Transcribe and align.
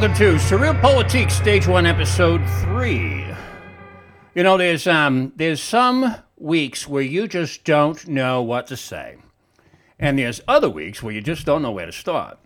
welcome 0.00 0.16
to 0.16 0.34
SurrealPolitiks, 0.34 1.32
Stage 1.32 1.66
One, 1.66 1.84
Episode 1.84 2.40
Three. 2.60 3.26
You 4.32 4.44
know, 4.44 4.56
there's 4.56 4.86
um, 4.86 5.32
there's 5.34 5.60
some 5.60 6.14
weeks 6.36 6.86
where 6.86 7.02
you 7.02 7.26
just 7.26 7.64
don't 7.64 8.06
know 8.06 8.40
what 8.40 8.68
to 8.68 8.76
say, 8.76 9.16
and 9.98 10.16
there's 10.16 10.40
other 10.46 10.70
weeks 10.70 11.02
where 11.02 11.12
you 11.12 11.20
just 11.20 11.44
don't 11.44 11.62
know 11.62 11.72
where 11.72 11.86
to 11.86 11.90
start. 11.90 12.38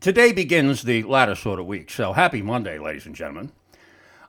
Today 0.00 0.30
begins 0.30 0.82
the 0.82 1.04
latter 1.04 1.34
sort 1.34 1.58
of 1.58 1.64
week, 1.64 1.88
so 1.88 2.12
happy 2.12 2.42
Monday, 2.42 2.78
ladies 2.78 3.06
and 3.06 3.14
gentlemen. 3.14 3.50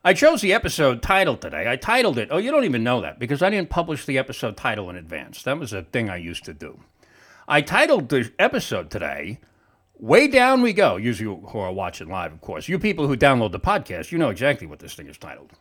I 0.06 0.14
chose 0.14 0.40
the 0.40 0.54
episode 0.54 1.02
title 1.02 1.36
today. 1.36 1.70
I 1.70 1.76
titled 1.76 2.18
it. 2.18 2.30
Oh, 2.32 2.38
you 2.38 2.52
don't 2.52 2.64
even 2.64 2.86
know 2.86 3.02
that 3.02 3.20
because 3.20 3.42
I 3.42 3.50
didn't 3.50 3.70
publish 3.70 4.06
the 4.06 4.18
episode 4.18 4.56
title 4.56 4.90
in 4.90 4.96
advance. 4.96 5.44
That 5.44 5.60
was 5.60 5.74
a 5.74 5.84
thing 5.84 6.10
I 6.10 6.16
used 6.16 6.46
to 6.46 6.54
do. 6.54 6.80
I 7.50 7.60
titled 7.60 8.08
the 8.08 8.32
episode 8.40 8.92
today 8.92 9.40
Way 10.00 10.30
Down 10.30 10.62
We 10.62 10.72
Go. 10.72 10.96
You 10.96 11.14
who 11.14 11.60
are 11.60 11.74
watching 11.74 12.08
live, 12.08 12.32
of 12.32 12.40
course. 12.40 12.70
You 12.70 12.80
people 12.80 13.08
who 13.08 13.18
download 13.18 13.52
the 13.52 13.60
podcast, 13.60 14.14
you 14.14 14.18
know 14.18 14.30
exactly 14.30 14.66
what 14.66 14.80
this 14.80 14.94
thing 14.94 15.08
is 15.08 15.18
titled. 15.18 15.52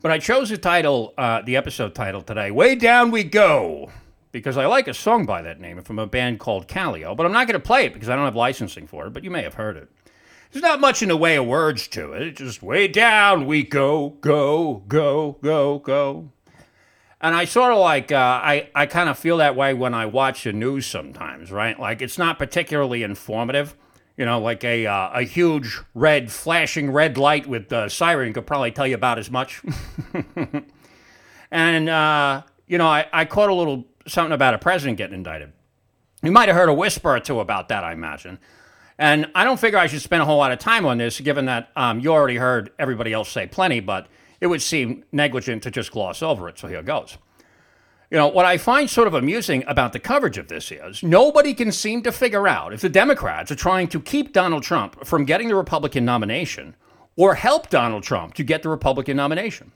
But 0.00 0.12
I 0.12 0.20
chose 0.20 0.50
the 0.50 0.56
title, 0.56 1.12
uh, 1.18 1.42
the 1.42 1.56
episode 1.56 1.92
title 1.92 2.22
today, 2.22 2.52
Way 2.52 2.76
Down 2.76 3.10
We 3.10 3.24
Go, 3.24 3.90
because 4.30 4.56
I 4.56 4.66
like 4.66 4.86
a 4.86 4.94
song 4.94 5.26
by 5.26 5.42
that 5.42 5.58
name 5.58 5.82
from 5.82 5.98
a 5.98 6.06
band 6.06 6.38
called 6.38 6.68
Kaleo, 6.68 7.16
but 7.16 7.26
I'm 7.26 7.32
not 7.32 7.48
going 7.48 7.60
to 7.60 7.66
play 7.66 7.84
it 7.86 7.92
because 7.92 8.08
I 8.08 8.14
don't 8.14 8.24
have 8.24 8.36
licensing 8.36 8.86
for 8.86 9.08
it, 9.08 9.12
but 9.12 9.24
you 9.24 9.32
may 9.32 9.42
have 9.42 9.54
heard 9.54 9.76
it. 9.76 9.90
There's 10.52 10.62
not 10.62 10.78
much 10.80 11.02
in 11.02 11.08
the 11.08 11.16
way 11.16 11.34
of 11.34 11.46
words 11.46 11.88
to 11.88 12.12
it. 12.12 12.22
It's 12.22 12.38
just 12.38 12.62
way 12.62 12.86
down 12.86 13.46
we 13.46 13.64
go, 13.64 14.10
go, 14.20 14.84
go, 14.86 15.38
go, 15.42 15.80
go. 15.80 16.30
And 17.22 17.36
I 17.36 17.44
sort 17.44 17.72
of 17.72 17.78
like, 17.78 18.10
uh, 18.10 18.16
I, 18.16 18.68
I 18.74 18.86
kind 18.86 19.08
of 19.08 19.16
feel 19.16 19.36
that 19.36 19.54
way 19.54 19.74
when 19.74 19.94
I 19.94 20.06
watch 20.06 20.42
the 20.42 20.52
news 20.52 20.86
sometimes, 20.86 21.52
right? 21.52 21.78
Like 21.78 22.02
it's 22.02 22.18
not 22.18 22.36
particularly 22.36 23.04
informative. 23.04 23.76
You 24.16 24.26
know, 24.26 24.40
like 24.40 24.62
a, 24.64 24.86
uh, 24.86 25.20
a 25.20 25.22
huge 25.22 25.80
red, 25.94 26.30
flashing 26.30 26.90
red 26.90 27.16
light 27.16 27.46
with 27.46 27.72
a 27.72 27.88
siren 27.88 28.32
could 28.34 28.46
probably 28.46 28.70
tell 28.70 28.86
you 28.86 28.94
about 28.94 29.18
as 29.18 29.30
much. 29.30 29.62
and, 31.50 31.88
uh, 31.88 32.42
you 32.66 32.76
know, 32.76 32.86
I, 32.86 33.06
I 33.12 33.24
caught 33.24 33.48
a 33.48 33.54
little 33.54 33.86
something 34.06 34.32
about 34.32 34.52
a 34.52 34.58
president 34.58 34.98
getting 34.98 35.14
indicted. 35.14 35.52
You 36.22 36.30
might 36.30 36.48
have 36.48 36.56
heard 36.56 36.68
a 36.68 36.74
whisper 36.74 37.16
or 37.16 37.20
two 37.20 37.40
about 37.40 37.68
that, 37.68 37.84
I 37.84 37.92
imagine. 37.92 38.38
And 38.98 39.30
I 39.34 39.44
don't 39.44 39.58
figure 39.58 39.78
I 39.78 39.86
should 39.86 40.02
spend 40.02 40.22
a 40.22 40.24
whole 40.26 40.38
lot 40.38 40.52
of 40.52 40.58
time 40.58 40.84
on 40.84 40.98
this, 40.98 41.20
given 41.20 41.46
that 41.46 41.70
um, 41.74 42.00
you 42.00 42.12
already 42.12 42.36
heard 42.36 42.70
everybody 42.78 43.12
else 43.12 43.30
say 43.30 43.46
plenty, 43.46 43.80
but 43.80 44.08
it 44.42 44.48
would 44.48 44.60
seem 44.60 45.04
negligent 45.12 45.62
to 45.62 45.70
just 45.70 45.92
gloss 45.92 46.20
over 46.20 46.48
it. 46.48 46.58
So 46.58 46.66
here 46.66 46.82
goes. 46.82 47.16
You 48.10 48.18
know, 48.18 48.26
what 48.26 48.44
I 48.44 48.58
find 48.58 48.90
sort 48.90 49.06
of 49.06 49.14
amusing 49.14 49.62
about 49.68 49.92
the 49.92 50.00
coverage 50.00 50.36
of 50.36 50.48
this 50.48 50.72
is 50.72 51.00
nobody 51.00 51.54
can 51.54 51.70
seem 51.70 52.02
to 52.02 52.10
figure 52.10 52.48
out 52.48 52.74
if 52.74 52.80
the 52.80 52.88
Democrats 52.88 53.52
are 53.52 53.54
trying 53.54 53.86
to 53.86 54.00
keep 54.00 54.32
Donald 54.32 54.64
Trump 54.64 55.06
from 55.06 55.26
getting 55.26 55.46
the 55.46 55.54
Republican 55.54 56.04
nomination 56.04 56.74
or 57.14 57.36
help 57.36 57.70
Donald 57.70 58.02
Trump 58.02 58.34
to 58.34 58.42
get 58.42 58.64
the 58.64 58.68
Republican 58.68 59.16
nomination. 59.16 59.70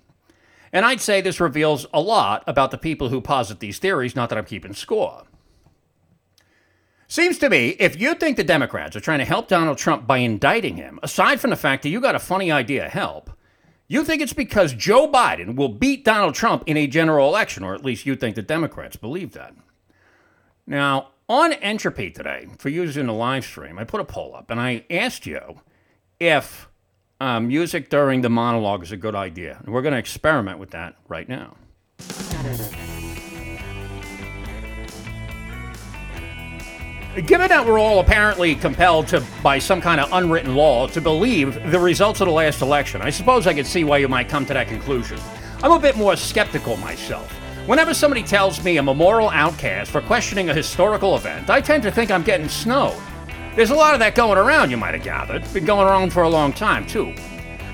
And 0.73 0.85
I'd 0.85 1.01
say 1.01 1.21
this 1.21 1.39
reveals 1.39 1.87
a 1.95 2.01
lot 2.01 2.43
about 2.49 2.73
the 2.73 2.77
people 2.77 3.11
who 3.11 3.21
posit 3.21 3.61
these 3.61 3.79
theories, 3.79 4.17
not 4.17 4.31
that 4.31 4.39
I'm 4.39 4.47
keeping 4.47 4.75
score. 4.75 5.23
Seems 7.07 7.39
to 7.39 7.49
me, 7.49 7.77
if 7.79 8.01
you 8.01 8.15
think 8.15 8.37
the 8.37 8.43
Democrats 8.43 8.97
are 8.97 9.01
trying 9.01 9.21
to 9.21 9.25
help 9.25 9.47
Donald 9.47 9.79
Trump 9.79 10.09
by 10.09 10.19
indicting 10.19 10.75
him, 10.75 10.99
aside 11.05 11.41
from 11.41 11.51
the 11.51 11.57
fact 11.57 11.85
that 11.85 11.91
you 11.91 12.01
got 12.01 12.17
a 12.17 12.19
funny 12.19 12.51
idea 12.51 12.89
help, 12.89 13.31
you 13.89 14.05
think 14.05 14.23
it's 14.23 14.33
because 14.33 14.73
Joe 14.73 15.11
Biden 15.11 15.57
will 15.57 15.69
beat 15.69 16.05
Donald 16.05 16.35
Trump 16.35 16.65
in 16.67 16.77
a 16.77 16.87
general 16.87 17.29
election, 17.29 17.63
or 17.63 17.75
at 17.75 17.85
least 17.85 18.07
you 18.07 18.17
think 18.17 18.35
the 18.35 18.43
Democrats 18.43 18.97
believe 18.97 19.33
that. 19.33 19.55
Now, 20.67 21.11
on 21.29 21.53
Entropy 21.55 22.11
today, 22.11 22.49
for 22.59 22.69
using 22.69 23.07
the 23.07 23.13
live 23.13 23.45
stream, 23.45 23.79
I 23.79 23.85
put 23.85 24.01
a 24.01 24.05
poll 24.05 24.35
up 24.35 24.51
and 24.51 24.61
I 24.61 24.85
asked 24.91 25.27
you 25.27 25.61
if 26.19 26.69
uh, 27.21 27.41
music 27.41 27.89
during 27.89 28.21
the 28.21 28.29
monologue 28.29 28.83
is 28.83 28.93
a 28.93 28.97
good 28.97 29.15
idea. 29.15 29.59
And 29.65 29.73
we're 29.73 29.83
going 29.83 29.95
to 29.95 29.99
experiment 29.99 30.59
with 30.59 30.71
that 30.71 30.97
right 31.09 31.29
now. 31.29 31.57
Given 37.25 37.49
that 37.49 37.65
we're 37.65 37.79
all 37.79 38.01
apparently 38.01 38.55
compelled 38.55 39.09
to, 39.09 39.25
by 39.43 39.59
some 39.59 39.81
kind 39.81 40.03
of 40.03 40.13
unwritten 40.13 40.55
law, 40.55 40.87
to 40.89 41.01
believe 41.01 41.55
the 41.71 41.79
results 41.79 42.21
of 42.21 42.27
the 42.27 42.33
last 42.33 42.61
election, 42.61 43.01
I 43.01 43.09
suppose 43.09 43.47
I 43.47 43.55
could 43.55 43.67
see 43.67 43.85
why 43.85 43.97
you 43.99 44.07
might 44.07 44.29
come 44.29 44.45
to 44.45 44.53
that 44.53 44.69
conclusion. 44.69 45.19
I'm 45.63 45.73
a 45.73 45.79
bit 45.79 45.97
more 45.97 46.15
skeptical 46.15 46.77
myself. 46.77 47.33
Whenever 47.67 47.95
somebody 47.95 48.23
tells 48.23 48.63
me 48.63 48.77
I'm 48.77 48.89
a 48.89 48.95
moral 48.95 49.31
outcast 49.31 49.93
for 49.93 50.03
questioning 50.03 50.51
a 50.51 50.55
historical 50.55 51.17
event, 51.17 51.49
I 51.49 51.63
tend 51.63 51.83
to 51.85 51.91
think 51.91 52.11
I'm 52.11 52.23
getting 52.23 52.51
snowed. 52.51 53.01
There's 53.55 53.71
a 53.71 53.75
lot 53.75 53.95
of 53.95 54.01
that 54.01 54.15
going 54.15 54.37
around, 54.37 54.71
you 54.71 54.77
might 54.77 54.93
have 54.93 55.03
gathered. 55.03 55.43
It's 55.43 55.55
been 55.55 55.65
going 55.65 55.89
around 55.89 56.13
for 56.13 56.25
a 56.25 56.29
long 56.29 56.53
time, 56.53 56.87
too. 56.87 57.15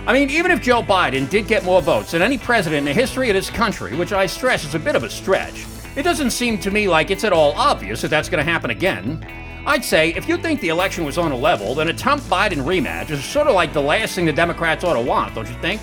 I 0.07 0.13
mean, 0.13 0.31
even 0.31 0.53
if 0.53 0.63
Joe 0.63 0.85
Biden 0.85 1.29
did 1.29 1.49
get 1.49 1.65
more 1.65 1.83
votes 1.83 2.13
than 2.13 2.23
any 2.23 2.39
president 2.39 2.79
in 2.79 2.85
the 2.85 2.93
history 2.93 3.29
of 3.29 3.35
this 3.35 3.51
country, 3.51 3.97
which 3.97 4.13
I 4.13 4.27
stress 4.27 4.65
is 4.65 4.77
a 4.77 4.79
bit 4.79 4.95
of 4.95 5.03
a 5.03 5.11
stretch, 5.11 5.67
it 5.95 6.03
doesn't 6.03 6.31
seem 6.31 6.59
to 6.59 6.71
me 6.71 6.89
like 6.89 7.11
it's 7.11 7.25
at 7.25 7.33
all 7.33 7.53
obvious 7.53 8.01
that 8.03 8.09
that's 8.09 8.29
going 8.29 8.45
to 8.45 8.51
happen 8.51 8.71
again. 8.71 9.27
I'd 9.67 9.85
say 9.85 10.11
if 10.15 10.29
you 10.29 10.37
think 10.37 10.61
the 10.61 10.71
election 10.71 11.05
was 11.05 11.19
on 11.19 11.31
a 11.31 11.37
level, 11.37 11.75
then 11.75 11.89
a 11.89 11.93
Trump 11.93 12.23
Biden 12.23 12.65
rematch 12.65 13.11
is 13.11 13.25
sort 13.25 13.47
of 13.47 13.55
like 13.55 13.73
the 13.73 13.83
last 13.83 14.15
thing 14.15 14.25
the 14.25 14.33
Democrats 14.33 14.83
ought 14.83 14.95
to 14.95 15.01
want, 15.01 15.35
don't 15.35 15.49
you 15.49 15.55
think? 15.61 15.81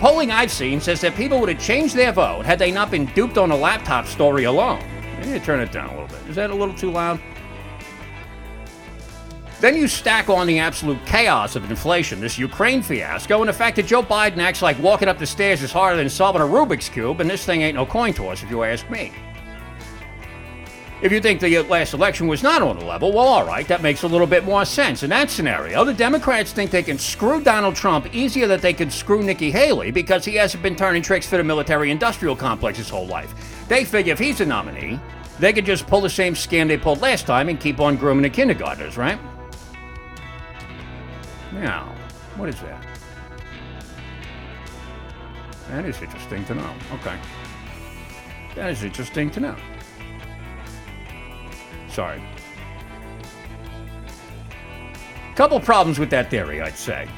Polling 0.00 0.30
I've 0.30 0.50
seen 0.50 0.80
says 0.80 1.00
that 1.02 1.14
people 1.14 1.38
would 1.40 1.48
have 1.48 1.60
changed 1.60 1.94
their 1.94 2.12
vote 2.12 2.44
had 2.44 2.58
they 2.58 2.72
not 2.72 2.90
been 2.90 3.06
duped 3.14 3.38
on 3.38 3.52
a 3.52 3.56
laptop 3.56 4.06
story 4.06 4.44
alone. 4.44 4.82
Maybe 5.20 5.38
turn 5.44 5.60
it 5.60 5.70
down 5.70 5.88
a 5.90 5.92
little 5.92 6.08
bit. 6.08 6.28
Is 6.28 6.36
that 6.36 6.50
a 6.50 6.54
little 6.54 6.74
too 6.74 6.90
loud? 6.90 7.20
Then 9.60 9.76
you 9.76 9.86
stack 9.88 10.28
on 10.28 10.46
the 10.46 10.58
absolute 10.58 10.98
chaos 11.06 11.56
of 11.56 11.70
inflation, 11.70 12.20
this 12.20 12.36
Ukraine 12.36 12.82
fiasco, 12.82 13.40
and 13.40 13.48
the 13.48 13.52
fact 13.52 13.76
that 13.76 13.86
Joe 13.86 14.02
Biden 14.02 14.38
acts 14.38 14.60
like 14.60 14.78
walking 14.78 15.08
up 15.08 15.18
the 15.18 15.26
stairs 15.26 15.62
is 15.62 15.72
harder 15.72 15.96
than 15.96 16.10
solving 16.10 16.42
a 16.42 16.44
Rubik's 16.44 16.88
Cube, 16.88 17.20
and 17.20 17.30
this 17.30 17.46
thing 17.46 17.62
ain't 17.62 17.76
no 17.76 17.86
coin 17.86 18.12
toss, 18.12 18.42
if 18.42 18.50
you 18.50 18.64
ask 18.64 18.90
me. 18.90 19.12
If 21.02 21.12
you 21.12 21.20
think 21.20 21.40
the 21.40 21.60
last 21.64 21.92
election 21.92 22.28
was 22.28 22.42
not 22.42 22.62
on 22.62 22.78
the 22.78 22.84
level, 22.84 23.12
well, 23.12 23.26
all 23.26 23.44
right, 23.44 23.66
that 23.68 23.82
makes 23.82 24.04
a 24.04 24.06
little 24.06 24.26
bit 24.26 24.44
more 24.44 24.64
sense. 24.64 25.02
In 25.02 25.10
that 25.10 25.28
scenario, 25.28 25.84
the 25.84 25.92
Democrats 25.92 26.52
think 26.52 26.70
they 26.70 26.82
can 26.82 26.98
screw 26.98 27.42
Donald 27.42 27.74
Trump 27.74 28.14
easier 28.14 28.46
than 28.46 28.60
they 28.60 28.72
can 28.72 28.90
screw 28.90 29.22
Nikki 29.22 29.50
Haley 29.50 29.90
because 29.90 30.24
he 30.24 30.36
hasn't 30.36 30.62
been 30.62 30.76
turning 30.76 31.02
tricks 31.02 31.26
for 31.26 31.36
the 31.36 31.44
military 31.44 31.90
industrial 31.90 32.36
complex 32.36 32.78
his 32.78 32.88
whole 32.88 33.06
life. 33.06 33.34
They 33.68 33.84
figure 33.84 34.12
if 34.12 34.18
he's 34.18 34.40
a 34.40 34.46
nominee, 34.46 34.98
they 35.38 35.52
could 35.52 35.66
just 35.66 35.86
pull 35.86 36.00
the 36.00 36.08
same 36.08 36.34
scam 36.34 36.68
they 36.68 36.78
pulled 36.78 37.02
last 37.02 37.26
time 37.26 37.48
and 37.48 37.60
keep 37.60 37.80
on 37.80 37.96
grooming 37.96 38.22
the 38.22 38.30
kindergartners, 38.30 38.96
right? 38.96 39.18
Now, 41.52 41.92
what 42.36 42.48
is 42.48 42.60
that? 42.60 42.86
That 45.68 45.84
is 45.84 46.00
interesting 46.00 46.44
to 46.46 46.54
know. 46.54 46.74
Okay. 46.94 47.18
That 48.54 48.70
is 48.70 48.84
interesting 48.84 49.30
to 49.32 49.40
know. 49.40 49.56
Sorry. 51.94 52.20
Couple 55.36 55.60
problems 55.60 56.00
with 56.00 56.10
that 56.10 56.28
theory, 56.28 56.60
I'd 56.60 56.76
say. 56.76 57.08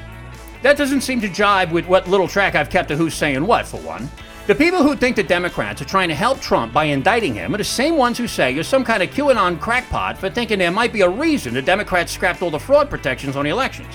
That 0.61 0.77
doesn't 0.77 1.01
seem 1.01 1.21
to 1.23 1.29
jibe 1.29 1.73
with 1.73 1.87
what 1.87 2.09
little 2.09 2.29
track 2.29 2.55
I've 2.55 2.69
kept 2.69 2.91
of 2.91 2.99
who's 2.99 3.15
saying 3.15 3.47
what, 3.47 3.67
for 3.67 3.81
one. 3.81 4.11
The 4.47 4.55
people 4.55 4.83
who 4.83 4.95
think 4.95 5.17
the 5.17 5.23
Democrats 5.23 5.81
are 5.81 5.87
trying 5.87 6.09
to 6.09 6.15
help 6.15 6.41
Trump 6.41 6.75
by 6.75 6.85
indicting 6.85 7.35
him 7.35 7.55
are 7.55 7.59
the 7.59 7.65
same 7.65 7.97
ones 7.97 8.19
who 8.19 8.29
say 8.29 8.53
you're 8.53 8.63
some 8.65 8.85
kind 8.85 9.03
of 9.03 9.11
QAnon 9.11 9.59
crackpot 9.59 10.19
for 10.19 10.29
thinking 10.29 10.59
there 10.59 10.71
might 10.71 10.93
be 10.93 11.01
a 11.01 11.09
reason 11.09 11.55
the 11.55 11.63
Democrats 11.63 12.13
scrapped 12.13 12.43
all 12.43 12.51
the 12.51 12.59
fraud 12.59 12.91
protections 12.91 13.35
on 13.35 13.45
the 13.45 13.51
elections. 13.51 13.95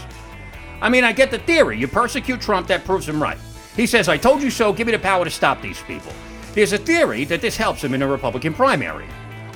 I 0.82 0.90
mean, 0.90 1.04
I 1.04 1.14
get 1.14 1.30
the 1.30 1.40
theory. 1.40 1.78
You 1.78 1.88
persecute 1.88 2.42
Trump, 2.42 2.68
that 2.68 2.86
proves 2.86 3.08
him 3.08 3.22
right. 3.22 3.38
He 3.76 3.86
says, 3.86 4.10
I 4.10 4.18
told 4.18 4.42
you 4.42 4.50
so, 4.50 4.74
give 4.74 4.88
me 4.88 4.94
the 4.94 5.00
power 5.00 5.24
to 5.24 5.32
stop 5.32 5.62
these 5.62 5.82
people. 5.84 6.12
There's 6.54 6.74
a 6.74 6.78
theory 6.78 7.24
that 7.26 7.40
this 7.40 7.56
helps 7.56 7.84
him 7.84 7.94
in 7.94 8.02
a 8.02 8.08
Republican 8.08 8.54
primary. 8.54 9.08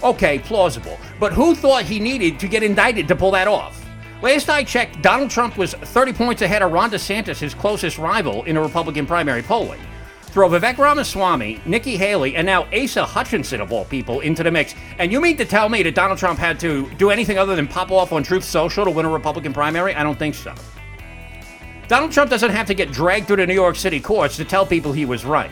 Okay, 0.05 0.37
plausible. 0.37 0.99
But 1.19 1.33
who 1.33 1.55
thought 1.55 1.83
he 1.83 1.99
needed 1.99 2.39
to 2.39 2.47
get 2.47 2.61
indicted 2.61 3.07
to 3.07 3.15
pull 3.15 3.31
that 3.31 3.47
off? 3.47 3.83
Last 4.21 4.49
I 4.51 4.63
checked, 4.63 5.01
Donald 5.01 5.31
Trump 5.31 5.57
was 5.57 5.73
30 5.73 6.13
points 6.13 6.43
ahead 6.43 6.61
of 6.61 6.71
Ron 6.71 6.91
DeSantis, 6.91 7.39
his 7.39 7.55
closest 7.55 7.97
rival 7.97 8.43
in 8.43 8.55
a 8.55 8.61
Republican 8.61 9.07
primary 9.07 9.41
polling. 9.41 9.81
Throw 10.21 10.47
Vivek 10.47 10.77
Ramaswamy, 10.77 11.59
Nikki 11.65 11.97
Haley, 11.97 12.35
and 12.35 12.45
now 12.45 12.67
Asa 12.71 13.03
Hutchinson, 13.03 13.61
of 13.61 13.71
all 13.71 13.85
people, 13.85 14.19
into 14.19 14.43
the 14.43 14.51
mix. 14.51 14.75
And 14.99 15.11
you 15.11 15.19
mean 15.19 15.37
to 15.37 15.45
tell 15.45 15.69
me 15.69 15.81
that 15.81 15.95
Donald 15.95 16.19
Trump 16.19 16.37
had 16.37 16.59
to 16.59 16.87
do 16.97 17.09
anything 17.09 17.39
other 17.39 17.55
than 17.55 17.67
pop 17.67 17.89
off 17.89 18.13
on 18.13 18.21
Truth 18.21 18.43
Social 18.43 18.85
to 18.85 18.91
win 18.91 19.07
a 19.07 19.09
Republican 19.09 19.53
primary? 19.53 19.95
I 19.95 20.03
don't 20.03 20.19
think 20.19 20.35
so. 20.35 20.53
Donald 21.87 22.11
Trump 22.11 22.29
doesn't 22.29 22.51
have 22.51 22.67
to 22.67 22.75
get 22.75 22.91
dragged 22.91 23.25
through 23.25 23.37
the 23.37 23.47
New 23.47 23.53
York 23.55 23.75
City 23.75 23.99
courts 23.99 24.37
to 24.37 24.45
tell 24.45 24.67
people 24.67 24.91
he 24.91 25.05
was 25.05 25.25
right. 25.25 25.51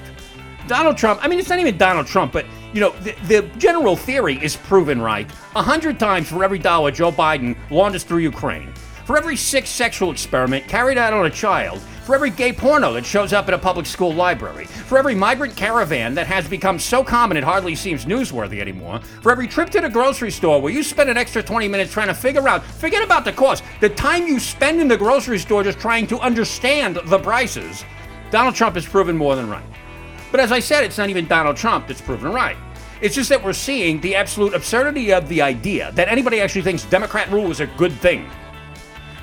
Donald 0.67 0.97
Trump, 0.97 1.19
I 1.23 1.27
mean, 1.27 1.39
it's 1.39 1.49
not 1.49 1.59
even 1.59 1.77
Donald 1.77 2.07
Trump, 2.07 2.31
but, 2.31 2.45
you 2.73 2.79
know, 2.79 2.91
the, 3.01 3.13
the 3.27 3.41
general 3.57 3.95
theory 3.95 4.41
is 4.43 4.55
proven 4.55 5.01
right. 5.01 5.29
A 5.55 5.61
hundred 5.61 5.99
times 5.99 6.29
for 6.29 6.43
every 6.43 6.59
dollar 6.59 6.91
Joe 6.91 7.11
Biden 7.11 7.55
launders 7.69 8.03
through 8.03 8.19
Ukraine. 8.19 8.73
for 9.05 9.17
every 9.17 9.35
sick 9.35 9.65
sexual 9.65 10.11
experiment 10.11 10.67
carried 10.67 10.97
out 10.97 11.13
on 11.13 11.25
a 11.25 11.29
child, 11.29 11.79
for 12.03 12.15
every 12.15 12.29
gay 12.29 12.51
porno 12.53 12.93
that 12.93 13.05
shows 13.05 13.33
up 13.33 13.47
in 13.47 13.53
a 13.53 13.57
public 13.57 13.85
school 13.85 14.13
library, 14.13 14.65
for 14.65 14.97
every 14.97 15.15
migrant 15.15 15.55
caravan 15.55 16.13
that 16.15 16.27
has 16.27 16.47
become 16.47 16.79
so 16.79 17.03
common 17.03 17.37
it 17.37 17.43
hardly 17.43 17.75
seems 17.75 18.05
newsworthy 18.05 18.59
anymore, 18.59 18.99
for 19.21 19.31
every 19.31 19.47
trip 19.47 19.69
to 19.69 19.81
the 19.81 19.89
grocery 19.89 20.31
store 20.31 20.61
where 20.61 20.71
you 20.71 20.83
spend 20.83 21.09
an 21.09 21.17
extra 21.17 21.43
20 21.43 21.67
minutes 21.67 21.91
trying 21.91 22.07
to 22.07 22.13
figure 22.13 22.47
out, 22.47 22.63
forget 22.63 23.03
about 23.03 23.25
the 23.25 23.31
cost, 23.33 23.63
the 23.81 23.89
time 23.89 24.25
you 24.27 24.39
spend 24.39 24.79
in 24.79 24.87
the 24.87 24.97
grocery 24.97 25.39
store 25.39 25.63
just 25.63 25.79
trying 25.79 26.07
to 26.07 26.19
understand 26.19 26.97
the 27.05 27.19
prices, 27.19 27.83
Donald 28.31 28.55
Trump 28.55 28.75
has 28.75 28.85
proven 28.85 29.17
more 29.17 29.35
than 29.35 29.49
right. 29.49 29.63
But 30.33 30.39
as 30.39 30.51
I 30.51 30.61
said, 30.61 30.83
it's 30.83 30.97
not 30.97 31.11
even 31.11 31.27
Donald 31.27 31.57
Trump 31.57 31.85
that's 31.85 32.01
proven 32.01 32.33
right. 32.33 32.57
It's 33.01 33.13
just 33.13 33.29
that 33.29 33.43
we're 33.43 33.53
seeing 33.53 34.01
the 34.01 34.15
absolute 34.15 34.55
absurdity 34.55 35.13
of 35.13 35.29
the 35.29 35.43
idea 35.43 35.91
that 35.91 36.07
anybody 36.07 36.41
actually 36.41 36.63
thinks 36.63 36.85
Democrat 36.85 37.31
rule 37.31 37.51
is 37.51 37.59
a 37.59 37.67
good 37.67 37.91
thing. 37.91 38.27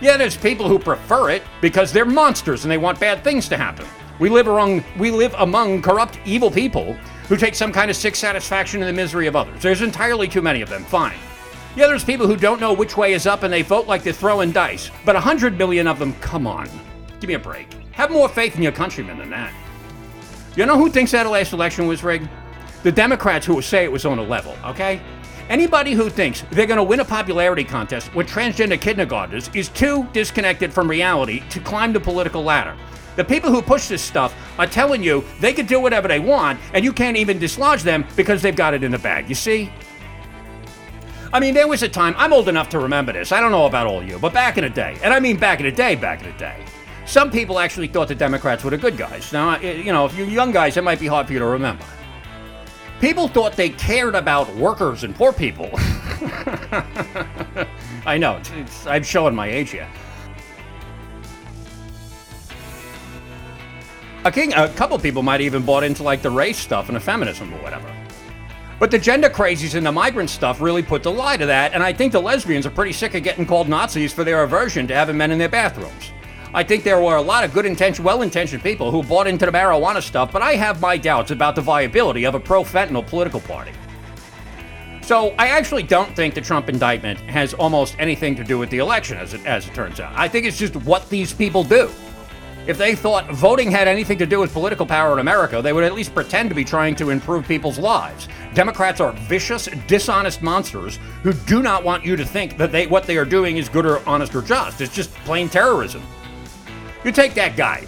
Yeah, 0.01 0.17
there's 0.17 0.37
people 0.37 0.69
who 0.69 0.79
prefer 0.79 1.31
it 1.31 1.43
because 1.61 1.93
they're 1.93 2.05
monsters 2.05 2.65
and 2.65 2.71
they 2.71 2.79
want 2.79 3.01
bad 3.01 3.25
things 3.25 3.49
to 3.49 3.57
happen. 3.57 3.87
We 4.21 4.29
live 4.29 4.47
among 4.47 4.85
we 5.01 5.11
live 5.11 5.35
among 5.39 5.83
corrupt, 5.83 6.21
evil 6.25 6.49
people 6.49 6.95
who 7.27 7.37
take 7.37 7.57
some 7.57 7.73
kind 7.73 7.91
of 7.91 7.97
sick 7.97 8.15
satisfaction 8.15 8.81
in 8.81 8.87
the 8.87 8.93
misery 8.93 9.27
of 9.27 9.35
others. 9.35 9.61
There's 9.61 9.83
entirely 9.83 10.29
too 10.29 10.43
many 10.43 10.63
of 10.63 10.69
them. 10.69 10.85
Fine. 10.85 11.19
Yeah, 11.75 11.89
there's 11.89 12.05
people 12.05 12.29
who 12.29 12.37
don't 12.37 12.61
know 12.61 12.73
which 12.73 12.97
way 12.97 13.15
is 13.15 13.27
up 13.27 13.43
and 13.43 13.53
they 13.53 13.63
vote 13.63 13.89
like 13.89 14.05
they're 14.05 14.13
throwing 14.13 14.53
dice. 14.53 14.93
But 15.05 15.17
a 15.17 15.21
hundred 15.21 15.59
million 15.59 15.89
of 15.89 15.99
them, 15.99 16.13
come 16.21 16.47
on. 16.47 16.69
Give 17.19 17.27
me 17.27 17.35
a 17.35 17.41
break. 17.41 17.67
Have 17.91 18.13
more 18.13 18.29
faith 18.29 18.55
in 18.55 18.63
your 18.63 18.71
countrymen 18.71 19.19
than 19.19 19.31
that. 19.31 19.53
You 20.57 20.67
know 20.67 20.77
who 20.77 20.91
thinks 20.91 21.13
that 21.13 21.27
last 21.27 21.53
election 21.53 21.87
was 21.87 22.03
rigged? 22.03 22.29
the 22.83 22.93
Democrats 22.93 23.47
who 23.47 23.61
say 23.61 23.85
it 23.85 23.93
was 23.93 24.05
on 24.05 24.19
a 24.19 24.23
level, 24.23 24.57
okay? 24.65 25.01
Anybody 25.49 25.93
who 25.93 26.09
thinks 26.09 26.45
they're 26.51 26.67
going 26.67 26.79
to 26.79 26.83
win 26.83 27.01
a 27.01 27.05
popularity 27.05 27.65
contest 27.65 28.15
with 28.15 28.29
transgender 28.29 28.81
kindergartners 28.81 29.51
is 29.55 29.69
too 29.69 30.07
disconnected 30.13 30.73
from 30.73 30.89
reality 30.89 31.43
to 31.51 31.61
climb 31.61 31.93
the 31.93 32.01
political 32.01 32.43
ladder. 32.43 32.77
The 33.17 33.25
people 33.25 33.51
who 33.51 33.61
push 33.61 33.89
this 33.89 34.01
stuff 34.01 34.35
are 34.59 34.67
telling 34.67 35.03
you 35.03 35.25
they 35.41 35.53
can 35.53 35.67
do 35.67 35.81
whatever 35.81 36.09
they 36.09 36.21
want, 36.21 36.61
and 36.73 36.85
you 36.85 36.93
can't 36.93 37.17
even 37.17 37.39
dislodge 37.39 37.83
them 37.83 38.07
because 38.17 38.41
they've 38.41 38.55
got 38.55 38.75
it 38.75 38.85
in 38.85 38.93
the 38.93 38.99
bag. 38.99 39.29
You 39.29 39.35
see? 39.35 39.71
I 41.33 41.41
mean, 41.41 41.55
there 41.55 41.69
was 41.69 41.83
a 41.83 41.89
time, 41.89 42.15
I'm 42.17 42.33
old 42.33 42.49
enough 42.49 42.69
to 42.71 42.79
remember 42.79 43.13
this. 43.13 43.33
I 43.33 43.41
don't 43.41 43.53
know 43.53 43.67
about 43.67 43.87
all 43.87 44.03
you, 44.03 44.19
but 44.19 44.33
back 44.33 44.57
in 44.57 44.65
the 44.65 44.71
day, 44.71 44.97
and 45.03 45.13
I 45.13 45.21
mean 45.21 45.37
back 45.37 45.61
in 45.61 45.67
the 45.67 45.73
day, 45.73 45.97
back 45.97 46.23
in 46.23 46.33
the 46.33 46.39
day, 46.39 46.65
some 47.11 47.29
people 47.29 47.59
actually 47.59 47.89
thought 47.89 48.07
the 48.07 48.15
Democrats 48.15 48.63
were 48.63 48.71
the 48.71 48.79
good 48.79 48.97
guys. 48.97 49.33
Now, 49.33 49.57
eh, 49.57 49.73
you 49.73 49.93
know, 49.93 50.07
if 50.07 50.17
you're 50.17 50.29
young 50.29 50.53
guys, 50.53 50.77
it 50.77 50.85
might 50.85 51.01
be 51.01 51.09
hard 51.09 51.27
for 51.27 51.33
you 51.33 51.41
to 51.41 51.45
remember. 51.45 51.85
People 53.01 53.27
thought 53.27 53.55
they 53.57 53.71
cared 53.71 54.15
about 54.15 54.55
workers 54.55 55.03
and 55.03 55.13
poor 55.13 55.33
people. 55.33 55.71
I 58.07 58.17
know, 58.17 58.37
it's, 58.37 58.51
it's, 58.51 58.87
I'm 58.87 59.03
showing 59.03 59.35
my 59.35 59.49
age 59.49 59.71
here. 59.71 59.89
A, 64.25 64.31
king, 64.31 64.53
a 64.53 64.69
couple 64.69 64.97
people 64.99 65.25
might 65.25 65.41
even 65.41 65.65
bought 65.65 65.83
into 65.83 66.05
like 66.05 66.23
the 66.23 66.31
race 66.31 66.59
stuff 66.59 66.89
and 66.89 66.95
the 66.95 67.01
feminism 67.01 67.53
or 67.53 67.61
whatever. 67.61 67.93
But 68.79 68.93
the 68.93 68.99
gender 69.01 69.29
crazies 69.29 69.75
and 69.75 69.85
the 69.85 69.91
migrant 69.91 70.31
stuff 70.31 70.61
really 70.61 70.85
put 70.85 71.03
the 71.03 71.11
lie 71.11 71.39
to 71.39 71.47
that, 71.47 71.73
and 71.73 71.83
I 71.83 71.93
think 71.93 72.13
the 72.13 72.23
lesbians 72.23 72.67
are 72.67 72.71
pretty 72.71 72.93
sick 72.93 73.17
of 73.17 73.25
getting 73.25 73.47
called 73.47 73.69
Nazis 73.69 74.13
for 74.13 74.23
their 74.23 74.45
aversion 74.45 74.87
to 74.87 74.95
having 74.95 75.17
men 75.17 75.33
in 75.33 75.39
their 75.39 75.49
bathrooms. 75.49 76.13
I 76.53 76.65
think 76.65 76.83
there 76.83 77.01
were 77.01 77.15
a 77.15 77.23
lot 77.23 77.45
of 77.45 77.53
good 77.53 77.65
intentioned, 77.65 78.05
well 78.05 78.23
intentioned 78.23 78.63
people 78.65 78.91
who 78.91 79.05
bought 79.05 79.29
into 79.29 79.47
the 79.47 79.53
marijuana 79.53 80.03
stuff, 80.03 80.33
but 80.33 80.43
I 80.43 80.55
have 80.57 80.81
my 80.81 80.97
doubts 80.97 81.31
about 81.31 81.55
the 81.55 81.61
viability 81.61 82.25
of 82.25 82.35
a 82.35 82.41
pro 82.41 82.65
fentanyl 82.65 83.07
political 83.07 83.41
party. 83.41 83.71
So 85.03 85.29
I 85.39 85.49
actually 85.49 85.85
don't 85.85 86.15
think 86.17 86.35
the 86.35 86.41
Trump 86.41 86.69
indictment 86.69 87.21
has 87.21 87.55
almost 87.55 87.95
anything 88.01 88.35
to 88.35 88.43
do 88.43 88.59
with 88.59 88.69
the 88.71 88.79
election, 88.79 89.17
as 89.17 89.33
it, 89.33 89.47
as 89.47 89.69
it 89.69 89.75
turns 89.75 90.01
out. 90.01 90.13
I 90.17 90.27
think 90.27 90.45
it's 90.45 90.59
just 90.59 90.75
what 90.77 91.09
these 91.09 91.33
people 91.33 91.63
do. 91.63 91.89
If 92.67 92.79
they 92.79 92.95
thought 92.95 93.31
voting 93.31 93.71
had 93.71 93.89
anything 93.89 94.19
to 94.19 94.27
do 94.27 94.41
with 94.41 94.53
political 94.53 94.87
power 94.87 95.13
in 95.13 95.21
America, 95.21 95.63
they 95.63 95.73
would 95.73 95.85
at 95.85 95.95
least 95.95 96.15
pretend 96.15 96.49
to 96.49 96.55
be 96.55 96.65
trying 96.65 96.97
to 96.97 97.11
improve 97.11 97.47
people's 97.47 97.79
lives. 97.79 98.29
Democrats 98.55 99.01
are 99.01 99.13
vicious, 99.13 99.69
dishonest 99.87 100.43
monsters 100.43 100.99
who 101.23 101.33
do 101.33 101.63
not 101.63 101.85
want 101.85 102.05
you 102.05 102.17
to 102.17 102.25
think 102.25 102.57
that 102.57 102.73
they, 102.73 102.89
what 102.89 103.05
they 103.05 103.17
are 103.17 103.25
doing 103.25 103.57
is 103.57 103.69
good 103.69 103.87
or 103.87 104.07
honest 104.07 104.35
or 104.35 104.43
just. 104.43 104.81
It's 104.81 104.95
just 104.95 105.11
plain 105.25 105.49
terrorism. 105.49 106.03
You 107.03 107.13
take 107.13 107.33
that 107.35 107.57
guy, 107.57 107.87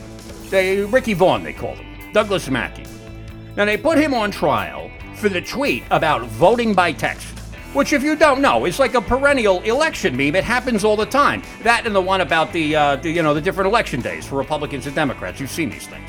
they, 0.49 0.81
Ricky 0.81 1.13
Vaughn, 1.13 1.43
they 1.43 1.53
called 1.53 1.77
him, 1.77 2.13
Douglas 2.13 2.49
Mackey. 2.49 2.87
Now, 3.57 3.67
they 3.67 3.77
put 3.77 3.99
him 3.99 4.15
on 4.15 4.31
trial 4.31 4.91
for 5.17 5.29
the 5.29 5.43
tweet 5.43 5.85
about 5.91 6.23
voting 6.29 6.73
by 6.73 6.93
text, 6.93 7.39
which, 7.75 7.93
if 7.93 8.03
you 8.03 8.17
don't 8.17 8.41
know, 8.41 8.65
is 8.65 8.79
like 8.79 8.95
a 8.95 9.03
perennial 9.03 9.61
election 9.63 10.17
meme. 10.17 10.35
It 10.35 10.45
happens 10.45 10.83
all 10.83 10.97
the 10.97 11.05
time. 11.05 11.43
That 11.63 11.87
and 11.87 11.95
the 11.95 12.01
one 12.01 12.23
about 12.23 12.55
the, 12.55 12.75
uh, 12.75 12.97
the 12.97 13.11
you 13.11 13.23
know, 13.23 13.35
the 13.35 13.41
different 13.41 13.69
election 13.69 14.01
days 14.01 14.27
for 14.27 14.37
Republicans 14.39 14.87
and 14.87 14.95
Democrats. 14.95 15.39
You've 15.41 15.51
seen 15.51 15.69
these 15.69 15.87
things. 15.87 16.09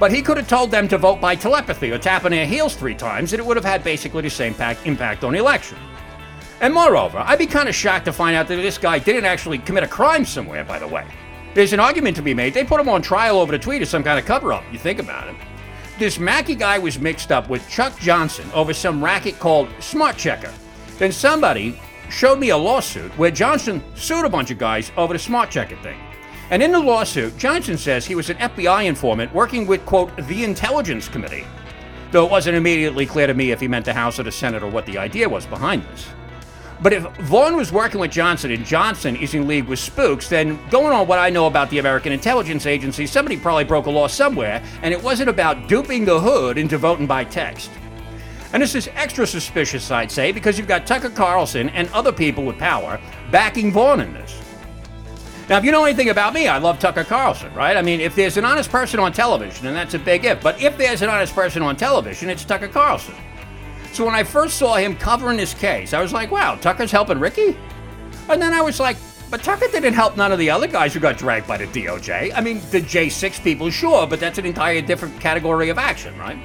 But 0.00 0.12
he 0.12 0.20
could 0.20 0.36
have 0.36 0.48
told 0.48 0.72
them 0.72 0.88
to 0.88 0.98
vote 0.98 1.20
by 1.20 1.36
telepathy 1.36 1.92
or 1.92 1.98
tapping 1.98 2.32
their 2.32 2.46
heels 2.46 2.74
three 2.74 2.94
times, 2.96 3.32
and 3.32 3.38
it 3.38 3.46
would 3.46 3.56
have 3.56 3.64
had 3.64 3.84
basically 3.84 4.22
the 4.22 4.30
same 4.30 4.54
impact 4.84 5.22
on 5.22 5.34
the 5.34 5.38
election. 5.38 5.78
And 6.60 6.74
moreover, 6.74 7.18
I'd 7.18 7.38
be 7.38 7.46
kind 7.46 7.68
of 7.68 7.74
shocked 7.74 8.06
to 8.06 8.12
find 8.12 8.34
out 8.34 8.48
that 8.48 8.56
this 8.56 8.78
guy 8.78 8.98
didn't 8.98 9.26
actually 9.26 9.58
commit 9.58 9.84
a 9.84 9.88
crime 9.88 10.24
somewhere, 10.24 10.64
by 10.64 10.78
the 10.78 10.88
way. 10.88 11.06
There's 11.52 11.72
an 11.72 11.80
argument 11.80 12.16
to 12.16 12.22
be 12.22 12.32
made. 12.32 12.54
They 12.54 12.64
put 12.64 12.80
him 12.80 12.88
on 12.88 13.02
trial 13.02 13.38
over 13.38 13.50
the 13.50 13.58
tweet 13.58 13.82
as 13.82 13.90
some 13.90 14.04
kind 14.04 14.18
of 14.18 14.24
cover 14.24 14.52
up. 14.52 14.62
You 14.72 14.78
think 14.78 15.00
about 15.00 15.28
it. 15.28 15.34
This 15.98 16.18
Mackey 16.18 16.54
guy 16.54 16.78
was 16.78 16.98
mixed 16.98 17.32
up 17.32 17.50
with 17.50 17.68
Chuck 17.68 17.98
Johnson 17.98 18.48
over 18.54 18.72
some 18.72 19.02
racket 19.04 19.38
called 19.38 19.68
SmartCheckr. 19.80 20.52
Then 20.98 21.12
somebody 21.12 21.78
showed 22.08 22.38
me 22.38 22.50
a 22.50 22.56
lawsuit 22.56 23.10
where 23.18 23.30
Johnson 23.30 23.82
sued 23.94 24.24
a 24.24 24.28
bunch 24.28 24.50
of 24.50 24.58
guys 24.58 24.92
over 24.96 25.12
the 25.12 25.18
SmartCheckr 25.18 25.82
thing. 25.82 25.98
And 26.50 26.62
in 26.62 26.72
the 26.72 26.80
lawsuit, 26.80 27.36
Johnson 27.36 27.76
says 27.76 28.06
he 28.06 28.14
was 28.14 28.30
an 28.30 28.36
FBI 28.38 28.86
informant 28.86 29.34
working 29.34 29.66
with, 29.66 29.84
quote, 29.86 30.16
the 30.26 30.44
Intelligence 30.44 31.08
Committee. 31.08 31.44
Though 32.12 32.24
it 32.24 32.30
wasn't 32.30 32.56
immediately 32.56 33.06
clear 33.06 33.26
to 33.26 33.34
me 33.34 33.50
if 33.50 33.60
he 33.60 33.68
meant 33.68 33.84
the 33.84 33.92
House 33.92 34.18
or 34.18 34.22
the 34.24 34.32
Senate 34.32 34.62
or 34.62 34.70
what 34.70 34.86
the 34.86 34.98
idea 34.98 35.28
was 35.28 35.46
behind 35.46 35.82
this. 35.84 36.06
But 36.82 36.94
if 36.94 37.02
Vaughn 37.18 37.56
was 37.56 37.72
working 37.72 38.00
with 38.00 38.10
Johnson 38.10 38.50
and 38.50 38.64
Johnson 38.64 39.14
is 39.16 39.34
in 39.34 39.46
league 39.46 39.66
with 39.66 39.78
spooks, 39.78 40.28
then 40.28 40.58
going 40.70 40.92
on 40.94 41.06
what 41.06 41.18
I 41.18 41.28
know 41.28 41.46
about 41.46 41.68
the 41.68 41.78
American 41.78 42.10
Intelligence 42.10 42.64
Agency, 42.64 43.06
somebody 43.06 43.36
probably 43.36 43.64
broke 43.64 43.86
a 43.86 43.90
law 43.90 44.06
somewhere, 44.06 44.62
and 44.82 44.94
it 44.94 45.02
wasn't 45.02 45.28
about 45.28 45.68
duping 45.68 46.06
the 46.06 46.18
hood 46.18 46.56
into 46.56 46.78
voting 46.78 47.06
by 47.06 47.24
text. 47.24 47.70
And 48.52 48.62
this 48.62 48.74
is 48.74 48.88
extra 48.94 49.26
suspicious, 49.26 49.90
I'd 49.90 50.10
say, 50.10 50.32
because 50.32 50.58
you've 50.58 50.66
got 50.66 50.86
Tucker 50.86 51.10
Carlson 51.10 51.68
and 51.70 51.88
other 51.90 52.12
people 52.12 52.44
with 52.44 52.58
power 52.58 52.98
backing 53.30 53.70
Vaughn 53.72 54.00
in 54.00 54.14
this. 54.14 54.40
Now, 55.50 55.58
if 55.58 55.64
you 55.64 55.72
know 55.72 55.84
anything 55.84 56.08
about 56.08 56.32
me, 56.32 56.48
I 56.48 56.58
love 56.58 56.78
Tucker 56.78 57.04
Carlson, 57.04 57.52
right? 57.54 57.76
I 57.76 57.82
mean, 57.82 58.00
if 58.00 58.14
there's 58.14 58.36
an 58.36 58.44
honest 58.44 58.70
person 58.70 59.00
on 59.00 59.12
television, 59.12 59.66
and 59.66 59.76
that's 59.76 59.94
a 59.94 59.98
big 59.98 60.24
if, 60.24 60.42
but 60.42 60.60
if 60.62 60.78
there's 60.78 61.02
an 61.02 61.10
honest 61.10 61.34
person 61.34 61.60
on 61.60 61.76
television, 61.76 62.30
it's 62.30 62.44
Tucker 62.44 62.68
Carlson. 62.68 63.14
So 63.92 64.04
when 64.04 64.14
I 64.14 64.22
first 64.22 64.56
saw 64.56 64.76
him 64.76 64.96
covering 64.96 65.36
this 65.36 65.54
case, 65.54 65.92
I 65.92 66.00
was 66.00 66.12
like, 66.12 66.30
wow, 66.30 66.54
Tucker's 66.54 66.92
helping 66.92 67.18
Ricky? 67.18 67.56
And 68.28 68.40
then 68.40 68.52
I 68.52 68.60
was 68.62 68.78
like, 68.78 68.96
but 69.30 69.42
Tucker 69.42 69.66
didn't 69.70 69.94
help 69.94 70.16
none 70.16 70.32
of 70.32 70.38
the 70.38 70.50
other 70.50 70.66
guys 70.66 70.92
who 70.94 71.00
got 71.00 71.16
dragged 71.16 71.46
by 71.46 71.56
the 71.56 71.66
DOJ. 71.66 72.32
I 72.34 72.40
mean, 72.40 72.60
the 72.70 72.80
J6 72.80 73.42
people, 73.42 73.70
sure, 73.70 74.06
but 74.06 74.18
that's 74.18 74.38
an 74.38 74.46
entire 74.46 74.80
different 74.80 75.20
category 75.20 75.68
of 75.68 75.78
action, 75.78 76.16
right? 76.18 76.38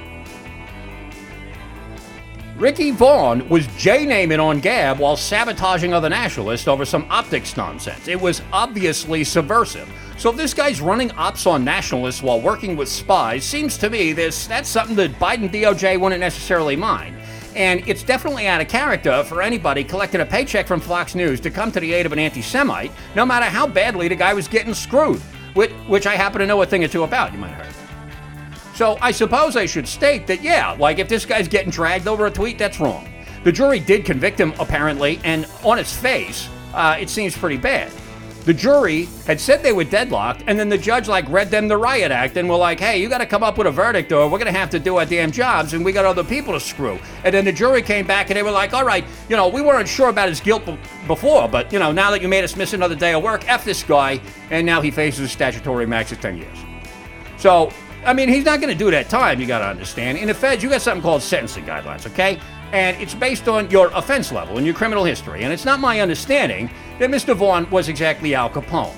Ricky 2.56 2.90
Vaughn 2.90 3.46
was 3.50 3.66
J 3.76 4.06
naming 4.06 4.40
on 4.40 4.60
Gab 4.60 4.98
while 4.98 5.16
sabotaging 5.16 5.92
other 5.92 6.08
nationalists 6.08 6.66
over 6.66 6.86
some 6.86 7.06
optics 7.10 7.56
nonsense. 7.56 8.08
It 8.08 8.18
was 8.18 8.40
obviously 8.50 9.24
subversive. 9.24 9.92
So 10.16 10.30
if 10.30 10.36
this 10.36 10.54
guy's 10.54 10.80
running 10.80 11.10
ops 11.12 11.46
on 11.46 11.64
nationalists 11.64 12.22
while 12.22 12.40
working 12.40 12.74
with 12.74 12.88
spies, 12.88 13.44
seems 13.44 13.76
to 13.78 13.90
me 13.90 14.14
this 14.14 14.46
that's 14.46 14.70
something 14.70 14.96
that 14.96 15.12
Biden 15.18 15.50
DOJ 15.50 16.00
wouldn't 16.00 16.20
necessarily 16.20 16.76
mind. 16.76 17.16
And 17.56 17.82
it's 17.88 18.02
definitely 18.02 18.46
out 18.46 18.60
of 18.60 18.68
character 18.68 19.24
for 19.24 19.40
anybody 19.40 19.82
collecting 19.82 20.20
a 20.20 20.26
paycheck 20.26 20.66
from 20.66 20.78
Fox 20.78 21.14
News 21.14 21.40
to 21.40 21.50
come 21.50 21.72
to 21.72 21.80
the 21.80 21.90
aid 21.94 22.04
of 22.04 22.12
an 22.12 22.18
anti 22.18 22.42
Semite, 22.42 22.92
no 23.14 23.24
matter 23.24 23.46
how 23.46 23.66
badly 23.66 24.08
the 24.08 24.14
guy 24.14 24.34
was 24.34 24.46
getting 24.46 24.74
screwed, 24.74 25.20
which, 25.54 25.70
which 25.88 26.06
I 26.06 26.16
happen 26.16 26.40
to 26.40 26.46
know 26.46 26.60
a 26.60 26.66
thing 26.66 26.84
or 26.84 26.88
two 26.88 27.04
about, 27.04 27.32
you 27.32 27.38
might 27.38 27.48
have 27.48 27.64
heard. 27.64 28.76
So 28.76 28.98
I 29.00 29.10
suppose 29.10 29.56
I 29.56 29.64
should 29.64 29.88
state 29.88 30.26
that, 30.26 30.42
yeah, 30.42 30.76
like 30.78 30.98
if 30.98 31.08
this 31.08 31.24
guy's 31.24 31.48
getting 31.48 31.70
dragged 31.70 32.06
over 32.06 32.26
a 32.26 32.30
tweet, 32.30 32.58
that's 32.58 32.78
wrong. 32.78 33.08
The 33.42 33.52
jury 33.52 33.80
did 33.80 34.04
convict 34.04 34.38
him, 34.38 34.52
apparently, 34.60 35.18
and 35.24 35.46
on 35.64 35.78
its 35.78 35.96
face, 35.96 36.50
uh, 36.74 36.98
it 37.00 37.08
seems 37.08 37.34
pretty 37.38 37.56
bad 37.56 37.90
the 38.46 38.54
jury 38.54 39.08
had 39.26 39.40
said 39.40 39.62
they 39.62 39.72
were 39.72 39.84
deadlocked, 39.84 40.44
and 40.46 40.56
then 40.56 40.68
the 40.68 40.78
judge 40.78 41.08
like 41.08 41.28
read 41.28 41.50
them 41.50 41.66
the 41.66 41.76
riot 41.76 42.12
act 42.12 42.36
and 42.36 42.48
were 42.48 42.56
like, 42.56 42.78
"Hey, 42.78 43.00
you 43.00 43.08
got 43.08 43.18
to 43.18 43.26
come 43.26 43.42
up 43.42 43.58
with 43.58 43.66
a 43.66 43.72
verdict, 43.72 44.12
or 44.12 44.28
we're 44.28 44.38
gonna 44.38 44.52
have 44.52 44.70
to 44.70 44.78
do 44.78 44.96
our 44.96 45.04
damn 45.04 45.32
jobs, 45.32 45.74
and 45.74 45.84
we 45.84 45.90
got 45.90 46.04
other 46.04 46.22
people 46.22 46.54
to 46.54 46.60
screw." 46.60 46.96
And 47.24 47.34
then 47.34 47.44
the 47.44 47.52
jury 47.52 47.82
came 47.82 48.06
back 48.06 48.30
and 48.30 48.36
they 48.36 48.44
were 48.44 48.52
like, 48.52 48.72
"All 48.72 48.84
right, 48.84 49.04
you 49.28 49.36
know, 49.36 49.48
we 49.48 49.60
weren't 49.60 49.88
sure 49.88 50.10
about 50.10 50.28
his 50.28 50.40
guilt 50.40 50.64
b- 50.64 50.78
before, 51.08 51.48
but 51.48 51.72
you 51.72 51.80
know, 51.80 51.90
now 51.90 52.12
that 52.12 52.22
you 52.22 52.28
made 52.28 52.44
us 52.44 52.56
miss 52.56 52.72
another 52.72 52.94
day 52.94 53.14
of 53.14 53.22
work, 53.22 53.46
f 53.48 53.64
this 53.64 53.82
guy," 53.82 54.20
and 54.50 54.64
now 54.64 54.80
he 54.80 54.92
faces 54.92 55.20
a 55.26 55.28
statutory 55.28 55.84
max 55.84 56.12
of 56.12 56.20
ten 56.20 56.38
years. 56.38 56.56
So 57.36 57.72
I 58.06 58.12
mean, 58.12 58.28
he's 58.28 58.44
not 58.44 58.60
to 58.60 58.74
do 58.74 58.92
that 58.92 59.08
time, 59.08 59.40
you 59.40 59.46
got 59.46 59.58
to 59.58 59.66
understand. 59.66 60.18
In 60.18 60.28
the 60.28 60.34
feds, 60.34 60.62
you 60.62 60.70
got 60.70 60.80
something 60.80 61.02
called 61.02 61.22
sentencing 61.22 61.64
guidelines, 61.64 62.06
okay? 62.06 62.38
And 62.72 63.00
it's 63.00 63.14
based 63.14 63.48
on 63.48 63.70
your 63.70 63.88
offense 63.94 64.32
level 64.32 64.56
and 64.56 64.66
your 64.66 64.74
criminal 64.74 65.04
history. 65.04 65.44
And 65.44 65.52
it's 65.52 65.64
not 65.64 65.80
my 65.80 66.00
understanding 66.00 66.70
that 66.98 67.10
Mr. 67.10 67.34
Vaughn 67.34 67.68
was 67.70 67.88
exactly 67.88 68.34
Al 68.34 68.50
Capone. 68.50 68.94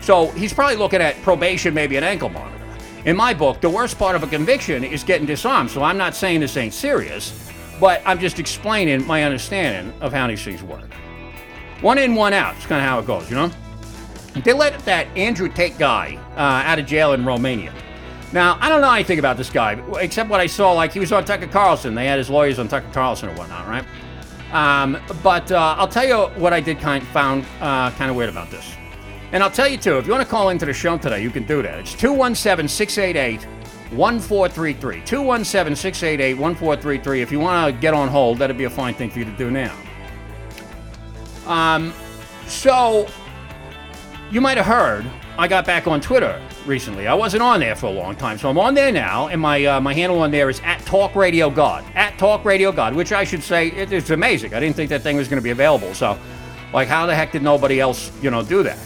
So 0.00 0.28
he's 0.30 0.52
probably 0.52 0.76
looking 0.76 1.00
at 1.00 1.20
probation, 1.22 1.74
maybe 1.74 1.96
an 1.96 2.04
ankle 2.04 2.28
monitor. 2.28 2.64
In 3.04 3.16
my 3.16 3.34
book, 3.34 3.60
the 3.60 3.70
worst 3.70 3.98
part 3.98 4.16
of 4.16 4.22
a 4.22 4.26
conviction 4.26 4.84
is 4.84 5.04
getting 5.04 5.26
disarmed. 5.26 5.70
So 5.70 5.82
I'm 5.82 5.98
not 5.98 6.14
saying 6.14 6.40
this 6.40 6.56
ain't 6.56 6.74
serious, 6.74 7.50
but 7.80 8.02
I'm 8.04 8.18
just 8.18 8.38
explaining 8.38 9.06
my 9.06 9.24
understanding 9.24 9.92
of 10.00 10.12
how 10.12 10.26
these 10.26 10.42
things 10.42 10.62
work. 10.62 10.92
One 11.80 11.98
in, 11.98 12.14
one 12.14 12.32
out. 12.32 12.56
It's 12.56 12.66
kind 12.66 12.80
of 12.80 12.88
how 12.88 12.98
it 12.98 13.06
goes, 13.06 13.30
you 13.30 13.36
know? 13.36 13.50
They 14.44 14.52
let 14.52 14.78
that 14.80 15.06
Andrew 15.16 15.48
Tate 15.48 15.78
guy 15.78 16.18
uh, 16.36 16.68
out 16.68 16.78
of 16.78 16.86
jail 16.86 17.12
in 17.12 17.24
Romania. 17.24 17.72
Now, 18.32 18.58
I 18.60 18.68
don't 18.68 18.82
know 18.82 18.92
anything 18.92 19.18
about 19.18 19.38
this 19.38 19.48
guy, 19.48 19.82
except 20.00 20.28
what 20.28 20.40
I 20.40 20.46
saw, 20.46 20.72
like 20.72 20.92
he 20.92 21.00
was 21.00 21.12
on 21.12 21.24
Tucker 21.24 21.46
Carlson. 21.46 21.94
They 21.94 22.06
had 22.06 22.18
his 22.18 22.28
lawyers 22.28 22.58
on 22.58 22.68
Tucker 22.68 22.90
Carlson 22.92 23.30
or 23.30 23.34
whatnot, 23.34 23.66
right? 23.66 23.84
Um, 24.52 24.98
but 25.22 25.50
uh, 25.50 25.76
I'll 25.78 25.88
tell 25.88 26.06
you 26.06 26.40
what 26.40 26.52
I 26.52 26.60
did 26.60 26.78
kind 26.78 27.06
found 27.08 27.44
uh, 27.60 27.90
kind 27.92 28.10
of 28.10 28.16
weird 28.16 28.30
about 28.30 28.50
this. 28.50 28.74
And 29.32 29.42
I'll 29.42 29.50
tell 29.50 29.68
you 29.68 29.76
too, 29.76 29.98
if 29.98 30.06
you 30.06 30.12
want 30.12 30.24
to 30.24 30.30
call 30.30 30.50
into 30.50 30.66
the 30.66 30.72
show 30.72 30.96
today, 30.98 31.22
you 31.22 31.30
can 31.30 31.44
do 31.44 31.62
that. 31.62 31.78
It's 31.78 31.94
217 31.94 32.68
688 32.68 33.44
1433. 33.92 35.02
217 35.04 35.76
688 35.76 36.38
1433. 36.38 37.22
If 37.22 37.32
you 37.32 37.40
want 37.40 37.74
to 37.74 37.80
get 37.80 37.94
on 37.94 38.08
hold, 38.08 38.38
that'd 38.38 38.56
be 38.56 38.64
a 38.64 38.70
fine 38.70 38.94
thing 38.94 39.10
for 39.10 39.18
you 39.18 39.24
to 39.24 39.36
do 39.36 39.50
now. 39.50 39.74
Um, 41.46 41.94
so, 42.46 43.06
you 44.30 44.40
might 44.40 44.58
have 44.58 44.66
heard 44.66 45.06
I 45.38 45.48
got 45.48 45.64
back 45.64 45.86
on 45.86 46.00
Twitter 46.00 46.40
recently. 46.68 47.06
I 47.06 47.14
wasn't 47.14 47.42
on 47.42 47.60
there 47.60 47.74
for 47.74 47.86
a 47.86 47.90
long 47.90 48.14
time, 48.14 48.38
so 48.38 48.48
I'm 48.48 48.58
on 48.58 48.74
there 48.74 48.92
now, 48.92 49.28
and 49.28 49.40
my 49.40 49.64
uh, 49.64 49.80
my 49.80 49.94
handle 49.94 50.20
on 50.20 50.30
there 50.30 50.48
is 50.50 50.60
at 50.64 50.80
Talk 50.86 51.16
Radio 51.16 51.50
God. 51.50 51.84
At 51.94 52.18
Talk 52.18 52.44
Radio 52.44 52.70
God, 52.70 52.94
which 52.94 53.12
I 53.12 53.24
should 53.24 53.42
say 53.42 53.68
it, 53.68 53.92
it's 53.92 54.10
amazing. 54.10 54.54
I 54.54 54.60
didn't 54.60 54.76
think 54.76 54.90
that 54.90 55.02
thing 55.02 55.16
was 55.16 55.26
going 55.26 55.38
to 55.38 55.42
be 55.42 55.50
available. 55.50 55.94
So, 55.94 56.18
like, 56.72 56.86
how 56.86 57.06
the 57.06 57.14
heck 57.14 57.32
did 57.32 57.42
nobody 57.42 57.80
else, 57.80 58.12
you 58.22 58.30
know, 58.30 58.42
do 58.42 58.62
that? 58.62 58.78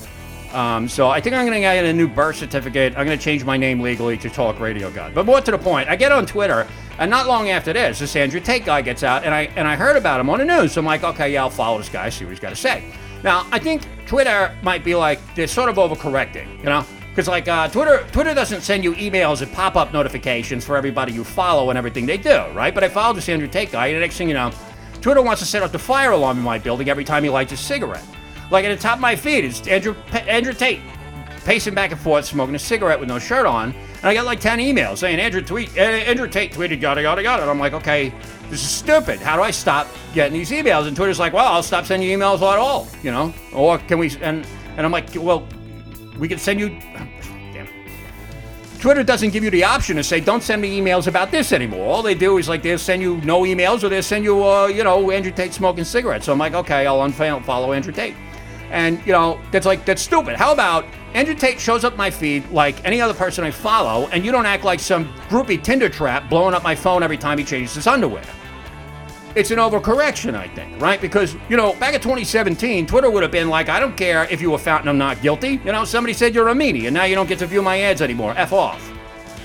Um, 0.55 0.89
so 0.89 1.09
I 1.09 1.21
think 1.21 1.35
I'm 1.35 1.47
going 1.47 1.55
to 1.55 1.61
get 1.61 1.85
a 1.85 1.93
new 1.93 2.09
birth 2.09 2.37
certificate. 2.37 2.93
I'm 2.97 3.07
going 3.07 3.19
to 3.19 3.25
change 3.25 3.45
my 3.45 3.57
name 3.57 3.81
legally 3.81 4.19
to 4.19 4.29
Talk 4.29 4.61
Radio 4.61 4.91
God. 4.91 5.15
But 5.15 5.25
more 5.25 5.41
to 5.41 5.51
the 5.51 5.59
point, 5.59 5.89
I 5.89 5.97
get 5.97 6.13
on 6.13 6.27
Twitter, 6.27 6.67
and 6.99 7.11
not 7.11 7.27
long 7.27 7.51
after 7.51 7.73
this, 7.73 7.99
this 7.99 8.15
Andrew 8.17 8.41
Tate 8.41 8.65
guy 8.65 8.83
gets 8.83 9.03
out, 9.03 9.25
and 9.25 9.35
I 9.35 9.43
and 9.57 9.67
I 9.67 9.77
heard 9.77 9.97
about 9.97 10.21
him 10.21 10.31
on 10.31 10.39
the 10.39 10.45
news. 10.45 10.73
So 10.73 10.81
I'm 10.81 10.87
like, 10.87 11.05
okay, 11.05 11.33
yeah, 11.33 11.43
I'll 11.43 11.51
follow 11.51 11.79
this 11.79 11.89
guy, 11.89 12.09
see 12.11 12.25
what 12.25 12.31
he's 12.31 12.41
got 12.41 12.51
to 12.51 12.57
say. 12.57 12.85
Now 13.25 13.47
I 13.51 13.59
think 13.59 13.83
Twitter 14.07 14.55
might 14.63 14.85
be 14.85 14.95
like 14.95 15.21
they're 15.35 15.47
sort 15.47 15.69
of 15.69 15.77
overcorrecting, 15.77 16.59
you 16.59 16.65
know. 16.65 16.85
Because 17.13 17.29
like 17.29 17.47
uh, 17.47 17.69
Twitter, 17.69 18.07
Twitter 18.11 18.33
doesn't 18.33 18.63
send 18.63 18.83
you 18.83 18.95
emails 18.95 19.43
and 19.43 19.53
pop-up 19.53 19.93
notifications 19.93 20.65
for 20.65 20.79
everybody 20.79 21.13
you 21.13 21.25
follow 21.25 21.69
and 21.69 21.77
everything 21.77 22.07
they 22.07 22.17
do, 22.17 22.47
right? 22.55 22.75
But 22.75 22.85
I 22.85 22.89
followed 22.89 23.17
this 23.17 23.29
Andrew 23.29 23.49
Tate 23.49 23.71
guy, 23.71 23.89
and 23.89 23.97
the 23.97 24.01
next 24.01 24.17
thing 24.17 24.29
you 24.29 24.35
know, 24.35 24.51
Twitter 25.03 25.21
wants 25.21 25.43
to 25.43 25.47
set 25.47 25.63
off 25.63 25.73
the 25.73 25.79
fire 25.79 26.13
alarm 26.13 26.39
in 26.39 26.45
my 26.45 26.59
building 26.59 26.89
every 26.89 27.05
time 27.05 27.23
he 27.23 27.29
lights 27.29 27.53
a 27.53 27.57
cigarette. 27.57 28.05
Like 28.51 28.65
at 28.65 28.75
the 28.75 28.83
top 28.83 28.95
of 28.95 29.01
my 29.01 29.15
feed 29.15 29.45
is 29.45 29.67
Andrew 29.69 29.95
Andrew 30.13 30.55
Tate 30.55 30.81
pacing 31.45 31.75
back 31.75 31.91
and 31.91 32.01
forth, 32.01 32.25
smoking 32.25 32.55
a 32.55 32.59
cigarette 32.59 32.99
with 32.99 33.09
no 33.09 33.19
shirt 33.19 33.47
on. 33.47 33.73
And 33.73 34.05
I 34.05 34.15
got 34.15 34.25
like 34.25 34.41
10 34.41 34.59
emails 34.59 34.99
saying, 34.99 35.19
Andrew, 35.19 35.43
tweet, 35.43 35.77
Andrew 35.77 36.29
Tate 36.29 36.53
tweeted, 36.53 36.81
yada, 36.81 37.03
yada, 37.03 37.23
yada. 37.23 37.43
And 37.43 37.51
I'm 37.51 37.59
like, 37.59 37.73
okay, 37.73 38.13
this 38.49 38.63
is 38.63 38.71
stupid. 38.71 39.21
How 39.21 39.37
do 39.37 39.43
I 39.43 39.51
stop 39.51 39.87
getting 40.15 40.33
these 40.33 40.51
emails? 40.51 40.87
And 40.87 40.97
Twitter's 40.97 41.19
like, 41.19 41.33
well, 41.33 41.53
I'll 41.53 41.63
stop 41.63 41.85
sending 41.85 42.09
you 42.09 42.17
emails 42.17 42.37
at 42.37 42.59
all, 42.59 42.89
you 43.03 43.11
know? 43.11 43.33
Or 43.53 43.79
can 43.79 43.99
we, 43.99 44.11
and, 44.21 44.47
and 44.77 44.87
I'm 44.87 44.93
like, 44.93 45.09
well, 45.17 45.47
we 46.19 46.29
can 46.29 46.39
send 46.39 46.61
you, 46.61 46.71
damn. 47.53 47.69
Twitter 48.79 49.03
doesn't 49.05 49.31
give 49.31 49.45
you 49.45 49.51
the 49.51 49.63
option 49.63 49.97
to 49.97 50.03
say, 50.03 50.21
don't 50.21 50.43
send 50.43 50.61
me 50.61 50.81
emails 50.81 51.07
about 51.07 51.31
this 51.31 51.53
anymore. 51.53 51.87
All 51.87 52.03
they 52.03 52.15
do 52.15 52.39
is 52.39 52.49
like, 52.49 52.63
they'll 52.63 52.79
send 52.79 53.01
you 53.01 53.19
no 53.19 53.43
emails 53.43 53.85
or 53.85 53.89
they'll 53.89 54.03
send 54.03 54.25
you, 54.25 54.45
uh, 54.45 54.67
you 54.67 54.83
know, 54.83 55.11
Andrew 55.11 55.31
Tate 55.31 55.53
smoking 55.53 55.85
cigarettes. 55.85 56.27
So 56.27 56.33
I'm 56.33 56.39
like, 56.39 56.55
okay, 56.55 56.87
I'll 56.87 56.99
unfollow 56.99 57.75
Andrew 57.75 57.93
Tate. 57.93 58.17
And, 58.71 59.05
you 59.07 59.13
know, 59.13 59.41
that's 59.53 59.67
like, 59.67 59.85
that's 59.85 60.03
stupid. 60.03 60.35
How 60.35 60.53
about 60.53 60.85
Andrew 61.15 61.35
Tate 61.35 61.61
shows 61.61 61.85
up 61.85 61.97
my 61.97 62.11
feed 62.11 62.49
like 62.51 62.83
any 62.85 63.01
other 63.01 63.15
person 63.15 63.45
I 63.45 63.51
follow, 63.51 64.09
and 64.09 64.25
you 64.25 64.33
don't 64.33 64.47
act 64.47 64.65
like 64.65 64.81
some 64.81 65.13
groupie 65.29 65.63
Tinder 65.63 65.91
trap 65.91 66.31
blowing 66.31 66.55
up 66.55 66.63
my 66.63 66.75
phone 66.75 67.03
every 67.03 67.19
time 67.19 67.39
he 67.39 67.45
changes 67.45 67.75
his 67.75 67.87
underwear. 67.87 68.25
It's 69.35 69.51
an 69.51 69.59
overcorrection, 69.59 70.35
I 70.35 70.47
think, 70.49 70.79
right? 70.81 71.01
Because, 71.01 71.35
you 71.49 71.57
know, 71.57 71.73
back 71.75 71.95
in 71.95 72.01
2017, 72.03 72.87
Twitter 72.87 73.11
would 73.11 73.23
have 73.23 73.33
been 73.33 73.49
like, 73.49 73.71
I 73.71 73.81
don't 73.81 73.97
care 73.97 74.25
if 74.31 74.43
you 74.43 74.51
were 74.51 74.59
found 74.59 74.81
and 74.81 74.91
I'm 74.91 74.99
not 74.99 75.23
guilty. 75.23 75.61
You 75.65 75.73
know, 75.73 75.87
somebody 75.87 76.13
said 76.13 76.35
you're 76.35 76.49
a 76.49 76.55
meanie, 76.55 76.85
and 76.85 76.93
now 76.93 77.05
you 77.05 77.15
don't 77.15 77.29
get 77.29 77.39
to 77.39 77.47
view 77.47 77.63
my 77.63 77.81
ads 77.81 78.03
anymore. 78.03 78.35
F 78.37 78.53
off. 78.53 78.93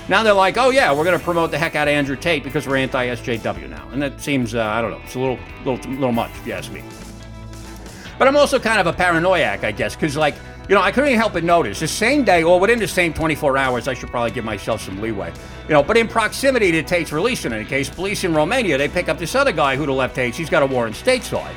Now 0.09 0.23
they're 0.23 0.33
like, 0.33 0.57
oh 0.57 0.71
yeah, 0.71 0.93
we're 0.93 1.05
going 1.05 1.17
to 1.17 1.23
promote 1.23 1.51
the 1.51 1.57
heck 1.57 1.75
out 1.75 1.87
of 1.87 1.93
Andrew 1.93 2.17
Tate 2.17 2.43
because 2.43 2.67
we're 2.67 2.77
anti-SJW 2.77 3.69
now, 3.69 3.87
and 3.91 4.01
that 4.01 4.21
seems, 4.21 4.55
uh, 4.55 4.63
I 4.63 4.81
don't 4.81 4.91
know, 4.91 5.01
it's 5.03 5.15
a 5.15 5.19
little, 5.19 5.39
little, 5.65 5.91
little 5.91 6.11
much, 6.11 6.31
if 6.31 6.47
you 6.47 6.53
ask 6.53 6.71
me. 6.71 6.83
But 8.17 8.27
I'm 8.27 8.35
also 8.35 8.59
kind 8.59 8.79
of 8.79 8.87
a 8.87 8.93
paranoiac, 8.93 9.63
I 9.63 9.71
guess, 9.71 9.95
because 9.95 10.17
like 10.17 10.35
you 10.67 10.75
know, 10.75 10.81
I 10.81 10.91
couldn't 10.91 11.13
help 11.13 11.33
but 11.33 11.43
notice 11.43 11.79
the 11.79 11.87
same 11.87 12.23
day, 12.23 12.43
or 12.43 12.59
within 12.59 12.79
the 12.79 12.87
same 12.87 13.13
24 13.13 13.57
hours, 13.57 13.87
I 13.87 13.93
should 13.93 14.09
probably 14.09 14.31
give 14.31 14.43
myself 14.43 14.81
some 14.81 15.01
leeway. 15.01 15.31
You 15.67 15.73
know, 15.73 15.83
but 15.83 15.95
in 15.95 16.07
proximity 16.07 16.71
to 16.73 16.83
Tate's 16.83 17.11
release, 17.11 17.45
in 17.45 17.53
any 17.53 17.63
case, 17.63 17.89
police 17.89 18.23
in 18.23 18.33
Romania, 18.33 18.77
they 18.77 18.89
pick 18.89 19.07
up 19.07 19.17
this 19.17 19.33
other 19.33 19.51
guy 19.53 19.77
who 19.77 19.85
the 19.85 19.93
left 19.93 20.15
hates. 20.15 20.37
He's 20.37 20.49
got 20.49 20.63
a 20.63 20.65
warrant 20.65 20.95
stateside. 20.95 21.55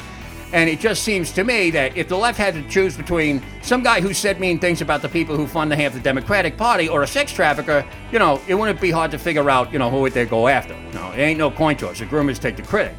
And 0.53 0.69
it 0.69 0.81
just 0.81 1.05
seems 1.05 1.33
to 1.33 1.45
me 1.45 1.71
that 1.71 1.97
if 1.97 2.09
the 2.09 2.17
left 2.17 2.37
had 2.37 2.55
to 2.55 2.69
choose 2.69 2.97
between 2.97 3.43
some 3.63 3.83
guy 3.83 4.01
who 4.01 4.13
said 4.13 4.41
mean 4.41 4.59
things 4.59 4.81
about 4.81 5.01
the 5.01 5.09
people 5.09 5.37
who 5.37 5.47
fund 5.47 5.71
the 5.71 5.77
half 5.77 5.93
the 5.93 6.01
Democratic 6.01 6.57
Party 6.57 6.89
or 6.89 7.03
a 7.03 7.07
sex 7.07 7.33
trafficker, 7.33 7.85
you 8.11 8.19
know, 8.19 8.41
it 8.49 8.55
wouldn't 8.55 8.81
be 8.81 8.91
hard 8.91 9.13
to 9.13 9.19
figure 9.19 9.49
out, 9.49 9.73
you 9.73 9.79
know, 9.79 9.91
who 9.91 10.01
would 10.01 10.13
they 10.13 10.27
go 10.27 10.49
after. 10.49 10.77
No, 10.93 11.13
it 11.13 11.19
ain't 11.19 11.39
no 11.39 11.51
coin 11.53 11.77
toss. 11.77 12.01
The 12.01 12.07
groomers 12.07 12.41
take 12.41 12.57
the 12.57 12.63
critic. 12.63 12.97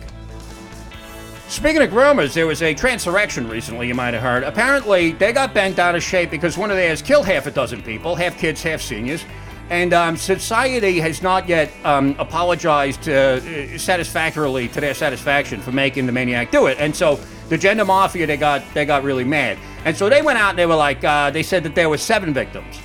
Speaking 1.51 1.81
of 1.81 1.89
groomers, 1.89 2.33
there 2.33 2.47
was 2.47 2.61
a 2.61 2.73
transurrection 2.73 3.45
recently, 3.45 3.85
you 3.85 3.93
might 3.93 4.13
have 4.13 4.23
heard. 4.23 4.43
Apparently, 4.43 5.11
they 5.11 5.33
got 5.33 5.53
bent 5.53 5.79
out 5.79 5.95
of 5.95 6.01
shape 6.01 6.31
because 6.31 6.57
one 6.57 6.71
of 6.71 6.77
theirs 6.77 7.01
killed 7.01 7.25
half 7.25 7.45
a 7.45 7.51
dozen 7.51 7.81
people, 7.81 8.15
half 8.15 8.37
kids, 8.37 8.63
half 8.63 8.79
seniors. 8.79 9.25
And 9.69 9.93
um, 9.93 10.15
society 10.15 10.97
has 11.01 11.21
not 11.21 11.49
yet 11.49 11.69
um, 11.83 12.15
apologized 12.19 13.09
uh, 13.09 13.77
satisfactorily 13.77 14.69
to 14.69 14.79
their 14.79 14.93
satisfaction 14.93 15.59
for 15.59 15.73
making 15.73 16.05
the 16.05 16.13
maniac 16.13 16.51
do 16.51 16.67
it. 16.67 16.77
And 16.79 16.95
so 16.95 17.19
the 17.49 17.57
gender 17.57 17.83
mafia, 17.83 18.25
they 18.25 18.37
got 18.37 18.63
they 18.73 18.85
got 18.85 19.03
really 19.03 19.25
mad. 19.25 19.57
And 19.83 19.95
so 19.95 20.07
they 20.07 20.21
went 20.21 20.39
out 20.39 20.51
and 20.51 20.57
they 20.59 20.65
were 20.65 20.75
like, 20.75 21.03
uh, 21.03 21.31
they 21.31 21.43
said 21.43 21.63
that 21.63 21.75
there 21.75 21.89
were 21.89 21.97
seven 21.97 22.33
victims. 22.33 22.77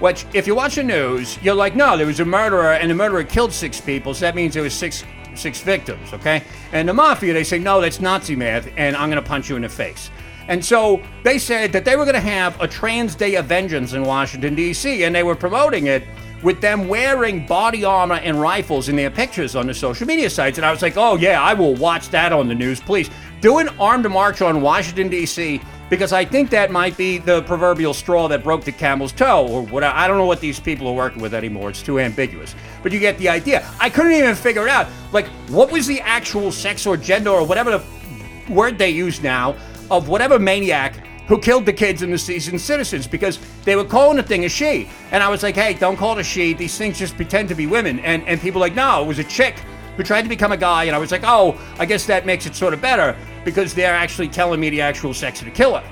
Which, 0.00 0.26
if 0.34 0.48
you 0.48 0.56
watch 0.56 0.74
the 0.74 0.82
news, 0.82 1.40
you're 1.40 1.54
like, 1.54 1.76
no, 1.76 1.96
there 1.96 2.06
was 2.06 2.18
a 2.18 2.24
murderer, 2.24 2.72
and 2.72 2.90
the 2.90 2.94
murderer 2.96 3.22
killed 3.22 3.52
six 3.52 3.80
people, 3.80 4.12
so 4.12 4.26
that 4.26 4.34
means 4.34 4.54
there 4.54 4.62
was 4.62 4.74
six 4.74 5.04
six 5.34 5.60
victims, 5.60 6.12
okay? 6.12 6.42
And 6.72 6.88
the 6.88 6.94
mafia, 6.94 7.32
they 7.32 7.44
say, 7.44 7.58
no, 7.58 7.80
that's 7.80 8.00
Nazi 8.00 8.36
math, 8.36 8.68
and 8.76 8.96
I'm 8.96 9.10
going 9.10 9.22
to 9.22 9.28
punch 9.28 9.48
you 9.48 9.56
in 9.56 9.62
the 9.62 9.68
face. 9.68 10.10
And 10.48 10.64
so 10.64 11.02
they 11.24 11.38
said 11.38 11.72
that 11.72 11.84
they 11.84 11.96
were 11.96 12.04
going 12.04 12.14
to 12.14 12.20
have 12.20 12.60
a 12.60 12.66
Trans 12.66 13.14
Day 13.14 13.34
of 13.34 13.46
Vengeance 13.46 13.92
in 13.92 14.02
Washington, 14.02 14.54
D.C., 14.54 15.04
and 15.04 15.14
they 15.14 15.22
were 15.22 15.36
promoting 15.36 15.86
it 15.86 16.04
with 16.42 16.60
them 16.60 16.88
wearing 16.88 17.46
body 17.46 17.84
armor 17.84 18.14
and 18.14 18.40
rifles 18.40 18.88
in 18.88 18.96
their 18.96 19.10
pictures 19.10 19.56
on 19.56 19.66
the 19.66 19.74
social 19.74 20.06
media 20.06 20.30
sites. 20.30 20.56
And 20.56 20.64
I 20.64 20.70
was 20.70 20.82
like, 20.82 20.96
oh, 20.96 21.16
yeah, 21.16 21.42
I 21.42 21.52
will 21.52 21.74
watch 21.74 22.08
that 22.10 22.32
on 22.32 22.48
the 22.48 22.54
news, 22.54 22.80
please. 22.80 23.10
Do 23.40 23.58
an 23.58 23.68
armed 23.80 24.08
march 24.10 24.42
on 24.42 24.60
Washington, 24.60 25.08
D.C 25.08 25.60
because 25.90 26.12
I 26.12 26.24
think 26.24 26.50
that 26.50 26.70
might 26.70 26.96
be 26.96 27.18
the 27.18 27.42
proverbial 27.42 27.94
straw 27.94 28.28
that 28.28 28.44
broke 28.44 28.64
the 28.64 28.72
camel's 28.72 29.12
toe, 29.12 29.46
or 29.48 29.62
what 29.62 29.82
I 29.84 30.06
don't 30.06 30.18
know 30.18 30.26
what 30.26 30.40
these 30.40 30.60
people 30.60 30.86
are 30.88 30.94
working 30.94 31.22
with 31.22 31.34
anymore. 31.34 31.70
It's 31.70 31.82
too 31.82 31.98
ambiguous. 31.98 32.54
But 32.82 32.92
you 32.92 33.00
get 33.00 33.18
the 33.18 33.28
idea. 33.28 33.68
I 33.80 33.88
couldn't 33.90 34.12
even 34.12 34.34
figure 34.34 34.62
it 34.62 34.68
out. 34.68 34.88
Like, 35.12 35.26
what 35.48 35.72
was 35.72 35.86
the 35.86 36.00
actual 36.00 36.52
sex 36.52 36.86
or 36.86 36.96
gender 36.96 37.30
or 37.30 37.44
whatever 37.44 37.78
the 37.78 38.52
word 38.52 38.78
they 38.78 38.90
use 38.90 39.22
now 39.22 39.56
of 39.90 40.08
whatever 40.08 40.38
maniac 40.38 41.06
who 41.26 41.38
killed 41.38 41.66
the 41.66 41.72
kids 41.72 42.02
and 42.02 42.12
the 42.12 42.18
seasoned 42.18 42.60
citizens 42.60 43.06
because 43.06 43.38
they 43.64 43.76
were 43.76 43.84
calling 43.84 44.16
the 44.16 44.22
thing 44.22 44.44
a 44.44 44.48
she. 44.48 44.88
And 45.10 45.22
I 45.22 45.28
was 45.28 45.42
like, 45.42 45.54
hey, 45.54 45.74
don't 45.74 45.96
call 45.96 46.16
it 46.16 46.20
a 46.20 46.24
she. 46.24 46.54
These 46.54 46.76
things 46.78 46.98
just 46.98 47.16
pretend 47.16 47.50
to 47.50 47.54
be 47.54 47.66
women. 47.66 47.98
And, 48.00 48.26
and 48.26 48.40
people 48.40 48.60
like, 48.60 48.74
no, 48.74 49.02
it 49.02 49.06
was 49.06 49.18
a 49.18 49.24
chick 49.24 49.56
who 49.98 50.04
tried 50.04 50.22
to 50.22 50.28
become 50.28 50.52
a 50.52 50.56
guy. 50.56 50.84
And 50.84 50.96
I 50.96 50.98
was 50.98 51.10
like, 51.10 51.24
oh, 51.24 51.60
I 51.78 51.84
guess 51.84 52.06
that 52.06 52.24
makes 52.24 52.46
it 52.46 52.54
sort 52.54 52.72
of 52.72 52.80
better 52.80 53.14
because 53.44 53.74
they're 53.74 53.94
actually 53.94 54.28
telling 54.28 54.60
me 54.60 54.70
the 54.70 54.80
actual 54.80 55.12
sex 55.12 55.40
of 55.40 55.46
the 55.46 55.50
killer. 55.50 55.82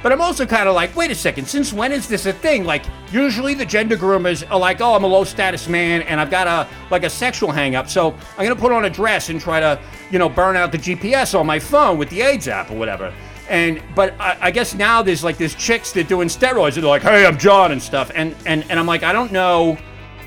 But 0.00 0.12
I'm 0.12 0.20
also 0.20 0.46
kind 0.46 0.68
of 0.68 0.76
like, 0.76 0.94
wait 0.94 1.10
a 1.10 1.14
second, 1.14 1.46
since 1.46 1.72
when 1.72 1.90
is 1.90 2.06
this 2.06 2.26
a 2.26 2.32
thing? 2.32 2.62
Like, 2.62 2.84
usually 3.10 3.54
the 3.54 3.66
gender 3.66 3.96
groomers 3.96 4.48
are 4.48 4.58
like, 4.58 4.80
oh, 4.80 4.94
I'm 4.94 5.02
a 5.02 5.08
low 5.08 5.24
status 5.24 5.68
man 5.68 6.02
and 6.02 6.20
I've 6.20 6.30
got 6.30 6.46
a 6.46 6.68
like 6.92 7.02
a 7.02 7.10
sexual 7.10 7.50
hang 7.50 7.74
up, 7.74 7.88
so 7.88 8.12
I'm 8.36 8.46
gonna 8.46 8.54
put 8.54 8.70
on 8.70 8.84
a 8.84 8.90
dress 8.90 9.28
and 9.28 9.40
try 9.40 9.58
to, 9.58 9.80
you 10.12 10.20
know, 10.20 10.28
burn 10.28 10.56
out 10.56 10.70
the 10.70 10.78
GPS 10.78 11.38
on 11.38 11.46
my 11.46 11.58
phone 11.58 11.98
with 11.98 12.10
the 12.10 12.22
AIDS 12.22 12.46
app 12.46 12.70
or 12.70 12.78
whatever. 12.78 13.12
And 13.48 13.82
but 13.96 14.14
I, 14.20 14.38
I 14.40 14.50
guess 14.52 14.72
now 14.72 15.02
there's 15.02 15.24
like 15.24 15.36
this 15.36 15.56
chicks 15.56 15.90
that 15.92 16.06
are 16.06 16.08
doing 16.08 16.28
steroids 16.28 16.74
and 16.74 16.84
they're 16.84 16.90
like, 16.90 17.02
hey, 17.02 17.26
I'm 17.26 17.36
John 17.36 17.72
and 17.72 17.82
stuff. 17.82 18.12
And 18.14 18.36
and 18.46 18.64
and 18.70 18.78
I'm 18.78 18.86
like, 18.86 19.02
I 19.02 19.12
don't 19.12 19.32
know, 19.32 19.76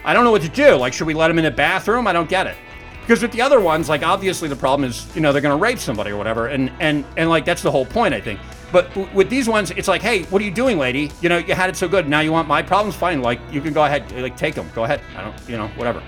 I 0.03 0.13
don't 0.13 0.25
know 0.25 0.31
what 0.31 0.41
to 0.41 0.49
do. 0.49 0.75
Like, 0.75 0.91
should 0.91 1.07
we 1.07 1.13
let 1.13 1.29
them 1.29 1.37
in 1.37 1.45
the 1.45 1.51
bathroom? 1.51 2.07
I 2.07 2.13
don't 2.13 2.29
get 2.29 2.45
it. 2.45 2.57
Because 3.01 3.21
with 3.21 3.31
the 3.31 3.41
other 3.41 3.59
ones, 3.59 3.89
like 3.89 4.03
obviously 4.03 4.47
the 4.47 4.55
problem 4.55 4.89
is, 4.89 5.13
you 5.15 5.21
know, 5.21 5.33
they're 5.33 5.41
going 5.41 5.57
to 5.57 5.61
rape 5.61 5.79
somebody 5.79 6.11
or 6.11 6.17
whatever, 6.17 6.47
and 6.47 6.71
and 6.79 7.03
and 7.17 7.29
like 7.29 7.45
that's 7.45 7.61
the 7.61 7.71
whole 7.71 7.85
point, 7.85 8.13
I 8.13 8.21
think. 8.21 8.39
But 8.71 8.89
w- 8.89 9.09
with 9.13 9.29
these 9.29 9.49
ones, 9.49 9.71
it's 9.71 9.87
like, 9.87 10.01
hey, 10.01 10.23
what 10.23 10.41
are 10.41 10.45
you 10.45 10.51
doing, 10.51 10.77
lady? 10.77 11.11
You 11.19 11.29
know, 11.29 11.37
you 11.39 11.53
had 11.53 11.69
it 11.69 11.75
so 11.75 11.87
good. 11.87 12.07
Now 12.07 12.21
you 12.21 12.31
want 12.31 12.47
my 12.47 12.61
problems? 12.61 12.95
Fine. 12.95 13.21
Like 13.21 13.39
you 13.51 13.59
can 13.59 13.73
go 13.73 13.83
ahead, 13.83 14.11
like 14.13 14.37
take 14.37 14.55
them. 14.55 14.69
Go 14.73 14.85
ahead. 14.85 15.01
I 15.17 15.23
don't, 15.23 15.35
you 15.49 15.57
know, 15.57 15.67
whatever. 15.69 16.01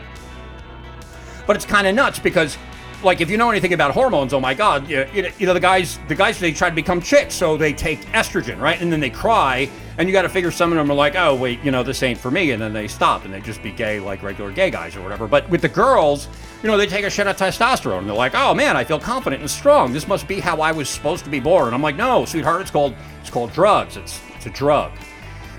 But 1.45 1.55
it's 1.55 1.65
kind 1.65 1.87
of 1.87 1.95
nuts 1.95 2.19
because 2.19 2.57
like 3.03 3.21
if 3.21 3.29
you 3.29 3.37
know 3.37 3.49
anything 3.49 3.73
about 3.73 3.91
hormones, 3.91 4.33
oh 4.33 4.39
my 4.39 4.53
God, 4.53 4.89
you, 4.89 5.05
you 5.13 5.45
know 5.45 5.53
the 5.53 5.59
guys, 5.59 5.99
the 6.07 6.15
guys 6.15 6.39
they 6.39 6.51
try 6.51 6.69
to 6.69 6.75
become 6.75 7.01
chicks, 7.01 7.33
so 7.35 7.57
they 7.57 7.73
take 7.73 7.99
estrogen, 8.07 8.59
right, 8.59 8.81
and 8.81 8.91
then 8.91 8.99
they 8.99 9.09
cry, 9.09 9.69
and 9.97 10.07
you 10.07 10.13
got 10.13 10.23
to 10.23 10.29
figure 10.29 10.51
some 10.51 10.71
of 10.71 10.77
them 10.77 10.89
are 10.89 10.95
like, 10.95 11.15
oh 11.15 11.35
wait, 11.35 11.63
you 11.63 11.71
know 11.71 11.83
this 11.83 12.03
ain't 12.03 12.19
for 12.19 12.31
me, 12.31 12.51
and 12.51 12.61
then 12.61 12.73
they 12.73 12.87
stop 12.87 13.25
and 13.25 13.33
they 13.33 13.41
just 13.41 13.61
be 13.61 13.71
gay 13.71 13.99
like 13.99 14.23
regular 14.23 14.51
gay 14.51 14.69
guys 14.69 14.95
or 14.95 15.01
whatever. 15.01 15.27
But 15.27 15.49
with 15.49 15.61
the 15.61 15.69
girls, 15.69 16.27
you 16.61 16.69
know, 16.69 16.77
they 16.77 16.87
take 16.87 17.05
a 17.05 17.09
shit 17.09 17.27
of 17.27 17.37
testosterone, 17.37 17.99
and 17.99 18.07
they're 18.07 18.15
like, 18.15 18.35
oh 18.35 18.53
man, 18.53 18.77
I 18.77 18.83
feel 18.83 18.99
confident 18.99 19.41
and 19.41 19.49
strong. 19.49 19.93
This 19.93 20.07
must 20.07 20.27
be 20.27 20.39
how 20.39 20.61
I 20.61 20.71
was 20.71 20.89
supposed 20.89 21.23
to 21.25 21.29
be 21.29 21.39
born. 21.39 21.67
And 21.67 21.75
I'm 21.75 21.81
like, 21.81 21.95
no, 21.95 22.25
sweetheart, 22.25 22.61
it's 22.61 22.71
called 22.71 22.95
it's 23.21 23.29
called 23.29 23.53
drugs. 23.53 23.97
It's 23.97 24.21
it's 24.35 24.45
a 24.45 24.49
drug. 24.49 24.91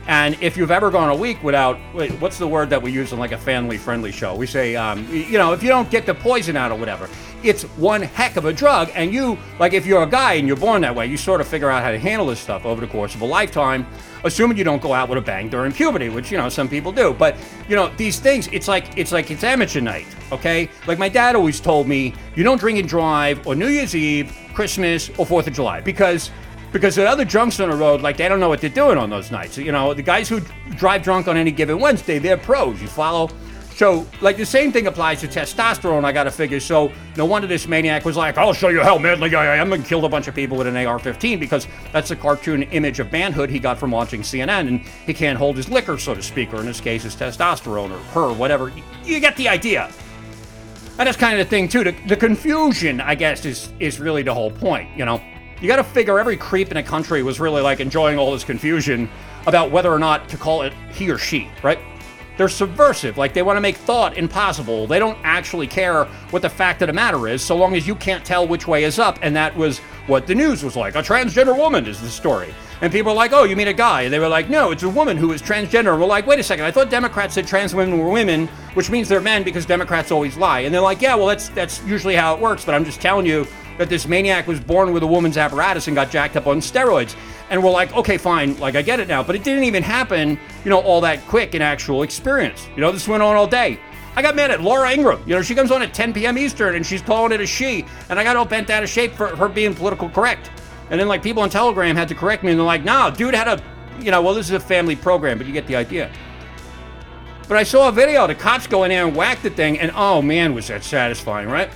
And 0.07 0.37
if 0.43 0.57
you've 0.57 0.71
ever 0.71 0.91
gone 0.91 1.09
a 1.09 1.17
week 1.17 1.43
without, 1.43 1.79
wait, 1.95 2.13
what's 2.21 2.39
the 2.39 2.47
word 2.47 2.69
that 2.71 2.83
we 2.83 2.93
use 2.93 3.13
in 3.13 3.19
like 3.19 3.33
a 3.33 3.39
family 3.39 3.79
friendly 3.79 4.13
show? 4.13 4.35
We 4.35 4.47
say, 4.47 4.77
um, 4.77 5.09
you 5.11 5.39
know, 5.39 5.55
if 5.55 5.63
you 5.63 5.71
don't 5.71 5.91
get 5.91 6.05
the 6.05 6.15
poison 6.15 6.57
out 6.57 6.71
or 6.71 6.79
whatever, 6.79 7.09
it's 7.45 7.65
one 7.77 8.03
heck 8.03 8.37
of 8.37 8.45
a 8.45 8.53
drug. 8.53 8.91
And 8.95 9.13
you, 9.13 9.39
like, 9.59 9.73
if 9.73 9.87
you're 9.87 10.03
a 10.03 10.07
guy 10.07 10.35
and 10.35 10.47
you're 10.47 10.57
born 10.57 10.83
that 10.83 10.95
way, 10.95 11.07
you 11.07 11.17
sort 11.17 11.41
of 11.41 11.49
figure 11.49 11.71
out 11.71 11.83
how 11.83 11.91
to 11.91 11.99
handle 11.99 12.27
this 12.27 12.41
stuff 12.41 12.65
over 12.65 12.81
the 12.81 12.87
course 12.87 13.15
of 13.15 13.21
a 13.21 13.25
lifetime, 13.25 13.87
assuming 14.25 14.57
you 14.57 14.65
don't 14.65 14.83
go 14.83 14.93
out 14.93 15.09
with 15.09 15.19
a 15.19 15.21
bang 15.21 15.49
during 15.49 15.73
puberty, 15.73 16.09
which, 16.09 16.31
you 16.31 16.39
know, 16.39 16.49
some 16.49 16.69
people 16.69 16.93
do. 16.93 17.15
But, 17.15 17.37
you 17.69 17.77
know, 17.77 17.91
these 17.97 18.19
things, 18.19 18.49
it's 18.53 18.69
like, 18.69 18.97
it's 18.97 19.13
like 19.13 19.31
it's 19.31 19.45
amateur 19.45 19.81
night, 19.81 20.07
okay? 20.33 20.69
Like 20.87 20.99
my 20.99 21.09
dad 21.09 21.37
always 21.37 21.61
told 21.61 21.87
me, 21.87 22.15
you 22.35 22.45
don't 22.45 22.59
drink 22.59 22.79
and 22.79 22.89
drive 22.89 23.47
or 23.47 23.55
New 23.55 23.69
Year's 23.69 23.95
Eve, 23.95 24.37
Christmas, 24.55 25.09
or 25.11 25.27
4th 25.27 25.47
of 25.47 25.53
July 25.55 25.81
because 25.81 26.31
because 26.75 26.97
the 26.97 27.09
other 27.09 27.25
drunks 27.25 27.61
on 27.61 27.71
the 27.71 27.77
road, 27.77 28.01
like 28.03 28.17
they 28.17 28.29
don't 28.29 28.41
know 28.41 28.49
what 28.49 28.61
they're 28.61 28.69
doing 28.69 28.99
on 28.99 29.09
those 29.09 29.31
nights. 29.31 29.57
You 29.57 29.71
know, 29.71 29.95
the 29.95 30.03
guys 30.03 30.29
who 30.29 30.41
drive 30.71 31.05
drunk 31.05 31.29
on 31.29 31.37
any 31.37 31.53
given 31.53 31.79
Wednesday, 31.79 32.19
they're 32.19 32.37
pros. 32.37 32.83
You 32.83 32.89
follow? 32.89 33.31
So, 33.75 34.07
like 34.21 34.37
the 34.37 34.47
same 34.47 34.71
thing 34.71 34.87
applies 34.87 35.21
to 35.23 35.29
testosterone. 35.29 36.05
I 36.05 36.13
got 36.13 36.25
to 36.25 36.31
figure. 36.31 36.61
So, 36.61 36.93
no 37.17 37.25
wonder 37.25 37.49
this 37.49 37.67
maniac 37.67 38.05
was 38.05 38.17
like, 38.17 38.39
"I'll 38.39 38.53
show 38.53 38.69
you 38.69 38.83
how 38.83 38.99
manly 38.99 39.35
I 39.35 39.57
am," 39.57 39.73
and 39.73 39.85
killed 39.85 40.05
a 40.05 40.09
bunch 40.09 40.29
of 40.29 40.35
people 40.35 40.57
with 40.57 40.69
an 40.69 40.77
AR-15 40.77 41.41
because 41.41 41.67
that's 41.93 42.09
the 42.09 42.17
cartoon 42.17 42.63
image 42.65 43.01
of 43.01 43.11
manhood 43.11 43.51
he 43.51 43.59
got 43.59 43.79
from 43.79 43.91
watching 43.91 44.23
CNN, 44.23 44.69
and 44.69 44.81
he 44.81 45.13
can't 45.13 45.37
hold 45.37 45.57
his 45.57 45.69
liquor, 45.69 45.99
so 45.99 46.15
to 46.15 46.23
speak, 46.23 46.55
or 46.55 46.61
in 46.61 46.67
this 46.67 46.81
case, 46.81 47.03
his 47.03 47.17
testosterone 47.17 47.91
or 47.91 47.99
her, 48.13 48.33
whatever. 48.33 48.73
You 49.05 49.19
get 49.19 49.37
the 49.37 49.49
idea. 49.49 49.91
And 50.97 51.09
that's 51.09 51.19
kind 51.19 51.39
of 51.41 51.45
the 51.45 51.51
thing 51.51 51.67
too. 51.67 51.83
The, 51.83 51.97
the 52.07 52.17
confusion, 52.17 53.01
I 53.01 53.17
guess, 53.17 53.45
is 53.45 53.73
is 53.81 53.99
really 53.99 54.23
the 54.23 54.35
whole 54.35 54.53
point. 54.53 54.97
You 54.97 55.05
know 55.05 55.21
you 55.61 55.69
got 55.69 55.77
to 55.77 55.85
figure 55.85 56.19
every 56.19 56.37
creep 56.37 56.71
in 56.71 56.77
a 56.77 56.83
country 56.83 57.23
was 57.23 57.41
really 57.41 57.63
like 57.63 57.81
enjoying 57.81 58.19
all 58.19 58.33
this 58.33 58.45
confusion 58.45 59.09
about 59.47 59.71
whether 59.71 59.91
or 59.91 59.99
not 59.99 60.29
to 60.29 60.37
call 60.37 60.63
it 60.63 60.73
he 60.93 61.11
or 61.11 61.17
she, 61.17 61.51
right? 61.63 61.79
They're 62.37 62.49
subversive, 62.49 63.17
like 63.17 63.33
they 63.33 63.43
want 63.43 63.57
to 63.57 63.61
make 63.61 63.77
thought 63.77 64.17
impossible. 64.17 64.87
They 64.87 64.99
don't 64.99 65.19
actually 65.23 65.69
care 65.69 66.05
what 66.31 66.43
the 66.43 66.49
fact 66.51 66.83
of 66.83 66.89
the 66.89 66.93
matter 66.93 67.29
is, 67.29 67.43
so 67.43 67.57
long 67.57 67.77
as 67.77 67.87
you 67.87 67.95
can't 67.95 68.25
tell 68.25 68.47
which 68.47 68.67
way 68.67 68.85
is 68.85 68.99
up. 68.99 69.19
And 69.23 69.37
that 69.37 69.57
was 69.57 69.79
what 70.09 70.27
the 70.27 70.35
news 70.35 70.65
was 70.65 70.77
like. 70.77 70.97
A 70.97 71.03
transgender 71.03 71.57
woman 71.57 71.87
is 71.87 72.01
the 72.01 72.09
story. 72.09 72.53
And 72.81 72.93
people 72.93 73.13
are 73.13 73.15
like, 73.15 73.33
oh, 73.33 73.45
you 73.45 73.55
mean 73.55 73.69
a 73.69 73.73
guy? 73.73 74.03
And 74.03 74.13
they 74.13 74.19
were 74.19 74.29
like, 74.29 74.51
no, 74.51 74.73
it's 74.73 74.83
a 74.83 74.89
woman 74.89 75.17
who 75.17 75.33
is 75.33 75.41
transgender. 75.41 75.93
And 75.93 76.01
we're 76.01 76.07
like, 76.07 76.27
wait 76.27 76.41
a 76.41 76.43
second, 76.43 76.65
I 76.65 76.73
thought 76.73 76.91
Democrats 76.91 77.35
said 77.35 77.47
trans 77.47 77.75
women 77.75 77.99
were 77.99 78.11
women, 78.11 78.49
which 78.75 78.91
means 78.91 79.09
they're 79.09 79.21
men 79.21 79.45
because 79.45 79.65
Democrats 79.65 80.11
always 80.11 80.37
lie. 80.37 80.61
And 80.61 80.75
they're 80.75 80.81
like, 80.81 81.01
yeah, 81.01 81.15
well, 81.15 81.27
that's 81.27 81.51
that's 81.51 81.83
usually 81.85 82.17
how 82.17 82.35
it 82.35 82.41
works, 82.41 82.65
but 82.65 82.75
I'm 82.75 82.85
just 82.85 83.01
telling 83.01 83.27
you 83.27 83.47
that 83.79 83.89
this 83.89 84.07
maniac 84.07 84.47
was 84.47 84.61
born 84.61 84.93
with 84.93 85.03
a 85.03 85.07
woman's 85.07 85.37
apparatus 85.37 85.87
and 85.89 85.95
got 85.95 86.11
jacked 86.11 86.37
up 86.37 86.47
on 86.47 86.59
steroids. 86.59 87.17
And 87.51 87.63
we're 87.63 87.71
like, 87.71 87.95
okay, 87.95 88.17
fine, 88.17 88.59
like 88.59 88.75
I 88.75 88.83
get 88.83 89.01
it 89.01 89.09
now. 89.09 89.23
But 89.23 89.37
it 89.37 89.45
didn't 89.45 89.65
even 89.65 89.83
happen, 89.83 90.39
you 90.65 90.71
know, 90.71 90.81
all 90.81 91.01
that 91.03 91.21
quick 91.27 91.55
in 91.55 91.63
actual 91.63 92.03
experience. 92.03 92.69
You 92.75 92.81
know, 92.81 92.93
this 92.93 93.07
went 93.07 93.23
on 93.23 93.37
all 93.37 93.47
day. 93.47 93.79
I 94.17 94.23
got 94.23 94.37
mad 94.37 94.51
at 94.51 94.61
Laura 94.61 94.93
Ingraham. 94.93 95.23
You 95.29 95.35
know, 95.35 95.43
she 95.43 95.55
comes 95.55 95.71
on 95.71 95.83
at 95.83 95.93
10 95.93 96.13
p.m. 96.13 96.39
Eastern 96.39 96.77
and 96.77 96.87
she's 96.87 97.03
calling 97.03 97.33
it 97.33 97.41
a 97.41 97.47
she. 97.47 97.85
And 98.09 98.19
I 98.19 98.25
got 98.25 98.37
all 98.37 98.45
bent 98.45 98.71
out 98.71 98.83
of 98.83 98.89
shape 98.89 99.13
for 99.13 99.35
her 99.35 99.49
being 99.49 99.75
political 99.75 100.09
correct. 100.09 100.51
And 100.91 101.01
then, 101.01 101.09
like, 101.09 101.23
people 101.23 101.43
on 101.43 101.51
Telegram 101.51 101.97
had 101.97 102.09
to 102.09 102.15
correct 102.15 102.45
me 102.45 102.51
and 102.51 102.59
they're 102.59 102.67
like, 102.67 102.85
nah, 102.85 103.11
dude 103.11 103.35
had 103.35 103.49
a, 103.49 103.63
you 103.99 104.11
know, 104.11 104.23
well, 104.23 104.35
this 104.35 104.47
is 104.47 104.53
a 104.53 104.61
family 104.61 104.95
program, 104.95 105.39
but 105.39 105.47
you 105.47 105.53
get 105.53 105.67
the 105.67 105.75
idea. 105.75 106.11
But 107.49 107.59
I 107.59 107.63
saw 107.63 107.89
a 107.89 107.93
video, 107.93 108.27
the 108.27 108.35
cops 108.35 108.67
go 108.67 108.85
in 108.85 108.91
there 108.91 109.07
and 109.07 109.15
whack 109.15 109.43
the 109.43 109.51
thing, 109.51 109.79
and 109.79 109.93
oh 109.95 110.23
man, 110.23 110.55
was 110.55 110.69
that 110.69 110.83
satisfying, 110.83 111.49
right? 111.49 111.71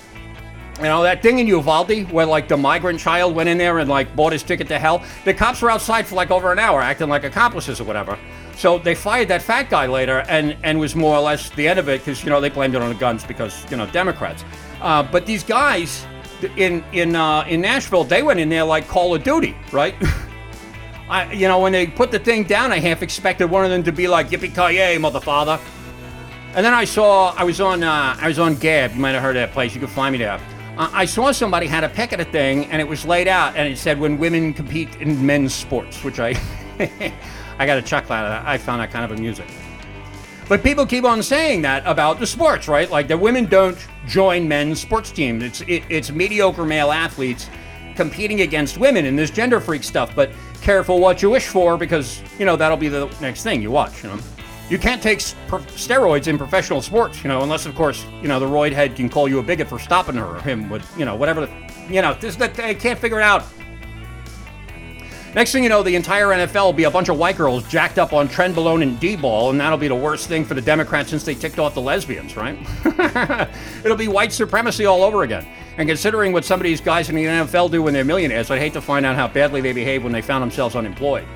You 0.79 0.85
know, 0.85 1.03
that 1.03 1.23
thing 1.23 1.41
in 1.41 1.49
Uvalde 1.49 2.09
where 2.13 2.25
like 2.25 2.47
the 2.47 2.57
migrant 2.57 3.01
child 3.01 3.35
went 3.35 3.49
in 3.49 3.59
there 3.59 3.81
and 3.81 3.91
like 3.91 4.15
bought 4.15 4.33
his 4.33 4.45
ticket 4.45 4.69
to 4.69 4.79
hell. 4.79 5.03
The 5.25 5.35
cops 5.35 5.61
were 5.61 5.71
outside 5.71 6.07
for 6.07 6.15
like 6.15 6.31
over 6.31 6.53
an 6.53 6.61
hour 6.61 6.81
acting 6.81 7.09
like 7.09 7.25
accomplices 7.25 7.81
or 7.81 7.85
whatever. 7.85 8.17
So 8.57 8.79
they 8.79 8.95
fired 8.95 9.27
that 9.29 9.43
fat 9.43 9.71
guy 9.71 9.87
later 9.87 10.25
and, 10.29 10.57
and 10.63 10.79
was 10.79 10.95
more 10.95 11.17
or 11.17 11.21
less 11.21 11.51
the 11.51 11.67
end 11.67 11.81
of 11.81 11.89
it 11.89 12.01
because, 12.01 12.23
you 12.23 12.31
know, 12.31 12.41
they 12.41 12.49
blamed 12.49 12.77
it 12.77 12.83
on 12.83 12.91
the 12.91 12.95
guns 12.95 13.25
because, 13.25 13.69
you 13.71 13.77
know, 13.77 13.87
Democrats. 13.87 14.45
Uh, 14.81 15.03
but 15.03 15.27
these 15.27 15.43
guys 15.43 16.07
in, 16.57 16.85
in, 16.93 17.17
uh, 17.17 17.45
in 17.49 17.61
Nashville, 17.61 18.05
they 18.05 18.23
went 18.23 18.39
in 18.39 18.49
there 18.49 18.65
like 18.65 18.87
Call 18.87 19.15
of 19.15 19.25
Duty, 19.25 19.57
right? 19.73 19.97
I, 21.09 21.33
you 21.33 21.49
know, 21.49 21.59
when 21.59 21.73
they 21.73 21.89
put 21.89 22.13
the 22.13 22.19
thing 22.19 22.45
down, 22.45 22.71
I 22.71 22.79
half 22.79 23.03
expected 23.03 23.47
one 23.47 23.65
of 23.65 23.71
them 23.71 23.83
to 23.83 23.93
be 23.93 24.07
like, 24.07 24.29
yippee 24.29 24.55
ki 24.55 24.99
mother 24.99 25.21
father. 25.21 25.59
And 26.55 26.65
then 26.65 26.75
I 26.75 26.85
saw, 26.85 27.35
I 27.37 27.45
was 27.45 27.61
on, 27.61 27.83
uh, 27.83 28.17
I 28.21 28.29
was 28.29 28.39
on 28.39 28.57
Gab. 28.57 28.93
You 28.93 29.01
might 29.01 29.13
have 29.13 29.23
heard 29.23 29.37
of 29.37 29.41
that 29.41 29.53
place. 29.53 29.75
You 29.75 29.81
can 29.81 29.89
find 29.89 30.13
me 30.13 30.19
there. 30.19 30.41
I 30.81 31.07
saw 31.07 31.33
somebody 31.33 31.67
had 31.67 31.83
a 31.83 31.89
pick 31.89 32.13
at 32.13 32.21
a 32.21 32.25
thing, 32.25 32.67
and 32.67 32.81
it 32.81 32.87
was 32.87 33.05
laid 33.05 33.27
out, 33.27 33.57
and 33.57 33.67
it 33.67 33.77
said 33.77 33.99
when 33.99 34.17
women 34.17 34.55
compete 34.55 34.95
in 35.01 35.25
men's 35.27 35.53
sports, 35.53 36.05
which 36.05 36.21
I 36.21 36.41
I 37.59 37.67
got 37.67 37.79
a 37.79 37.83
chuckle 37.83 38.13
out 38.13 38.25
of 38.25 38.31
that. 38.31 38.47
I 38.47 38.59
found 38.59 38.81
that 38.81 38.93
kind 38.93 39.05
of 39.05 39.19
amusing. 39.19 39.47
But 40.49 40.63
people 40.63 40.87
keep 40.87 41.05
on 41.05 41.21
saying 41.23 41.63
that 41.63 41.83
about 41.85 42.21
the 42.21 42.27
sports, 42.27 42.69
right? 42.69 42.89
Like 42.89 43.09
the 43.09 43.19
women 43.19 43.47
don't 43.47 43.77
join 44.07 44.47
men's 44.47 44.81
sports 44.81 45.11
teams. 45.11 45.43
It's 45.43 45.61
it, 45.63 45.83
it's 45.89 46.13
mediocre 46.13 46.65
male 46.65 46.93
athletes 46.93 47.51
competing 47.97 48.43
against 48.43 48.79
women 48.79 49.05
in 49.05 49.17
this 49.17 49.31
gender 49.31 49.61
freak 49.61 49.83
stuff. 49.83 50.15
But 50.15 50.31
careful 50.63 51.01
what 51.01 51.23
you 51.23 51.31
wish 51.31 51.49
for, 51.49 51.77
because 51.77 52.23
you 52.39 52.47
know 52.47 52.55
that'll 52.55 52.77
be 52.77 52.89
the 52.89 53.07
next 53.21 53.43
thing 53.43 53.61
you 53.61 53.73
watch. 53.73 54.05
You 54.05 54.11
know 54.11 54.21
you 54.71 54.79
can't 54.79 55.03
take 55.03 55.19
steroids 55.19 56.27
in 56.27 56.37
professional 56.37 56.83
sports, 56.83 57.23
you 57.23 57.29
know, 57.29 57.43
unless 57.43 57.67
of 57.67 57.75
course, 57.75 58.05
you 58.21 58.29
know, 58.29 58.39
the 58.39 58.47
roid 58.47 58.73
head 58.73 58.95
can 58.97 59.09
call 59.09 59.29
you 59.29 59.39
a 59.39 59.43
bigot 59.43 59.69
for 59.69 59.79
stopping 59.79 60.17
her 60.17 60.37
or 60.37 60.41
him 60.41 60.69
with, 60.69 60.87
you 60.99 61.05
know, 61.05 61.17
whatever. 61.17 61.47
The, 61.47 61.53
you 61.89 62.03
know, 62.03 62.15
this 62.15 62.37
they 62.37 62.75
can't 62.75 62.99
figure 62.99 63.19
it 63.19 63.23
out. 63.25 63.45
Next 65.35 65.53
thing 65.53 65.63
you 65.63 65.69
know, 65.69 65.83
the 65.83 65.95
entire 65.95 66.29
NFL 66.29 66.65
will 66.65 66.73
be 66.73 66.85
a 66.85 66.91
bunch 66.91 67.11
of 67.11 67.19
white 67.19 67.37
girls 67.37 67.69
jacked 67.69 67.99
up 67.99 68.15
on 68.15 68.29
trenbolone 68.29 68.83
and 68.83 68.99
D-bol, 68.99 69.51
and 69.51 69.61
that'll 69.61 69.79
be 69.79 69.87
the 69.87 69.95
worst 69.95 70.27
thing 70.27 70.43
for 70.43 70.55
the 70.55 70.61
Democrats 70.61 71.11
since 71.11 71.23
they 71.23 71.35
ticked 71.35 71.59
off 71.59 71.75
the 71.75 71.83
lesbians, 71.83 72.35
right? 72.35 72.59
It'll 73.85 73.97
be 73.97 74.09
white 74.09 74.33
supremacy 74.33 74.87
all 74.87 75.03
over 75.03 75.25
again. 75.25 75.47
And 75.77 75.87
considering 75.87 76.33
what 76.33 76.47
some 76.47 76.59
of 76.59 76.65
these 76.65 76.81
guys 76.81 77.11
in 77.11 77.15
the 77.15 77.25
NFL 77.25 77.71
do 77.71 77.83
when 77.83 77.93
they're 77.93 78.05
millionaires, 78.05 78.51
I'd 78.51 78.59
hate 78.59 78.73
to 78.73 78.81
find 78.81 79.05
out 79.05 79.17
how 79.17 79.29
badly 79.29 79.61
they 79.61 79.73
behave 79.73 80.03
when 80.03 80.13
they 80.13 80.23
found 80.23 80.43
themselves 80.43 80.75
unemployed. 80.75 81.27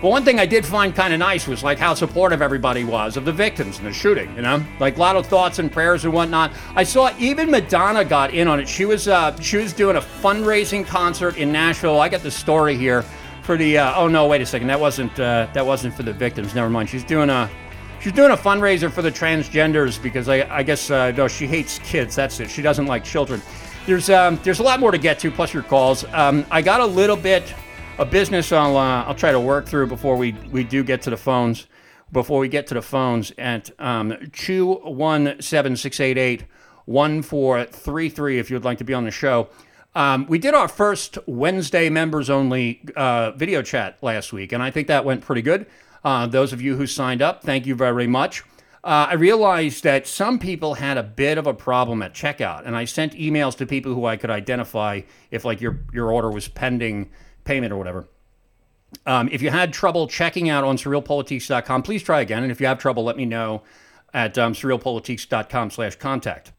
But 0.00 0.10
one 0.10 0.24
thing 0.24 0.38
I 0.38 0.46
did 0.46 0.64
find 0.64 0.94
kind 0.94 1.12
of 1.12 1.18
nice 1.18 1.48
was 1.48 1.64
like 1.64 1.78
how 1.78 1.92
supportive 1.92 2.40
everybody 2.40 2.84
was 2.84 3.16
of 3.16 3.24
the 3.24 3.32
victims 3.32 3.80
in 3.80 3.84
the 3.84 3.92
shooting. 3.92 4.32
You 4.36 4.42
know, 4.42 4.64
like 4.78 4.96
a 4.96 5.00
lot 5.00 5.16
of 5.16 5.26
thoughts 5.26 5.58
and 5.58 5.72
prayers 5.72 6.04
and 6.04 6.14
whatnot. 6.14 6.52
I 6.76 6.84
saw 6.84 7.12
even 7.18 7.50
Madonna 7.50 8.04
got 8.04 8.32
in 8.32 8.46
on 8.46 8.60
it. 8.60 8.68
She 8.68 8.84
was 8.84 9.08
uh, 9.08 9.38
she 9.40 9.56
was 9.56 9.72
doing 9.72 9.96
a 9.96 10.00
fundraising 10.00 10.86
concert 10.86 11.36
in 11.36 11.50
Nashville. 11.50 12.00
I 12.00 12.08
got 12.08 12.22
the 12.22 12.30
story 12.30 12.76
here 12.76 13.02
for 13.42 13.56
the. 13.56 13.78
Uh, 13.78 13.94
oh 13.96 14.06
no, 14.06 14.28
wait 14.28 14.40
a 14.40 14.46
second. 14.46 14.68
That 14.68 14.78
wasn't 14.78 15.18
uh, 15.18 15.48
that 15.52 15.66
wasn't 15.66 15.94
for 15.94 16.04
the 16.04 16.12
victims. 16.12 16.54
Never 16.54 16.70
mind. 16.70 16.88
She's 16.88 17.04
doing 17.04 17.28
a. 17.28 17.50
She's 18.00 18.12
doing 18.12 18.30
a 18.30 18.36
fundraiser 18.36 18.92
for 18.92 19.02
the 19.02 19.10
transgenders 19.10 20.00
because 20.00 20.28
I, 20.28 20.48
I 20.58 20.62
guess 20.62 20.88
uh, 20.88 21.10
no, 21.10 21.26
she 21.26 21.48
hates 21.48 21.80
kids. 21.80 22.14
That's 22.14 22.38
it. 22.38 22.48
She 22.48 22.62
doesn't 22.62 22.86
like 22.86 23.02
children. 23.02 23.42
There's 23.86 24.10
um, 24.10 24.38
there's 24.44 24.60
a 24.60 24.62
lot 24.62 24.78
more 24.78 24.92
to 24.92 24.98
get 24.98 25.18
to, 25.20 25.30
plus 25.32 25.52
your 25.52 25.64
calls. 25.64 26.04
Um, 26.12 26.46
I 26.52 26.62
got 26.62 26.80
a 26.80 26.86
little 26.86 27.16
bit 27.16 27.52
a 27.98 28.04
business 28.04 28.52
I'll 28.52 28.76
uh, 28.76 29.04
I'll 29.04 29.14
try 29.14 29.32
to 29.32 29.40
work 29.40 29.66
through 29.66 29.88
before 29.88 30.16
we 30.16 30.32
we 30.50 30.64
do 30.64 30.84
get 30.84 31.02
to 31.02 31.10
the 31.10 31.16
phones. 31.16 31.66
Before 32.10 32.38
we 32.38 32.48
get 32.48 32.66
to 32.68 32.74
the 32.74 32.82
phones 32.82 33.32
at 33.36 33.70
um, 33.78 34.16
two 34.32 34.74
one 34.76 35.42
seven 35.42 35.76
six 35.76 36.00
eight 36.00 36.16
eight 36.16 36.44
one 36.86 37.22
four 37.22 37.64
three 37.64 38.08
three. 38.08 38.38
If 38.38 38.50
you'd 38.50 38.64
like 38.64 38.78
to 38.78 38.84
be 38.84 38.94
on 38.94 39.04
the 39.04 39.10
show. 39.10 39.48
Um, 39.94 40.26
we 40.28 40.38
did 40.38 40.54
our 40.54 40.68
first 40.68 41.18
Wednesday 41.26 41.90
members 41.90 42.30
only 42.30 42.82
uh, 42.94 43.32
video 43.32 43.62
chat 43.62 43.98
last 44.00 44.32
week, 44.32 44.52
and 44.52 44.62
I 44.62 44.70
think 44.70 44.86
that 44.86 45.04
went 45.04 45.22
pretty 45.22 45.42
good. 45.42 45.66
Uh, 46.04 46.26
those 46.26 46.52
of 46.52 46.62
you 46.62 46.76
who 46.76 46.86
signed 46.86 47.20
up, 47.20 47.42
thank 47.42 47.66
you 47.66 47.74
very 47.74 48.06
much. 48.06 48.42
Uh, 48.84 49.08
I 49.10 49.14
realized 49.14 49.82
that 49.84 50.06
some 50.06 50.38
people 50.38 50.74
had 50.74 50.98
a 50.98 51.02
bit 51.02 51.36
of 51.36 51.48
a 51.48 51.54
problem 51.54 52.00
at 52.02 52.14
checkout, 52.14 52.64
and 52.64 52.76
I 52.76 52.84
sent 52.84 53.14
emails 53.14 53.56
to 53.56 53.66
people 53.66 53.92
who 53.92 54.04
I 54.06 54.16
could 54.16 54.30
identify 54.30 55.00
if, 55.32 55.44
like, 55.44 55.60
your 55.60 55.80
your 55.92 56.12
order 56.12 56.30
was 56.30 56.46
pending 56.46 57.10
payment 57.48 57.72
or 57.72 57.78
whatever. 57.78 58.02
Um, 59.04 59.28
if 59.32 59.40
you 59.42 59.50
had 59.50 59.72
trouble 59.72 60.06
checking 60.06 60.48
out 60.48 60.64
on 60.64 60.76
surrealpolitiks.com, 60.76 61.82
please 61.82 62.02
try 62.02 62.20
again. 62.20 62.42
And 62.42 62.52
if 62.52 62.60
you 62.60 62.66
have 62.66 62.78
trouble, 62.78 63.02
let 63.04 63.16
me 63.16 63.24
know 63.24 63.62
at 64.14 64.38
um, 64.38 64.52
surrealpolitiks.com 64.54 65.70
slash 65.70 65.96
contact. 65.96 66.52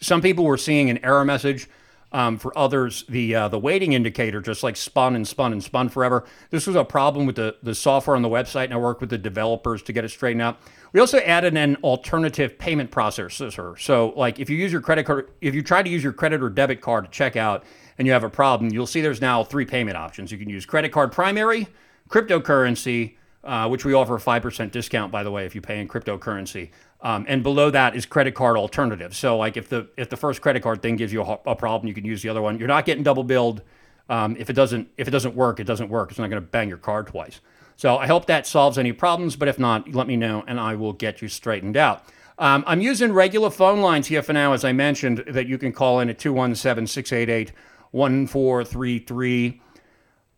Some 0.00 0.20
people 0.22 0.44
were 0.44 0.58
seeing 0.58 0.90
an 0.90 0.98
error 1.04 1.24
message 1.24 1.68
Um, 2.12 2.38
for 2.38 2.56
others, 2.56 3.04
the 3.08 3.34
uh, 3.34 3.48
the 3.48 3.58
waiting 3.58 3.92
indicator 3.92 4.40
just 4.40 4.62
like 4.62 4.76
spun 4.76 5.16
and 5.16 5.26
spun 5.26 5.52
and 5.52 5.62
spun 5.62 5.88
forever. 5.88 6.24
This 6.50 6.66
was 6.66 6.76
a 6.76 6.84
problem 6.84 7.26
with 7.26 7.36
the, 7.36 7.56
the 7.62 7.74
software 7.74 8.16
on 8.16 8.22
the 8.22 8.28
website, 8.38 8.66
and 8.66 8.74
I 8.74 8.76
worked 8.78 9.00
with 9.00 9.10
the 9.10 9.18
developers 9.18 9.82
to 9.82 9.92
get 9.92 10.04
it 10.04 10.10
straightened 10.10 10.40
out. 10.40 10.56
We 10.92 11.00
also 11.00 11.18
added 11.18 11.56
an 11.56 11.76
alternative 11.82 12.50
payment 12.58 12.90
processor. 12.92 13.76
So, 13.78 14.14
like 14.16 14.38
if 14.38 14.48
you 14.48 14.56
use 14.56 14.72
your 14.72 14.80
credit 14.80 15.04
card, 15.04 15.28
if 15.40 15.52
you 15.54 15.62
try 15.62 15.82
to 15.82 15.90
use 15.90 16.04
your 16.04 16.14
credit 16.14 16.40
or 16.42 16.48
debit 16.48 16.80
card 16.80 17.04
to 17.06 17.10
check 17.10 17.36
out 17.36 17.64
and 17.98 18.06
you 18.06 18.12
have 18.12 18.24
a 18.24 18.30
problem, 18.30 18.70
you'll 18.72 18.86
see 18.86 19.00
there's 19.00 19.20
now 19.20 19.42
three 19.44 19.64
payment 19.64 19.96
options. 19.96 20.30
You 20.30 20.38
can 20.38 20.48
use 20.48 20.66
credit 20.66 20.92
card 20.92 21.12
primary, 21.12 21.68
cryptocurrency, 22.08 23.16
uh, 23.44 23.68
which 23.68 23.84
we 23.84 23.94
offer 23.94 24.16
a 24.16 24.20
5% 24.20 24.70
discount, 24.70 25.12
by 25.12 25.22
the 25.22 25.30
way, 25.30 25.46
if 25.46 25.54
you 25.54 25.60
pay 25.60 25.80
in 25.80 25.88
cryptocurrency. 25.88 26.70
Um, 27.00 27.24
and 27.28 27.42
below 27.42 27.70
that 27.70 27.94
is 27.94 28.06
credit 28.06 28.34
card 28.34 28.56
alternative. 28.56 29.14
So, 29.14 29.36
like 29.36 29.56
if 29.56 29.68
the 29.68 29.88
if 29.96 30.08
the 30.08 30.16
first 30.16 30.40
credit 30.40 30.62
card 30.62 30.82
thing 30.82 30.96
gives 30.96 31.12
you 31.12 31.22
a, 31.22 31.38
a 31.46 31.54
problem, 31.54 31.86
you 31.86 31.94
can 31.94 32.04
use 32.04 32.22
the 32.22 32.28
other 32.28 32.42
one. 32.42 32.58
You're 32.58 32.68
not 32.68 32.84
getting 32.84 33.04
double 33.04 33.22
billed. 33.22 33.62
Um, 34.08 34.36
if 34.38 34.50
it 34.50 34.54
doesn't 34.54 34.88
if 34.96 35.06
it 35.06 35.10
doesn't 35.10 35.34
work, 35.36 35.60
it 35.60 35.64
doesn't 35.64 35.90
work. 35.90 36.10
It's 36.10 36.18
not 36.18 36.30
going 36.30 36.42
to 36.42 36.48
bang 36.48 36.68
your 36.68 36.78
card 36.78 37.06
twice. 37.06 37.40
So 37.76 37.98
I 37.98 38.06
hope 38.06 38.26
that 38.26 38.46
solves 38.46 38.78
any 38.78 38.92
problems. 38.92 39.36
But 39.36 39.48
if 39.48 39.58
not, 39.58 39.94
let 39.94 40.06
me 40.06 40.16
know 40.16 40.42
and 40.46 40.58
I 40.58 40.74
will 40.74 40.94
get 40.94 41.20
you 41.20 41.28
straightened 41.28 41.76
out. 41.76 42.04
Um, 42.38 42.64
I'm 42.66 42.80
using 42.80 43.12
regular 43.12 43.50
phone 43.50 43.80
lines 43.80 44.06
here 44.08 44.22
for 44.22 44.32
now, 44.32 44.52
as 44.52 44.64
I 44.64 44.72
mentioned, 44.72 45.24
that 45.28 45.46
you 45.46 45.58
can 45.58 45.72
call 45.72 46.00
in 46.00 46.10
at 46.10 46.18
217 46.18 46.86
688 46.86 47.52
1433. 47.92 49.60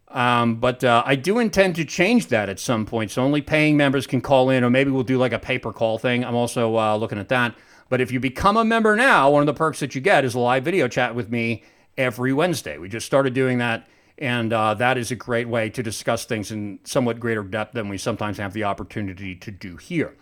Um, 0.08 0.56
but 0.56 0.82
uh, 0.82 1.02
I 1.04 1.16
do 1.16 1.38
intend 1.38 1.76
to 1.76 1.84
change 1.84 2.28
that 2.28 2.48
at 2.48 2.58
some 2.58 2.86
point. 2.86 3.10
So 3.10 3.22
only 3.22 3.42
paying 3.42 3.76
members 3.76 4.06
can 4.06 4.20
call 4.20 4.48
in, 4.50 4.64
or 4.64 4.70
maybe 4.70 4.90
we'll 4.90 5.02
do 5.02 5.18
like 5.18 5.32
a 5.32 5.38
paper 5.38 5.72
call 5.72 5.98
thing. 5.98 6.24
I'm 6.24 6.34
also 6.34 6.78
uh, 6.78 6.96
looking 6.96 7.18
at 7.18 7.28
that. 7.28 7.54
But 7.88 8.00
if 8.00 8.10
you 8.10 8.20
become 8.20 8.56
a 8.56 8.64
member 8.64 8.96
now, 8.96 9.30
one 9.30 9.42
of 9.42 9.46
the 9.46 9.54
perks 9.54 9.80
that 9.80 9.94
you 9.94 10.00
get 10.00 10.24
is 10.24 10.34
a 10.34 10.38
live 10.38 10.64
video 10.64 10.88
chat 10.88 11.14
with 11.14 11.30
me 11.30 11.62
every 11.96 12.32
Wednesday. 12.32 12.78
We 12.78 12.88
just 12.88 13.06
started 13.06 13.34
doing 13.34 13.58
that, 13.58 13.86
and 14.18 14.52
uh, 14.52 14.74
that 14.74 14.98
is 14.98 15.10
a 15.10 15.16
great 15.16 15.48
way 15.48 15.70
to 15.70 15.82
discuss 15.82 16.24
things 16.24 16.50
in 16.50 16.78
somewhat 16.84 17.18
greater 17.18 17.42
depth 17.42 17.72
than 17.72 17.88
we 17.88 17.98
sometimes 17.98 18.38
have 18.38 18.52
the 18.52 18.64
opportunity 18.64 19.34
to 19.36 19.50
do 19.50 19.76
here. 19.76 20.14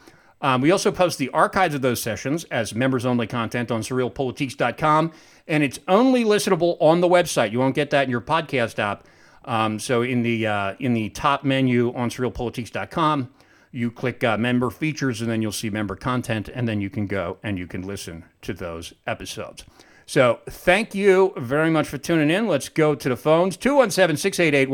Um, 0.47 0.61
we 0.61 0.71
also 0.71 0.93
post 0.93 1.19
the 1.19 1.29
archives 1.31 1.75
of 1.75 1.83
those 1.83 2.01
sessions 2.01 2.45
as 2.53 2.73
members 2.73 3.05
only 3.05 3.27
content 3.27 3.73
on 3.73 3.81
surrealpolitiks.com, 3.81 5.11
and 5.49 5.65
it's 5.65 5.81
only 5.89 6.23
listenable 6.23 6.77
on 6.79 7.01
the 7.01 7.09
website. 7.09 7.51
You 7.51 7.59
won't 7.59 7.75
get 7.75 7.91
that 7.91 8.05
in 8.05 8.11
your 8.11 8.21
podcast 8.21 8.79
app. 8.79 9.09
Um, 9.45 9.81
so 9.81 10.03
in 10.03 10.23
the 10.23 10.47
uh, 10.47 10.75
in 10.79 10.95
the 10.95 11.09
top 11.09 11.43
menu 11.43 11.93
on 11.95 12.11
surrealpolitiks.com, 12.11 13.29
you 13.73 13.91
click 13.91 14.23
uh, 14.23 14.39
member 14.39 14.71
features, 14.71 15.21
and 15.21 15.29
then 15.29 15.43
you'll 15.43 15.51
see 15.51 15.69
member 15.69 15.97
content, 15.97 16.49
and 16.49 16.69
then 16.69 16.81
you 16.81 16.91
can 16.91 17.09
go 17.09 17.39
and 17.43 17.59
you 17.59 17.67
can 17.67 17.83
listen 17.83 18.25
to 18.43 18.55
those 18.55 18.95
episodes. 19.05 19.65
So 20.09 20.39
thank 20.49 20.95
you 20.95 21.33
very 21.37 21.71
much 21.71 21.89
for 21.89 21.99
tuning 21.99 22.31
in. 22.31 22.47
Let's 22.47 22.69
go 22.69 22.95
to 22.95 23.09
the 23.09 23.17
phones. 23.17 23.57
217 23.57 24.17
688 24.17 24.71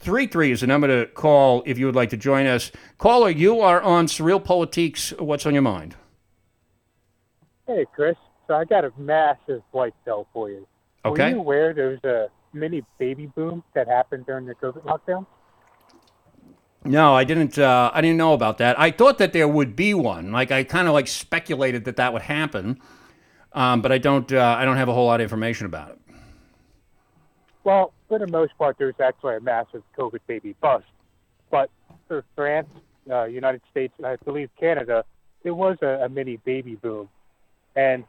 1433 0.00 0.52
is 0.52 0.60
the 0.60 0.66
number 0.68 0.86
to 0.86 1.10
call 1.12 1.62
if 1.66 1.76
you 1.76 1.86
would 1.86 1.96
like 1.96 2.10
to 2.10 2.16
join 2.16 2.46
us. 2.46 2.70
Caller, 2.98 3.30
you 3.30 3.60
are 3.60 3.82
on 3.82 4.06
SurrealPolitiks. 4.06 5.20
What's 5.20 5.44
on 5.44 5.54
your 5.54 5.62
mind? 5.62 5.96
Hey, 7.66 7.84
Chris. 7.94 8.14
So 8.46 8.54
I 8.54 8.64
got 8.64 8.84
a 8.84 8.92
massive 8.96 9.62
white 9.72 9.94
cell 10.04 10.28
for 10.32 10.50
you. 10.50 10.66
Okay. 11.04 11.24
Were 11.24 11.30
you 11.30 11.38
aware 11.40 11.74
there 11.74 11.88
was 11.88 12.04
a 12.04 12.28
mini 12.56 12.84
baby 12.98 13.26
boom 13.26 13.64
that 13.74 13.88
happened 13.88 14.26
during 14.26 14.46
the 14.46 14.54
COVID 14.54 14.84
lockdown? 14.84 15.26
No, 16.84 17.14
I 17.14 17.24
didn't. 17.24 17.58
Uh, 17.58 17.90
I 17.92 18.00
didn't 18.00 18.18
know 18.18 18.34
about 18.34 18.58
that. 18.58 18.78
I 18.78 18.92
thought 18.92 19.18
that 19.18 19.32
there 19.32 19.48
would 19.48 19.74
be 19.74 19.94
one. 19.94 20.30
Like 20.30 20.52
I 20.52 20.62
kind 20.62 20.86
of 20.86 20.94
like 20.94 21.08
speculated 21.08 21.84
that 21.86 21.96
that 21.96 22.12
would 22.12 22.22
happen, 22.22 22.80
um, 23.52 23.82
but 23.82 23.90
I 23.90 23.98
don't. 23.98 24.32
Uh, 24.32 24.56
I 24.58 24.64
don't 24.64 24.76
have 24.76 24.88
a 24.88 24.94
whole 24.94 25.06
lot 25.06 25.20
of 25.20 25.24
information 25.24 25.66
about 25.66 25.90
it. 25.90 25.98
Well, 27.64 27.92
for 28.08 28.18
the 28.18 28.26
most 28.26 28.56
part, 28.58 28.76
there 28.78 28.86
was 28.86 28.96
actually 29.02 29.36
a 29.36 29.40
massive 29.40 29.82
COVID 29.96 30.20
baby 30.26 30.54
bust. 30.60 30.86
But 31.50 31.70
for 32.06 32.24
France, 32.34 32.68
uh, 33.10 33.24
United 33.24 33.60
States, 33.70 33.92
and 33.98 34.06
I 34.06 34.16
believe 34.16 34.50
Canada, 34.58 35.04
there 35.44 35.54
was 35.54 35.76
a, 35.82 36.04
a 36.04 36.08
mini 36.08 36.38
baby 36.44 36.76
boom. 36.76 37.08
And 37.76 38.04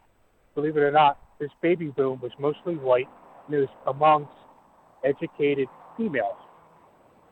believe 0.56 0.78
it 0.78 0.82
or 0.82 0.92
not, 0.92 1.20
this 1.40 1.52
baby 1.62 1.88
boom 1.88 2.20
was 2.22 2.32
mostly 2.40 2.76
white 2.76 3.08
and 3.46 3.56
it 3.56 3.60
was 3.60 3.70
amongst 3.88 4.32
educated 5.04 5.68
females. 5.98 6.38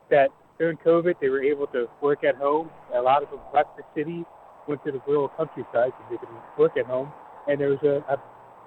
That 0.09 0.29
during 0.57 0.77
COVID, 0.77 1.15
they 1.19 1.29
were 1.29 1.43
able 1.43 1.67
to 1.67 1.87
work 2.01 2.23
at 2.23 2.35
home. 2.35 2.69
A 2.93 3.01
lot 3.01 3.23
of 3.23 3.29
them 3.29 3.39
left 3.53 3.77
the 3.77 3.83
city, 3.95 4.23
went 4.67 4.83
to 4.85 4.91
the 4.91 5.01
rural 5.07 5.29
countryside 5.29 5.91
so 5.91 6.05
they 6.09 6.17
could 6.17 6.29
work 6.57 6.77
at 6.77 6.85
home. 6.85 7.11
And 7.47 7.59
there 7.59 7.69
was 7.69 7.79
a, 7.83 8.03
a, 8.11 8.15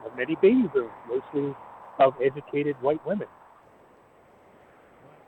a 0.09 0.17
mini 0.17 0.37
baby 0.41 0.69
boom, 0.73 0.91
mostly 1.09 1.55
of 1.99 2.15
educated 2.23 2.77
white 2.81 3.05
women. 3.07 3.29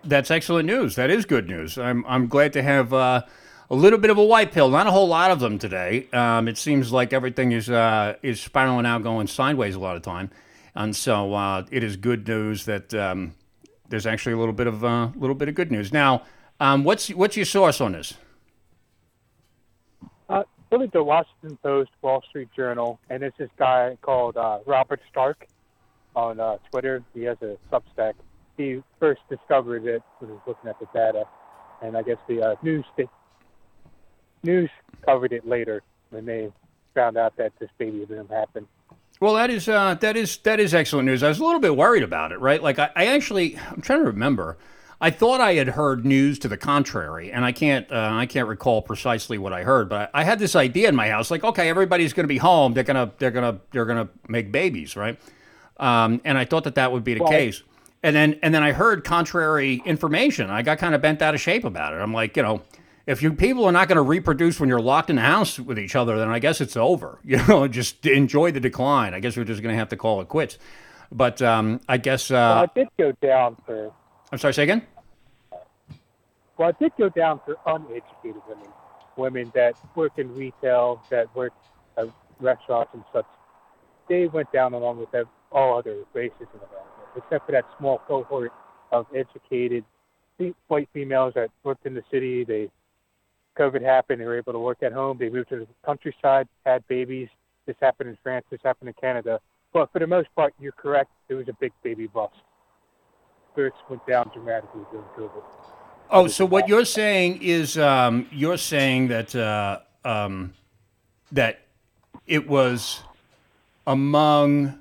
That's 0.05 0.31
excellent 0.31 0.67
news. 0.67 0.97
That 0.97 1.11
is 1.11 1.25
good 1.25 1.49
news. 1.49 1.79
I'm 1.79 2.05
I'm 2.07 2.27
glad 2.27 2.53
to 2.55 2.63
have 2.63 2.93
uh, 2.93 3.23
a 3.71 3.75
little 3.75 3.99
bit 3.99 4.11
of 4.11 4.19
a 4.19 4.25
white 4.25 4.53
pill. 4.53 4.69
Not 4.69 4.87
a 4.87 4.91
whole 4.91 5.07
lot 5.07 5.31
of 5.31 5.39
them 5.41 5.59
today. 5.59 6.09
Um, 6.13 6.49
it 6.49 6.59
seems 6.59 6.93
like 6.93 7.13
everything 7.13 7.53
is 7.53 7.71
uh, 7.71 8.17
is 8.23 8.41
spiraling 8.41 8.85
out, 8.85 9.03
going 9.03 9.29
sideways 9.29 9.77
a 9.77 9.79
lot 9.79 9.97
of 9.97 10.03
time, 10.03 10.31
and 10.75 10.95
so 10.97 11.35
uh, 11.35 11.65
it 11.71 11.85
is 11.85 11.97
good 11.97 12.27
news 12.27 12.65
that 12.65 12.93
um, 12.95 13.35
there's 13.89 14.07
actually 14.07 14.33
a 14.33 14.39
little 14.39 14.53
bit 14.53 14.67
of 14.67 14.83
a 14.83 14.87
uh, 14.87 15.11
little 15.15 15.37
bit 15.37 15.49
of 15.49 15.55
good 15.55 15.71
news. 15.71 15.93
Now, 15.93 16.23
um, 16.59 16.83
what's 16.83 17.09
what's 17.11 17.37
your 17.37 17.47
source 17.47 17.81
on 17.81 17.93
this? 17.93 18.15
Uh, 20.29 20.43
really, 20.73 20.89
the 20.89 21.03
Washington 21.03 21.57
Post, 21.63 21.91
Wall 22.03 22.23
Street 22.29 22.49
Journal, 22.57 22.99
and 23.09 23.23
it's 23.23 23.39
this 23.39 23.51
guy 23.57 23.97
called 24.03 24.37
uh, 24.37 24.59
Robert 24.67 25.01
Stark 25.09 25.47
on 26.17 26.59
Twitter. 26.71 27.05
He 27.15 27.23
has 27.23 27.39
a 27.41 27.57
Substack 27.71 28.15
he 28.57 28.83
first 29.01 29.21
discovered 29.29 29.87
it 29.87 30.03
when 30.19 30.31
he 30.31 30.35
was 30.35 30.43
looking 30.47 30.69
at 30.69 30.79
the 30.79 30.87
data, 30.93 31.25
and 31.83 31.97
I 31.97 32.03
guess 32.03 32.19
the 32.29 32.43
uh, 32.43 32.55
news 32.63 32.85
news 34.43 34.71
covered 35.05 35.33
it 35.33 35.47
later 35.47 35.83
when 36.11 36.27
they 36.27 36.51
found 36.95 37.17
out 37.17 37.37
that 37.37 37.53
this 37.59 37.71
baby 37.79 38.05
boom 38.05 38.29
happened. 38.29 38.67
Well, 39.21 39.35
that 39.35 39.51
is 39.51 39.69
uh, 39.69 39.95
that 40.01 40.17
is 40.17 40.39
that 40.39 40.61
is 40.61 40.75
excellent 40.75 41.07
news. 41.07 41.23
I 41.23 41.29
was 41.29 41.39
a 41.39 41.45
little 41.45 41.61
bit 41.61 41.77
worried 41.77 42.03
about 42.03 42.33
it, 42.33 42.41
right? 42.41 42.63
Like 42.63 42.79
I, 42.79 42.91
I 42.97 43.07
actually, 43.07 43.57
I'm 43.71 43.81
trying 43.81 44.01
to 44.01 44.07
remember. 44.07 44.59
I 45.01 45.11
thought 45.11 45.41
I 45.41 45.55
had 45.55 45.71
heard 45.71 46.05
news 46.05 46.39
to 46.41 46.49
the 46.49 46.57
contrary, 46.57 47.33
and 47.33 47.45
I 47.45 47.53
can't 47.53 47.91
uh, 47.91 48.11
I 48.13 48.27
can't 48.27 48.49
recall 48.49 48.83
precisely 48.83 49.39
what 49.39 49.53
I 49.53 49.63
heard, 49.63 49.89
but 49.89 50.11
I, 50.13 50.21
I 50.21 50.25
had 50.25 50.39
this 50.39 50.55
idea 50.55 50.89
in 50.89 50.97
my 50.97 51.09
house, 51.09 51.31
like, 51.31 51.45
okay, 51.45 51.69
everybody's 51.69 52.13
going 52.13 52.25
to 52.25 52.29
be 52.29 52.39
home, 52.39 52.75
they're 52.75 52.85
gonna 52.85 53.13
they're 53.19 53.31
gonna 53.31 53.61
they're 53.71 53.85
gonna 53.85 54.09
make 54.29 54.53
babies, 54.53 54.97
right? 54.97 55.19
Um, 55.79 56.21
and 56.25 56.39
I 56.39 56.45
thought 56.45 56.65
that 56.65 56.77
that 56.77 56.93
would 56.93 57.03
be 57.03 57.15
the 57.15 57.23
well, 57.23 57.33
case 57.33 57.63
and 58.03 58.17
then 58.17 58.39
and 58.43 58.55
then 58.55 58.63
I 58.63 58.73
heard 58.73 59.05
contrary 59.05 59.83
information. 59.85 60.51
I 60.51 60.63
got 60.63 60.79
kind 60.79 60.95
of 60.95 61.01
bent 61.01 61.23
out 61.23 61.35
of 61.35 61.41
shape 61.41 61.65
about 61.65 61.95
it. 61.95 61.97
I'm 61.97 62.13
like, 62.13 62.37
you 62.37 62.43
know, 62.43 62.63
if 63.07 63.23
you 63.23 63.33
people 63.33 63.65
are 63.65 63.73
not 63.73 63.89
going 63.89 63.97
to 63.97 64.03
reproduce 64.03 64.59
when 64.59 64.69
you're 64.69 64.81
locked 64.81 65.11
in 65.11 65.17
the 65.17 65.23
house 65.23 65.59
with 65.59 65.79
each 65.79 65.95
other, 65.95 66.19
then 66.19 66.29
I 66.29 66.39
guess 66.39 66.61
it's 66.61 66.77
over. 66.77 67.19
You 67.25 67.39
know, 67.47 67.69
just 67.69 68.05
enjoy 68.07 68.51
the 68.51 68.61
decline. 68.61 69.15
I 69.15 69.21
guess 69.21 69.37
we're 69.37 69.45
just 69.45 69.63
going 69.63 69.73
to 69.73 69.79
have 69.79 69.89
to 69.91 69.97
call 69.97 70.21
it 70.21 70.29
quits. 70.29 70.59
But 71.11 71.41
um, 71.43 71.81
I 71.89 71.99
guess 71.99 72.31
uh, 72.31 72.35
well, 72.35 72.65
it 72.65 72.75
did 72.75 72.89
go 72.99 73.27
down 73.27 73.57
for. 73.65 73.93
I'm 74.31 74.39
sorry. 74.39 74.55
Say 74.55 74.65
again. 74.65 74.87
Well, 76.59 76.71
it 76.71 76.79
did 76.79 76.93
go 76.99 77.09
down 77.09 77.41
for 77.45 77.57
uneducated 77.67 78.43
women, 78.49 78.69
women 79.17 79.53
that 79.55 79.75
work 79.95 80.13
in 80.17 80.35
retail, 80.35 81.03
that 81.11 81.35
work 81.35 81.53
at 81.97 82.09
restaurants 82.41 82.91
and 82.95 83.05
such. 83.13 83.27
They 84.09 84.27
went 84.27 84.53
down 84.53 84.75
along 84.75 84.99
with 84.99 85.09
all 85.51 85.79
other 85.79 86.05
races 86.13 86.41
in 86.41 86.61
America 86.61 86.92
except 87.17 87.47
for 87.47 87.53
that 87.53 87.65
small 87.79 87.99
cohort 88.07 88.53
of 88.91 89.07
educated 89.15 89.85
white 90.69 90.89
females 90.93 91.33
that 91.35 91.51
worked 91.63 91.87
in 91.87 91.95
the 91.95 92.03
city. 92.11 92.45
They 92.45 92.71
COVID 93.59 93.83
happened. 93.83 94.21
They 94.21 94.25
were 94.25 94.39
able 94.39 94.53
to 94.53 94.59
work 94.59 94.83
at 94.83 94.93
home. 94.93 95.19
They 95.19 95.29
moved 95.29 95.51
to 95.51 95.57
the 95.57 95.67
countryside, 95.85 96.49
had 96.65 96.87
babies. 96.89 97.29
This 97.67 97.77
happened 97.81 98.11
in 98.11 98.19
France. 98.23 98.47
This 98.51 98.61
happened 98.65 98.89
in 98.89 98.95
Canada. 98.95 99.41
But 99.73 99.93
for 99.93 99.99
the 99.99 100.07
most 100.07 100.29
part, 100.35 100.55
you're 100.59 100.73
correct. 100.73 101.11
It 101.29 101.35
was 101.35 101.49
a 101.49 101.53
big 101.55 101.73
baby 101.83 102.07
bust. 102.07 102.35
Births 103.55 103.77
went 103.89 104.07
down 104.07 104.31
dramatically 104.33 104.83
during 104.91 105.07
COVID. 105.19 105.43
Oh, 106.11 106.27
so 106.27 106.45
what 106.45 106.69
you're 106.69 106.85
saying 106.85 107.43
is 107.43 107.79
um, 107.79 108.27
you're 108.31 108.59
saying 108.59 109.09
that 109.09 109.35
uh, 109.35 109.81
um, 110.05 110.55
that 111.31 111.61
it 112.27 112.49
was 112.49 113.03
among 113.87 114.79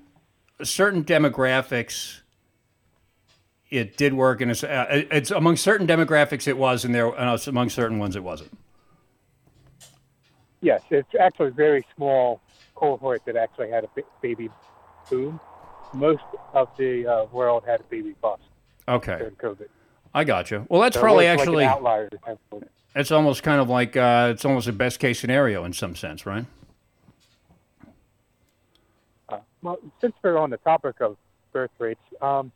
certain 0.64 1.04
demographics 1.04 2.21
it 3.72 3.96
did 3.96 4.14
work, 4.14 4.42
and 4.42 4.52
it's, 4.52 4.64
uh, 4.64 4.86
it's 4.90 5.32
among 5.32 5.56
certain 5.56 5.88
demographics 5.88 6.48
it 6.48 6.58
was, 6.58 6.84
and 6.84 6.94
there 6.94 7.08
and 7.08 7.48
among 7.48 7.70
certain 7.70 7.98
ones 7.98 8.18
it 8.18 8.24
wasn't. 8.24 8.56
Yes, 10.60 10.82
it's 10.92 11.10
actually 11.20 11.48
a 11.48 11.52
very 11.52 11.86
small 11.96 12.42
cohort 12.76 13.24
that 13.26 13.36
actually 13.36 13.72
had 13.72 13.86
a 13.86 13.90
baby 14.22 14.50
boom. 15.10 15.40
Most 15.94 16.24
of 16.54 16.70
the 16.78 17.08
uh, 17.08 17.26
world 17.32 17.64
had 17.66 17.80
a 17.80 17.84
baby 17.84 18.14
bust. 18.22 18.44
Okay. 18.88 19.18
During 19.18 19.36
COVID. 19.36 19.68
I 20.14 20.26
got 20.26 20.52
you. 20.52 20.66
Well, 20.70 20.82
that's 20.82 20.96
so 20.96 21.02
probably 21.02 21.26
actually 21.26 21.64
like 21.66 21.76
outlier. 21.76 22.10
It's 22.94 23.12
almost 23.12 23.44
kind 23.44 23.62
of 23.62 23.70
like 23.70 23.96
uh, 23.96 24.30
it's 24.34 24.44
almost 24.44 24.68
a 24.68 24.74
best 24.74 25.00
case 25.00 25.20
scenario 25.20 25.64
in 25.64 25.72
some 25.72 25.96
sense, 25.96 26.26
right? 26.26 26.46
Uh, 29.30 29.40
well, 29.62 29.80
since 30.02 30.14
we're 30.22 30.38
on 30.38 30.50
the 30.50 30.58
topic 30.58 31.00
of 31.00 31.16
birth 31.54 31.72
rates. 31.80 32.02
Um, 32.22 32.52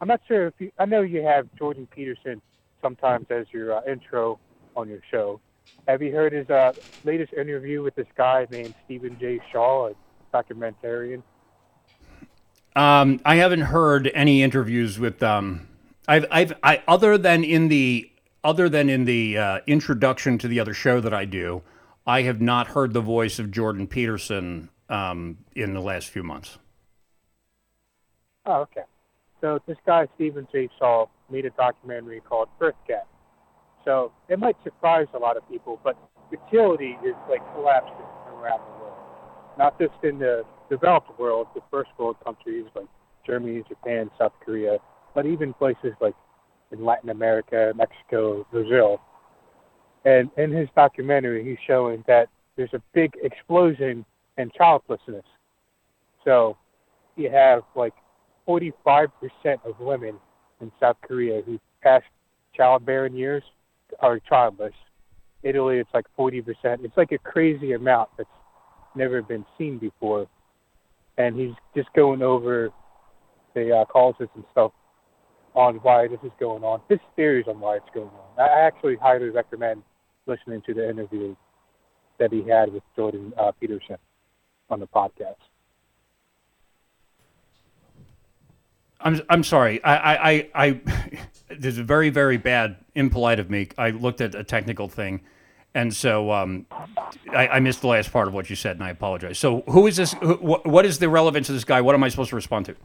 I'm 0.00 0.08
not 0.08 0.20
sure 0.28 0.46
if 0.46 0.54
you. 0.58 0.70
I 0.78 0.84
know 0.84 1.02
you 1.02 1.22
have 1.22 1.48
Jordan 1.58 1.88
Peterson 1.94 2.40
sometimes 2.80 3.26
as 3.30 3.46
your 3.52 3.76
uh, 3.76 3.80
intro 3.90 4.38
on 4.76 4.88
your 4.88 5.00
show. 5.10 5.40
Have 5.86 6.02
you 6.02 6.12
heard 6.12 6.32
his 6.32 6.48
uh, 6.48 6.72
latest 7.04 7.32
interview 7.32 7.82
with 7.82 7.94
this 7.94 8.06
guy 8.16 8.46
named 8.50 8.74
Stephen 8.84 9.16
J. 9.20 9.40
Shaw, 9.52 9.88
a 9.88 9.94
documentarian? 10.34 11.22
Um, 12.76 13.20
I 13.24 13.36
haven't 13.36 13.62
heard 13.62 14.10
any 14.14 14.42
interviews 14.42 14.98
with 14.98 15.22
um, 15.22 15.68
I've 16.06 16.26
I've 16.30 16.52
I 16.62 16.82
other 16.86 17.18
than 17.18 17.42
in 17.42 17.68
the 17.68 18.10
other 18.44 18.68
than 18.68 18.88
in 18.88 19.04
the 19.04 19.36
uh, 19.36 19.60
introduction 19.66 20.38
to 20.38 20.48
the 20.48 20.60
other 20.60 20.74
show 20.74 21.00
that 21.00 21.12
I 21.12 21.24
do, 21.24 21.62
I 22.06 22.22
have 22.22 22.40
not 22.40 22.68
heard 22.68 22.92
the 22.92 23.00
voice 23.00 23.40
of 23.40 23.50
Jordan 23.50 23.88
Peterson 23.88 24.70
um, 24.88 25.38
in 25.56 25.74
the 25.74 25.80
last 25.80 26.08
few 26.08 26.22
months. 26.22 26.58
Oh, 28.46 28.60
okay. 28.60 28.84
So 29.40 29.60
this 29.66 29.76
guy 29.86 30.06
Stephen 30.16 30.46
J. 30.52 30.68
Shaw 30.78 31.06
made 31.30 31.44
a 31.44 31.50
documentary 31.50 32.20
called 32.20 32.48
Birth 32.58 32.74
Gap. 32.86 33.06
So 33.84 34.12
it 34.28 34.38
might 34.38 34.56
surprise 34.64 35.06
a 35.14 35.18
lot 35.18 35.36
of 35.36 35.48
people, 35.48 35.80
but 35.82 35.96
fertility 36.30 36.96
is 37.04 37.14
like 37.30 37.40
collapsing 37.54 38.04
around 38.32 38.60
the 38.60 38.82
world. 38.82 38.98
Not 39.56 39.78
just 39.78 39.94
in 40.02 40.18
the 40.18 40.44
developed 40.68 41.18
world, 41.18 41.48
the 41.54 41.60
first 41.70 41.90
world 41.98 42.16
countries 42.24 42.64
like 42.74 42.86
Germany, 43.26 43.62
Japan, 43.68 44.10
South 44.18 44.32
Korea, 44.44 44.78
but 45.14 45.26
even 45.26 45.52
places 45.54 45.92
like 46.00 46.14
in 46.70 46.84
Latin 46.84 47.10
America, 47.10 47.72
Mexico, 47.76 48.46
Brazil. 48.50 49.00
And 50.04 50.30
in 50.36 50.52
his 50.52 50.68
documentary, 50.74 51.44
he's 51.44 51.58
showing 51.66 52.04
that 52.06 52.28
there's 52.56 52.72
a 52.74 52.82
big 52.92 53.12
explosion 53.22 54.04
in 54.36 54.50
childlessness. 54.56 55.24
So 56.24 56.56
you 57.16 57.30
have 57.30 57.62
like 57.74 57.94
45% 58.48 59.10
of 59.64 59.78
women 59.78 60.16
in 60.60 60.72
South 60.80 60.96
Korea 61.06 61.42
who 61.42 61.60
passed 61.82 62.06
childbearing 62.54 63.14
years 63.14 63.42
are 64.00 64.18
childless. 64.18 64.72
Italy, 65.42 65.78
it's 65.78 65.90
like 65.94 66.06
40%. 66.18 66.44
It's 66.82 66.96
like 66.96 67.12
a 67.12 67.18
crazy 67.18 67.72
amount 67.72 68.10
that's 68.16 68.28
never 68.94 69.22
been 69.22 69.44
seen 69.56 69.78
before. 69.78 70.26
And 71.16 71.38
he's 71.38 71.54
just 71.76 71.88
going 71.94 72.22
over 72.22 72.70
the 73.54 73.76
uh, 73.76 73.84
causes 73.86 74.28
and 74.34 74.44
stuff 74.52 74.72
on 75.54 75.76
why 75.76 76.08
this 76.08 76.18
is 76.24 76.32
going 76.40 76.62
on. 76.62 76.80
His 76.88 76.98
theories 77.16 77.46
on 77.48 77.60
why 77.60 77.76
it's 77.76 77.86
going 77.94 78.08
on. 78.08 78.40
I 78.40 78.60
actually 78.60 78.96
highly 78.96 79.30
recommend 79.30 79.82
listening 80.26 80.62
to 80.66 80.74
the 80.74 80.88
interview 80.88 81.34
that 82.18 82.32
he 82.32 82.48
had 82.48 82.72
with 82.72 82.82
Jordan 82.96 83.32
uh, 83.38 83.52
Peterson 83.60 83.96
on 84.70 84.80
the 84.80 84.86
podcast. 84.86 85.36
I'm 89.00 89.20
I'm 89.28 89.44
sorry. 89.44 89.82
I 89.84 89.96
I 89.96 90.30
I, 90.30 90.50
I 90.54 90.70
this 91.58 91.78
is 91.78 91.78
very 91.78 92.10
very 92.10 92.36
bad, 92.36 92.76
impolite 92.94 93.38
of 93.38 93.50
me. 93.50 93.68
I 93.78 93.90
looked 93.90 94.20
at 94.20 94.34
a 94.34 94.44
technical 94.44 94.88
thing, 94.88 95.20
and 95.74 95.94
so 95.94 96.32
um, 96.32 96.66
I, 97.30 97.48
I 97.48 97.60
missed 97.60 97.80
the 97.80 97.88
last 97.88 98.12
part 98.12 98.28
of 98.28 98.34
what 98.34 98.50
you 98.50 98.56
said, 98.56 98.76
and 98.76 98.84
I 98.84 98.90
apologize. 98.90 99.38
So 99.38 99.62
who 99.68 99.86
is 99.86 99.96
this? 99.96 100.12
Who, 100.14 100.34
what 100.36 100.84
is 100.84 100.98
the 100.98 101.08
relevance 101.08 101.48
of 101.48 101.54
this 101.54 101.64
guy? 101.64 101.80
What 101.80 101.94
am 101.94 102.02
I 102.02 102.08
supposed 102.08 102.30
to 102.30 102.36
respond 102.36 102.66
to? 102.66 102.76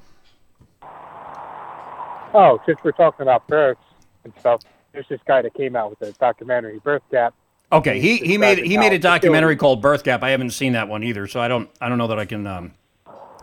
Oh, 2.34 2.60
since 2.66 2.80
we're 2.84 2.92
talking 2.92 3.22
about 3.22 3.48
births 3.48 3.84
and 4.24 4.34
stuff, 4.40 4.62
there's 4.92 5.08
this 5.08 5.20
guy 5.28 5.42
that 5.42 5.54
came 5.54 5.76
out 5.76 5.92
with 5.92 6.02
a 6.02 6.12
documentary, 6.14 6.80
Birth 6.80 7.04
Gap. 7.12 7.34
Okay, 7.72 8.00
he, 8.00 8.18
he 8.18 8.38
made 8.38 8.60
he 8.60 8.78
made 8.78 8.94
a 8.94 9.00
documentary 9.00 9.56
called 9.56 9.82
Birth 9.82 10.04
Gap. 10.04 10.22
I 10.22 10.30
haven't 10.30 10.52
seen 10.52 10.74
that 10.74 10.88
one 10.88 11.04
either, 11.04 11.28
so 11.28 11.40
I 11.40 11.48
don't 11.48 11.70
I 11.82 11.90
don't 11.90 11.98
know 11.98 12.08
that 12.08 12.20
I 12.20 12.26
can 12.26 12.46
um, 12.46 12.74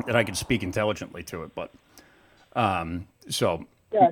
that 0.06 0.14
I 0.14 0.22
can 0.22 0.36
speak 0.36 0.62
intelligently 0.62 1.24
to 1.24 1.42
it. 1.42 1.54
But 1.54 1.72
um, 2.54 3.06
so 3.28 3.64
yeah, 3.92 4.10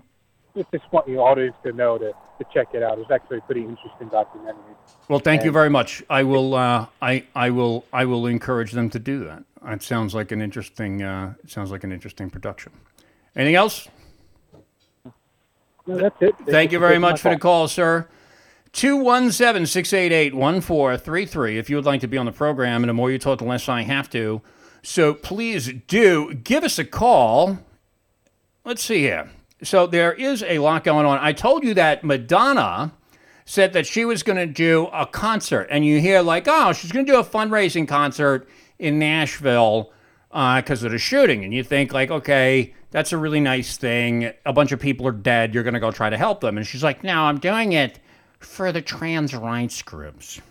just 0.57 0.92
want 0.92 1.09
your 1.09 1.29
audience 1.29 1.57
to 1.64 1.72
know 1.72 1.98
to, 1.98 2.12
to 2.12 2.44
check 2.53 2.68
it 2.74 2.83
out. 2.83 2.98
It's 2.98 3.11
actually 3.11 3.38
a 3.38 3.42
pretty 3.42 3.62
interesting 3.62 4.09
documentary. 4.09 4.62
Well, 5.09 5.18
thank 5.18 5.40
and, 5.40 5.46
you 5.46 5.53
very 5.53 5.70
much. 5.70 6.03
I 6.09 6.22
will 6.22 6.55
uh, 6.55 6.87
I 7.01 7.24
I 7.35 7.51
will 7.51 7.85
I 7.92 8.05
will 8.05 8.27
encourage 8.27 8.72
them 8.72 8.90
to 8.90 8.98
do 8.98 9.24
that. 9.24 9.44
It 9.66 9.83
sounds 9.83 10.14
like 10.14 10.33
an 10.33 10.40
interesting 10.40 11.03
uh, 11.03 11.35
it 11.42 11.51
sounds 11.51 11.70
like 11.70 11.85
an 11.85 11.92
interesting 11.92 12.31
production. 12.31 12.72
Anything 13.35 13.55
else? 13.55 13.88
No, 15.87 15.96
that's 15.96 16.16
it. 16.20 16.35
Thank 16.46 16.72
you 16.72 16.79
very 16.79 16.98
much 16.98 17.20
for 17.20 17.31
the 17.31 17.38
call, 17.38 17.66
sir. 17.68 18.09
217 18.72 19.66
688 19.66 20.35
1433 20.35 21.59
if 21.59 21.70
you 21.70 21.77
would 21.77 21.87
like 21.87 22.03
to 22.03 22.07
be 22.07 22.18
on 22.18 22.27
the 22.27 22.33
program. 22.33 22.83
And 22.83 22.90
the 22.90 22.94
more 22.94 23.11
you 23.11 23.18
talk, 23.18 23.38
the 23.38 23.44
less 23.44 23.68
I 23.68 23.83
have 23.83 24.11
to. 24.11 24.42
So 24.83 25.14
please 25.14 25.72
do 25.87 26.35
give 26.35 26.64
us 26.64 26.79
a 26.79 26.85
call. 26.85 27.59
Let's 28.69 28.85
see 28.85 28.99
here. 28.99 29.31
So 29.63 29.87
there 29.87 30.13
is 30.13 30.43
a 30.43 30.59
lot 30.59 30.85
going 30.85 31.07
on. 31.07 31.17
I 31.23 31.33
told 31.33 31.65
you 31.65 31.73
that 31.73 32.05
Madonna 32.05 32.93
said 33.47 33.73
that 33.73 33.87
she 33.87 34.05
was 34.05 34.23
going 34.23 34.37
to 34.37 34.45
do 34.45 34.89
a 34.93 35.07
concert. 35.07 35.69
And 35.71 35.87
you 35.87 36.03
hear, 36.03 36.21
like, 36.21 36.45
oh, 36.47 36.75
she's 36.75 36.93
going 36.93 37.07
to 37.07 37.11
do 37.11 37.19
a 37.19 37.25
fundraising 37.25 37.89
concert 37.89 38.47
in 38.79 38.99
Nashville 38.99 39.91
because 40.29 40.83
uh, 40.83 40.87
of 40.87 40.93
the 40.93 40.99
shooting. 40.99 41.45
And 41.45 41.55
you 41.55 41.65
think, 41.65 41.95
like, 41.95 42.11
okay, 42.11 42.75
that's 42.91 43.15
a 43.15 43.17
really 43.17 43.41
nice 43.41 43.79
thing. 43.79 44.35
A 44.45 44.53
bunch 44.53 44.71
of 44.71 44.81
people 44.81 45.09
are 45.09 45.13
dead. 45.13 45.55
You're 45.55 45.65
going 45.65 45.73
to 45.73 45.81
go 45.81 45.91
try 45.91 46.11
to 46.11 46.19
help 46.19 46.43
them. 46.43 46.59
And 46.59 46.67
she's 46.67 46.85
like, 46.85 47.03
no, 47.03 47.23
I'm 47.23 47.39
doing 47.39 47.73
it 47.73 47.99
for 48.39 48.71
the 48.71 48.83
trans 48.83 49.35
rights 49.35 49.81
groups. 49.81 50.43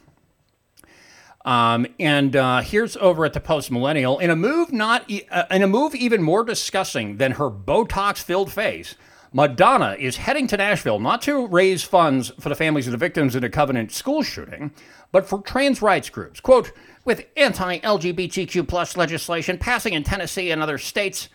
Um, 1.48 1.88
and 1.98 2.36
uh, 2.36 2.60
here's 2.60 2.98
over 2.98 3.24
at 3.24 3.32
the 3.32 3.40
Post 3.40 3.72
Millennial 3.72 4.20
in 4.20 4.30
a 4.30 4.36
move 4.36 4.74
not 4.74 5.10
e- 5.10 5.26
uh, 5.32 5.46
in 5.50 5.64
a 5.64 5.68
move 5.68 5.96
even 5.96 6.22
more 6.22 6.44
disgusting 6.44 7.16
than 7.18 7.32
her 7.32 7.50
Botox-filled 7.50 8.52
face. 8.52 8.96
Madonna 9.32 9.96
is 9.98 10.18
heading 10.18 10.48
to 10.48 10.58
Nashville 10.58 11.00
not 11.00 11.22
to 11.22 11.48
raise 11.48 11.84
funds 11.84 12.34
for 12.38 12.50
the 12.50 12.56
families 12.56 12.86
of 12.86 12.92
the 12.92 12.98
victims 12.98 13.34
in 13.34 13.42
the 13.42 13.50
Covenant 13.50 13.94
school 13.94 14.24
shooting, 14.24 14.74
but 15.14 15.26
for 15.26 15.42
trans 15.42 15.82
rights 15.82 16.10
groups. 16.10 16.42
Quote: 16.42 16.74
With 17.06 17.26
anti-LGBTQ 17.38 18.68
plus 18.68 18.98
legislation 18.98 19.58
passing 19.58 19.94
in 19.94 20.04
Tennessee 20.04 20.52
and 20.52 20.62
other 20.62 20.78
states, 20.78 21.30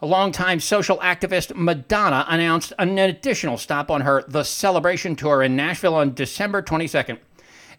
a 0.00 0.06
longtime 0.06 0.58
social 0.58 0.98
activist, 0.98 1.54
Madonna, 1.54 2.26
announced 2.28 2.72
an 2.80 2.98
additional 2.98 3.56
stop 3.56 3.92
on 3.92 4.00
her 4.00 4.24
The 4.26 4.42
Celebration 4.42 5.14
Tour 5.14 5.40
in 5.40 5.54
Nashville 5.54 5.94
on 5.94 6.14
December 6.14 6.62
22nd. 6.62 7.18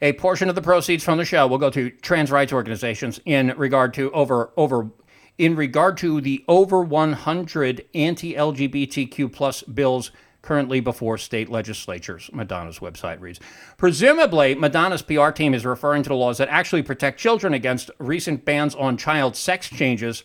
A 0.02 0.14
portion 0.14 0.50
of 0.50 0.56
the 0.56 0.62
proceeds 0.62 1.04
from 1.04 1.18
the 1.18 1.26
show 1.26 1.48
will 1.48 1.58
go 1.58 1.70
to 1.70 1.90
trans 1.90 2.32
rights 2.32 2.54
organizations 2.54 3.20
in 3.26 3.54
regard 3.58 3.94
to 3.96 4.12
over 4.12 4.52
over 4.58 4.90
in 5.38 5.56
regard 5.56 5.98
to 5.98 6.22
the 6.22 6.44
over 6.48 6.82
100 6.82 7.86
anti-LGBTQ 7.96 9.34
plus 9.34 9.64
bills 9.64 10.12
currently 10.44 10.80
before 10.80 11.18
state 11.18 11.50
legislatures, 11.50 12.30
Madonna's 12.34 12.80
website 12.80 13.20
reads. 13.20 13.40
Presumably, 13.78 14.54
Madonna's 14.54 15.02
PR 15.02 15.30
team 15.30 15.54
is 15.54 15.66
referring 15.66 16.04
to 16.04 16.10
the 16.10 16.16
laws 16.16 16.38
that 16.38 16.50
actually 16.50 16.84
protect 16.84 17.20
children 17.20 17.54
against 17.54 17.90
recent 17.98 18.46
bans 18.46 18.76
on 18.76 18.98
child 18.98 19.36
sex 19.36 19.70
changes 19.70 20.22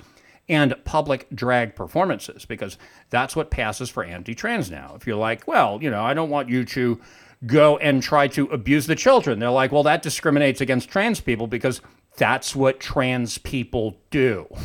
and 0.48 0.74
public 0.85 1.26
drag 1.35 1.74
performances 1.74 2.44
because 2.44 2.78
that's 3.11 3.37
what 3.37 3.50
passes 3.50 3.88
for 3.88 4.02
anti 4.02 4.35
trans 4.35 4.70
now. 4.70 4.92
If 4.96 5.07
you're 5.07 5.16
like, 5.16 5.46
well, 5.46 5.78
you 5.81 5.90
know, 5.90 6.02
I 6.02 6.14
don't 6.14 6.31
want 6.31 6.48
you 6.48 6.64
to 6.64 7.00
go 7.46 7.77
and 7.79 8.03
try 8.03 8.29
to 8.29 8.46
abuse 8.46 8.87
the 8.87 8.96
children, 8.96 9.38
they're 9.38 9.51
like, 9.51 9.72
well, 9.72 9.83
that 9.85 10.03
discriminates 10.03 10.61
against 10.61 10.88
trans 10.88 11.20
people 11.20 11.46
because 11.46 11.81
that's 12.16 12.57
what 12.57 12.81
trans 12.81 13.38
people 13.38 13.96
do. 14.11 14.46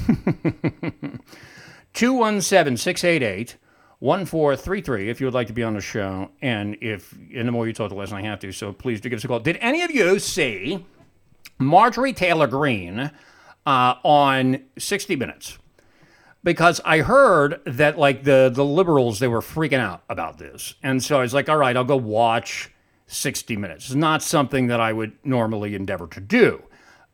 217 1.94 2.78
688 2.78 3.58
1433 4.00 5.10
if 5.10 5.22
you 5.22 5.28
would 5.28 5.34
like 5.34 5.48
to 5.48 5.54
be 5.54 5.64
on 5.64 5.76
the 5.76 5.82
show. 5.82 6.30
And 6.42 6.78
if, 6.82 7.16
and 7.34 7.48
the 7.48 7.52
more 7.52 7.68
you 7.68 7.74
talk, 7.74 7.90
the 7.90 7.96
less 7.96 8.12
I 8.12 8.22
have 8.22 8.40
to. 8.40 8.52
So 8.52 8.74
please 8.74 9.00
do 9.00 9.10
give 9.10 9.18
us 9.18 9.24
a 9.24 9.28
call. 9.28 9.40
Did 9.40 9.58
any 9.62 9.82
of 9.82 9.92
you 9.92 10.20
see 10.20 10.86
Marjorie 11.60 12.12
Taylor 12.12 12.48
Greene 12.48 13.12
uh, 13.66 13.96
on 14.04 14.64
60 14.78 15.16
Minutes? 15.16 15.58
Because 16.44 16.82
I 16.84 17.00
heard 17.00 17.62
that 17.66 17.98
like 17.98 18.24
the 18.24 18.52
the 18.54 18.66
liberals 18.66 19.20
they 19.20 19.28
were 19.28 19.42
freaking 19.42 19.80
out 19.80 20.04
about 20.10 20.38
this, 20.38 20.76
and 20.84 21.02
so 21.02 21.20
I 21.20 21.22
was 21.22 21.34
like, 21.34 21.48
all 21.48 21.58
right, 21.58 21.76
I'll 21.76 21.84
go 21.86 21.96
watch 21.96 22.70
60 23.08 23.56
Minutes. 23.56 23.86
It's 23.86 23.96
not 23.96 24.22
something 24.22 24.68
that 24.68 24.80
I 24.82 24.92
would 24.92 25.14
normally 25.24 25.76
endeavor 25.76 26.08
to 26.08 26.20
do, 26.20 26.62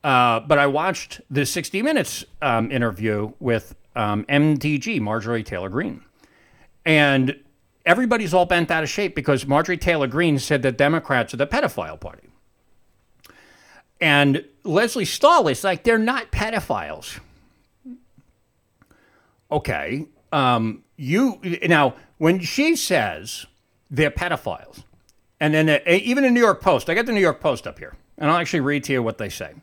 uh, 0.03 0.39
but 0.39 0.57
I 0.57 0.67
watched 0.67 1.21
the 1.29 1.45
60 1.45 1.81
Minutes 1.83 2.25
um, 2.41 2.71
interview 2.71 3.33
with 3.39 3.75
um, 3.95 4.25
MTG 4.25 4.99
Marjorie 4.99 5.43
Taylor 5.43 5.69
Greene, 5.69 6.01
and 6.83 7.35
everybody's 7.85 8.33
all 8.33 8.45
bent 8.45 8.71
out 8.71 8.83
of 8.83 8.89
shape 8.89 9.15
because 9.15 9.45
Marjorie 9.45 9.77
Taylor 9.77 10.07
Greene 10.07 10.39
said 10.39 10.61
that 10.63 10.77
Democrats 10.77 11.33
are 11.33 11.37
the 11.37 11.47
pedophile 11.47 11.99
party. 11.99 12.29
And 14.01 14.45
Lesley 14.63 15.05
Stahl 15.05 15.47
is 15.47 15.63
like, 15.63 15.83
they're 15.83 15.97
not 15.97 16.31
pedophiles 16.31 17.19
okay, 19.51 20.07
um, 20.31 20.83
you 20.97 21.39
now 21.67 21.95
when 22.17 22.39
she 22.39 22.75
says 22.75 23.45
they're 23.89 24.11
pedophiles, 24.11 24.83
and 25.39 25.53
then 25.53 25.69
uh, 25.69 25.79
even 25.87 26.23
the 26.23 26.29
New 26.29 26.41
York 26.41 26.61
Post, 26.61 26.89
I 26.89 26.93
got 26.93 27.05
the 27.05 27.13
New 27.13 27.21
York 27.21 27.39
Post 27.39 27.65
up 27.65 27.79
here, 27.79 27.95
and 28.17 28.29
I'll 28.29 28.37
actually 28.37 28.59
read 28.59 28.83
to 28.85 28.93
you 28.93 29.03
what 29.03 29.17
they 29.17 29.29
say. 29.29 29.53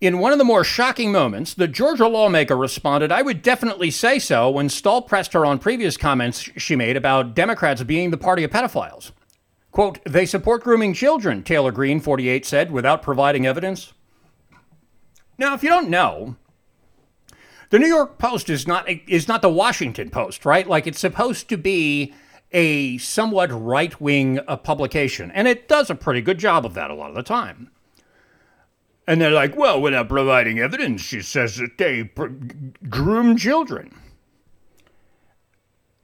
In 0.00 0.18
one 0.18 0.32
of 0.32 0.38
the 0.38 0.44
more 0.44 0.64
shocking 0.64 1.12
moments, 1.12 1.52
the 1.52 1.68
Georgia 1.68 2.08
lawmaker 2.08 2.56
responded, 2.56 3.12
I 3.12 3.20
would 3.20 3.42
definitely 3.42 3.90
say 3.90 4.18
so, 4.18 4.50
when 4.50 4.70
Stahl 4.70 5.02
pressed 5.02 5.34
her 5.34 5.44
on 5.44 5.58
previous 5.58 5.98
comments 5.98 6.40
she 6.56 6.74
made 6.74 6.96
about 6.96 7.34
Democrats 7.34 7.82
being 7.82 8.10
the 8.10 8.16
party 8.16 8.42
of 8.42 8.50
pedophiles. 8.50 9.12
Quote, 9.72 10.02
they 10.04 10.24
support 10.24 10.64
grooming 10.64 10.94
children, 10.94 11.42
Taylor 11.42 11.70
Greene, 11.70 12.00
48, 12.00 12.46
said, 12.46 12.70
without 12.70 13.02
providing 13.02 13.46
evidence. 13.46 13.92
Now, 15.36 15.52
if 15.54 15.62
you 15.62 15.68
don't 15.68 15.90
know, 15.90 16.36
the 17.70 17.78
New 17.78 17.86
York 17.86 18.18
Post 18.18 18.50
is 18.50 18.66
not 18.66 18.88
is 19.06 19.26
not 19.26 19.42
the 19.42 19.48
Washington 19.48 20.10
Post, 20.10 20.44
right? 20.44 20.68
Like 20.68 20.86
it's 20.86 21.00
supposed 21.00 21.48
to 21.48 21.56
be 21.56 22.12
a 22.52 22.98
somewhat 22.98 23.50
right 23.52 23.98
wing 24.00 24.40
uh, 24.46 24.56
publication, 24.56 25.30
and 25.30 25.48
it 25.48 25.68
does 25.68 25.88
a 25.88 25.94
pretty 25.94 26.20
good 26.20 26.38
job 26.38 26.66
of 26.66 26.74
that 26.74 26.90
a 26.90 26.94
lot 26.94 27.10
of 27.10 27.16
the 27.16 27.22
time. 27.22 27.70
And 29.06 29.20
they're 29.20 29.30
like, 29.30 29.56
well, 29.56 29.80
without 29.80 30.08
providing 30.08 30.58
evidence, 30.58 31.00
she 31.00 31.22
says 31.22 31.56
that 31.56 31.78
they 31.78 32.04
pr- 32.04 32.28
groom 32.88 33.36
children. 33.36 33.94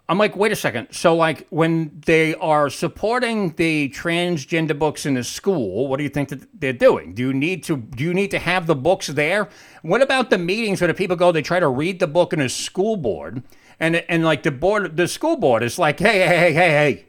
I'm 0.09 0.19
like, 0.19 0.37
wait 0.37 0.53
a 0.53 0.57
second. 0.57 0.89
So, 0.93 1.17
like, 1.17 1.49
when 1.51 2.01
they 2.07 2.35
are 2.37 2.71
supporting 2.71 3.55
the 3.55 3.89
transgender 3.89 4.79
books 4.79 5.05
in 5.05 5.15
the 5.15 5.25
school, 5.25 5.89
what 5.89 5.97
do 5.97 6.05
you 6.05 6.09
think 6.11 6.29
that 6.29 6.47
they're 6.61 6.73
doing? 6.73 7.13
Do 7.13 7.23
you 7.23 7.33
need 7.33 7.65
to 7.65 7.77
do 7.77 8.05
you 8.05 8.15
need 8.15 8.31
to 8.31 8.39
have 8.39 8.67
the 8.67 8.77
books 8.77 9.09
there? 9.09 9.49
What 9.83 10.03
about 10.03 10.31
the 10.31 10.39
meetings 10.39 10.81
where 10.81 10.89
the 10.89 10.95
people 10.95 11.17
go? 11.17 11.33
They 11.33 11.43
try 11.43 11.59
to 11.59 11.69
read 11.69 11.99
the 11.99 12.07
book 12.07 12.33
in 12.33 12.41
a 12.41 12.49
school 12.49 12.97
board, 12.97 13.43
and 13.81 13.97
and 14.09 14.25
like 14.25 14.45
the 14.45 14.53
board, 14.53 14.97
the 14.97 15.09
school 15.09 15.37
board 15.37 15.65
is 15.65 15.77
like, 15.77 15.99
hey, 15.99 16.21
hey, 16.21 16.39
hey, 16.39 16.53
hey, 16.53 16.71
hey, 16.71 17.07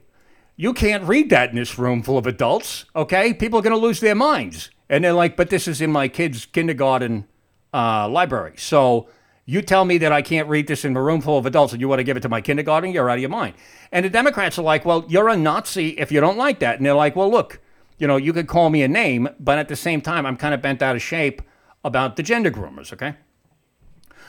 you 0.55 0.73
can't 0.73 1.03
read 1.03 1.29
that 1.29 1.51
in 1.51 1.55
this 1.55 1.77
room 1.77 2.01
full 2.01 2.17
of 2.17 2.25
adults. 2.25 2.85
Okay, 2.95 3.31
people 3.31 3.59
are 3.59 3.63
to 3.63 3.77
lose 3.77 3.99
their 3.99 4.15
minds. 4.15 4.71
And 4.89 5.03
they're 5.03 5.13
like, 5.13 5.35
but 5.35 5.49
this 5.49 5.67
is 5.67 5.81
in 5.81 5.91
my 5.91 6.07
kid's 6.07 6.45
kindergarten 6.45 7.27
uh, 7.73 8.07
library. 8.09 8.53
So 8.57 9.07
you 9.49 9.61
tell 9.61 9.85
me 9.85 9.97
that 9.99 10.11
I 10.11 10.21
can't 10.21 10.49
read 10.49 10.67
this 10.67 10.83
in 10.83 10.95
a 10.95 11.01
room 11.01 11.21
full 11.21 11.37
of 11.37 11.45
adults 11.45 11.71
and 11.71 11.81
you 11.81 11.87
want 11.87 11.99
to 11.99 12.03
give 12.03 12.17
it 12.17 12.19
to 12.19 12.29
my 12.29 12.41
kindergarten? 12.41 12.91
You're 12.91 13.09
out 13.09 13.15
of 13.15 13.21
your 13.21 13.29
mind. 13.29 13.55
And 13.93 14.03
the 14.03 14.09
Democrats 14.09 14.59
are 14.59 14.63
like, 14.63 14.83
well, 14.83 15.05
you're 15.07 15.29
a 15.29 15.37
Nazi 15.37 15.97
if 15.97 16.11
you 16.11 16.19
don't 16.19 16.37
like 16.37 16.59
that. 16.59 16.75
And 16.77 16.85
they're 16.85 16.93
like, 16.93 17.15
well, 17.15 17.31
look, 17.31 17.61
you 17.97 18.07
know, 18.07 18.17
you 18.17 18.33
could 18.33 18.47
call 18.47 18.69
me 18.69 18.83
a 18.83 18.89
name, 18.89 19.29
but 19.39 19.57
at 19.57 19.69
the 19.69 19.75
same 19.77 20.01
time, 20.01 20.25
I'm 20.25 20.35
kind 20.35 20.53
of 20.53 20.61
bent 20.61 20.81
out 20.81 20.97
of 20.97 21.01
shape 21.01 21.41
about 21.85 22.17
the 22.17 22.23
gender 22.23 22.51
groomers, 22.51 22.91
okay? 22.91 23.15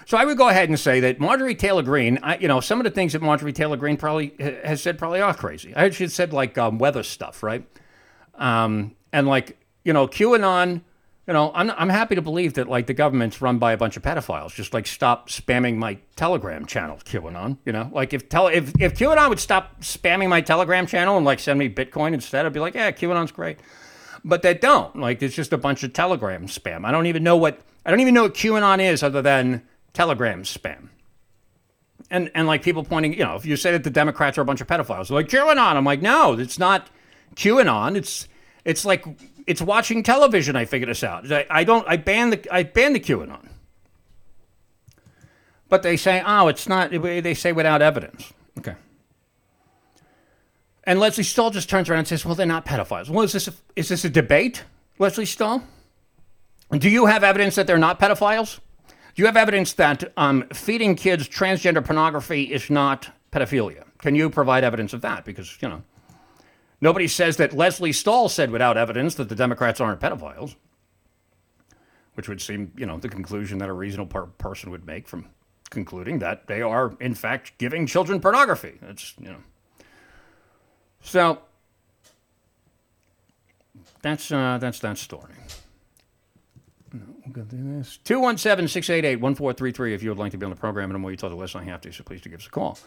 So 0.07 0.16
I 0.16 0.24
would 0.24 0.38
go 0.38 0.48
ahead 0.48 0.68
and 0.68 0.78
say 0.78 1.00
that 1.00 1.18
Marjorie 1.18 1.57
Taylor 1.57 1.83
Greene, 1.83 2.20
I, 2.22 2.38
you 2.38 2.46
know, 2.46 2.61
some 2.61 2.78
of 2.78 2.85
the 2.85 2.90
things 2.90 3.12
that 3.12 3.20
Marjorie 3.20 3.52
Taylor 3.52 3.76
Greene 3.76 3.96
probably 3.96 4.35
has 4.64 4.81
said 4.81 4.98
probably 4.98 5.20
are 5.20 5.35
crazy. 5.35 5.74
I 5.74 5.81
heard 5.81 5.94
she 5.94 6.07
said 6.07 6.33
like 6.33 6.57
um, 6.57 6.78
weather 6.78 7.02
stuff, 7.02 7.42
right? 7.42 7.66
Um, 8.37 8.94
and 9.12 9.26
like 9.26 9.59
you 9.85 9.92
know, 9.92 10.07
QAnon, 10.07 10.83
you 11.28 11.34
know, 11.34 11.52
I'm, 11.54 11.70
I'm 11.72 11.90
happy 11.90 12.14
to 12.14 12.22
believe 12.22 12.54
that 12.54 12.70
like 12.70 12.86
the 12.86 12.94
government's 12.94 13.42
run 13.42 13.58
by 13.58 13.72
a 13.72 13.76
bunch 13.76 13.98
of 13.98 14.02
pedophiles. 14.02 14.54
Just 14.54 14.72
like 14.72 14.86
stop 14.86 15.28
spamming 15.28 15.76
my 15.76 15.98
Telegram 16.16 16.64
channel, 16.64 16.96
QAnon. 17.04 17.58
You 17.66 17.72
know, 17.72 17.90
like 17.92 18.14
if 18.14 18.30
tele 18.30 18.54
if 18.54 18.72
if 18.80 18.94
QAnon 18.94 19.28
would 19.28 19.38
stop 19.38 19.82
spamming 19.82 20.30
my 20.30 20.40
Telegram 20.40 20.86
channel 20.86 21.18
and 21.18 21.26
like 21.26 21.38
send 21.38 21.58
me 21.58 21.68
Bitcoin 21.68 22.14
instead, 22.14 22.46
I'd 22.46 22.54
be 22.54 22.60
like, 22.60 22.74
yeah, 22.74 22.90
QAnon's 22.92 23.30
great. 23.30 23.58
But 24.24 24.40
they 24.40 24.54
don't. 24.54 24.96
Like 24.96 25.22
it's 25.22 25.34
just 25.34 25.52
a 25.52 25.58
bunch 25.58 25.84
of 25.84 25.92
Telegram 25.92 26.46
spam. 26.46 26.86
I 26.86 26.90
don't 26.90 27.04
even 27.04 27.22
know 27.22 27.36
what 27.36 27.60
I 27.84 27.90
don't 27.90 28.00
even 28.00 28.14
know 28.14 28.22
what 28.22 28.34
QAnon 28.34 28.80
is 28.80 29.02
other 29.02 29.20
than 29.20 29.62
Telegram 29.92 30.44
spam. 30.44 30.88
And 32.10 32.30
and 32.34 32.46
like 32.46 32.62
people 32.62 32.84
pointing, 32.84 33.12
you 33.12 33.24
know, 33.24 33.36
if 33.36 33.44
you 33.44 33.56
say 33.56 33.72
that 33.72 33.84
the 33.84 33.90
Democrats 33.90 34.38
are 34.38 34.40
a 34.40 34.46
bunch 34.46 34.62
of 34.62 34.66
pedophiles, 34.66 35.10
like 35.10 35.28
QAnon, 35.28 35.58
I'm 35.58 35.84
like, 35.84 36.00
no, 36.00 36.38
it's 36.38 36.58
not 36.58 36.88
QAnon. 37.34 37.96
It's 37.96 38.28
it's 38.64 38.86
like 38.86 39.04
it's 39.48 39.62
watching 39.62 40.02
television. 40.02 40.54
I 40.56 40.66
figured 40.66 40.90
this 40.90 41.02
out. 41.02 41.32
I, 41.32 41.46
I 41.50 41.64
don't. 41.64 41.88
I 41.88 41.96
ban 41.96 42.30
the. 42.30 42.54
I 42.54 42.62
ban 42.62 42.92
the 42.92 43.00
QAnon. 43.00 43.48
But 45.70 45.82
they 45.82 45.96
say, 45.96 46.22
oh, 46.24 46.48
it's 46.48 46.68
not. 46.68 46.90
They 46.90 47.34
say 47.34 47.52
without 47.52 47.82
evidence. 47.82 48.32
Okay. 48.58 48.74
And 50.84 51.00
Lesley 51.00 51.24
Stahl 51.24 51.50
just 51.50 51.68
turns 51.68 51.90
around 51.90 52.00
and 52.00 52.08
says, 52.08 52.24
well, 52.24 52.34
they're 52.34 52.46
not 52.46 52.64
pedophiles. 52.64 53.11
Well, 53.11 53.24
is 53.24 53.32
this 53.32 53.48
a, 53.48 53.52
is 53.76 53.88
this 53.88 54.04
a 54.04 54.11
debate, 54.11 54.64
Lesley 54.98 55.26
Stahl? 55.26 55.62
Do 56.70 56.88
you 56.88 57.06
have 57.06 57.24
evidence 57.24 57.56
that 57.56 57.66
they're 57.66 57.76
not 57.76 58.00
pedophiles? 58.00 58.61
Do 58.87 59.22
you 59.22 59.26
have 59.26 59.37
evidence 59.37 59.74
that 59.74 60.12
um, 60.16 60.46
feeding 60.52 60.94
kids 60.94 61.28
transgender 61.28 61.84
pornography 61.84 62.44
is 62.44 62.70
not 62.70 63.11
pedophilia? 63.32 63.84
Can 63.98 64.14
you 64.14 64.30
provide 64.30 64.64
evidence 64.64 64.94
of 64.94 65.02
that? 65.02 65.26
Because, 65.26 65.58
you 65.61 65.68
know, 65.68 65.82
Nobody 66.80 67.08
says 67.08 67.36
that 67.38 67.52
Lesley 67.52 67.92
Stahl 67.92 68.28
said 68.28 68.50
without 68.50 68.76
evidence 68.76 69.16
that 69.16 69.28
the 69.28 69.34
Democrats 69.34 69.80
aren't 69.80 70.00
pedophiles, 70.00 70.54
which 72.14 72.28
would 72.28 72.40
seem, 72.40 72.72
you 72.76 72.86
know, 72.86 72.98
the 72.98 73.08
conclusion 73.08 73.58
that 73.58 73.68
a 73.68 73.72
reasonable 73.72 74.06
per- 74.08 74.26
person 74.26 74.70
would 74.70 74.86
make 74.86 75.08
from 75.08 75.26
concluding 75.70 76.20
that 76.20 76.46
they 76.46 76.62
are, 76.62 76.96
in 77.00 77.14
fact, 77.14 77.58
giving 77.58 77.86
children 77.86 78.20
pornography. 78.20 78.78
That's, 78.80 79.14
you 79.20 79.28
know. 79.28 79.42
So 81.00 81.40
that's 84.02 84.30
uh, 84.30 84.58
that's 84.58 84.78
that 84.80 84.98
story. 84.98 85.34
We'll 86.92 87.32
go 87.32 87.44
through 87.44 87.78
this. 87.78 87.98
217 88.04 88.68
688 88.68 89.20
1433 89.20 89.94
if 89.94 90.02
you 90.02 90.08
would 90.10 90.18
like 90.18 90.32
to 90.32 90.38
be 90.38 90.44
on 90.44 90.50
the 90.50 90.56
program. 90.56 90.90
And 90.90 90.96
I'm 90.96 91.02
going 91.02 91.16
to 91.16 91.20
tell 91.20 91.28
the 91.28 91.36
list 91.36 91.54
I 91.56 91.64
have 91.64 91.80
to, 91.82 91.92
so 91.92 92.02
please 92.02 92.20
do 92.20 92.30
give 92.30 92.40
us 92.40 92.46
a 92.46 92.50
call. 92.50 92.78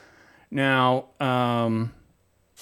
Now, 0.50 1.06
um, 1.20 1.94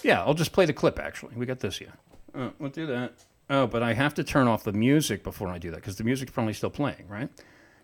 yeah, 0.03 0.23
I'll 0.23 0.33
just 0.33 0.51
play 0.51 0.65
the 0.65 0.73
clip, 0.73 0.99
actually. 0.99 1.35
We 1.35 1.45
got 1.45 1.59
this 1.59 1.77
here. 1.77 1.93
Uh, 2.33 2.49
we'll 2.59 2.69
do 2.69 2.85
that. 2.88 3.13
Oh, 3.49 3.65
but 3.65 3.81
I 3.81 3.93
have 3.93 4.13
to 4.15 4.23
turn 4.23 4.47
off 4.47 4.63
the 4.63 4.73
music 4.73 5.23
before 5.23 5.47
I 5.47 5.57
do 5.57 5.71
that 5.71 5.77
because 5.77 5.97
the 5.97 6.03
music's 6.03 6.31
probably 6.31 6.53
still 6.53 6.69
playing, 6.69 7.07
right? 7.07 7.29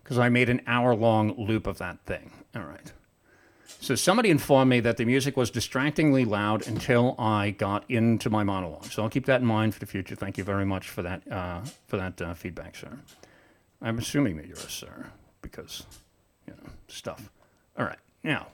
Because 0.03 0.19
I 0.19 0.29
made 0.29 0.49
an 0.49 0.61
hour 0.67 0.95
long 0.95 1.33
loop 1.37 1.65
of 1.65 1.79
that 1.79 1.99
thing. 2.05 2.31
All 2.55 2.63
right. 2.63 2.91
So 3.79 3.95
somebody 3.95 4.29
informed 4.29 4.69
me 4.69 4.79
that 4.81 4.97
the 4.97 5.05
music 5.05 5.35
was 5.35 5.49
distractingly 5.49 6.23
loud 6.23 6.67
until 6.67 7.15
I 7.17 7.51
got 7.51 7.83
into 7.89 8.29
my 8.29 8.43
monologue. 8.43 8.85
So 8.85 9.03
I'll 9.03 9.09
keep 9.09 9.25
that 9.25 9.41
in 9.41 9.47
mind 9.47 9.73
for 9.73 9.79
the 9.79 9.85
future. 9.87 10.15
Thank 10.15 10.37
you 10.37 10.43
very 10.43 10.65
much 10.65 10.89
for 10.89 11.01
that 11.01 11.31
uh, 11.31 11.61
for 11.87 11.97
that 11.97 12.21
uh, 12.21 12.33
feedback, 12.35 12.75
sir. 12.75 12.99
I'm 13.81 13.97
assuming 13.97 14.37
that 14.37 14.45
you're 14.45 14.57
a 14.57 14.69
sir 14.69 15.07
because 15.41 15.85
you 16.47 16.53
know 16.53 16.69
stuff. 16.87 17.31
All 17.77 17.85
right, 17.85 17.99
now 18.23 18.47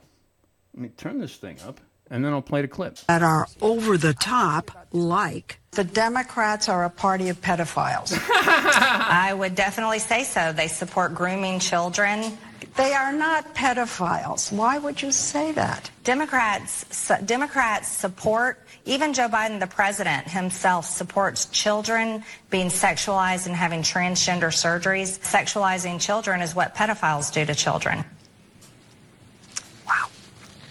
let 0.74 0.82
me 0.82 0.88
turn 0.96 1.18
this 1.18 1.36
thing 1.36 1.58
up 1.66 1.80
and 2.12 2.22
then 2.22 2.32
I'll 2.32 2.42
play 2.42 2.60
the 2.60 2.68
clip. 2.68 2.98
That 3.08 3.22
are 3.22 3.48
over 3.62 3.96
the 3.96 4.12
top, 4.12 4.70
like. 4.92 5.58
The 5.72 5.82
Democrats 5.82 6.68
are 6.68 6.84
a 6.84 6.90
party 6.90 7.30
of 7.30 7.40
pedophiles. 7.40 8.12
I 8.30 9.32
would 9.34 9.54
definitely 9.54 9.98
say 9.98 10.22
so. 10.22 10.52
They 10.52 10.68
support 10.68 11.14
grooming 11.14 11.58
children. 11.58 12.36
They 12.76 12.92
are 12.92 13.12
not 13.12 13.54
pedophiles. 13.54 14.52
Why 14.52 14.78
would 14.78 15.00
you 15.00 15.10
say 15.10 15.52
that? 15.52 15.90
Democrats 16.04 17.10
Democrats 17.24 17.88
support 17.88 18.58
even 18.84 19.14
Joe 19.14 19.28
Biden 19.28 19.60
the 19.60 19.66
president 19.66 20.28
himself 20.28 20.84
supports 20.86 21.46
children 21.46 22.24
being 22.50 22.68
sexualized 22.68 23.46
and 23.46 23.54
having 23.54 23.82
transgender 23.82 24.50
surgeries. 24.50 25.18
Sexualizing 25.20 26.00
children 26.00 26.42
is 26.42 26.54
what 26.54 26.74
pedophiles 26.74 27.32
do 27.32 27.44
to 27.44 27.54
children. 27.54 28.04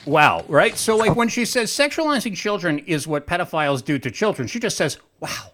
Wow, 0.05 0.45
right? 0.47 0.75
So, 0.77 0.95
like, 0.95 1.11
oh. 1.11 1.13
when 1.13 1.29
she 1.29 1.45
says 1.45 1.71
sexualizing 1.71 2.35
children 2.35 2.79
is 2.79 3.07
what 3.07 3.27
pedophiles 3.27 3.83
do 3.83 3.99
to 3.99 4.11
children, 4.11 4.47
she 4.47 4.59
just 4.59 4.77
says, 4.77 4.97
wow. 5.19 5.51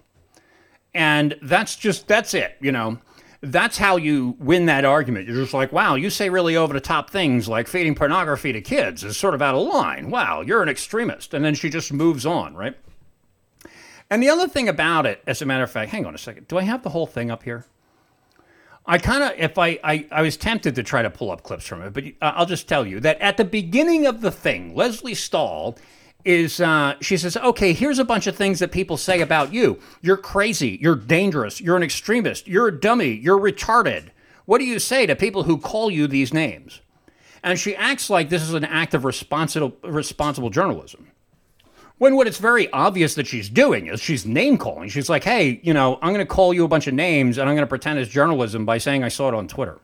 And 0.94 1.38
that's 1.42 1.76
just, 1.76 2.08
that's 2.08 2.34
it, 2.34 2.56
you 2.62 2.72
know? 2.72 3.00
That's 3.42 3.78
how 3.78 3.98
you 3.98 4.36
win 4.40 4.66
that 4.66 4.84
argument. 4.84 5.28
You're 5.28 5.44
just 5.44 5.54
like, 5.54 5.72
wow, 5.72 5.96
you 5.96 6.10
say 6.10 6.30
really 6.30 6.56
over 6.56 6.74
the 6.74 6.82
top 6.82 7.12
things 7.12 7.48
like 7.48 7.68
feeding 7.68 7.94
pornography 7.94 8.52
to 8.52 8.62
kids 8.62 9.04
is 9.04 9.16
sort 9.16 9.36
of 9.36 9.42
out 9.42 9.54
of 9.54 9.68
line. 9.68 10.10
Wow, 10.10 10.42
you're 10.42 10.64
an 10.64 10.70
extremist. 10.70 11.36
And 11.36 11.46
then 11.46 11.54
she 11.54 11.70
just 11.70 11.94
moves 11.94 12.26
on, 12.26 12.56
right? 12.56 12.76
And 14.10 14.24
the 14.24 14.30
other 14.30 14.48
thing 14.48 14.70
about 14.70 15.06
it, 15.06 15.22
as 15.28 15.42
a 15.42 15.46
matter 15.46 15.64
of 15.64 15.70
fact, 15.70 15.92
hang 15.92 16.06
on 16.06 16.16
a 16.16 16.18
second. 16.18 16.48
Do 16.48 16.58
I 16.58 16.64
have 16.64 16.82
the 16.82 16.90
whole 16.90 17.06
thing 17.06 17.30
up 17.30 17.44
here? 17.44 17.66
I 18.88 18.98
kind 18.98 19.22
of, 19.22 19.34
if 19.38 19.58
I, 19.58 19.78
I, 19.84 20.08
I 20.12 20.22
was 20.22 20.38
tempted 20.38 20.76
to 20.76 20.84
try 20.84 21.02
to 21.02 21.10
pull 21.10 21.30
up 21.30 21.44
clips 21.44 21.68
from 21.68 21.82
it, 21.82 21.94
but 21.94 22.06
uh, 22.22 22.34
I'll 22.36 22.46
just 22.46 22.70
tell 22.70 22.88
you 22.88 23.02
that 23.02 23.20
at 23.20 23.36
the 23.36 23.44
beginning 23.44 24.06
of 24.06 24.22
the 24.22 24.32
thing, 24.32 24.74
Lesley 24.74 25.14
Stahl 25.14 25.78
is, 26.24 26.62
uh, 26.62 26.96
she 27.02 27.18
says, 27.18 27.36
okay, 27.36 27.74
here's 27.74 28.00
a 28.00 28.06
bunch 28.06 28.28
of 28.28 28.36
things 28.36 28.60
that 28.60 28.72
people 28.72 28.96
say 28.96 29.20
about 29.20 29.52
you. 29.52 29.80
You're 30.02 30.18
crazy. 30.18 30.78
You're 30.82 30.96
dangerous. 30.96 31.60
You're 31.60 31.76
an 31.76 31.84
extremist. 31.84 32.48
You're 32.48 32.70
a 32.70 32.80
dummy. 32.80 33.12
You're 33.12 33.40
retarded. 33.40 34.10
What 34.46 34.60
do 34.60 34.66
you 34.66 34.80
say 34.80 35.06
to 35.06 35.16
people 35.16 35.44
who 35.44 35.58
call 35.58 35.92
you 35.92 36.08
these 36.08 36.34
names? 36.34 36.80
And 37.44 37.60
she 37.60 37.76
acts 37.76 38.10
like 38.10 38.30
this 38.30 38.42
is 38.42 38.54
an 38.54 38.66
act 38.66 38.94
of 38.94 39.04
responsible, 39.04 39.76
responsible 39.84 40.50
journalism. 40.50 41.08
When 41.98 42.16
what 42.16 42.28
it's 42.28 42.38
very 42.38 42.72
obvious 42.72 43.16
that 43.16 43.26
she's 43.26 43.50
doing 43.50 43.88
is 43.88 44.00
she's 44.02 44.26
name 44.26 44.58
calling. 44.58 44.90
She's 44.90 45.10
like, 45.10 45.24
hey, 45.24 45.60
you 45.64 45.74
know, 45.74 45.98
I'm 46.02 46.14
going 46.14 46.26
to 46.26 46.32
call 46.32 46.54
you 46.54 46.64
a 46.64 46.68
bunch 46.68 46.88
of 46.88 46.94
names 46.94 47.38
and 47.38 47.50
I'm 47.50 47.56
going 47.56 47.64
to 47.64 47.70
pretend 47.70 47.98
it's 47.98 48.10
journalism 48.10 48.66
by 48.66 48.78
saying 48.78 49.04
I 49.04 49.08
saw 49.08 49.30
it 49.30 49.34
on 49.34 49.48
Twitter. 49.48 49.80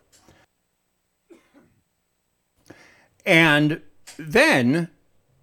And 3.26 3.82
then 4.18 4.90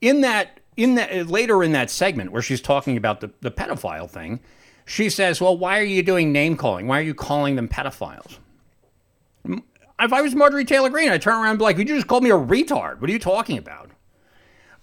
in 0.01 0.21
that 0.21 0.61
in 0.77 0.95
that 0.95 1.29
later 1.29 1.65
in 1.65 1.73
that 1.73 1.91
segment 1.91 2.31
where 2.31 2.43
she's 2.43 2.61
talking 2.61 2.97
about 2.97 3.21
the, 3.21 3.31
the 3.41 3.51
pedophile 3.51 4.09
thing, 4.09 4.41
she 4.85 5.11
says, 5.11 5.41
Well, 5.41 5.57
why 5.57 5.79
are 5.81 5.85
you 5.85 6.03
doing 6.03 6.31
name 6.31 6.57
calling? 6.57 6.87
Why 6.87 7.01
are 7.01 7.03
you 7.05 7.15
calling 7.15 7.57
them 7.57 7.69
pedophiles? 7.69 8.39
if 10.01 10.13
I 10.13 10.23
was 10.23 10.35
Marjorie 10.35 10.65
Taylor 10.65 10.89
Greene, 10.89 11.11
I'd 11.11 11.23
turn 11.23 11.35
around 11.35 11.51
and 11.51 11.59
be 11.59 11.65
like, 11.65 11.79
"You 11.79 11.85
just 11.85 12.07
called 12.07 12.23
me 12.23 12.31
a 12.31 12.35
retard. 12.35 13.01
What 13.01 13.11
are 13.11 13.13
you 13.13 13.19
talking 13.19 13.59
about?" 13.59 13.91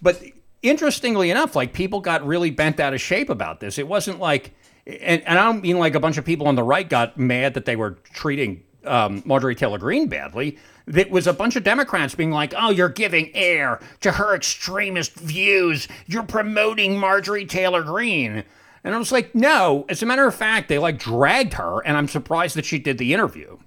But 0.02 0.22
interestingly 0.62 1.30
enough, 1.32 1.56
like 1.56 1.74
people 1.74 2.02
got 2.02 2.26
really 2.26 2.52
bent 2.52 2.80
out 2.80 2.94
of 2.94 3.02
shape 3.02 3.30
about 3.30 3.60
this. 3.60 3.78
It 3.78 3.88
wasn't 3.88 4.20
like, 4.20 4.54
and, 4.86 5.22
and 5.24 5.40
I 5.40 5.44
don't 5.46 5.62
mean 5.62 5.80
like 5.80 5.96
a 5.96 6.00
bunch 6.00 6.18
of 6.18 6.26
people 6.26 6.48
on 6.48 6.56
the 6.56 6.64
right 6.64 6.88
got 6.88 7.18
mad 7.18 7.54
that 7.56 7.66
they 7.66 7.76
were 7.76 7.92
treating 8.14 8.64
um, 8.86 9.22
Marjorie 9.26 9.56
Taylor 9.56 9.78
Greene 9.78 10.08
badly. 10.08 10.58
It 10.88 11.12
was 11.12 11.28
a 11.28 11.34
bunch 11.34 11.56
of 11.58 11.64
Democrats 11.64 12.16
being 12.16 12.32
like, 12.32 12.54
oh, 12.58 12.70
you're 12.70 12.88
giving 12.90 13.36
air 13.36 13.82
to 14.02 14.14
her 14.14 14.34
extremist 14.34 15.14
views. 15.16 15.88
You're 16.06 16.24
promoting 16.24 16.98
Marjorie 16.98 17.46
Taylor 17.46 17.84
Greene. 17.84 18.44
And 18.84 18.96
I 18.96 18.98
was 18.98 19.12
like, 19.12 19.36
no. 19.36 19.86
As 19.90 20.02
a 20.02 20.06
matter 20.06 20.26
of 20.26 20.34
fact, 20.34 20.70
they 20.70 20.80
like 20.80 20.98
dragged 20.98 21.54
her, 21.56 21.86
and 21.86 21.98
I'm 21.98 22.08
surprised 22.08 22.56
that 22.56 22.64
she 22.64 22.80
did 22.80 22.98
the 22.98 23.14
interview. 23.14 23.58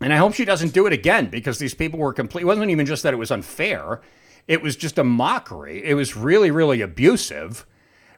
And 0.00 0.12
I 0.12 0.16
hope 0.16 0.34
she 0.34 0.44
doesn't 0.44 0.74
do 0.74 0.86
it 0.86 0.92
again 0.92 1.26
because 1.26 1.60
these 1.60 1.72
people 1.72 2.00
were 2.00 2.12
complete. 2.12 2.42
It 2.42 2.46
wasn't 2.46 2.70
even 2.70 2.84
just 2.84 3.04
that 3.04 3.14
it 3.14 3.18
was 3.18 3.30
unfair, 3.30 4.00
it 4.46 4.62
was 4.62 4.76
just 4.76 4.98
a 4.98 5.04
mockery. 5.04 5.84
It 5.84 5.94
was 5.94 6.16
really, 6.16 6.50
really 6.50 6.80
abusive. 6.80 7.66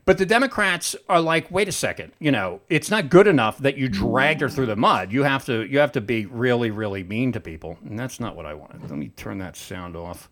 But 0.04 0.18
the 0.18 0.26
Democrats 0.26 0.94
are 1.08 1.20
like, 1.20 1.50
wait 1.50 1.66
a 1.66 1.72
second, 1.72 2.12
you 2.20 2.30
know, 2.30 2.60
it's 2.68 2.92
not 2.92 3.08
good 3.08 3.26
enough 3.26 3.58
that 3.58 3.76
you 3.76 3.88
dragged 3.88 4.40
her 4.40 4.48
through 4.48 4.66
the 4.66 4.76
mud. 4.76 5.12
You 5.12 5.24
have 5.24 5.44
to 5.46 5.64
you 5.64 5.80
have 5.80 5.90
to 5.92 6.00
be 6.00 6.26
really, 6.26 6.70
really 6.70 7.02
mean 7.02 7.32
to 7.32 7.40
people. 7.40 7.76
And 7.84 7.98
that's 7.98 8.20
not 8.20 8.36
what 8.36 8.46
I 8.46 8.54
wanted. 8.54 8.82
Let 8.82 8.92
me 8.92 9.08
turn 9.08 9.38
that 9.38 9.56
sound 9.56 9.96
off 9.96 10.30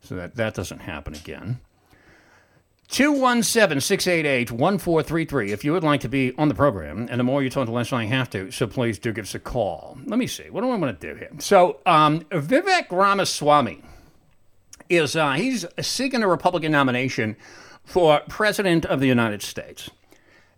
so 0.00 0.14
that 0.14 0.36
that 0.36 0.54
doesn't 0.54 0.80
happen 0.80 1.14
again. 1.14 1.60
217-688-1433 2.88 5.48
if 5.48 5.64
you 5.64 5.72
would 5.72 5.82
like 5.82 6.02
to 6.02 6.10
be 6.10 6.34
on 6.36 6.48
the 6.48 6.54
program 6.54 7.08
and 7.10 7.18
the 7.18 7.24
more 7.24 7.42
you 7.42 7.48
talk 7.48 7.64
the 7.64 7.72
less 7.72 7.90
i 7.90 8.04
have 8.04 8.28
to 8.28 8.50
so 8.50 8.66
please 8.66 8.98
do 8.98 9.14
give 9.14 9.24
us 9.24 9.34
a 9.34 9.38
call 9.38 9.96
let 10.04 10.18
me 10.18 10.26
see 10.26 10.50
what 10.50 10.60
do 10.60 10.68
i 10.68 10.76
want 10.76 11.00
to 11.00 11.08
do 11.08 11.14
here 11.18 11.30
so 11.38 11.80
um, 11.86 12.20
vivek 12.30 12.90
ramaswamy 12.90 13.82
is 14.96 15.16
uh, 15.16 15.32
he's 15.32 15.66
seeking 15.80 16.22
a 16.22 16.28
republican 16.28 16.72
nomination 16.72 17.36
for 17.84 18.20
president 18.28 18.86
of 18.86 19.00
the 19.00 19.08
United 19.08 19.42
States. 19.42 19.90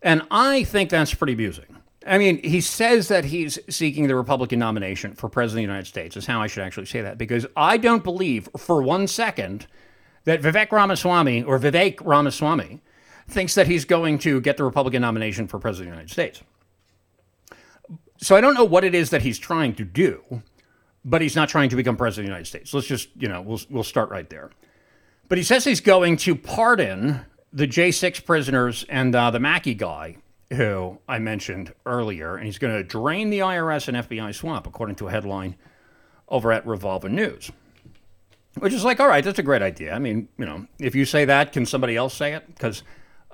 And 0.02 0.22
I 0.30 0.64
think 0.64 0.90
that's 0.90 1.14
pretty 1.14 1.32
amusing. 1.32 1.78
I 2.06 2.18
mean, 2.18 2.42
he 2.42 2.60
says 2.60 3.08
that 3.08 3.24
he's 3.24 3.58
seeking 3.70 4.08
the 4.08 4.14
Republican 4.14 4.58
nomination 4.58 5.14
for 5.14 5.30
president 5.30 5.64
of 5.64 5.68
the 5.68 5.72
United 5.72 5.86
States, 5.86 6.16
is 6.16 6.26
how 6.26 6.42
I 6.42 6.46
should 6.46 6.62
actually 6.62 6.86
say 6.86 7.00
that, 7.00 7.16
because 7.16 7.46
I 7.56 7.78
don't 7.78 8.04
believe 8.04 8.48
for 8.58 8.82
one 8.82 9.06
second 9.06 9.66
that 10.24 10.42
Vivek 10.42 10.70
Ramaswamy 10.70 11.42
or 11.42 11.58
Vivek 11.58 12.04
Ramaswamy 12.04 12.82
thinks 13.26 13.54
that 13.54 13.66
he's 13.66 13.86
going 13.86 14.18
to 14.18 14.40
get 14.42 14.58
the 14.58 14.64
Republican 14.64 15.00
nomination 15.00 15.48
for 15.48 15.58
president 15.58 15.88
of 15.88 15.92
the 15.92 15.96
United 15.96 16.12
States. 16.12 16.42
So 18.18 18.36
I 18.36 18.42
don't 18.42 18.54
know 18.54 18.64
what 18.64 18.84
it 18.84 18.94
is 18.94 19.08
that 19.10 19.22
he's 19.22 19.38
trying 19.38 19.74
to 19.76 19.84
do, 19.84 20.42
but 21.04 21.20
he's 21.20 21.36
not 21.36 21.48
trying 21.48 21.68
to 21.68 21.76
become 21.76 21.96
president 21.96 22.24
of 22.24 22.28
the 22.28 22.32
United 22.32 22.46
States. 22.46 22.72
Let's 22.72 22.86
just, 22.86 23.08
you 23.16 23.28
know, 23.28 23.42
we'll, 23.42 23.60
we'll 23.68 23.84
start 23.84 24.10
right 24.10 24.28
there. 24.28 24.50
But 25.28 25.38
he 25.38 25.44
says 25.44 25.64
he's 25.64 25.80
going 25.80 26.16
to 26.18 26.34
pardon 26.34 27.24
the 27.52 27.66
J6 27.66 28.24
prisoners 28.24 28.84
and 28.88 29.14
uh, 29.14 29.30
the 29.30 29.40
Mackey 29.40 29.74
guy, 29.74 30.16
who 30.52 30.98
I 31.08 31.18
mentioned 31.18 31.72
earlier, 31.86 32.36
and 32.36 32.46
he's 32.46 32.58
going 32.58 32.74
to 32.74 32.82
drain 32.82 33.30
the 33.30 33.40
IRS 33.40 33.88
and 33.88 33.96
FBI 33.96 34.34
swamp, 34.34 34.66
according 34.66 34.96
to 34.96 35.08
a 35.08 35.10
headline 35.10 35.56
over 36.28 36.52
at 36.52 36.66
Revolver 36.66 37.08
News. 37.08 37.50
Which 38.58 38.72
is 38.72 38.84
like, 38.84 39.00
all 39.00 39.08
right, 39.08 39.24
that's 39.24 39.38
a 39.38 39.42
great 39.42 39.62
idea. 39.62 39.94
I 39.94 39.98
mean, 39.98 40.28
you 40.38 40.46
know, 40.46 40.66
if 40.78 40.94
you 40.94 41.04
say 41.04 41.24
that, 41.24 41.52
can 41.52 41.66
somebody 41.66 41.96
else 41.96 42.14
say 42.14 42.34
it? 42.34 42.46
Because 42.46 42.82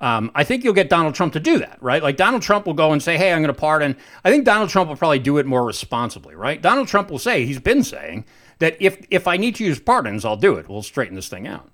um, 0.01 0.31
I 0.33 0.43
think 0.43 0.63
you'll 0.63 0.73
get 0.73 0.89
Donald 0.89 1.13
Trump 1.13 1.33
to 1.33 1.39
do 1.39 1.59
that, 1.59 1.77
right? 1.79 2.01
Like 2.01 2.17
Donald 2.17 2.41
Trump 2.41 2.65
will 2.65 2.73
go 2.73 2.91
and 2.91 3.01
say, 3.01 3.17
hey, 3.17 3.31
I'm 3.31 3.41
going 3.41 3.53
to 3.53 3.59
pardon. 3.59 3.95
I 4.25 4.31
think 4.31 4.45
Donald 4.45 4.69
Trump 4.69 4.89
will 4.89 4.97
probably 4.97 5.19
do 5.19 5.37
it 5.37 5.45
more 5.45 5.63
responsibly, 5.63 6.33
right? 6.33 6.59
Donald 6.59 6.87
Trump 6.87 7.11
will 7.11 7.19
say, 7.19 7.45
he's 7.45 7.59
been 7.59 7.83
saying, 7.83 8.25
that 8.57 8.77
if, 8.79 9.05
if 9.09 9.27
I 9.27 9.37
need 9.37 9.55
to 9.55 9.63
use 9.63 9.79
pardons, 9.79 10.25
I'll 10.25 10.35
do 10.35 10.55
it. 10.55 10.67
We'll 10.67 10.83
straighten 10.83 11.15
this 11.15 11.29
thing 11.29 11.47
out. 11.47 11.69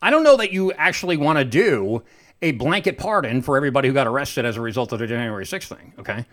I 0.00 0.10
don't 0.10 0.24
know 0.24 0.36
that 0.38 0.52
you 0.52 0.72
actually 0.72 1.16
want 1.16 1.38
to 1.38 1.44
do 1.44 2.02
a 2.40 2.52
blanket 2.52 2.98
pardon 2.98 3.42
for 3.42 3.56
everybody 3.56 3.88
who 3.88 3.94
got 3.94 4.06
arrested 4.06 4.44
as 4.44 4.56
a 4.56 4.60
result 4.60 4.92
of 4.92 4.98
the 4.98 5.06
January 5.06 5.44
6th 5.44 5.64
thing, 5.64 5.92
okay? 5.98 6.26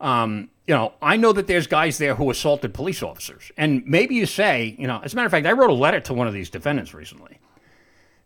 Um, 0.00 0.48
you 0.66 0.74
know, 0.74 0.94
I 1.02 1.16
know 1.16 1.32
that 1.32 1.46
there's 1.46 1.66
guys 1.66 1.98
there 1.98 2.14
who 2.14 2.30
assaulted 2.30 2.72
police 2.72 3.02
officers. 3.02 3.52
And 3.56 3.84
maybe 3.84 4.14
you 4.14 4.26
say, 4.26 4.74
you 4.78 4.86
know, 4.86 5.00
as 5.04 5.12
a 5.12 5.16
matter 5.16 5.26
of 5.26 5.32
fact, 5.32 5.46
I 5.46 5.52
wrote 5.52 5.70
a 5.70 5.74
letter 5.74 6.00
to 6.00 6.14
one 6.14 6.26
of 6.26 6.32
these 6.32 6.50
defendants 6.50 6.94
recently. 6.94 7.38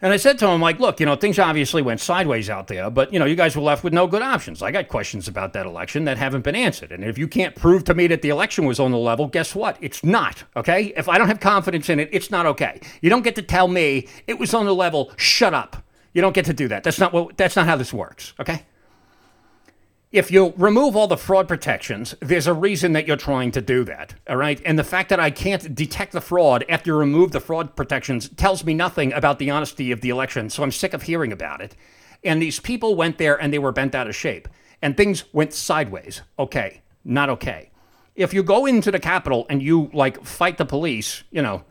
And 0.04 0.12
I 0.12 0.18
said 0.18 0.38
to 0.40 0.48
him, 0.48 0.60
like, 0.60 0.80
look, 0.80 1.00
you 1.00 1.06
know, 1.06 1.16
things 1.16 1.38
obviously 1.38 1.80
went 1.80 1.98
sideways 1.98 2.50
out 2.50 2.66
there, 2.66 2.90
but, 2.90 3.10
you 3.10 3.18
know, 3.18 3.24
you 3.24 3.34
guys 3.34 3.56
were 3.56 3.62
left 3.62 3.82
with 3.82 3.94
no 3.94 4.06
good 4.06 4.20
options. 4.20 4.60
I 4.60 4.70
got 4.70 4.88
questions 4.88 5.28
about 5.28 5.54
that 5.54 5.64
election 5.64 6.04
that 6.04 6.18
haven't 6.18 6.42
been 6.42 6.54
answered. 6.54 6.92
And 6.92 7.02
if 7.02 7.16
you 7.16 7.26
can't 7.26 7.54
prove 7.54 7.84
to 7.84 7.94
me 7.94 8.06
that 8.08 8.20
the 8.20 8.28
election 8.28 8.66
was 8.66 8.78
on 8.78 8.90
the 8.90 8.98
level, 8.98 9.28
guess 9.28 9.54
what? 9.54 9.78
It's 9.80 10.04
not, 10.04 10.44
okay? 10.56 10.92
If 10.94 11.08
I 11.08 11.16
don't 11.16 11.28
have 11.28 11.40
confidence 11.40 11.88
in 11.88 11.98
it, 12.00 12.10
it's 12.12 12.30
not 12.30 12.44
okay. 12.44 12.82
You 13.00 13.08
don't 13.08 13.22
get 13.22 13.34
to 13.36 13.42
tell 13.42 13.66
me 13.66 14.06
it 14.26 14.38
was 14.38 14.52
on 14.52 14.66
the 14.66 14.74
level, 14.74 15.10
shut 15.16 15.54
up. 15.54 15.82
You 16.12 16.20
don't 16.20 16.34
get 16.34 16.44
to 16.44 16.52
do 16.52 16.68
that. 16.68 16.84
That's 16.84 16.98
not 16.98 17.14
what 17.14 17.38
that's 17.38 17.56
not 17.56 17.64
how 17.64 17.76
this 17.76 17.94
works, 17.94 18.34
okay? 18.38 18.62
If 20.14 20.30
you 20.30 20.54
remove 20.56 20.94
all 20.94 21.08
the 21.08 21.16
fraud 21.16 21.48
protections, 21.48 22.14
there's 22.20 22.46
a 22.46 22.54
reason 22.54 22.92
that 22.92 23.08
you're 23.08 23.16
trying 23.16 23.50
to 23.50 23.60
do 23.60 23.82
that. 23.82 24.14
All 24.28 24.36
right. 24.36 24.62
And 24.64 24.78
the 24.78 24.84
fact 24.84 25.08
that 25.08 25.18
I 25.18 25.32
can't 25.32 25.74
detect 25.74 26.12
the 26.12 26.20
fraud 26.20 26.64
after 26.68 26.92
you 26.92 26.96
remove 26.96 27.32
the 27.32 27.40
fraud 27.40 27.74
protections 27.74 28.28
tells 28.28 28.64
me 28.64 28.74
nothing 28.74 29.12
about 29.12 29.40
the 29.40 29.50
honesty 29.50 29.90
of 29.90 30.02
the 30.02 30.10
election. 30.10 30.50
So 30.50 30.62
I'm 30.62 30.70
sick 30.70 30.94
of 30.94 31.02
hearing 31.02 31.32
about 31.32 31.60
it. 31.60 31.74
And 32.22 32.40
these 32.40 32.60
people 32.60 32.94
went 32.94 33.18
there 33.18 33.34
and 33.34 33.52
they 33.52 33.58
were 33.58 33.72
bent 33.72 33.96
out 33.96 34.06
of 34.06 34.14
shape 34.14 34.48
and 34.80 34.96
things 34.96 35.24
went 35.32 35.52
sideways. 35.52 36.22
Okay. 36.38 36.82
Not 37.04 37.28
okay. 37.30 37.72
If 38.14 38.32
you 38.32 38.44
go 38.44 38.66
into 38.66 38.92
the 38.92 39.00
Capitol 39.00 39.46
and 39.50 39.60
you 39.60 39.90
like 39.92 40.24
fight 40.24 40.58
the 40.58 40.64
police, 40.64 41.24
you 41.32 41.42
know, 41.42 41.64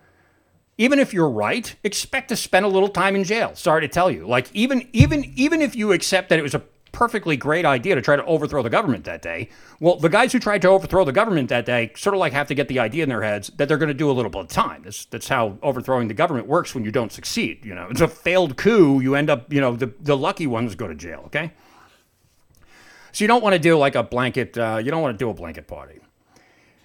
even 0.78 1.00
if 1.00 1.14
you're 1.14 1.30
right, 1.30 1.74
expect 1.86 2.28
to 2.28 2.36
spend 2.36 2.66
a 2.66 2.70
little 2.70 2.90
time 2.90 3.16
in 3.16 3.24
jail. 3.24 3.56
Sorry 3.56 3.80
to 3.80 3.88
tell 3.88 4.12
you. 4.12 4.28
Like 4.28 4.54
even 4.54 4.90
even 4.92 5.32
even 5.38 5.62
if 5.62 5.78
you 5.78 5.94
accept 5.94 6.28
that 6.28 6.40
it 6.40 6.42
was 6.42 6.56
a 6.56 6.64
perfectly 6.94 7.36
great 7.36 7.66
idea 7.66 7.96
to 7.96 8.02
try 8.02 8.16
to 8.16 8.24
overthrow 8.24 8.62
the 8.62 8.70
government 8.70 9.04
that 9.04 9.22
day. 9.22 9.50
Well, 9.82 9.98
the 9.98 10.08
guys 10.08 10.32
who 10.32 10.40
tried 10.40 10.62
to 10.62 10.70
overthrow 10.70 11.04
the 11.04 11.12
government 11.12 11.50
that 11.50 11.66
day 11.66 11.92
sort 11.98 12.14
of 12.14 12.20
like 12.20 12.32
have 12.32 12.48
to 12.48 12.56
get 12.56 12.70
the 12.70 12.80
idea 12.80 13.04
in 13.04 13.10
their 13.10 13.24
heads 13.24 13.52
that 13.58 13.68
they're 13.68 13.78
going 13.78 13.90
to 13.90 13.94
do 13.94 14.10
a 14.10 14.14
little 14.14 14.32
bit 14.32 14.42
of 14.42 14.48
time. 14.48 14.84
That's, 14.84 15.04
that's 15.06 15.28
how 15.28 15.58
overthrowing 15.62 16.08
the 16.08 16.14
government 16.14 16.48
works 16.48 16.74
when 16.74 16.86
you 16.86 16.92
don't 16.92 17.12
succeed. 17.12 17.66
You 17.66 17.76
know, 17.76 17.88
it's 17.90 18.00
a 18.00 18.08
failed 18.08 18.56
coup. 18.56 19.02
You 19.02 19.16
end 19.16 19.30
up, 19.30 19.52
you 19.52 19.60
know, 19.60 19.76
the, 19.76 19.92
the 20.00 20.16
lucky 20.16 20.48
ones 20.48 20.76
go 20.76 20.88
to 20.88 20.96
jail, 20.96 21.24
okay? 21.26 21.52
So 23.12 23.24
you 23.24 23.28
don't 23.28 23.44
want 23.44 23.54
to 23.54 23.60
do 23.60 23.78
like 23.78 23.96
a 23.96 24.04
blanket, 24.04 24.58
uh, 24.58 24.80
you 24.82 24.90
don't 24.90 25.02
want 25.02 25.18
to 25.18 25.24
do 25.24 25.30
a 25.30 25.34
blanket 25.34 25.68
party. 25.68 26.00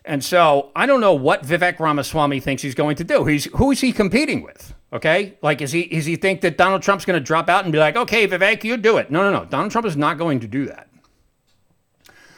And 0.08 0.24
so 0.24 0.72
I 0.74 0.86
don't 0.86 1.02
know 1.02 1.12
what 1.12 1.42
Vivek 1.42 1.78
Ramaswamy 1.78 2.40
thinks 2.40 2.62
he's 2.62 2.74
going 2.74 2.96
to 2.96 3.04
do. 3.04 3.26
He's 3.26 3.44
who 3.56 3.70
is 3.72 3.82
he 3.82 3.92
competing 3.92 4.42
with? 4.42 4.74
Okay, 4.90 5.36
like 5.42 5.60
is 5.60 5.70
he 5.70 5.82
is 5.82 6.06
he 6.06 6.16
think 6.16 6.40
that 6.40 6.56
Donald 6.56 6.80
Trump's 6.80 7.04
going 7.04 7.20
to 7.20 7.24
drop 7.24 7.50
out 7.50 7.64
and 7.64 7.72
be 7.72 7.78
like, 7.78 7.94
okay, 7.94 8.26
Vivek, 8.26 8.64
you 8.64 8.78
do 8.78 8.96
it? 8.96 9.10
No, 9.10 9.22
no, 9.22 9.30
no. 9.30 9.44
Donald 9.44 9.70
Trump 9.70 9.86
is 9.86 9.98
not 9.98 10.16
going 10.16 10.40
to 10.40 10.48
do 10.48 10.64
that. 10.64 10.88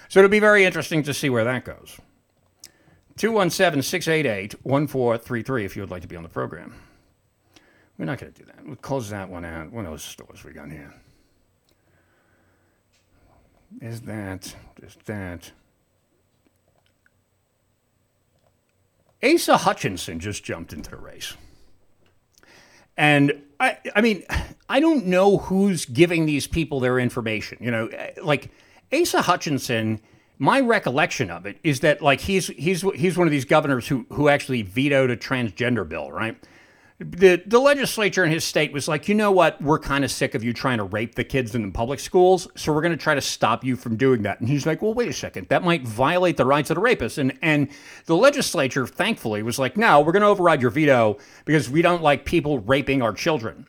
So 0.08 0.18
it'll 0.18 0.28
be 0.28 0.40
very 0.40 0.64
interesting 0.64 1.04
to 1.04 1.14
see 1.14 1.30
where 1.30 1.44
that 1.44 1.64
goes. 1.64 1.96
217 3.18 3.82
688 3.82 4.64
1433 4.64 5.64
if 5.64 5.76
you 5.76 5.82
would 5.82 5.92
like 5.92 6.02
to 6.02 6.08
be 6.08 6.16
on 6.16 6.24
the 6.24 6.28
program. 6.28 6.74
We're 7.98 8.06
not 8.06 8.18
going 8.18 8.32
to 8.32 8.38
do 8.40 8.46
that. 8.46 8.66
We'll 8.66 8.74
close 8.76 9.10
that 9.10 9.28
one 9.28 9.44
out. 9.44 9.70
What 9.70 9.84
those 9.84 10.02
stores 10.02 10.42
we 10.42 10.50
got 10.52 10.70
here? 10.70 10.92
Is 13.80 14.00
that, 14.00 14.56
is 14.82 14.96
that. 15.04 15.52
Asa 19.22 19.58
Hutchinson 19.58 20.20
just 20.20 20.44
jumped 20.44 20.72
into 20.72 20.90
the 20.90 20.96
race. 20.96 21.34
And 22.96 23.42
I, 23.58 23.78
I 23.94 24.00
mean, 24.00 24.24
I 24.68 24.80
don't 24.80 25.06
know 25.06 25.38
who's 25.38 25.84
giving 25.84 26.26
these 26.26 26.46
people 26.46 26.80
their 26.80 26.98
information. 26.98 27.58
You 27.60 27.70
know, 27.70 27.86
eh, 27.86 28.12
like 28.22 28.50
Asa 28.92 29.22
Hutchinson, 29.22 30.00
my 30.38 30.60
recollection 30.60 31.30
of 31.30 31.46
it 31.46 31.58
is 31.62 31.80
that 31.80 32.02
like 32.02 32.20
he's 32.20 32.48
he's 32.48 32.82
he's 32.94 33.16
one 33.16 33.26
of 33.26 33.30
these 33.30 33.44
governors 33.44 33.88
who 33.88 34.06
who 34.10 34.28
actually 34.28 34.62
vetoed 34.62 35.10
a 35.10 35.16
transgender 35.16 35.88
bill, 35.88 36.10
right? 36.10 36.36
The 37.00 37.42
the 37.46 37.58
legislature 37.58 38.24
in 38.24 38.30
his 38.30 38.44
state 38.44 38.72
was 38.72 38.86
like, 38.86 39.08
you 39.08 39.14
know 39.14 39.32
what, 39.32 39.60
we're 39.62 39.78
kind 39.78 40.04
of 40.04 40.10
sick 40.10 40.34
of 40.34 40.44
you 40.44 40.52
trying 40.52 40.76
to 40.76 40.84
rape 40.84 41.14
the 41.14 41.24
kids 41.24 41.54
in 41.54 41.62
the 41.62 41.70
public 41.70 41.98
schools, 41.98 42.46
so 42.56 42.74
we're 42.74 42.82
going 42.82 42.92
to 42.92 43.02
try 43.02 43.14
to 43.14 43.22
stop 43.22 43.64
you 43.64 43.74
from 43.74 43.96
doing 43.96 44.20
that. 44.22 44.38
And 44.38 44.50
he's 44.50 44.66
like, 44.66 44.82
well, 44.82 44.92
wait 44.92 45.08
a 45.08 45.12
second, 45.14 45.48
that 45.48 45.64
might 45.64 45.82
violate 45.82 46.36
the 46.36 46.44
rights 46.44 46.68
of 46.68 46.74
the 46.74 46.82
rapists. 46.82 47.16
And 47.16 47.32
and 47.40 47.70
the 48.04 48.16
legislature, 48.16 48.86
thankfully, 48.86 49.42
was 49.42 49.58
like, 49.58 49.78
no, 49.78 50.02
we're 50.02 50.12
going 50.12 50.22
to 50.22 50.28
override 50.28 50.60
your 50.60 50.70
veto 50.70 51.16
because 51.46 51.70
we 51.70 51.80
don't 51.80 52.02
like 52.02 52.26
people 52.26 52.58
raping 52.58 53.00
our 53.00 53.14
children. 53.14 53.66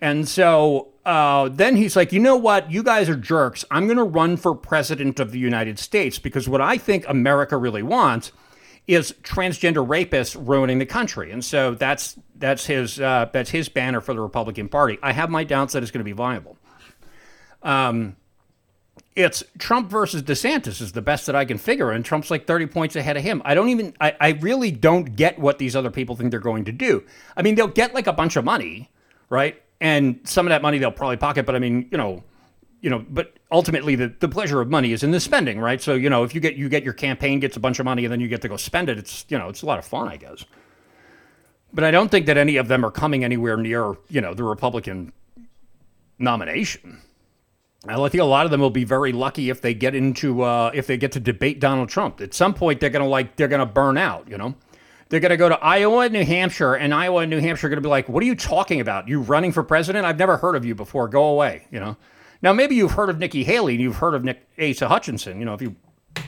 And 0.00 0.28
so 0.28 0.88
uh, 1.06 1.50
then 1.50 1.76
he's 1.76 1.94
like, 1.94 2.12
you 2.12 2.18
know 2.18 2.34
what? 2.34 2.68
You 2.68 2.82
guys 2.82 3.08
are 3.08 3.14
jerks. 3.14 3.64
I'm 3.70 3.86
going 3.86 3.96
to 3.96 4.02
run 4.02 4.36
for 4.36 4.56
president 4.56 5.20
of 5.20 5.30
the 5.30 5.38
United 5.38 5.78
States 5.78 6.18
because 6.18 6.48
what 6.48 6.60
I 6.60 6.78
think 6.78 7.04
America 7.08 7.56
really 7.56 7.84
wants 7.84 8.32
is 8.86 9.14
transgender 9.22 9.86
rapists 9.86 10.36
ruining 10.38 10.78
the 10.78 10.86
country. 10.86 11.30
And 11.30 11.44
so 11.44 11.74
that's 11.74 12.16
that's 12.36 12.66
his 12.66 13.00
uh, 13.00 13.30
that's 13.32 13.50
his 13.50 13.68
banner 13.68 14.00
for 14.00 14.14
the 14.14 14.20
Republican 14.20 14.68
Party. 14.68 14.98
I 15.02 15.12
have 15.12 15.30
my 15.30 15.44
doubts 15.44 15.72
that 15.74 15.82
it's 15.82 15.92
going 15.92 16.00
to 16.00 16.04
be 16.04 16.12
viable. 16.12 16.56
Um, 17.62 18.16
it's 19.14 19.44
Trump 19.58 19.90
versus 19.90 20.22
DeSantis 20.22 20.80
is 20.80 20.92
the 20.92 21.02
best 21.02 21.26
that 21.26 21.36
I 21.36 21.44
can 21.44 21.58
figure, 21.58 21.90
and 21.90 22.04
Trump's 22.04 22.30
like 22.30 22.46
30 22.46 22.66
points 22.66 22.96
ahead 22.96 23.16
of 23.16 23.22
him. 23.22 23.42
I 23.44 23.54
don't 23.54 23.68
even, 23.68 23.94
I, 24.00 24.16
I 24.18 24.28
really 24.30 24.70
don't 24.70 25.16
get 25.16 25.38
what 25.38 25.58
these 25.58 25.76
other 25.76 25.90
people 25.90 26.16
think 26.16 26.30
they're 26.30 26.40
going 26.40 26.64
to 26.64 26.72
do. 26.72 27.04
I 27.36 27.42
mean, 27.42 27.54
they'll 27.54 27.68
get 27.68 27.94
like 27.94 28.06
a 28.06 28.12
bunch 28.12 28.36
of 28.36 28.44
money, 28.44 28.90
right? 29.28 29.62
And 29.80 30.20
some 30.24 30.46
of 30.46 30.50
that 30.50 30.62
money 30.62 30.78
they'll 30.78 30.92
probably 30.92 31.18
pocket, 31.18 31.44
but 31.44 31.54
I 31.54 31.58
mean, 31.58 31.88
you 31.90 31.98
know, 31.98 32.24
you 32.82 32.90
know, 32.90 33.04
but 33.08 33.38
ultimately 33.50 33.94
the, 33.94 34.12
the 34.18 34.28
pleasure 34.28 34.60
of 34.60 34.68
money 34.68 34.92
is 34.92 35.02
in 35.04 35.12
the 35.12 35.20
spending, 35.20 35.58
right? 35.58 35.80
So, 35.80 35.94
you 35.94 36.10
know, 36.10 36.24
if 36.24 36.34
you 36.34 36.40
get 36.40 36.56
you 36.56 36.68
get 36.68 36.82
your 36.82 36.92
campaign 36.92 37.38
gets 37.38 37.56
a 37.56 37.60
bunch 37.60 37.78
of 37.78 37.84
money 37.84 38.04
and 38.04 38.12
then 38.12 38.20
you 38.20 38.28
get 38.28 38.42
to 38.42 38.48
go 38.48 38.56
spend 38.56 38.90
it, 38.90 38.98
it's 38.98 39.24
you 39.28 39.38
know, 39.38 39.48
it's 39.48 39.62
a 39.62 39.66
lot 39.66 39.78
of 39.78 39.84
fun, 39.84 40.08
I 40.08 40.16
guess. 40.16 40.44
But 41.72 41.84
I 41.84 41.90
don't 41.90 42.10
think 42.10 42.26
that 42.26 42.36
any 42.36 42.56
of 42.56 42.68
them 42.68 42.84
are 42.84 42.90
coming 42.90 43.24
anywhere 43.24 43.56
near, 43.56 43.94
you 44.10 44.20
know, 44.20 44.34
the 44.34 44.42
Republican 44.42 45.12
nomination. 46.18 47.00
I 47.86 47.96
think 48.08 48.20
a 48.20 48.24
lot 48.24 48.44
of 48.44 48.50
them 48.50 48.60
will 48.60 48.70
be 48.70 48.84
very 48.84 49.12
lucky 49.12 49.48
if 49.48 49.60
they 49.60 49.74
get 49.74 49.94
into 49.94 50.42
uh, 50.42 50.72
if 50.74 50.86
they 50.86 50.96
get 50.96 51.12
to 51.12 51.20
debate 51.20 51.60
Donald 51.60 51.88
Trump. 51.88 52.20
At 52.20 52.34
some 52.34 52.52
point, 52.52 52.80
they're 52.80 52.90
gonna 52.90 53.08
like 53.08 53.36
they're 53.36 53.48
gonna 53.48 53.66
burn 53.66 53.96
out. 53.96 54.28
You 54.28 54.38
know, 54.38 54.54
they're 55.08 55.20
gonna 55.20 55.36
go 55.36 55.48
to 55.48 55.58
Iowa 55.60 56.08
New 56.08 56.24
Hampshire, 56.24 56.74
and 56.74 56.92
Iowa 56.92 57.22
and 57.22 57.30
New 57.30 57.40
Hampshire 57.40 57.68
are 57.68 57.70
gonna 57.70 57.80
be 57.80 57.88
like, 57.88 58.08
"What 58.08 58.22
are 58.22 58.26
you 58.26 58.36
talking 58.36 58.80
about? 58.80 59.08
You 59.08 59.20
running 59.20 59.52
for 59.52 59.62
president? 59.62 60.04
I've 60.04 60.18
never 60.18 60.36
heard 60.36 60.56
of 60.56 60.64
you 60.64 60.74
before. 60.74 61.08
Go 61.08 61.24
away." 61.26 61.66
You 61.70 61.80
know. 61.80 61.96
Now 62.42 62.52
maybe 62.52 62.74
you've 62.74 62.92
heard 62.92 63.08
of 63.08 63.18
Nikki 63.18 63.44
Haley 63.44 63.74
and 63.74 63.82
you've 63.82 63.96
heard 63.96 64.14
of 64.14 64.24
Nick 64.24 64.46
Asa 64.60 64.88
Hutchinson. 64.88 65.38
You 65.38 65.44
know, 65.44 65.54
if 65.54 65.62
you 65.62 65.76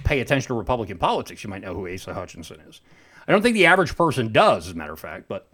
pay 0.04 0.20
attention 0.20 0.48
to 0.48 0.54
Republican 0.54 0.98
politics, 0.98 1.44
you 1.44 1.50
might 1.50 1.62
know 1.62 1.74
who 1.74 1.92
Asa 1.92 2.14
Hutchinson 2.14 2.60
is. 2.68 2.80
I 3.26 3.32
don't 3.32 3.42
think 3.42 3.54
the 3.54 3.66
average 3.66 3.96
person 3.96 4.32
does, 4.32 4.68
as 4.68 4.72
a 4.72 4.76
matter 4.76 4.92
of 4.92 5.00
fact, 5.00 5.28
but 5.28 5.48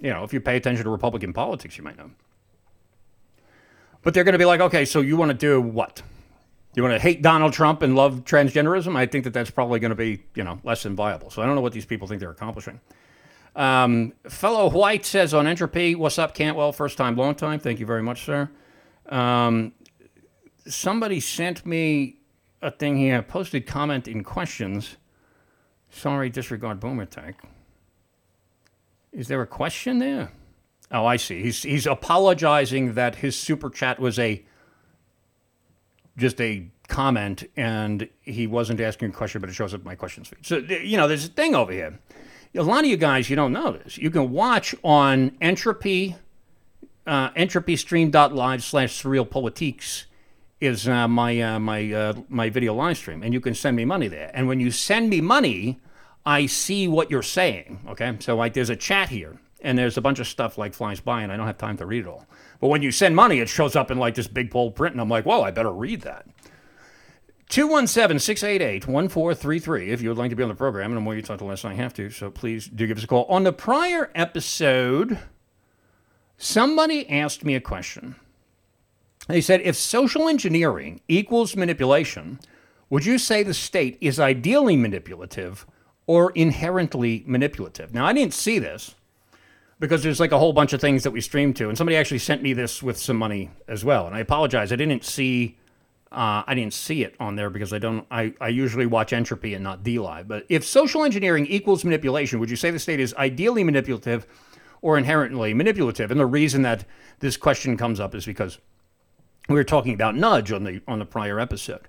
you 0.00 0.10
know, 0.10 0.24
if 0.24 0.32
you 0.32 0.40
pay 0.40 0.56
attention 0.56 0.84
to 0.84 0.90
Republican 0.90 1.32
politics, 1.32 1.76
you 1.76 1.84
might 1.84 1.98
know. 1.98 2.10
But 4.02 4.14
they're 4.14 4.24
going 4.24 4.34
to 4.34 4.38
be 4.38 4.44
like, 4.44 4.60
okay, 4.60 4.84
so 4.84 5.00
you 5.00 5.16
want 5.16 5.30
to 5.30 5.36
do 5.36 5.60
what? 5.60 6.02
You 6.74 6.82
want 6.82 6.94
to 6.94 7.00
hate 7.00 7.22
Donald 7.22 7.52
Trump 7.52 7.82
and 7.82 7.96
love 7.96 8.24
transgenderism? 8.24 8.96
I 8.96 9.06
think 9.06 9.24
that 9.24 9.32
that's 9.32 9.50
probably 9.50 9.80
going 9.80 9.90
to 9.90 9.96
be, 9.96 10.22
you 10.34 10.44
know, 10.44 10.60
less 10.62 10.84
than 10.84 10.94
viable. 10.94 11.30
So 11.30 11.42
I 11.42 11.46
don't 11.46 11.56
know 11.56 11.60
what 11.60 11.72
these 11.72 11.86
people 11.86 12.06
think 12.06 12.20
they're 12.20 12.30
accomplishing. 12.30 12.80
Um, 13.56 14.12
fellow 14.28 14.70
White 14.70 15.04
says 15.04 15.34
on 15.34 15.48
Entropy, 15.48 15.96
what's 15.96 16.18
up, 16.18 16.34
Cantwell? 16.34 16.70
First 16.70 16.96
time, 16.96 17.16
long 17.16 17.34
time. 17.34 17.58
Thank 17.58 17.80
you 17.80 17.86
very 17.86 18.02
much, 18.02 18.24
sir. 18.24 18.48
Um, 19.08 19.72
somebody 20.68 21.20
sent 21.20 21.64
me 21.66 22.16
a 22.62 22.70
thing 22.70 22.96
here, 22.96 23.22
posted 23.22 23.66
comment 23.66 24.08
in 24.08 24.24
questions. 24.24 24.96
Sorry, 25.90 26.28
disregard 26.30 26.80
boomer 26.80 27.06
tech. 27.06 27.42
Is 29.12 29.28
there 29.28 29.40
a 29.40 29.46
question 29.46 29.98
there? 29.98 30.32
Oh, 30.90 31.06
I 31.06 31.16
see. 31.16 31.42
He's 31.42 31.62
he's 31.62 31.86
apologizing 31.86 32.94
that 32.94 33.16
his 33.16 33.36
super 33.36 33.70
chat 33.70 33.98
was 33.98 34.18
a 34.18 34.44
just 36.16 36.40
a 36.40 36.68
comment 36.88 37.44
and 37.56 38.08
he 38.22 38.46
wasn't 38.46 38.80
asking 38.80 39.10
a 39.10 39.12
question, 39.12 39.40
but 39.40 39.50
it 39.50 39.52
shows 39.52 39.74
up 39.74 39.80
in 39.80 39.86
my 39.86 39.94
questions 39.94 40.28
feed. 40.28 40.44
So 40.44 40.56
you 40.56 40.96
know, 40.96 41.06
there's 41.08 41.26
a 41.26 41.28
thing 41.28 41.54
over 41.54 41.72
here. 41.72 41.98
A 42.54 42.62
lot 42.62 42.80
of 42.80 42.86
you 42.86 42.96
guys, 42.96 43.28
you 43.28 43.36
don't 43.36 43.52
know 43.52 43.72
this. 43.72 43.98
You 43.98 44.10
can 44.10 44.30
watch 44.30 44.74
on 44.82 45.36
entropy 45.40 46.16
uh, 47.06 47.30
entropystream.live 47.30 48.62
slash 48.62 49.02
surrealpolitiks 49.02 50.04
is 50.60 50.88
uh, 50.88 51.06
my 51.06 51.40
uh, 51.40 51.58
my 51.58 51.92
uh, 51.92 52.14
my 52.28 52.50
video 52.50 52.74
live 52.74 52.96
stream, 52.96 53.22
and 53.22 53.32
you 53.32 53.40
can 53.40 53.54
send 53.54 53.76
me 53.76 53.84
money 53.84 54.08
there. 54.08 54.30
And 54.34 54.48
when 54.48 54.60
you 54.60 54.70
send 54.70 55.10
me 55.10 55.20
money, 55.20 55.80
I 56.26 56.46
see 56.46 56.88
what 56.88 57.10
you're 57.10 57.22
saying. 57.22 57.80
Okay, 57.88 58.16
so 58.20 58.36
like 58.36 58.54
there's 58.54 58.70
a 58.70 58.76
chat 58.76 59.08
here, 59.08 59.38
and 59.60 59.78
there's 59.78 59.96
a 59.96 60.00
bunch 60.00 60.18
of 60.18 60.26
stuff 60.26 60.58
like 60.58 60.74
flies 60.74 61.00
by, 61.00 61.22
and 61.22 61.32
I 61.32 61.36
don't 61.36 61.46
have 61.46 61.58
time 61.58 61.76
to 61.78 61.86
read 61.86 62.04
it 62.04 62.08
all. 62.08 62.26
But 62.60 62.68
when 62.68 62.82
you 62.82 62.90
send 62.90 63.14
money, 63.14 63.38
it 63.38 63.48
shows 63.48 63.76
up 63.76 63.90
in 63.90 63.98
like 63.98 64.14
this 64.14 64.26
big 64.26 64.50
bold 64.50 64.74
print, 64.74 64.94
and 64.94 65.00
I'm 65.00 65.08
like, 65.08 65.26
well, 65.26 65.44
I 65.44 65.50
better 65.50 65.72
read 65.72 66.02
that. 66.02 66.26
217 67.48 68.18
688 68.18 68.86
1433 68.86 69.90
if 69.90 70.02
you 70.02 70.10
would 70.10 70.18
like 70.18 70.30
to 70.30 70.36
be 70.36 70.42
on 70.42 70.48
the 70.48 70.54
program, 70.54 70.90
and 70.90 70.96
the 70.96 71.00
more 71.00 71.14
you 71.14 71.22
talk, 71.22 71.38
the 71.38 71.44
less 71.44 71.64
I 71.64 71.74
have 71.74 71.94
to. 71.94 72.10
So 72.10 72.30
please 72.30 72.66
do 72.66 72.86
give 72.86 72.98
us 72.98 73.04
a 73.04 73.06
call. 73.06 73.24
On 73.26 73.44
the 73.44 73.52
prior 73.52 74.10
episode, 74.14 75.18
somebody 76.36 77.08
asked 77.08 77.44
me 77.44 77.54
a 77.54 77.60
question. 77.60 78.16
They 79.28 79.42
said, 79.42 79.60
if 79.60 79.76
social 79.76 80.26
engineering 80.26 81.02
equals 81.06 81.54
manipulation, 81.54 82.40
would 82.88 83.04
you 83.04 83.18
say 83.18 83.42
the 83.42 83.52
state 83.54 83.98
is 84.00 84.18
ideally 84.18 84.76
manipulative 84.76 85.66
or 86.06 86.32
inherently 86.32 87.22
manipulative? 87.26 87.92
Now, 87.92 88.06
I 88.06 88.14
didn't 88.14 88.32
see 88.32 88.58
this 88.58 88.94
because 89.78 90.02
there's 90.02 90.18
like 90.18 90.32
a 90.32 90.38
whole 90.38 90.54
bunch 90.54 90.72
of 90.72 90.80
things 90.80 91.02
that 91.02 91.10
we 91.10 91.20
stream 91.20 91.52
to, 91.54 91.68
and 91.68 91.76
somebody 91.76 91.96
actually 91.96 92.18
sent 92.18 92.42
me 92.42 92.54
this 92.54 92.82
with 92.82 92.96
some 92.96 93.16
money 93.16 93.50
as 93.68 93.84
well. 93.84 94.06
And 94.06 94.16
I 94.16 94.20
apologize, 94.20 94.72
I 94.72 94.76
didn't 94.76 95.04
see. 95.04 95.56
Uh, 96.10 96.42
I 96.46 96.54
didn't 96.54 96.72
see 96.72 97.02
it 97.02 97.14
on 97.20 97.36
there 97.36 97.50
because 97.50 97.74
I 97.74 97.78
don't. 97.78 98.06
I, 98.10 98.32
I 98.40 98.48
usually 98.48 98.86
watch 98.86 99.12
entropy 99.12 99.52
and 99.52 99.62
not 99.62 99.82
DLive. 99.84 100.26
But 100.26 100.46
if 100.48 100.64
social 100.64 101.04
engineering 101.04 101.44
equals 101.44 101.84
manipulation, 101.84 102.40
would 102.40 102.48
you 102.48 102.56
say 102.56 102.70
the 102.70 102.78
state 102.78 102.98
is 102.98 103.12
ideally 103.16 103.62
manipulative 103.62 104.26
or 104.80 104.96
inherently 104.96 105.52
manipulative? 105.52 106.10
And 106.10 106.18
the 106.18 106.24
reason 106.24 106.62
that 106.62 106.86
this 107.18 107.36
question 107.36 107.76
comes 107.76 108.00
up 108.00 108.14
is 108.14 108.24
because 108.24 108.56
we 109.48 109.54
were 109.54 109.64
talking 109.64 109.94
about 109.94 110.14
nudge 110.14 110.52
on 110.52 110.64
the 110.64 110.80
on 110.86 110.98
the 110.98 111.06
prior 111.06 111.40
episode, 111.40 111.88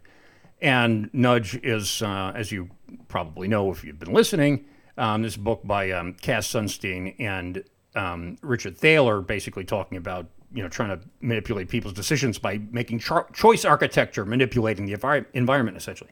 and 0.62 1.10
nudge 1.14 1.56
is, 1.64 2.02
uh, 2.02 2.32
as 2.36 2.52
you 2.52 2.70
probably 3.08 3.48
know 3.48 3.72
if 3.72 3.84
you've 3.84 4.00
been 4.00 4.14
listening, 4.14 4.66
um, 4.98 5.22
this 5.22 5.38
book 5.38 5.62
by 5.64 5.92
um, 5.92 6.14
Cass 6.14 6.48
Sunstein 6.48 7.16
and 7.20 7.64
um, 7.96 8.38
Richard 8.42 8.78
Thaler, 8.78 9.22
basically 9.22 9.66
talking 9.66 9.98
about 9.98 10.28
you 10.54 10.64
know 10.64 10.70
trying 10.70 10.98
to 10.98 11.06
manipulate 11.22 11.70
people's 11.70 11.94
decisions 11.94 12.40
by 12.40 12.60
making 12.72 13.00
cho- 13.00 13.28
choice 13.34 13.66
architecture, 13.66 14.26
manipulating 14.26 14.86
the 14.86 14.94
envi- 14.94 15.26
environment 15.34 15.78
essentially. 15.78 16.12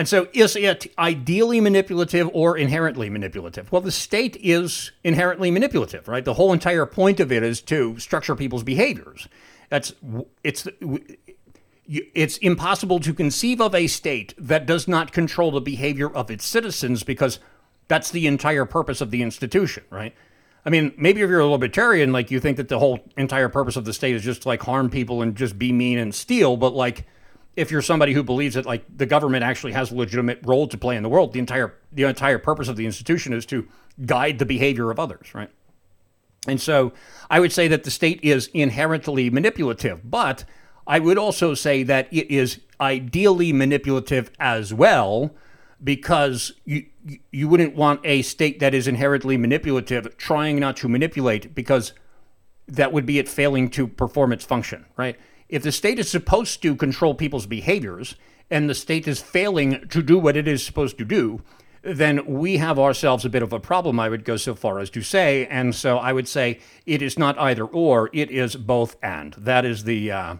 And 0.00 0.08
so, 0.08 0.28
is 0.32 0.56
it 0.56 0.90
ideally 0.98 1.60
manipulative 1.60 2.30
or 2.32 2.56
inherently 2.56 3.10
manipulative? 3.10 3.70
Well, 3.70 3.82
the 3.82 3.92
state 3.92 4.34
is 4.40 4.92
inherently 5.04 5.50
manipulative, 5.50 6.08
right? 6.08 6.24
The 6.24 6.32
whole 6.32 6.54
entire 6.54 6.86
point 6.86 7.20
of 7.20 7.30
it 7.30 7.42
is 7.42 7.60
to 7.64 7.98
structure 7.98 8.34
people's 8.34 8.62
behaviors. 8.62 9.28
That's 9.68 9.92
it's 10.42 10.66
it's 11.86 12.38
impossible 12.38 12.98
to 13.00 13.12
conceive 13.12 13.60
of 13.60 13.74
a 13.74 13.88
state 13.88 14.32
that 14.38 14.64
does 14.64 14.88
not 14.88 15.12
control 15.12 15.50
the 15.50 15.60
behavior 15.60 16.08
of 16.08 16.30
its 16.30 16.46
citizens 16.46 17.02
because 17.02 17.38
that's 17.86 18.10
the 18.10 18.26
entire 18.26 18.64
purpose 18.64 19.02
of 19.02 19.10
the 19.10 19.20
institution, 19.20 19.84
right? 19.90 20.14
I 20.64 20.70
mean, 20.70 20.94
maybe 20.96 21.20
if 21.20 21.28
you're 21.28 21.40
a 21.40 21.46
libertarian, 21.46 22.10
like 22.10 22.30
you 22.30 22.40
think 22.40 22.56
that 22.56 22.68
the 22.68 22.78
whole 22.78 23.00
entire 23.18 23.50
purpose 23.50 23.76
of 23.76 23.84
the 23.84 23.92
state 23.92 24.14
is 24.14 24.22
just 24.22 24.42
to 24.42 24.48
like 24.48 24.62
harm 24.62 24.88
people 24.88 25.20
and 25.20 25.36
just 25.36 25.58
be 25.58 25.72
mean 25.72 25.98
and 25.98 26.14
steal, 26.14 26.56
but 26.56 26.72
like 26.72 27.04
if 27.56 27.70
you're 27.70 27.82
somebody 27.82 28.12
who 28.12 28.22
believes 28.22 28.54
that 28.54 28.66
like 28.66 28.84
the 28.96 29.06
government 29.06 29.44
actually 29.44 29.72
has 29.72 29.90
a 29.90 29.94
legitimate 29.94 30.40
role 30.44 30.68
to 30.68 30.78
play 30.78 30.96
in 30.96 31.02
the 31.02 31.08
world, 31.08 31.32
the 31.32 31.38
entire 31.38 31.74
the 31.92 32.04
entire 32.04 32.38
purpose 32.38 32.68
of 32.68 32.76
the 32.76 32.86
institution 32.86 33.32
is 33.32 33.44
to 33.46 33.68
guide 34.06 34.38
the 34.38 34.46
behavior 34.46 34.90
of 34.90 34.98
others, 34.98 35.34
right? 35.34 35.50
And 36.46 36.60
so 36.60 36.92
I 37.28 37.40
would 37.40 37.52
say 37.52 37.68
that 37.68 37.84
the 37.84 37.90
state 37.90 38.20
is 38.22 38.48
inherently 38.54 39.28
manipulative, 39.30 40.08
but 40.08 40.44
I 40.86 40.98
would 40.98 41.18
also 41.18 41.54
say 41.54 41.82
that 41.82 42.08
it 42.10 42.30
is 42.30 42.60
ideally 42.80 43.52
manipulative 43.52 44.30
as 44.38 44.72
well 44.72 45.34
because 45.82 46.52
you 46.64 46.86
you 47.30 47.48
wouldn't 47.48 47.74
want 47.74 48.00
a 48.04 48.22
state 48.22 48.60
that 48.60 48.74
is 48.74 48.86
inherently 48.86 49.36
manipulative 49.36 50.16
trying 50.16 50.58
not 50.58 50.76
to 50.78 50.88
manipulate 50.88 51.54
because 51.54 51.92
that 52.68 52.92
would 52.92 53.06
be 53.06 53.18
it 53.18 53.28
failing 53.28 53.68
to 53.70 53.86
perform 53.86 54.32
its 54.32 54.44
function, 54.44 54.86
right? 54.96 55.18
If 55.50 55.64
the 55.64 55.72
state 55.72 55.98
is 55.98 56.08
supposed 56.08 56.62
to 56.62 56.76
control 56.76 57.14
people's 57.14 57.46
behaviors 57.46 58.14
and 58.50 58.70
the 58.70 58.74
state 58.74 59.08
is 59.08 59.20
failing 59.20 59.88
to 59.88 60.00
do 60.00 60.16
what 60.16 60.36
it 60.36 60.46
is 60.46 60.64
supposed 60.64 60.96
to 60.98 61.04
do, 61.04 61.42
then 61.82 62.24
we 62.24 62.58
have 62.58 62.78
ourselves 62.78 63.24
a 63.24 63.28
bit 63.28 63.42
of 63.42 63.52
a 63.52 63.58
problem, 63.58 63.98
I 63.98 64.08
would 64.08 64.24
go 64.24 64.36
so 64.36 64.54
far 64.54 64.78
as 64.78 64.90
to 64.90 65.02
say. 65.02 65.46
And 65.46 65.74
so 65.74 65.98
I 65.98 66.12
would 66.12 66.28
say 66.28 66.60
it 66.86 67.02
is 67.02 67.18
not 67.18 67.36
either 67.36 67.64
or, 67.64 68.10
it 68.12 68.30
is 68.30 68.54
both 68.54 68.96
and. 69.02 69.34
That 69.34 69.64
is 69.64 69.82
the 69.84 70.12
uh, 70.12 70.36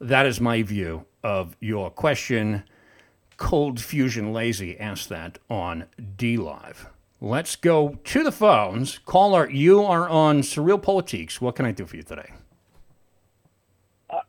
that 0.00 0.24
is 0.24 0.40
my 0.40 0.62
view 0.62 1.04
of 1.22 1.54
your 1.60 1.90
question. 1.90 2.64
Cold 3.36 3.80
Fusion 3.80 4.32
Lazy 4.32 4.78
asked 4.78 5.10
that 5.10 5.38
on 5.50 5.86
DLive. 6.16 6.86
Let's 7.20 7.54
go 7.56 7.98
to 8.04 8.24
the 8.24 8.32
phones. 8.32 8.98
Caller, 8.98 9.50
you 9.50 9.82
are 9.82 10.08
on 10.08 10.40
SurrealPolitiks. 10.40 11.40
What 11.40 11.56
can 11.56 11.66
I 11.66 11.72
do 11.72 11.84
for 11.84 11.96
you 11.96 12.02
today? 12.02 12.30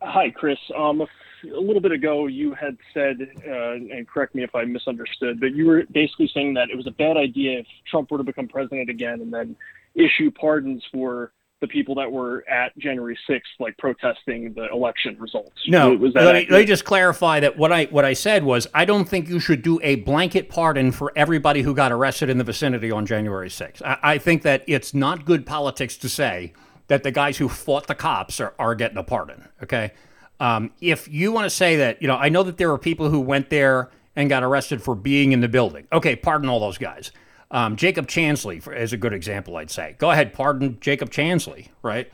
Hi, 0.10 0.32
Chris. 0.32 0.58
Um, 0.76 1.02
a, 1.02 1.04
f- 1.04 1.52
a 1.56 1.60
little 1.60 1.82
bit 1.82 1.92
ago, 1.92 2.26
you 2.26 2.54
had 2.54 2.76
said, 2.96 3.18
uh, 3.48 3.74
and 3.74 4.08
correct 4.08 4.34
me 4.34 4.44
if 4.44 4.56
I 4.56 4.66
misunderstood, 4.66 5.40
but 5.40 5.54
you 5.54 5.68
were 5.68 5.84
basically 5.92 6.30
saying 6.34 6.56
that 6.56 6.72
it 6.72 6.76
was 6.76 6.88
a 6.88 6.92
bad 6.92 7.16
idea 7.16 7.60
if 7.60 7.68
Trump 7.90 8.10
were 8.10 8.18
to 8.18 8.24
become 8.24 8.48
president 8.48 8.90
again 8.90 9.22
and 9.22 9.32
then 9.32 9.56
issue 9.94 10.32
pardons 10.32 10.84
for 10.92 11.32
the 11.62 11.68
people 11.68 11.94
that 11.94 12.12
were 12.12 12.44
at 12.50 12.76
January 12.78 13.18
6th, 13.30 13.42
like 13.60 13.78
protesting 13.78 14.54
the 14.54 14.68
election 14.72 15.16
results. 15.20 15.52
No, 15.68 15.94
was 15.94 16.14
let 16.16 16.34
me, 16.34 16.48
let 16.50 16.60
me 16.62 16.66
just 16.66 16.86
clarify 16.86 17.42
that 17.42 17.58
what 17.58 17.72
I 17.72 17.86
what 17.86 18.06
I 18.06 18.14
said 18.14 18.46
was 18.46 18.66
I 18.74 18.86
don't 18.86 19.08
think 19.08 19.28
you 19.28 19.40
should 19.40 19.62
do 19.62 19.80
a 19.84 19.96
blanket 19.96 20.50
pardon 20.50 20.92
for 20.92 21.12
everybody 21.16 21.62
who 21.62 21.76
got 21.76 21.92
arrested 21.92 22.30
in 22.30 22.38
the 22.38 22.46
vicinity 22.46 22.92
on 22.92 23.06
January 23.06 23.50
6th. 23.50 23.82
I, 23.84 23.98
I 24.02 24.18
think 24.18 24.44
that 24.44 24.64
it's 24.68 24.94
not 24.94 25.26
good 25.26 25.46
politics 25.46 25.98
to 25.98 26.10
say 26.10 26.54
that 26.90 27.04
the 27.04 27.12
guys 27.12 27.38
who 27.38 27.48
fought 27.50 27.88
the 27.88 27.96
cops 27.96 28.40
are, 28.40 28.54
are 28.60 28.76
getting 28.76 28.98
a 28.98 29.04
pardon. 29.04 29.48
Okay. 29.64 29.94
Um, 30.40 30.72
if 30.82 31.08
you 31.08 31.32
want 31.32 31.46
to 31.46 31.50
say 31.50 31.78
that, 31.78 32.02
you 32.02 32.08
know, 32.08 32.16
I 32.16 32.30
know 32.30 32.44
that 32.44 32.58
there 32.58 32.70
were 32.70 32.78
people 32.78 33.10
who 33.10 33.20
went 33.20 33.50
there 33.50 33.90
and 34.16 34.30
got 34.30 34.44
arrested 34.44 34.82
for 34.82 34.96
being 34.96 35.32
in 35.32 35.42
the 35.42 35.48
building. 35.48 35.88
Okay, 35.92 36.16
pardon 36.16 36.50
all 36.50 36.60
those 36.60 36.78
guys. 36.78 37.12
Um, 37.52 37.76
Jacob 37.76 38.08
Chansley 38.08 38.62
for, 38.62 38.74
is 38.74 38.94
a 38.94 38.98
good 38.98 39.14
example, 39.14 39.58
I'd 39.58 39.72
say. 39.72 39.96
Go 39.98 40.12
ahead, 40.12 40.34
pardon 40.34 40.78
Jacob 40.82 41.10
Chansley, 41.10 41.70
right? 41.82 42.12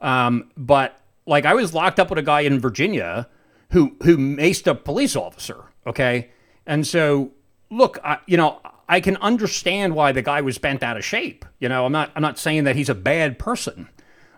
Um, 0.00 0.50
but 0.56 1.00
like 1.26 1.44
I 1.44 1.54
was 1.54 1.74
locked 1.74 1.98
up 1.98 2.10
with 2.10 2.18
a 2.18 2.22
guy 2.22 2.40
in 2.40 2.60
Virginia 2.60 3.28
who 3.70 3.96
who 4.02 4.16
maced 4.16 4.66
a 4.66 4.74
police 4.74 5.16
officer. 5.16 5.64
Okay, 5.86 6.30
and 6.66 6.86
so 6.86 7.32
look, 7.70 7.98
I, 8.04 8.18
you 8.26 8.36
know, 8.36 8.60
I 8.88 9.00
can 9.00 9.16
understand 9.16 9.94
why 9.94 10.12
the 10.12 10.22
guy 10.22 10.40
was 10.40 10.58
bent 10.58 10.82
out 10.82 10.96
of 10.96 11.04
shape. 11.04 11.44
You 11.58 11.68
know, 11.68 11.84
I'm 11.86 11.92
not 11.92 12.12
I'm 12.14 12.22
not 12.22 12.38
saying 12.38 12.64
that 12.64 12.76
he's 12.76 12.88
a 12.88 12.94
bad 12.94 13.38
person, 13.38 13.88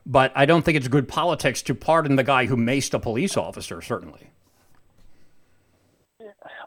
but 0.08 0.32
I 0.34 0.46
don't 0.46 0.64
think 0.64 0.76
it's 0.76 0.88
good 0.88 1.06
politics 1.06 1.62
to 1.62 1.74
pardon 1.74 2.16
the 2.16 2.24
guy 2.24 2.46
who 2.46 2.56
maced 2.56 2.94
a 2.94 2.98
police 2.98 3.36
officer. 3.36 3.80
Certainly. 3.82 4.30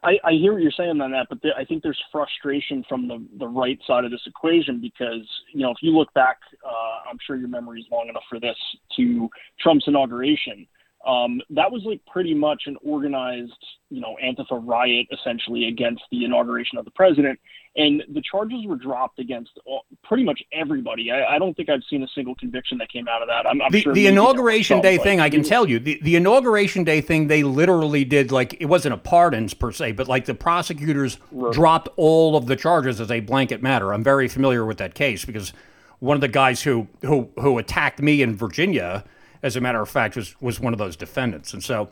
I, 0.04 0.18
I 0.24 0.32
hear 0.32 0.54
what 0.54 0.62
you're 0.64 0.72
saying 0.72 1.00
on 1.00 1.12
that, 1.12 1.28
but 1.30 1.42
the, 1.42 1.50
I 1.56 1.64
think 1.64 1.84
there's 1.84 2.02
frustration 2.12 2.84
from 2.90 3.08
the, 3.08 3.24
the 3.38 3.48
right 3.48 3.80
side 3.86 4.04
of 4.04 4.10
this 4.10 4.22
equation 4.26 4.82
because, 4.82 5.28
you 5.54 5.62
know, 5.62 5.70
if 5.70 5.78
you 5.82 5.92
look 5.92 6.12
back, 6.14 6.38
uh, 6.66 7.10
I'm 7.10 7.20
sure 7.26 7.36
your 7.36 7.48
memory 7.48 7.82
is 7.82 7.86
long 7.92 8.10
enough 8.10 8.24
for 8.28 8.40
this, 8.40 8.56
to 8.98 9.30
Trump's 9.60 9.86
inauguration, 9.88 10.66
um, 11.06 11.42
that 11.50 11.72
was 11.72 11.82
like 11.84 12.02
pretty 12.06 12.34
much 12.34 12.64
an 12.68 12.78
organized, 12.84 13.54
you 13.90 14.02
know, 14.02 14.18
Antifa 14.24 14.62
riot 14.64 15.08
essentially 15.12 15.68
against 15.68 16.04
the 16.12 16.26
inauguration 16.26 16.78
of 16.78 16.86
the 16.86 16.92
president. 16.92 17.40
And 17.76 18.04
the 18.14 18.22
charges 18.22 18.66
were 18.66 18.76
dropped 18.76 19.18
against 19.18 19.52
all, 19.66 19.86
pretty 20.04 20.26
much 20.26 20.42
everybody. 20.52 21.10
I, 21.10 21.36
I, 21.36 21.40
don't 21.40 21.56
think 21.56 21.70
I've 21.70 21.84
seen 21.90 22.04
a 22.04 22.08
single 22.14 22.36
conviction 22.36 22.78
that 22.80 22.92
came 22.92 23.08
out 23.08 23.22
of 23.22 23.30
that. 23.30 23.48
I'm, 23.48 23.62
I'm 23.62 23.72
the, 23.72 23.82
sure 23.82 23.94
the 23.94 24.08
inauguration 24.08 24.82
day 24.82 24.98
thing, 24.98 25.22
I 25.22 25.30
can 25.30 25.42
tell 25.42 25.68
you, 25.68 25.80
the, 25.80 25.98
the 26.04 26.18
inauguration 26.18 26.84
day 26.84 27.00
thing, 27.00 27.28
they 27.28 27.44
literally 27.44 28.04
did 28.04 28.32
like 28.32 28.58
it 28.60 28.66
wasn't 28.66 28.94
a 28.94 28.98
pardons 28.98 29.54
per 29.54 29.72
se, 29.72 29.94
but 29.94 30.10
like 30.10 30.26
the 30.26 30.36
prosecutors 30.36 31.18
right. 31.32 31.54
dropped 31.54 31.88
all 31.96 32.36
of 32.36 32.46
the 32.48 32.58
charges 32.58 33.00
as 33.00 33.10
a 33.10 33.22
blanket 33.22 33.64
matter. 33.64 33.94
I'm 33.94 34.04
very 34.04 34.28
familiar 34.28 34.66
with 34.66 34.78
that 34.80 34.94
case 34.94 35.24
because 35.24 35.54
one 36.00 36.16
of 36.16 36.22
the 36.22 36.28
guys 36.28 36.62
who 36.64 36.90
who 37.04 37.30
who 37.40 37.58
attacked 37.58 38.02
me 38.02 38.22
in 38.22 38.36
Virginia 38.36 39.06
as 39.44 39.56
a 39.56 39.62
matter 39.62 39.82
of 39.82 39.90
fact, 39.90 40.16
was 40.16 40.40
was 40.42 40.60
one 40.60 40.74
of 40.74 40.80
those 40.80 40.96
defendants. 40.96 41.54
And 41.54 41.64
so 41.64 41.90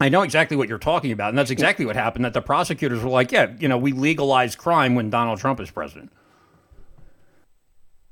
I 0.00 0.08
know 0.08 0.22
exactly 0.22 0.56
what 0.56 0.68
you're 0.68 0.78
talking 0.78 1.12
about, 1.12 1.30
and 1.30 1.38
that's 1.38 1.50
exactly 1.50 1.86
what 1.86 1.96
happened. 1.96 2.24
That 2.24 2.34
the 2.34 2.42
prosecutors 2.42 3.02
were 3.02 3.10
like, 3.10 3.32
"Yeah, 3.32 3.52
you 3.58 3.68
know, 3.68 3.78
we 3.78 3.92
legalize 3.92 4.54
crime 4.54 4.94
when 4.94 5.10
Donald 5.10 5.38
Trump 5.38 5.60
is 5.60 5.70
president." 5.70 6.12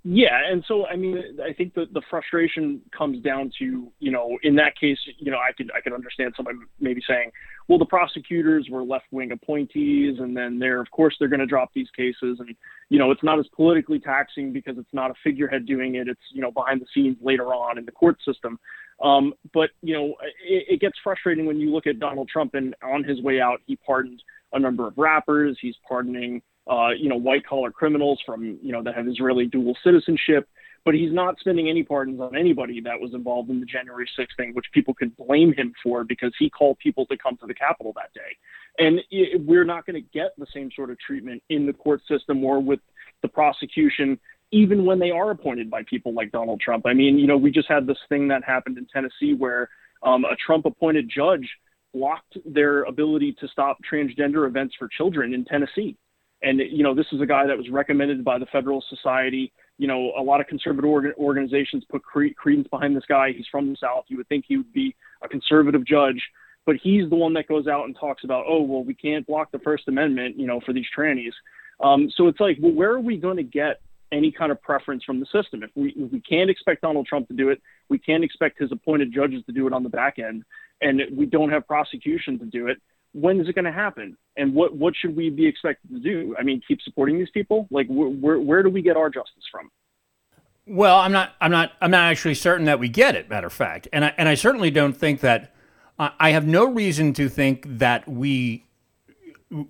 Yeah, 0.07 0.38
and 0.50 0.62
so 0.68 0.86
I 0.86 0.96
mean, 0.96 1.16
I 1.42 1.55
think 1.55 1.72
the 1.72 1.86
the 1.94 2.02
frustration 2.11 2.82
comes 2.96 3.22
down 3.22 3.50
to 3.59 3.90
you 4.00 4.12
know, 4.12 4.38
in 4.42 4.55
that 4.57 4.78
case, 4.78 4.98
you 5.18 5.30
know, 5.30 5.38
I 5.38 5.52
could 5.57 5.70
I 5.74 5.80
could 5.80 5.94
understand 5.94 6.34
somebody 6.36 6.59
maybe 6.78 7.00
saying, 7.09 7.30
well, 7.68 7.78
the 7.78 7.86
prosecutors 7.86 8.68
were 8.70 8.82
left 8.84 9.07
wing 9.12 9.32
appointees, 9.32 10.18
and 10.18 10.36
then 10.36 10.59
they're 10.59 10.82
of 10.82 10.90
course 10.90 11.16
they're 11.18 11.28
going 11.28 11.40
to 11.40 11.46
drop 11.46 11.70
these 11.74 11.88
cases, 11.96 12.36
and 12.38 12.55
you 12.90 12.98
know, 12.98 13.12
it's 13.12 13.22
not 13.22 13.38
as 13.38 13.46
politically 13.57 13.98
taxing 13.98 14.52
because 14.52 14.76
it's 14.76 14.92
not 14.92 15.11
a 15.11 15.14
figurehead 15.24 15.64
doing 15.64 15.94
it; 15.94 16.07
it's 16.07 16.20
you 16.32 16.42
know 16.42 16.50
behind 16.50 16.82
the 16.82 16.86
scenes 16.94 17.16
later 17.22 17.55
on 17.55 17.78
in 17.78 17.86
the 17.86 17.92
court 17.92 18.18
system. 18.26 18.59
Um, 19.02 19.32
but 19.55 19.70
you 19.80 19.94
know, 19.94 20.09
it, 20.46 20.66
it 20.68 20.80
gets 20.82 20.98
frustrating 21.02 21.46
when 21.46 21.59
you 21.59 21.72
look 21.72 21.86
at 21.86 21.98
Donald 21.98 22.28
Trump, 22.28 22.52
and 22.52 22.76
on 22.82 23.05
his 23.05 23.22
way 23.22 23.40
out, 23.40 23.62
he 23.64 23.76
pardoned 23.76 24.22
a 24.52 24.59
number 24.59 24.86
of 24.86 24.98
rappers. 24.98 25.57
He's 25.62 25.76
pardoning 25.88 26.42
uh, 26.66 26.90
you 26.90 27.08
know, 27.08 27.16
white 27.16 27.46
collar 27.46 27.70
criminals 27.70 28.20
from, 28.24 28.58
you 28.62 28.72
know, 28.72 28.82
that 28.82 28.94
have 28.94 29.06
Israeli 29.06 29.46
dual 29.46 29.76
citizenship. 29.84 30.48
But 30.84 30.94
he's 30.94 31.12
not 31.12 31.38
spending 31.40 31.70
any 31.70 31.82
pardons 31.82 32.20
on 32.20 32.36
anybody 32.36 32.78
that 32.82 33.00
was 33.00 33.14
involved 33.14 33.48
in 33.48 33.58
the 33.58 33.64
January 33.64 34.06
6th 34.18 34.36
thing, 34.36 34.52
which 34.52 34.66
people 34.72 34.92
can 34.92 35.14
blame 35.16 35.54
him 35.54 35.72
for 35.82 36.04
because 36.04 36.32
he 36.38 36.50
called 36.50 36.78
people 36.78 37.06
to 37.06 37.16
come 37.16 37.38
to 37.38 37.46
the 37.46 37.54
Capitol 37.54 37.94
that 37.96 38.12
day. 38.12 38.36
And 38.78 39.00
it, 39.10 39.40
we're 39.40 39.64
not 39.64 39.86
going 39.86 39.94
to 39.94 40.06
get 40.12 40.32
the 40.36 40.46
same 40.52 40.70
sort 40.76 40.90
of 40.90 40.98
treatment 40.98 41.42
in 41.48 41.64
the 41.64 41.72
court 41.72 42.02
system 42.06 42.44
or 42.44 42.60
with 42.60 42.80
the 43.22 43.28
prosecution, 43.28 44.20
even 44.52 44.84
when 44.84 44.98
they 44.98 45.10
are 45.10 45.30
appointed 45.30 45.70
by 45.70 45.84
people 45.84 46.12
like 46.12 46.30
Donald 46.32 46.60
Trump. 46.60 46.84
I 46.86 46.92
mean, 46.92 47.18
you 47.18 47.26
know, 47.26 47.38
we 47.38 47.50
just 47.50 47.68
had 47.68 47.86
this 47.86 47.98
thing 48.10 48.28
that 48.28 48.44
happened 48.44 48.76
in 48.76 48.86
Tennessee 48.86 49.32
where 49.32 49.70
um, 50.02 50.26
a 50.26 50.36
Trump 50.36 50.66
appointed 50.66 51.10
judge 51.14 51.48
blocked 51.94 52.36
their 52.44 52.82
ability 52.82 53.34
to 53.40 53.48
stop 53.48 53.78
transgender 53.90 54.46
events 54.46 54.74
for 54.78 54.88
children 54.88 55.32
in 55.32 55.46
Tennessee. 55.46 55.96
And 56.43 56.61
you 56.61 56.82
know, 56.82 56.95
this 56.95 57.07
is 57.12 57.20
a 57.20 57.26
guy 57.26 57.47
that 57.47 57.57
was 57.57 57.70
recommended 57.70 58.24
by 58.24 58.39
the 58.39 58.47
Federal 58.47 58.85
Society. 58.89 59.53
You 59.78 59.89
know, 59.89 60.12
a 60.16 60.22
lot 60.22 60.41
of 60.41 60.47
conservative 60.47 60.89
org- 60.89 61.14
organizations 61.18 61.85
put 61.91 62.03
cre- 62.03 62.35
credence 62.37 62.68
behind 62.68 62.97
this 62.97 63.05
guy. 63.09 63.32
He's 63.32 63.47
from 63.51 63.70
the 63.70 63.76
South. 63.80 64.05
You 64.09 64.18
would 64.18 64.28
think 64.28 64.45
he 64.47 64.59
would 64.59 64.72
be 64.72 64.95
a 65.22 65.28
conservative 65.28 65.85
judge, 65.85 66.22
but 66.66 66.76
he's 66.76 67.09
the 67.09 67.16
one 67.16 67.32
that 67.35 67.49
goes 67.49 67.66
out 67.66 67.85
and 67.85 67.97
talks 67.99 68.24
about, 68.24 68.45
oh, 68.49 68.62
well, 68.62 68.85
we 68.85 68.95
can't 68.95 69.26
block 69.26 69.51
the 69.51 69.59
First 69.61 69.89
Amendment, 69.89 70.39
you 70.39 70.47
know, 70.47 70.61
for 70.61 70.72
these 70.72 70.87
trannies. 70.97 71.32
Um, 71.80 72.11
so 72.14 72.28
it's 72.28 72.41
like, 72.41 72.59
well, 72.61 72.72
where 72.72 72.93
are 72.93 73.01
we 73.01 73.16
going 73.16 73.37
to 73.37 73.43
get 73.43 73.80
any 74.12 74.30
kind 74.30 74.53
of 74.53 74.62
preference 74.62 75.03
from 75.03 75.18
the 75.18 75.26
system? 75.26 75.62
If 75.62 75.70
we 75.74 75.93
if 75.97 76.12
we 76.12 76.20
can't 76.20 76.51
expect 76.51 76.82
Donald 76.82 77.07
Trump 77.07 77.28
to 77.28 77.35
do 77.35 77.49
it, 77.49 77.61
we 77.89 77.99
can't 77.99 78.22
expect 78.22 78.61
his 78.61 78.70
appointed 78.70 79.12
judges 79.12 79.43
to 79.47 79.53
do 79.53 79.66
it 79.66 79.72
on 79.72 79.82
the 79.82 79.89
back 79.89 80.18
end, 80.18 80.45
and 80.80 81.03
we 81.12 81.26
don't 81.26 81.51
have 81.51 81.66
prosecution 81.66 82.39
to 82.39 82.45
do 82.45 82.68
it 82.68 82.78
when 83.14 83.40
is 83.40 83.48
it 83.48 83.54
going 83.54 83.64
to 83.64 83.72
happen? 83.72 84.16
And 84.36 84.54
what, 84.54 84.76
what 84.76 84.94
should 84.94 85.16
we 85.16 85.30
be 85.30 85.46
expected 85.46 85.90
to 85.90 85.98
do? 86.00 86.36
I 86.38 86.42
mean, 86.42 86.60
keep 86.66 86.82
supporting 86.82 87.18
these 87.18 87.30
people? 87.32 87.66
Like, 87.70 87.86
wh- 87.86 88.20
where, 88.22 88.40
where 88.40 88.62
do 88.62 88.68
we 88.68 88.82
get 88.82 88.96
our 88.96 89.08
justice 89.08 89.44
from? 89.50 89.70
Well, 90.66 90.96
I'm 90.96 91.12
not, 91.12 91.34
I'm 91.40 91.50
not, 91.50 91.72
I'm 91.80 91.90
not 91.90 92.10
actually 92.10 92.34
certain 92.34 92.66
that 92.66 92.78
we 92.78 92.88
get 92.88 93.14
it. 93.14 93.30
Matter 93.30 93.46
of 93.46 93.52
fact, 93.52 93.86
and 93.92 94.04
I, 94.04 94.14
and 94.18 94.28
I 94.28 94.34
certainly 94.34 94.70
don't 94.70 94.96
think 94.96 95.20
that. 95.20 95.52
Uh, 95.96 96.08
I 96.18 96.30
have 96.30 96.44
no 96.44 96.66
reason 96.66 97.12
to 97.12 97.28
think 97.28 97.64
that 97.78 98.08
we 98.08 98.64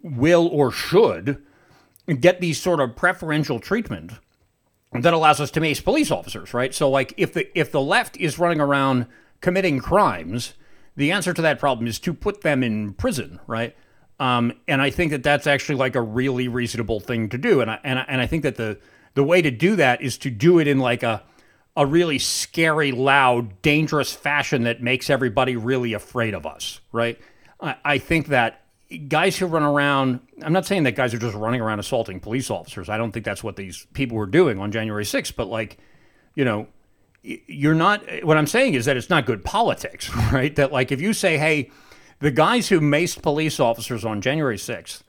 will 0.03 0.49
or 0.49 0.71
should 0.71 1.43
get 2.21 2.41
these 2.41 2.59
sort 2.59 2.81
of 2.81 2.97
preferential 2.97 3.61
treatment 3.61 4.13
that 4.93 5.13
allows 5.13 5.39
us 5.41 5.51
to 5.51 5.61
mace 5.61 5.81
police 5.81 6.11
officers, 6.11 6.55
right? 6.55 6.75
So, 6.75 6.89
like, 6.89 7.13
if 7.19 7.35
the 7.35 7.59
if 7.59 7.71
the 7.71 7.81
left 7.81 8.17
is 8.17 8.39
running 8.39 8.61
around 8.61 9.07
committing 9.43 9.81
crimes 9.81 10.55
the 10.97 11.13
answer 11.13 11.35
to 11.35 11.43
that 11.43 11.59
problem 11.59 11.87
is 11.87 11.99
to 12.01 12.15
put 12.15 12.43
them 12.43 12.63
in 12.63 12.95
prison, 12.95 13.41
right? 13.47 13.77
Um, 14.21 14.53
and 14.69 14.81
I 14.81 14.91
think 14.91 15.11
that 15.11 15.23
that's 15.23 15.47
actually 15.47 15.75
like 15.77 15.97
a 15.97 16.03
really 16.03 16.49
reasonable 16.49 17.01
thing 17.01 17.29
to 17.31 17.39
do. 17.39 17.61
And 17.61 17.71
I, 17.71 17.81
and 17.83 17.99
I, 17.99 18.05
and 18.09 18.21
I 18.21 18.27
think 18.27 18.43
that 18.45 18.57
the 18.57 18.79
the 19.15 19.25
way 19.25 19.43
to 19.43 19.51
do 19.51 19.77
that 19.77 20.03
is 20.03 20.19
to 20.19 20.31
do 20.31 20.59
it 20.59 20.67
in 20.67 20.79
like 20.79 21.03
a 21.03 21.23
a 21.77 21.85
really 21.85 22.19
scary, 22.19 22.93
loud, 22.93 23.61
dangerous 23.61 24.13
fashion 24.13 24.63
that 24.63 24.81
makes 24.81 25.11
everybody 25.11 25.57
really 25.57 25.93
afraid 25.93 26.35
of 26.35 26.47
us, 26.47 26.81
right? 26.93 27.19
I, 27.61 27.77
I 27.85 27.99
think 27.99 28.29
that 28.29 28.63
guys 29.09 29.37
who 29.37 29.47
run 29.47 29.65
around, 29.65 30.21
I'm 30.43 30.53
not 30.53 30.67
saying 30.67 30.85
that 30.85 30.93
guys 30.93 31.13
are 31.15 31.19
just 31.19 31.35
running 31.35 31.61
around 31.61 31.81
assaulting 31.81 32.21
police 32.21 32.51
officers. 32.51 32.89
I 32.89 32.97
don't 32.97 33.11
think 33.11 33.25
that's 33.25 33.43
what 33.43 33.57
these 33.57 33.87
people 33.93 34.17
were 34.17 34.27
doing 34.27 34.61
on 34.61 34.71
January 34.71 35.05
6th, 35.05 35.35
but 35.35 35.49
like, 35.49 35.79
you 36.37 36.45
know, 36.45 36.69
you're 37.25 37.75
not 37.75 38.05
what 38.23 38.37
I'm 38.37 38.47
saying 38.47 38.75
is 38.75 38.85
that 38.85 38.97
it's 38.97 39.11
not 39.11 39.27
good 39.27 39.45
politics, 39.45 40.15
right? 40.33 40.55
That 40.55 40.73
like 40.73 40.93
if 40.93 41.01
you 41.01 41.13
say, 41.13 41.39
"Hey, 41.39 41.71
the 42.21 42.31
guys 42.31 42.69
who 42.69 42.81
maced 42.81 43.23
police 43.23 43.59
officers 43.59 44.05
on 44.05 44.21
January 44.21 44.59
6th, 44.59 45.03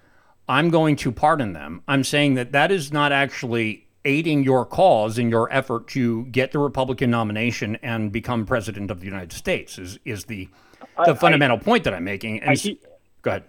I'm 0.47 0.69
going 0.69 0.95
to 0.97 1.11
pardon 1.11 1.53
them." 1.53 1.81
I'm 1.87 2.03
saying 2.03 2.35
that 2.35 2.51
that 2.53 2.71
is 2.71 2.91
not 2.93 3.11
actually 3.11 3.87
aiding 4.05 4.43
your 4.43 4.65
cause 4.65 5.17
in 5.17 5.29
your 5.29 5.51
effort 5.51 5.87
to 5.87 6.25
get 6.25 6.51
the 6.51 6.59
Republican 6.59 7.09
nomination 7.09 7.75
and 7.81 8.11
become 8.11 8.45
president 8.45 8.91
of 8.91 8.99
the 8.99 9.05
United 9.05 9.33
States. 9.33 9.77
Is 9.77 9.99
is 10.05 10.25
the 10.25 10.47
the 10.97 11.11
I, 11.11 11.13
fundamental 11.15 11.57
I, 11.57 11.61
point 11.61 11.83
that 11.83 11.93
I'm 11.93 12.05
making? 12.05 12.41
And 12.41 12.51
I, 12.51 12.77
go 13.21 13.31
ahead. 13.31 13.43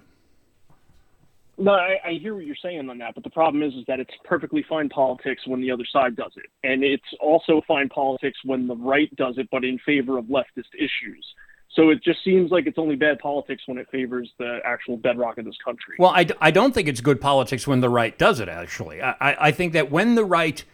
No, 1.58 1.72
I, 1.72 1.96
I 2.04 2.12
hear 2.20 2.34
what 2.34 2.44
you're 2.44 2.56
saying 2.60 2.88
on 2.90 2.98
that, 2.98 3.14
but 3.14 3.24
the 3.24 3.30
problem 3.30 3.62
is, 3.62 3.72
is 3.74 3.84
that 3.88 3.98
it's 3.98 4.12
perfectly 4.24 4.64
fine 4.68 4.88
politics 4.88 5.42
when 5.46 5.60
the 5.60 5.70
other 5.70 5.86
side 5.90 6.14
does 6.14 6.32
it, 6.36 6.46
and 6.62 6.84
it's 6.84 7.06
also 7.20 7.62
fine 7.66 7.88
politics 7.88 8.38
when 8.44 8.66
the 8.66 8.76
right 8.76 9.14
does 9.16 9.38
it, 9.38 9.48
but 9.50 9.64
in 9.64 9.78
favor 9.78 10.18
of 10.18 10.26
leftist 10.26 10.74
issues. 10.78 11.24
So 11.74 11.90
it 11.90 12.02
just 12.02 12.24
seems 12.24 12.50
like 12.50 12.66
it's 12.66 12.78
only 12.78 12.96
bad 12.96 13.18
politics 13.18 13.62
when 13.66 13.76
it 13.76 13.86
favors 13.90 14.30
the 14.38 14.60
actual 14.64 14.96
bedrock 14.96 15.36
of 15.38 15.44
this 15.44 15.56
country. 15.62 15.96
Well, 15.98 16.10
I, 16.10 16.26
I 16.40 16.50
don't 16.50 16.72
think 16.72 16.88
it's 16.88 17.00
good 17.02 17.20
politics 17.20 17.66
when 17.66 17.80
the 17.80 17.90
right 17.90 18.16
does 18.18 18.40
it, 18.40 18.48
actually. 18.48 19.02
I, 19.02 19.14
I 19.20 19.50
think 19.50 19.74
that 19.74 19.90
when 19.90 20.14
the 20.14 20.24
right 20.24 20.64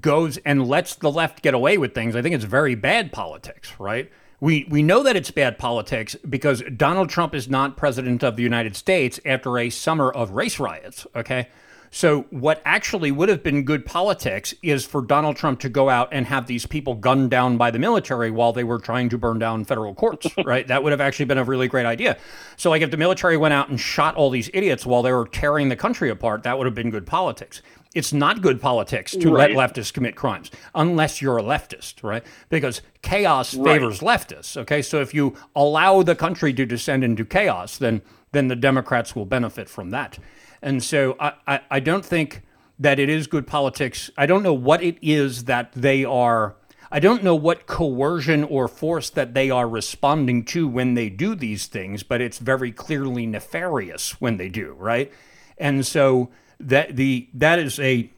goes 0.00 0.38
and 0.38 0.66
lets 0.66 0.96
the 0.96 1.10
left 1.10 1.42
get 1.42 1.54
away 1.54 1.76
with 1.78 1.94
things, 1.94 2.16
I 2.16 2.22
think 2.22 2.34
it's 2.34 2.44
very 2.44 2.74
bad 2.74 3.12
politics, 3.12 3.74
right? 3.78 4.10
We, 4.38 4.66
we 4.68 4.82
know 4.82 5.02
that 5.02 5.16
it's 5.16 5.30
bad 5.30 5.58
politics 5.58 6.14
because 6.28 6.62
Donald 6.76 7.08
Trump 7.08 7.34
is 7.34 7.48
not 7.48 7.76
president 7.76 8.22
of 8.22 8.36
the 8.36 8.42
United 8.42 8.76
States 8.76 9.18
after 9.24 9.58
a 9.58 9.70
summer 9.70 10.10
of 10.10 10.32
race 10.32 10.60
riots, 10.60 11.06
okay? 11.16 11.48
So, 11.90 12.22
what 12.28 12.60
actually 12.66 13.10
would 13.10 13.30
have 13.30 13.42
been 13.42 13.62
good 13.62 13.86
politics 13.86 14.52
is 14.62 14.84
for 14.84 15.00
Donald 15.00 15.36
Trump 15.36 15.60
to 15.60 15.70
go 15.70 15.88
out 15.88 16.10
and 16.12 16.26
have 16.26 16.46
these 16.46 16.66
people 16.66 16.94
gunned 16.94 17.30
down 17.30 17.56
by 17.56 17.70
the 17.70 17.78
military 17.78 18.30
while 18.30 18.52
they 18.52 18.64
were 18.64 18.78
trying 18.78 19.08
to 19.08 19.16
burn 19.16 19.38
down 19.38 19.64
federal 19.64 19.94
courts, 19.94 20.26
right? 20.44 20.66
that 20.66 20.82
would 20.82 20.90
have 20.92 21.00
actually 21.00 21.24
been 21.24 21.38
a 21.38 21.44
really 21.44 21.68
great 21.68 21.86
idea. 21.86 22.18
So, 22.58 22.68
like, 22.68 22.82
if 22.82 22.90
the 22.90 22.98
military 22.98 23.38
went 23.38 23.54
out 23.54 23.70
and 23.70 23.80
shot 23.80 24.14
all 24.16 24.28
these 24.28 24.50
idiots 24.52 24.84
while 24.84 25.02
they 25.02 25.12
were 25.12 25.26
tearing 25.26 25.70
the 25.70 25.76
country 25.76 26.10
apart, 26.10 26.42
that 26.42 26.58
would 26.58 26.66
have 26.66 26.74
been 26.74 26.90
good 26.90 27.06
politics 27.06 27.62
it's 27.96 28.12
not 28.12 28.42
good 28.42 28.60
politics 28.60 29.12
to 29.16 29.30
Right. 29.32 29.50
let 29.54 29.72
leftists 29.74 29.92
commit 29.92 30.14
crimes 30.14 30.50
unless 30.74 31.22
you're 31.22 31.38
a 31.38 31.42
leftist, 31.42 32.02
right? 32.02 32.22
Because 32.50 32.82
chaos 33.02 33.54
Right. 33.54 33.72
favors 33.74 34.00
leftists. 34.00 34.56
Okay, 34.56 34.82
so 34.82 35.00
if 35.00 35.14
you 35.14 35.34
allow 35.56 36.02
the 36.02 36.14
country 36.14 36.52
to 36.52 36.66
descend 36.66 37.02
into 37.02 37.24
chaos, 37.24 37.78
then 37.78 38.02
then 38.32 38.48
the 38.48 38.56
Democrats 38.56 39.16
will 39.16 39.24
benefit 39.24 39.66
from 39.68 39.90
that. 39.90 40.18
And 40.60 40.82
so 40.82 41.16
I, 41.18 41.32
I, 41.46 41.60
I 41.70 41.80
don't 41.80 42.04
think 42.04 42.42
that 42.78 42.98
it 42.98 43.08
is 43.08 43.26
good 43.26 43.46
politics. 43.46 44.10
I 44.18 44.26
don't 44.26 44.42
know 44.42 44.52
what 44.52 44.82
it 44.82 44.98
is 45.00 45.44
that 45.44 45.72
they 45.72 46.04
are. 46.04 46.56
I 46.92 47.00
don't 47.00 47.24
know 47.24 47.34
what 47.34 47.66
coercion 47.66 48.44
or 48.44 48.68
force 48.68 49.08
that 49.10 49.32
they 49.32 49.48
are 49.50 49.66
responding 49.68 50.44
to 50.46 50.68
when 50.68 50.92
they 50.94 51.08
do 51.08 51.34
these 51.34 51.66
things, 51.66 52.02
but 52.02 52.20
it's 52.20 52.38
very 52.38 52.72
clearly 52.72 53.24
nefarious 53.26 54.20
when 54.20 54.36
they 54.36 54.48
do, 54.50 54.74
right? 54.78 55.10
And 55.56 55.86
so 55.86 56.28
that 56.60 56.96
the 56.96 57.28
that 57.34 57.58
is 57.58 57.78
a 57.80 58.10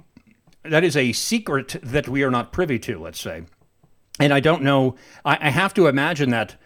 that 0.64 0.84
is 0.84 0.96
a 0.96 1.12
secret 1.12 1.76
that 1.82 2.08
we 2.08 2.22
are 2.22 2.30
not 2.30 2.52
privy 2.52 2.78
to, 2.80 2.98
let's 2.98 3.20
say. 3.20 3.44
And 4.20 4.32
I 4.32 4.40
don't 4.40 4.62
know. 4.62 4.96
I, 5.24 5.38
I 5.40 5.50
have 5.50 5.72
to 5.74 5.86
imagine 5.86 6.30
that 6.30 6.56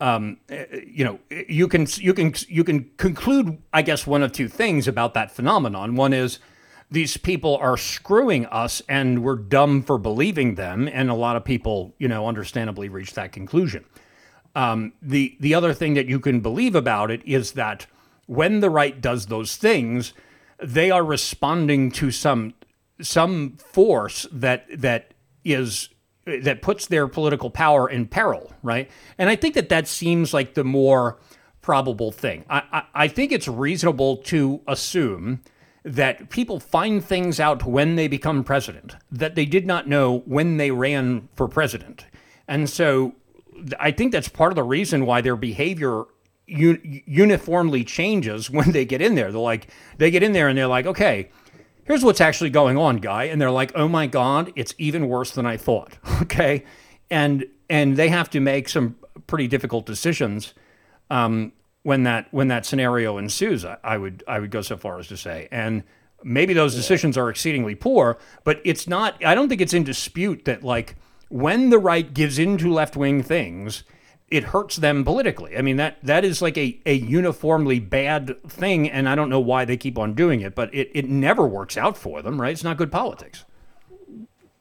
um, 0.00 0.38
eh, 0.48 0.64
you 0.86 1.04
know 1.04 1.20
you 1.30 1.68
can 1.68 1.86
you 1.96 2.14
can 2.14 2.34
you 2.48 2.64
can 2.64 2.90
conclude, 2.96 3.58
I 3.72 3.82
guess, 3.82 4.06
one 4.06 4.22
of 4.22 4.32
two 4.32 4.48
things 4.48 4.88
about 4.88 5.14
that 5.14 5.30
phenomenon. 5.30 5.94
One 5.94 6.12
is 6.12 6.38
these 6.90 7.16
people 7.16 7.56
are 7.56 7.76
screwing 7.76 8.46
us, 8.46 8.82
and 8.88 9.22
we're 9.22 9.36
dumb 9.36 9.82
for 9.82 9.98
believing 9.98 10.56
them, 10.56 10.88
and 10.88 11.08
a 11.08 11.14
lot 11.14 11.36
of 11.36 11.44
people, 11.44 11.94
you 11.98 12.08
know, 12.08 12.26
understandably 12.26 12.88
reach 12.88 13.14
that 13.14 13.32
conclusion. 13.32 13.84
Um, 14.54 14.92
the 15.00 15.36
the 15.40 15.54
other 15.54 15.72
thing 15.72 15.94
that 15.94 16.06
you 16.06 16.20
can 16.20 16.40
believe 16.40 16.74
about 16.74 17.10
it 17.10 17.22
is 17.24 17.52
that 17.52 17.86
when 18.26 18.60
the 18.60 18.70
right 18.70 19.00
does 19.00 19.26
those 19.26 19.56
things, 19.56 20.12
they 20.62 20.90
are 20.90 21.04
responding 21.04 21.90
to 21.92 22.10
some 22.10 22.54
some 23.00 23.56
force 23.56 24.26
that 24.32 24.66
that 24.80 25.14
is 25.44 25.88
that 26.24 26.62
puts 26.62 26.86
their 26.86 27.08
political 27.08 27.50
power 27.50 27.88
in 27.88 28.06
peril, 28.06 28.52
right? 28.62 28.88
And 29.18 29.28
I 29.28 29.36
think 29.36 29.54
that 29.54 29.68
that 29.70 29.88
seems 29.88 30.32
like 30.32 30.54
the 30.54 30.64
more 30.64 31.18
probable 31.62 32.12
thing. 32.12 32.44
I, 32.48 32.62
I, 32.72 32.82
I 32.94 33.08
think 33.08 33.32
it's 33.32 33.48
reasonable 33.48 34.18
to 34.18 34.60
assume 34.68 35.40
that 35.84 36.30
people 36.30 36.60
find 36.60 37.04
things 37.04 37.40
out 37.40 37.64
when 37.64 37.96
they 37.96 38.06
become 38.06 38.44
president 38.44 38.94
that 39.10 39.34
they 39.34 39.44
did 39.44 39.66
not 39.66 39.88
know 39.88 40.20
when 40.26 40.56
they 40.56 40.70
ran 40.70 41.28
for 41.34 41.48
president. 41.48 42.06
And 42.46 42.70
so 42.70 43.14
I 43.80 43.90
think 43.90 44.12
that's 44.12 44.28
part 44.28 44.52
of 44.52 44.56
the 44.56 44.62
reason 44.62 45.06
why 45.06 45.20
their 45.20 45.36
behavior 45.36 46.04
un- 46.48 47.02
uniformly 47.06 47.84
changes 47.84 48.50
when 48.50 48.72
they 48.72 48.84
get 48.84 49.00
in 49.00 49.14
there. 49.14 49.30
They're 49.32 49.40
like, 49.40 49.68
they 49.98 50.10
get 50.10 50.22
in 50.22 50.32
there 50.32 50.48
and 50.48 50.56
they're 50.56 50.66
like, 50.66 50.86
okay, 50.86 51.30
here's 51.84 52.04
what's 52.04 52.20
actually 52.20 52.50
going 52.50 52.76
on, 52.76 52.96
guy. 52.96 53.24
And 53.24 53.40
they're 53.40 53.50
like, 53.50 53.72
oh 53.74 53.88
my 53.88 54.06
God, 54.06 54.52
it's 54.56 54.74
even 54.78 55.08
worse 55.08 55.30
than 55.32 55.46
I 55.46 55.56
thought. 55.56 55.98
Okay. 56.22 56.64
And, 57.10 57.44
and 57.68 57.98
they 57.98 58.08
have 58.08 58.30
to 58.30 58.40
make 58.40 58.70
some 58.70 58.96
pretty 59.26 59.46
difficult 59.46 59.84
decisions 59.84 60.54
um, 61.10 61.52
when 61.82 62.04
that 62.04 62.28
when 62.32 62.48
that 62.48 62.64
scenario 62.64 63.18
ensues. 63.18 63.64
I, 63.64 63.76
I 63.84 63.98
would 63.98 64.24
I 64.26 64.38
would 64.38 64.50
go 64.50 64.62
so 64.62 64.76
far 64.76 64.98
as 64.98 65.08
to 65.08 65.16
say, 65.16 65.48
and 65.50 65.82
maybe 66.24 66.54
those 66.54 66.74
decisions 66.74 67.18
are 67.18 67.28
exceedingly 67.28 67.74
poor, 67.74 68.18
but 68.44 68.60
it's 68.64 68.88
not. 68.88 69.22
I 69.24 69.34
don't 69.34 69.48
think 69.48 69.60
it's 69.60 69.74
in 69.74 69.84
dispute 69.84 70.44
that 70.46 70.62
like 70.62 70.96
when 71.28 71.70
the 71.70 71.78
right 71.78 72.12
gives 72.12 72.38
into 72.38 72.72
left 72.72 72.96
wing 72.96 73.22
things, 73.22 73.84
it 74.32 74.44
hurts 74.44 74.76
them 74.76 75.04
politically. 75.04 75.56
I 75.56 75.62
mean 75.62 75.76
that 75.76 75.98
that 76.02 76.24
is 76.24 76.42
like 76.42 76.58
a, 76.58 76.80
a 76.86 76.94
uniformly 76.94 77.78
bad 77.78 78.42
thing, 78.48 78.90
and 78.90 79.08
I 79.08 79.14
don't 79.14 79.28
know 79.28 79.40
why 79.40 79.64
they 79.64 79.76
keep 79.76 79.98
on 79.98 80.14
doing 80.14 80.40
it, 80.40 80.54
but 80.54 80.74
it, 80.74 80.90
it 80.94 81.08
never 81.08 81.46
works 81.46 81.76
out 81.76 81.96
for 81.96 82.22
them, 82.22 82.40
right? 82.40 82.52
It's 82.52 82.64
not 82.64 82.76
good 82.76 82.90
politics. 82.90 83.44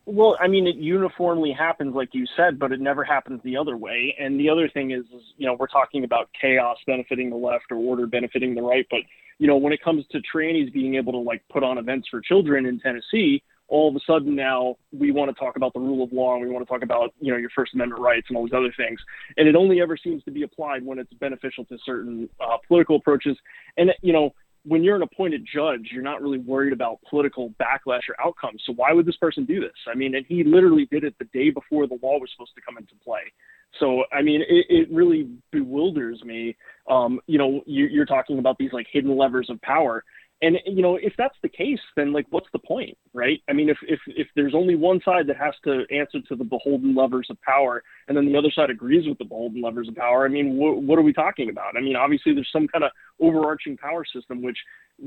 Well, 0.05 0.35
I 0.41 0.47
mean, 0.47 0.67
it 0.67 0.75
uniformly 0.75 1.51
happens, 1.51 1.95
like 1.95 2.09
you 2.13 2.25
said, 2.35 2.59
but 2.59 2.71
it 2.71 2.81
never 2.81 3.03
happens 3.03 3.39
the 3.43 3.55
other 3.55 3.77
way. 3.77 4.15
And 4.19 4.37
the 4.39 4.49
other 4.49 4.67
thing 4.67 4.91
is, 4.91 5.05
is, 5.05 5.21
you 5.37 5.45
know, 5.45 5.53
we're 5.53 5.67
talking 5.67 6.03
about 6.03 6.27
chaos 6.39 6.77
benefiting 6.85 7.29
the 7.29 7.37
left 7.37 7.65
or 7.71 7.77
order 7.77 8.07
benefiting 8.07 8.55
the 8.55 8.63
right. 8.63 8.85
But, 8.89 9.01
you 9.37 9.47
know, 9.47 9.55
when 9.57 9.71
it 9.71 9.81
comes 9.81 10.05
to 10.11 10.19
trannies 10.19 10.73
being 10.73 10.95
able 10.95 11.13
to, 11.13 11.19
like, 11.19 11.43
put 11.49 11.63
on 11.63 11.77
events 11.77 12.09
for 12.09 12.19
children 12.19 12.65
in 12.65 12.79
Tennessee, 12.79 13.43
all 13.71 13.87
of 13.87 13.95
a 13.95 13.99
sudden 14.05 14.35
now 14.35 14.75
we 14.91 15.11
want 15.11 15.33
to 15.33 15.39
talk 15.39 15.55
about 15.55 15.73
the 15.73 15.79
rule 15.79 16.03
of 16.03 16.11
law 16.11 16.35
and 16.35 16.43
we 16.43 16.49
want 16.51 16.63
to 16.63 16.69
talk 16.69 16.83
about, 16.83 17.13
you 17.21 17.31
know, 17.31 17.37
your 17.37 17.49
First 17.55 17.73
Amendment 17.73 18.01
rights 18.01 18.27
and 18.27 18.37
all 18.37 18.43
these 18.43 18.53
other 18.53 18.73
things. 18.75 18.99
And 19.37 19.47
it 19.47 19.55
only 19.55 19.81
ever 19.81 19.95
seems 19.95 20.21
to 20.25 20.31
be 20.31 20.43
applied 20.43 20.85
when 20.85 20.99
it's 20.99 21.13
beneficial 21.13 21.63
to 21.65 21.77
certain 21.85 22.29
uh, 22.41 22.57
political 22.67 22.97
approaches. 22.97 23.37
And, 23.77 23.91
you 24.01 24.11
know, 24.11 24.35
when 24.63 24.83
you're 24.83 24.97
an 24.97 25.01
appointed 25.01 25.47
judge, 25.51 25.89
you're 25.91 26.03
not 26.03 26.21
really 26.21 26.37
worried 26.37 26.73
about 26.73 26.99
political 27.09 27.53
backlash 27.61 28.01
or 28.09 28.19
outcomes. 28.19 28.61
So 28.65 28.73
why 28.73 28.91
would 28.91 29.05
this 29.05 29.15
person 29.15 29.45
do 29.45 29.61
this? 29.61 29.71
I 29.87 29.95
mean, 29.95 30.15
and 30.15 30.25
he 30.27 30.43
literally 30.43 30.85
did 30.91 31.05
it 31.05 31.15
the 31.17 31.25
day 31.33 31.49
before 31.49 31.87
the 31.87 31.97
law 32.03 32.19
was 32.19 32.29
supposed 32.35 32.53
to 32.55 32.61
come 32.61 32.77
into 32.77 32.93
play. 33.03 33.31
So 33.79 34.03
I 34.11 34.21
mean, 34.21 34.41
it, 34.41 34.65
it 34.69 34.91
really 34.91 35.29
bewilders 35.51 36.21
me. 36.23 36.57
Um, 36.89 37.21
you 37.25 37.37
know, 37.37 37.61
you, 37.65 37.85
you're 37.85 38.05
talking 38.05 38.37
about 38.37 38.57
these 38.57 38.73
like 38.73 38.87
hidden 38.91 39.15
levers 39.17 39.49
of 39.49 39.61
power, 39.61 40.03
and 40.41 40.57
you 40.65 40.81
know, 40.81 40.95
if 40.95 41.13
that's 41.17 41.35
the 41.43 41.49
case, 41.49 41.79
then 41.95 42.13
like, 42.13 42.25
what's 42.29 42.47
the 42.51 42.59
point, 42.59 42.97
right? 43.13 43.41
I 43.47 43.53
mean, 43.53 43.69
if 43.69 43.77
if 43.83 43.99
if 44.07 44.27
there's 44.35 44.55
only 44.55 44.75
one 44.75 44.99
side 45.05 45.27
that 45.27 45.37
has 45.37 45.53
to 45.65 45.83
answer 45.91 46.19
to 46.27 46.35
the 46.35 46.43
beholden 46.43 46.95
levers 46.95 47.27
of 47.29 47.39
power, 47.41 47.83
and 48.07 48.17
then 48.17 48.25
the 48.25 48.37
other 48.37 48.51
side 48.51 48.69
agrees 48.69 49.07
with 49.07 49.19
the 49.19 49.25
beholden 49.25 49.61
levers 49.61 49.87
of 49.87 49.95
power, 49.95 50.25
I 50.25 50.29
mean, 50.29 50.57
wh- 50.57 50.81
what 50.81 50.97
are 50.97 51.03
we 51.03 51.13
talking 51.13 51.49
about? 51.49 51.77
I 51.77 51.81
mean, 51.81 51.95
obviously, 51.95 52.33
there's 52.33 52.49
some 52.51 52.67
kind 52.67 52.83
of 52.83 52.91
overarching 53.19 53.77
power 53.77 54.03
system 54.03 54.41
which 54.41 54.57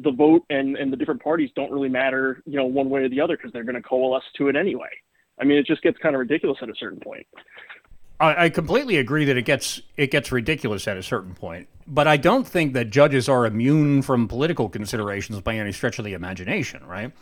the 0.02 0.12
vote 0.12 0.44
and 0.50 0.76
and 0.76 0.92
the 0.92 0.96
different 0.96 1.22
parties 1.22 1.50
don't 1.56 1.72
really 1.72 1.88
matter, 1.88 2.42
you 2.46 2.56
know, 2.56 2.66
one 2.66 2.88
way 2.88 3.02
or 3.02 3.08
the 3.08 3.20
other 3.20 3.36
because 3.36 3.52
they're 3.52 3.64
going 3.64 3.74
to 3.74 3.82
coalesce 3.82 4.24
to 4.36 4.48
it 4.48 4.56
anyway. 4.56 4.90
I 5.40 5.44
mean, 5.44 5.58
it 5.58 5.66
just 5.66 5.82
gets 5.82 5.98
kind 5.98 6.14
of 6.14 6.20
ridiculous 6.20 6.58
at 6.62 6.68
a 6.68 6.74
certain 6.78 7.00
point. 7.00 7.26
I, 8.20 8.44
I 8.44 8.48
completely 8.50 8.96
agree 8.96 9.24
that 9.24 9.36
it 9.36 9.42
gets 9.44 9.80
it 9.96 10.10
gets 10.10 10.30
ridiculous 10.30 10.86
at 10.86 10.96
a 10.96 11.02
certain 11.02 11.34
point, 11.34 11.68
but 11.86 12.06
I 12.06 12.16
don't 12.16 12.46
think 12.46 12.72
that 12.74 12.90
judges 12.90 13.28
are 13.28 13.46
immune 13.46 14.02
from 14.02 14.28
political 14.28 14.68
considerations 14.68 15.40
by 15.40 15.56
any 15.56 15.72
stretch 15.72 15.98
of 15.98 16.04
the 16.04 16.12
imagination. 16.12 16.86
Right? 16.86 17.12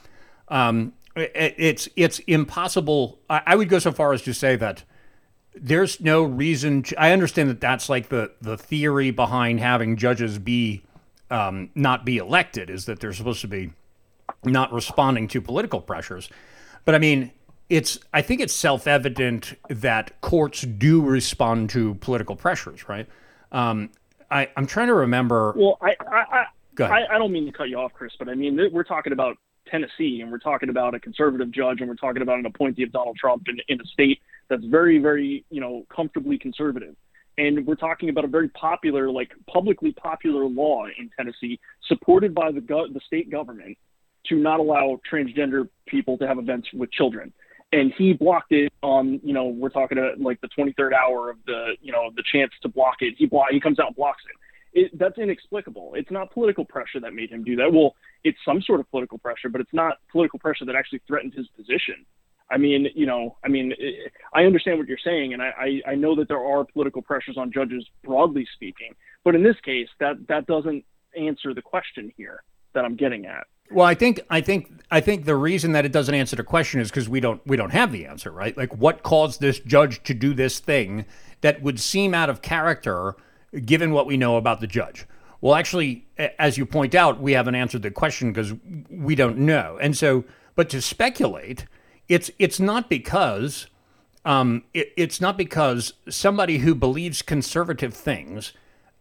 Um, 0.49 0.93
it, 1.17 1.55
it's 1.57 1.89
it's 1.97 2.19
impossible. 2.21 3.19
I, 3.29 3.43
I 3.47 3.57
would 3.57 3.69
go 3.69 3.79
so 3.79 3.93
far 3.93 4.13
as 4.13 4.23
to 4.23 4.35
say 4.35 4.57
that 4.57 4.85
there's 5.55 6.01
no 6.01 6.23
reason. 6.23 6.83
To, 6.85 7.01
I 7.01 7.13
understand 7.13 7.51
that 7.51 7.61
that's 7.61 7.89
like 7.89 8.09
the 8.09 8.33
the 8.41 8.57
theory 8.57 9.11
behind 9.11 9.61
having 9.61 9.97
judges 9.97 10.39
be 10.39 10.83
um, 11.31 11.71
not 11.75 12.05
be 12.05 12.19
elected 12.19 12.69
is 12.71 12.85
that 12.87 13.01
they're 13.01 13.13
supposed 13.13 13.41
to 13.41 13.49
be 13.49 13.73
not 14.45 14.73
responding 14.73 15.29
to 15.29 15.41
political 15.41 15.81
pressures. 15.81 16.29
But 16.85 16.95
I 16.95 16.99
mean, 16.99 17.33
it's 17.73 17.99
I 18.13 18.21
think 18.21 18.43
it's 18.43 18.53
self-evident 18.53 19.55
that 19.71 20.21
courts 20.21 20.61
do 20.61 21.01
respond 21.01 21.71
to 21.71 21.95
political 21.95 22.37
pressures, 22.37 22.87
right? 22.87 23.09
Um, 23.51 23.91
I, 24.31 24.51
I'm 24.59 24.67
trying 24.67 24.89
to 24.89 24.95
remember. 24.95 25.55
Well, 25.57 25.79
I 25.81 25.97
I, 26.01 26.45
Go 26.75 26.85
I, 26.85 26.89
ahead. 26.89 27.09
I 27.11 27.15
I 27.15 27.19
don't 27.19 27.33
mean 27.33 27.47
to 27.47 27.53
cut 27.53 27.71
you 27.71 27.79
off, 27.79 27.95
Chris, 27.95 28.13
but 28.19 28.29
I 28.29 28.35
mean 28.35 28.61
we're 28.71 28.85
talking 28.85 29.15
about 29.15 29.39
Tennessee, 29.71 30.21
and 30.21 30.31
we're 30.31 30.39
talking 30.39 30.69
about 30.69 30.95
a 30.95 31.01
conservative 31.01 31.51
judge, 31.51 31.81
and 31.81 31.89
we're 31.89 31.97
talking 31.97 32.21
about 32.21 32.39
an 32.39 32.45
appointee 32.45 32.83
of 32.83 32.93
Donald 32.93 33.17
Trump 33.17 33.49
in, 33.49 33.59
in 33.69 33.81
a 33.81 33.85
state 33.87 34.21
that's 34.51 34.65
very, 34.65 34.99
very, 34.99 35.47
you 35.49 35.61
know, 35.63 35.87
comfortably 35.95 36.37
conservative. 36.37 36.95
And 37.39 37.67
we're 37.67 37.77
talking 37.77 38.11
about 38.11 38.27
a 38.27 38.29
very 38.29 38.51
popular, 38.51 39.11
like 39.11 39.31
publicly 39.51 39.93
popular 39.93 40.45
law 40.45 40.85
in 40.99 41.09
Tennessee, 41.17 41.59
supported 41.89 42.35
by 42.35 42.53
the 42.53 42.61
go- 42.61 42.89
the 42.89 43.01
state 43.07 43.31
government, 43.31 43.79
to 44.27 44.37
not 44.37 44.61
allow 44.61 45.01
transgender 45.11 45.69
people 45.87 46.19
to 46.19 46.29
have 46.29 46.39
events 46.39 46.69
with 46.75 46.93
children. 46.93 47.33
And 47.73 47.93
he 47.97 48.13
blocked 48.13 48.53
it 48.53 48.71
on, 48.83 49.21
you 49.25 49.33
know, 49.33 49.47
we're 49.47 49.71
talking 49.71 49.97
about 49.97 50.21
like 50.21 50.41
the 50.43 50.49
23rd 50.49 50.93
hour 50.93 51.31
of 51.31 51.39
the, 51.47 51.77
you 51.81 51.91
know, 51.91 52.11
the 52.15 52.23
chance 52.31 52.53
to 52.63 52.69
block 52.69 52.97
it. 53.01 53.15
He 53.17 53.27
block, 53.27 53.49
he 53.51 53.61
comes 53.61 53.79
out 53.79 53.89
and 53.89 53.97
blocks 53.97 54.23
it 54.29 54.37
it, 54.73 54.99
that's 54.99 55.19
inexplicable. 55.19 55.93
It's 55.95 56.11
not 56.11 56.33
political 56.33 56.65
pressure 56.65 57.01
that 57.01 57.15
made 57.15 57.31
him 57.31 57.45
do 57.45 57.57
that. 57.57 57.73
Well, 57.73 57.95
it's 58.25 58.39
some 58.45 58.63
sort 58.63 58.81
of 58.81 58.91
political 58.91 59.19
pressure, 59.19 59.49
but 59.49 59.61
it's 59.61 59.73
not 59.73 59.99
political 60.11 60.39
pressure 60.39 60.65
that 60.65 60.75
actually 60.75 61.03
threatened 61.07 61.35
his 61.35 61.47
position. 61.49 62.07
I 62.51 62.59
mean, 62.59 62.89
you 62.95 63.07
know, 63.07 63.37
I 63.45 63.49
mean, 63.49 63.73
it, 63.79 64.13
I 64.35 64.43
understand 64.45 64.79
what 64.79 64.89
you're 64.89 64.99
saying, 65.03 65.33
and 65.33 65.43
I, 65.43 65.81
I, 65.87 65.93
I 65.93 65.95
know 65.95 66.15
that 66.17 66.29
there 66.29 66.45
are 66.45 66.65
political 66.65 67.03
pressures 67.03 67.37
on 67.39 67.53
judges 67.53 67.87
broadly 68.05 68.47
speaking, 68.55 68.95
but 69.25 69.35
in 69.35 69.43
this 69.43 69.57
case, 69.65 69.89
that 70.01 70.27
that 70.29 70.47
doesn't 70.47 70.85
answer 71.19 71.55
the 71.55 71.63
question 71.63 72.13
here 72.17 72.43
that 72.75 72.85
I'm 72.85 72.97
getting 72.97 73.27
at. 73.27 73.47
Well, 73.73 73.87
I 73.87 73.95
think 73.95 74.21
I 74.31 74.41
think 74.41 74.71
I 74.91 75.01
think 75.01 75.25
the 75.25 75.37
reason 75.37 75.73
that 75.73 75.85
it 75.85 75.93
doesn't 75.93 76.15
answer 76.15 76.37
the 76.37 76.45
question 76.45 76.81
is 76.81 76.91
because 76.91 77.09
we 77.09 77.21
don't 77.21 77.41
we 77.47 77.57
don't 77.57 77.71
have 77.71 77.93
the 77.93 78.07
answer, 78.07 78.31
right? 78.31 78.57
Like, 78.57 78.77
what 78.77 79.03
caused 79.03 79.41
this 79.41 79.59
judge 79.59 80.03
to 80.05 80.15
do 80.15 80.35
this 80.35 80.59
thing 80.59 81.07
that 81.41 81.63
would 81.63 81.81
seem 81.81 82.15
out 82.15 82.29
of 82.29 82.43
character, 82.43 83.17
given 83.65 83.93
what 83.93 84.07
we 84.07 84.17
know 84.17 84.37
about 84.37 84.61
the 84.61 84.67
judge? 84.67 85.07
Well, 85.41 85.55
actually, 85.55 86.07
as 86.39 86.57
you 86.57 86.67
point 86.67 86.95
out, 86.95 87.21
we 87.21 87.33
haven't 87.33 87.55
answered 87.55 87.83
the 87.83 87.91
question 87.91 88.33
because 88.33 88.53
we 88.91 89.15
don't 89.15 89.39
know, 89.39 89.79
and 89.81 89.97
so, 89.97 90.25
but 90.55 90.69
to 90.71 90.83
speculate, 90.83 91.67
it's 92.09 92.31
it's 92.39 92.61
not 92.61 92.89
because 92.91 93.67
um, 94.25 94.65
it, 94.75 94.93
it's 94.97 95.21
not 95.21 95.37
because 95.37 95.95
somebody 96.09 96.59
who 96.59 96.75
believes 96.75 97.23
conservative 97.23 97.95
things 97.95 98.53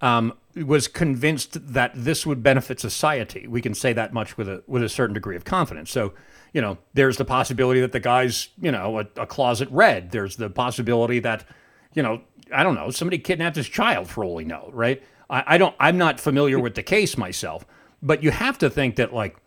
um, 0.02 0.34
was 0.56 0.88
convinced 0.88 1.74
that 1.74 1.92
this 1.96 2.26
would 2.26 2.44
benefit 2.44 2.80
society. 2.80 3.48
We 3.48 3.62
can 3.62 3.74
say 3.74 3.94
that 3.94 4.14
much 4.14 4.38
with 4.38 4.50
a 4.50 4.64
with 4.68 4.84
a 4.84 4.90
certain 4.90 5.14
degree 5.14 5.36
of 5.36 5.46
confidence. 5.46 5.92
So, 5.92 6.14
you 6.54 6.62
know, 6.62 6.78
there's 6.94 7.18
the 7.18 7.26
possibility 7.26 7.80
that 7.82 7.92
the 7.92 8.00
guy's, 8.00 8.50
you 8.60 8.72
know, 8.72 9.00
a, 9.00 9.08
a 9.16 9.26
closet 9.26 9.70
red. 9.72 10.12
There's 10.12 10.36
the 10.36 10.50
possibility 10.50 11.20
that, 11.20 11.46
you 11.94 12.04
know, 12.04 12.22
I 12.54 12.64
don't 12.64 12.76
know, 12.76 12.90
somebody 12.90 13.18
kidnapped 13.20 13.56
his 13.56 13.70
child 13.70 14.10
for 14.10 14.26
all 14.26 14.36
we 14.36 14.44
know, 14.44 14.70
right? 14.74 15.02
I, 15.30 15.44
I 15.48 15.58
don't. 15.58 15.76
I'm 15.80 15.98
not 15.98 16.20
familiar 16.20 16.60
with 16.60 16.76
the 16.76 16.84
case 16.84 17.18
myself, 17.18 17.66
but 18.02 18.24
you 18.24 18.32
have 18.32 18.58
to 18.60 18.70
think 18.70 18.98
that 18.98 19.14
like 19.14 19.38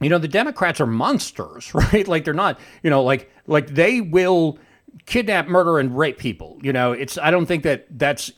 you 0.00 0.10
know 0.10 0.18
the 0.18 0.28
democrats 0.28 0.78
are 0.80 0.86
monsters 0.86 1.72
right 1.92 2.06
like 2.06 2.24
they're 2.24 2.34
not 2.34 2.60
you 2.82 2.90
know 2.90 3.02
like 3.02 3.30
like 3.46 3.68
they 3.68 4.00
will 4.00 4.58
kidnap 5.06 5.46
murder 5.46 5.78
and 5.78 5.96
rape 5.96 6.18
people 6.18 6.58
you 6.62 6.72
know 6.72 6.92
it's 6.92 7.16
i 7.18 7.30
don't 7.30 7.46
think 7.46 7.62
that 7.62 7.86
that's 7.98 8.30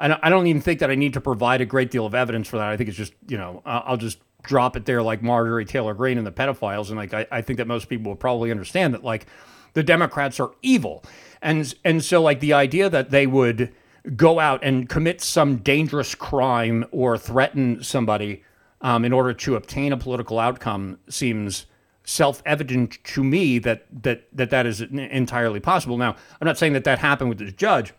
I 0.00 0.30
don't, 0.30 0.46
even 0.46 0.62
think 0.62 0.80
that 0.80 0.90
I 0.90 0.94
need 0.94 1.12
to 1.12 1.20
provide 1.20 1.60
a 1.60 1.66
great 1.66 1.90
deal 1.90 2.06
of 2.06 2.14
evidence 2.14 2.48
for 2.48 2.56
that. 2.56 2.68
I 2.68 2.76
think 2.76 2.88
it's 2.88 2.96
just, 2.96 3.12
you 3.28 3.36
know, 3.36 3.62
I'll 3.66 3.96
just 3.98 4.18
drop 4.42 4.76
it 4.76 4.86
there 4.86 5.02
like 5.02 5.22
Marjorie 5.22 5.66
Taylor 5.66 5.94
Greene 5.94 6.16
and 6.16 6.26
the 6.26 6.32
pedophiles. 6.32 6.88
And 6.88 6.96
like, 6.96 7.12
I, 7.12 7.26
I 7.30 7.42
think 7.42 7.58
that 7.58 7.66
most 7.66 7.88
people 7.88 8.10
will 8.10 8.16
probably 8.16 8.50
understand 8.50 8.94
that 8.94 9.04
like 9.04 9.26
the 9.74 9.82
Democrats 9.82 10.40
are 10.40 10.52
evil. 10.62 11.04
And, 11.42 11.74
and 11.84 12.02
so 12.02 12.22
like 12.22 12.40
the 12.40 12.54
idea 12.54 12.88
that 12.88 13.10
they 13.10 13.26
would 13.26 13.72
go 14.16 14.40
out 14.40 14.64
and 14.64 14.88
commit 14.88 15.20
some 15.20 15.56
dangerous 15.56 16.14
crime 16.14 16.86
or 16.90 17.18
threaten 17.18 17.82
somebody 17.82 18.42
um, 18.80 19.04
in 19.04 19.12
order 19.12 19.34
to 19.34 19.56
obtain 19.56 19.92
a 19.92 19.96
political 19.96 20.38
outcome 20.38 20.98
seems 21.08 21.66
self-evident 22.02 22.98
to 23.04 23.22
me 23.22 23.58
that 23.58 23.86
that 24.02 24.26
that 24.32 24.50
that 24.50 24.66
is 24.66 24.80
entirely 24.80 25.60
possible. 25.60 25.98
Now, 25.98 26.16
I'm 26.40 26.46
not 26.46 26.58
saying 26.58 26.72
that 26.72 26.84
that 26.84 26.98
happened 26.98 27.28
with 27.28 27.38
this 27.38 27.52
judge, 27.52 27.92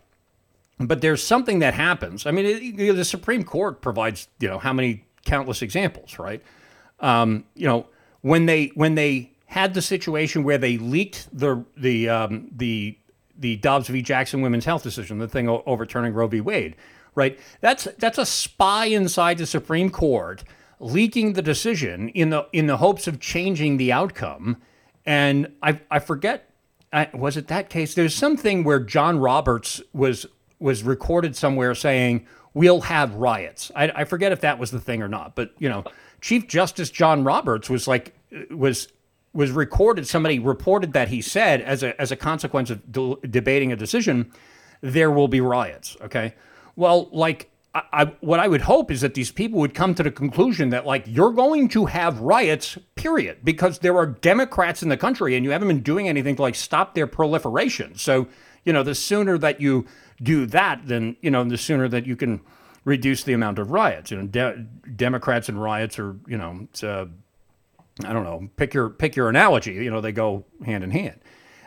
but 0.86 1.00
there's 1.00 1.22
something 1.22 1.60
that 1.60 1.74
happens. 1.74 2.26
I 2.26 2.30
mean, 2.30 2.46
it, 2.46 2.62
you 2.62 2.88
know, 2.88 2.92
the 2.94 3.04
Supreme 3.04 3.44
Court 3.44 3.80
provides 3.80 4.28
you 4.40 4.48
know 4.48 4.58
how 4.58 4.72
many 4.72 5.04
countless 5.24 5.62
examples, 5.62 6.18
right? 6.18 6.42
Um, 7.00 7.44
you 7.54 7.66
know, 7.66 7.86
when 8.20 8.46
they 8.46 8.66
when 8.74 8.94
they 8.94 9.32
had 9.46 9.74
the 9.74 9.82
situation 9.82 10.44
where 10.44 10.58
they 10.58 10.78
leaked 10.78 11.28
the 11.36 11.64
the 11.76 12.08
um, 12.08 12.48
the 12.54 12.98
the 13.38 13.56
Dobbs 13.56 13.88
v. 13.88 14.02
Jackson 14.02 14.40
women's 14.40 14.64
health 14.64 14.82
decision, 14.82 15.18
the 15.18 15.28
thing 15.28 15.48
overturning 15.48 16.14
Roe 16.14 16.26
v. 16.26 16.40
Wade, 16.40 16.76
right? 17.14 17.38
That's 17.60 17.88
that's 17.98 18.18
a 18.18 18.26
spy 18.26 18.86
inside 18.86 19.38
the 19.38 19.46
Supreme 19.46 19.90
Court 19.90 20.44
leaking 20.78 21.34
the 21.34 21.42
decision 21.42 22.08
in 22.10 22.30
the 22.30 22.46
in 22.52 22.66
the 22.66 22.78
hopes 22.78 23.06
of 23.06 23.20
changing 23.20 23.76
the 23.76 23.92
outcome. 23.92 24.56
And 25.04 25.52
I 25.62 25.80
I 25.90 25.98
forget 25.98 26.48
I, 26.92 27.08
was 27.14 27.36
it 27.36 27.48
that 27.48 27.70
case? 27.70 27.94
There's 27.94 28.14
something 28.14 28.64
where 28.64 28.80
John 28.80 29.18
Roberts 29.18 29.80
was 29.92 30.26
was 30.62 30.82
recorded 30.82 31.36
somewhere 31.36 31.74
saying 31.74 32.26
we'll 32.54 32.82
have 32.82 33.14
riots. 33.14 33.70
I, 33.74 33.90
I 33.94 34.04
forget 34.04 34.32
if 34.32 34.40
that 34.40 34.58
was 34.58 34.70
the 34.70 34.80
thing 34.80 35.02
or 35.02 35.08
not, 35.08 35.34
but 35.34 35.52
you 35.58 35.68
know, 35.68 35.84
Chief 36.20 36.46
Justice 36.46 36.88
John 36.88 37.24
Roberts 37.24 37.68
was 37.68 37.88
like 37.88 38.14
was 38.50 38.88
was 39.32 39.50
recorded. 39.50 40.06
Somebody 40.06 40.38
reported 40.38 40.92
that 40.92 41.08
he 41.08 41.20
said 41.20 41.60
as 41.60 41.82
a 41.82 42.00
as 42.00 42.12
a 42.12 42.16
consequence 42.16 42.70
of 42.70 42.90
de- 42.90 43.16
debating 43.28 43.72
a 43.72 43.76
decision, 43.76 44.32
there 44.80 45.10
will 45.10 45.28
be 45.28 45.40
riots. 45.40 45.96
Okay, 46.00 46.34
well, 46.76 47.08
like 47.10 47.50
I, 47.74 47.82
I, 47.92 48.04
what 48.20 48.38
I 48.38 48.48
would 48.48 48.62
hope 48.62 48.90
is 48.90 49.00
that 49.00 49.14
these 49.14 49.32
people 49.32 49.58
would 49.60 49.74
come 49.74 49.94
to 49.94 50.02
the 50.02 50.10
conclusion 50.10 50.70
that 50.70 50.86
like 50.86 51.04
you're 51.06 51.32
going 51.32 51.68
to 51.70 51.86
have 51.86 52.20
riots, 52.20 52.78
period, 52.94 53.38
because 53.42 53.80
there 53.80 53.96
are 53.96 54.06
Democrats 54.06 54.82
in 54.82 54.88
the 54.88 54.96
country 54.96 55.34
and 55.34 55.44
you 55.44 55.50
haven't 55.50 55.68
been 55.68 55.80
doing 55.80 56.08
anything 56.08 56.36
to 56.36 56.42
like 56.42 56.54
stop 56.54 56.94
their 56.94 57.06
proliferation. 57.06 57.96
So 57.96 58.28
you 58.64 58.72
know, 58.72 58.82
the 58.82 58.94
sooner 58.94 59.38
that 59.38 59.60
you 59.60 59.86
do 60.22 60.46
that, 60.46 60.86
then 60.86 61.16
you 61.20 61.30
know, 61.30 61.44
the 61.44 61.58
sooner 61.58 61.88
that 61.88 62.06
you 62.06 62.16
can 62.16 62.40
reduce 62.84 63.22
the 63.24 63.32
amount 63.32 63.58
of 63.58 63.70
riots. 63.70 64.10
You 64.10 64.18
know, 64.18 64.26
de- 64.26 64.66
Democrats 64.96 65.48
and 65.48 65.60
riots 65.60 65.98
are 65.98 66.16
you 66.26 66.38
know, 66.38 66.68
uh, 66.82 67.06
I 68.04 68.12
don't 68.12 68.24
know, 68.24 68.48
pick 68.56 68.74
your 68.74 68.90
pick 68.90 69.16
your 69.16 69.28
analogy. 69.28 69.72
You 69.74 69.90
know, 69.90 70.00
they 70.00 70.12
go 70.12 70.44
hand 70.64 70.84
in 70.84 70.90
hand, 70.90 71.20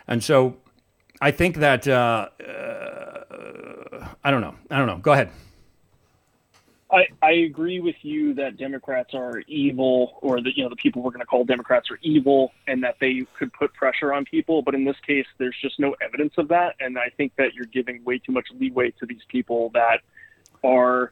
and 0.07 0.23
so 0.23 0.57
I 1.21 1.31
think 1.31 1.57
that 1.57 1.87
uh, 1.87 2.29
uh, 2.47 4.07
I 4.23 4.31
don't 4.31 4.41
know. 4.41 4.55
I 4.69 4.77
don't 4.77 4.87
know. 4.87 4.97
Go 4.97 5.13
ahead. 5.13 5.29
I, 6.91 7.07
I 7.23 7.31
agree 7.31 7.79
with 7.79 7.95
you 8.03 8.35
that 8.35 8.57
Democrats 8.57 9.11
are 9.13 9.39
evil, 9.47 10.19
or 10.21 10.39
that 10.41 10.55
you 10.55 10.63
know 10.63 10.69
the 10.69 10.75
people 10.75 11.01
we're 11.01 11.11
going 11.11 11.21
to 11.21 11.25
call 11.25 11.43
Democrats 11.43 11.89
are 11.89 11.97
evil, 12.03 12.51
and 12.67 12.83
that 12.83 12.97
they 13.01 13.25
could 13.37 13.51
put 13.53 13.73
pressure 13.73 14.13
on 14.13 14.23
people. 14.25 14.61
But 14.61 14.75
in 14.75 14.85
this 14.85 14.97
case, 15.05 15.25
there's 15.39 15.55
just 15.61 15.79
no 15.79 15.95
evidence 15.99 16.33
of 16.37 16.47
that, 16.49 16.75
and 16.79 16.97
I 16.97 17.09
think 17.17 17.33
that 17.37 17.55
you're 17.55 17.65
giving 17.65 18.03
way 18.03 18.19
too 18.19 18.31
much 18.31 18.45
leeway 18.59 18.91
to 18.99 19.05
these 19.05 19.23
people 19.29 19.71
that 19.73 20.01
are. 20.63 21.11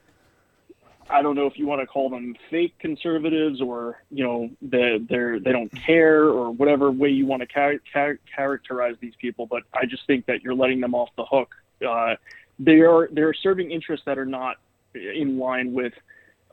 I 1.10 1.22
don't 1.22 1.36
know 1.36 1.48
if 1.48 1.58
you 1.58 1.68
want 1.68 1.82
to 1.82 1.88
call 1.88 2.10
them 2.10 2.36
fake 2.50 2.76
conservatives 2.80 3.60
or 3.60 4.04
you 4.12 4.24
know 4.24 4.50
they 4.62 5.00
they're 5.10 5.40
they 5.40 5.52
don't 5.52 5.72
care 5.86 6.26
or 6.26 6.52
whatever 6.52 6.92
way 6.92 7.10
you 7.10 7.26
want 7.26 7.42
to 7.42 7.48
char- 7.48 7.82
char- 7.92 8.20
characterize 8.34 8.96
these 9.02 9.16
people, 9.20 9.48
but 9.48 9.64
I 9.74 9.86
just 9.86 10.06
think 10.06 10.28
that 10.28 10.44
you're 10.44 10.56
letting 10.56 10.82
them 10.82 10.94
off 10.94 11.10
the 11.18 11.26
hook. 11.26 11.56
Uh, 11.86 12.16
they 12.60 12.82
are 12.82 13.10
they're 13.12 13.34
serving 13.34 13.72
interests 13.72 14.06
that 14.06 14.20
are 14.20 14.26
not 14.26 14.58
in 14.96 15.38
line 15.38 15.74
with 15.74 15.94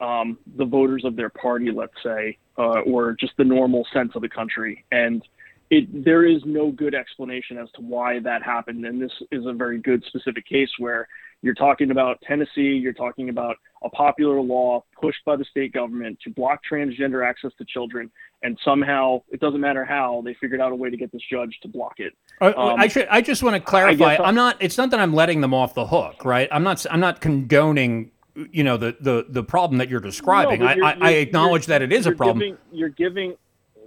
um, 0.01 0.39
the 0.57 0.65
voters 0.65 1.05
of 1.05 1.17
their 1.17 1.29
party, 1.29 1.71
let's 1.71 1.93
say, 2.03 2.39
uh, 2.59 2.81
or 2.81 3.17
just 3.19 3.33
the 3.37 3.45
normal 3.45 3.87
sense 3.93 4.13
of 4.15 4.23
the 4.23 4.29
country. 4.29 4.85
And 4.91 5.23
it, 5.71 6.05
there 6.05 6.25
is 6.25 6.43
no 6.45 6.71
good 6.71 6.95
explanation 6.95 7.59
as 7.59 7.71
to 7.73 7.81
why 7.81 8.19
that 8.21 8.43
happened. 8.43 8.85
And 8.85 9.01
this 9.01 9.13
is 9.31 9.47
a 9.47 9.53
very 9.53 9.79
good 9.79 10.03
specific 10.09 10.47
case 10.47 10.71
where 10.79 11.07
you're 11.43 11.55
talking 11.55 11.91
about 11.91 12.21
Tennessee, 12.23 12.77
you're 12.77 12.93
talking 12.93 13.29
about 13.29 13.57
a 13.83 13.89
popular 13.91 14.41
law 14.41 14.85
pushed 15.01 15.25
by 15.25 15.37
the 15.37 15.45
state 15.45 15.73
government 15.73 16.19
to 16.25 16.31
block 16.31 16.61
transgender 16.71 17.27
access 17.27 17.51
to 17.57 17.65
children, 17.65 18.11
and 18.43 18.59
somehow 18.63 19.23
it 19.31 19.41
doesn't 19.41 19.61
matter 19.61 19.85
how 19.85 20.23
they 20.25 20.35
figured 20.35 20.61
out 20.61 20.71
a 20.71 20.75
way 20.75 20.91
to 20.91 20.99
get 20.99 21.11
this 21.13 21.23
judge 21.31 21.59
to 21.63 21.69
block 21.69 21.95
it. 21.97 22.13
Uh, 22.43 22.53
um, 22.57 22.79
I 22.79 22.89
should. 22.89 23.09
I 23.09 23.23
just 23.23 23.43
want 23.43 23.55
to 23.55 23.61
clarify. 23.61 24.17
I'm 24.17 24.35
not. 24.35 24.59
It's 24.61 24.77
not 24.77 24.91
that 24.91 25.01
I'm 25.01 25.15
letting 25.15 25.41
them 25.41 25.55
off 25.55 25.73
the 25.73 25.87
hook, 25.87 26.27
right? 26.27 26.49
I'm 26.53 26.63
not. 26.63 26.85
I'm 26.91 27.01
not 27.01 27.23
condoning 27.23 28.11
you 28.51 28.65
know 28.65 28.77
the 28.77 28.97
the 29.01 29.27
the 29.29 29.43
problem 29.43 29.79
that 29.79 29.89
you're 29.89 30.01
describing. 30.01 30.61
No, 30.61 30.73
you're, 30.73 30.85
I, 30.85 30.95
you're, 30.95 31.05
I 31.05 31.11
acknowledge 31.13 31.67
that 31.67 31.83
it 31.83 31.93
is 31.93 32.07
a 32.07 32.13
problem. 32.13 32.39
Giving, 32.39 32.59
you're 32.73 32.89
giving 32.89 33.37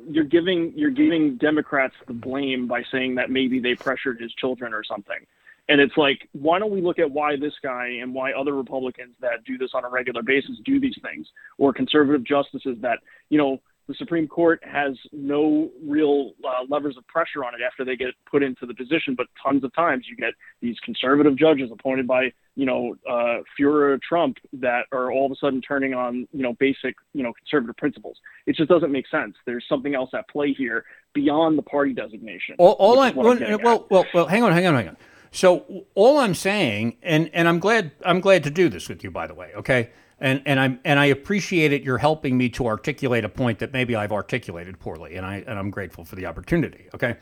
you're 0.08 0.24
giving 0.24 0.74
you're 0.76 0.92
giving 0.92 1.38
Democrats 1.38 1.96
the 2.08 2.14
blame 2.14 2.68
by 2.68 2.84
saying 2.92 3.16
that 3.16 3.30
maybe 3.30 3.60
they 3.60 3.76
pressured 3.76 4.20
his 4.20 4.34
children 4.34 4.74
or 4.74 4.84
something. 4.84 5.26
And 5.70 5.80
it's 5.80 5.96
like, 5.96 6.28
why 6.34 6.60
don't 6.60 6.72
we 6.72 6.82
look 6.82 7.00
at 7.00 7.10
why 7.10 7.38
this 7.38 7.54
guy 7.64 7.88
and 8.02 8.14
why 8.14 8.34
other 8.34 8.54
Republicans 8.54 9.16
that 9.22 9.46
do 9.46 9.58
this 9.58 9.72
on 9.74 9.86
a 9.86 9.90
regular 9.90 10.22
basis 10.22 10.58
do 10.66 10.80
these 10.80 10.98
things, 11.02 11.28
or 11.58 11.72
conservative 11.72 12.24
justices 12.24 12.78
that 12.82 13.00
you 13.30 13.38
know 13.38 13.62
the 13.88 13.94
Supreme 13.96 14.28
Court 14.28 14.64
has 14.64 14.98
no 15.12 15.70
real 15.86 16.32
uh, 16.44 16.64
levers 16.70 16.98
of 16.98 17.06
pressure 17.08 17.44
on 17.44 17.54
it 17.54 17.62
after 17.66 17.84
they 17.84 17.96
get 17.96 18.14
put 18.30 18.42
into 18.42 18.66
the 18.66 18.74
position. 18.74 19.14
But 19.16 19.28
tons 19.42 19.64
of 19.64 19.74
times 19.74 20.06
you 20.10 20.16
get 20.16 20.34
these 20.62 20.78
conservative 20.80 21.36
judges 21.38 21.70
appointed 21.72 22.08
by, 22.08 22.32
you 22.56 22.66
know, 22.66 22.96
uh, 23.10 23.44
Führer 23.60 24.02
Trump 24.02 24.38
that 24.54 24.86
are 24.92 25.12
all 25.12 25.26
of 25.26 25.32
a 25.32 25.36
sudden 25.36 25.62
turning 25.62 25.94
on, 25.94 26.28
you 26.32 26.44
know, 26.44 26.54
basic, 26.54 26.96
you 27.14 27.24
know, 27.24 27.34
conservative 27.34 27.76
principles. 27.76 28.18
It 28.46 28.56
just 28.56 28.70
doesn't 28.70 28.92
make 28.92 29.08
sense. 29.10 29.36
There's 29.46 29.66
something 29.68 29.96
else 29.96 30.12
at 30.14 30.30
play 30.30 30.54
here 30.54 30.86
beyond 31.14 31.58
the 31.58 31.64
party 31.64 31.94
designation. 31.94 32.56
All, 32.58 32.74
all 32.74 33.00
I, 33.00 33.12
well, 33.12 33.38
well, 33.62 33.88
well, 33.90 34.06
well, 34.14 34.28
hang 34.28 34.44
on, 34.44 34.54
hang 34.54 34.66
on, 34.66 34.76
hang 34.76 34.88
on. 34.90 34.98
So 35.32 35.86
all 35.96 36.20
I'm 36.20 36.36
saying, 36.36 36.98
and, 37.02 37.30
and 37.34 37.48
I'm 37.48 37.60
glad 37.60 37.92
I'm 38.06 38.22
glad 38.22 38.44
to 38.44 38.52
do 38.52 38.70
this 38.70 38.88
with 38.88 39.04
you, 39.04 39.10
by 39.10 39.26
the 39.26 39.34
way. 39.34 39.52
Okay, 39.56 39.90
and 40.20 40.42
and 40.46 40.60
I'm 40.60 40.80
and 40.86 41.00
I 41.00 41.06
appreciate 41.06 41.74
it. 41.74 41.84
You're 41.84 41.98
helping 41.98 42.38
me 42.38 42.50
to 42.50 42.68
articulate 42.68 43.26
a 43.26 43.30
point 43.30 43.60
that 43.60 43.74
maybe 43.74 43.96
I've 43.96 44.12
articulated 44.12 44.80
poorly, 44.80 45.16
and 45.16 45.26
I 45.26 45.44
and 45.48 45.60
I'm 45.60 45.70
grateful 45.70 46.06
for 46.06 46.16
the 46.16 46.26
opportunity. 46.26 46.88
Okay, 46.94 47.18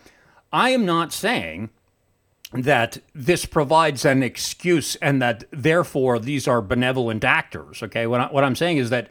I 0.51 0.69
am 0.71 0.85
not 0.85 1.13
saying 1.13 1.69
that 2.53 2.97
this 3.15 3.45
provides 3.45 4.03
an 4.03 4.21
excuse 4.21 4.95
and 4.97 5.21
that 5.21 5.45
therefore 5.51 6.19
these 6.19 6.47
are 6.47 6.61
benevolent 6.61 7.23
actors. 7.23 7.81
Okay, 7.81 8.05
what, 8.07 8.19
I, 8.19 8.25
what 8.27 8.43
I'm 8.43 8.55
saying 8.55 8.77
is 8.77 8.89
that 8.89 9.09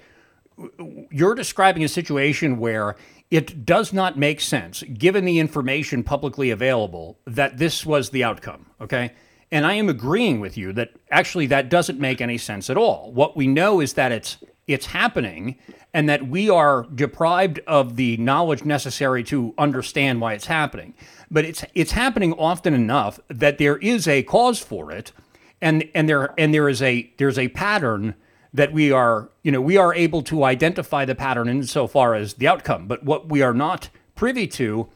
you're 1.10 1.34
describing 1.34 1.82
a 1.82 1.88
situation 1.88 2.58
where 2.58 2.96
it 3.30 3.64
does 3.64 3.94
not 3.94 4.18
make 4.18 4.42
sense, 4.42 4.82
given 4.82 5.24
the 5.24 5.38
information 5.38 6.02
publicly 6.02 6.50
available, 6.50 7.18
that 7.26 7.56
this 7.56 7.86
was 7.86 8.10
the 8.10 8.22
outcome. 8.22 8.66
Okay 8.80 9.12
and 9.52 9.66
I 9.66 9.74
am 9.74 9.88
agreeing 9.88 10.40
with 10.40 10.56
you 10.56 10.72
that 10.74 10.92
actually 11.10 11.46
that 11.46 11.68
doesn't 11.68 11.98
make 11.98 12.20
any 12.20 12.38
sense 12.38 12.70
at 12.70 12.76
all. 12.76 13.12
What 13.12 13.36
we 13.36 13.46
know 13.46 13.80
is 13.80 13.94
that 13.94 14.12
it's 14.12 14.38
it's 14.66 14.86
happening 14.86 15.58
and 15.92 16.08
that 16.08 16.28
we 16.28 16.48
are 16.48 16.86
deprived 16.94 17.58
of 17.66 17.96
the 17.96 18.16
knowledge 18.18 18.64
necessary 18.64 19.24
to 19.24 19.52
understand 19.58 20.20
why 20.20 20.34
it's 20.34 20.46
happening. 20.46 20.94
But 21.30 21.44
it's 21.44 21.64
it's 21.74 21.92
happening 21.92 22.32
often 22.34 22.74
enough 22.74 23.18
that 23.28 23.58
there 23.58 23.76
is 23.78 24.06
a 24.06 24.22
cause 24.22 24.60
for 24.60 24.92
it 24.92 25.12
and 25.60 25.88
and 25.94 26.08
there 26.08 26.34
and 26.38 26.54
there 26.54 26.68
is 26.68 26.82
a 26.82 27.12
there's 27.18 27.38
a 27.38 27.48
pattern 27.48 28.14
that 28.52 28.72
we 28.72 28.90
are 28.90 29.30
you 29.42 29.52
know 29.52 29.60
we 29.60 29.76
are 29.76 29.94
able 29.94 30.22
to 30.22 30.44
identify 30.44 31.04
the 31.04 31.14
pattern 31.14 31.48
insofar 31.48 32.14
as 32.14 32.34
the 32.34 32.48
outcome 32.48 32.86
but 32.86 33.04
what 33.04 33.28
we 33.28 33.42
are 33.42 33.54
not 33.54 33.88
privy 34.14 34.46
to 34.46 34.88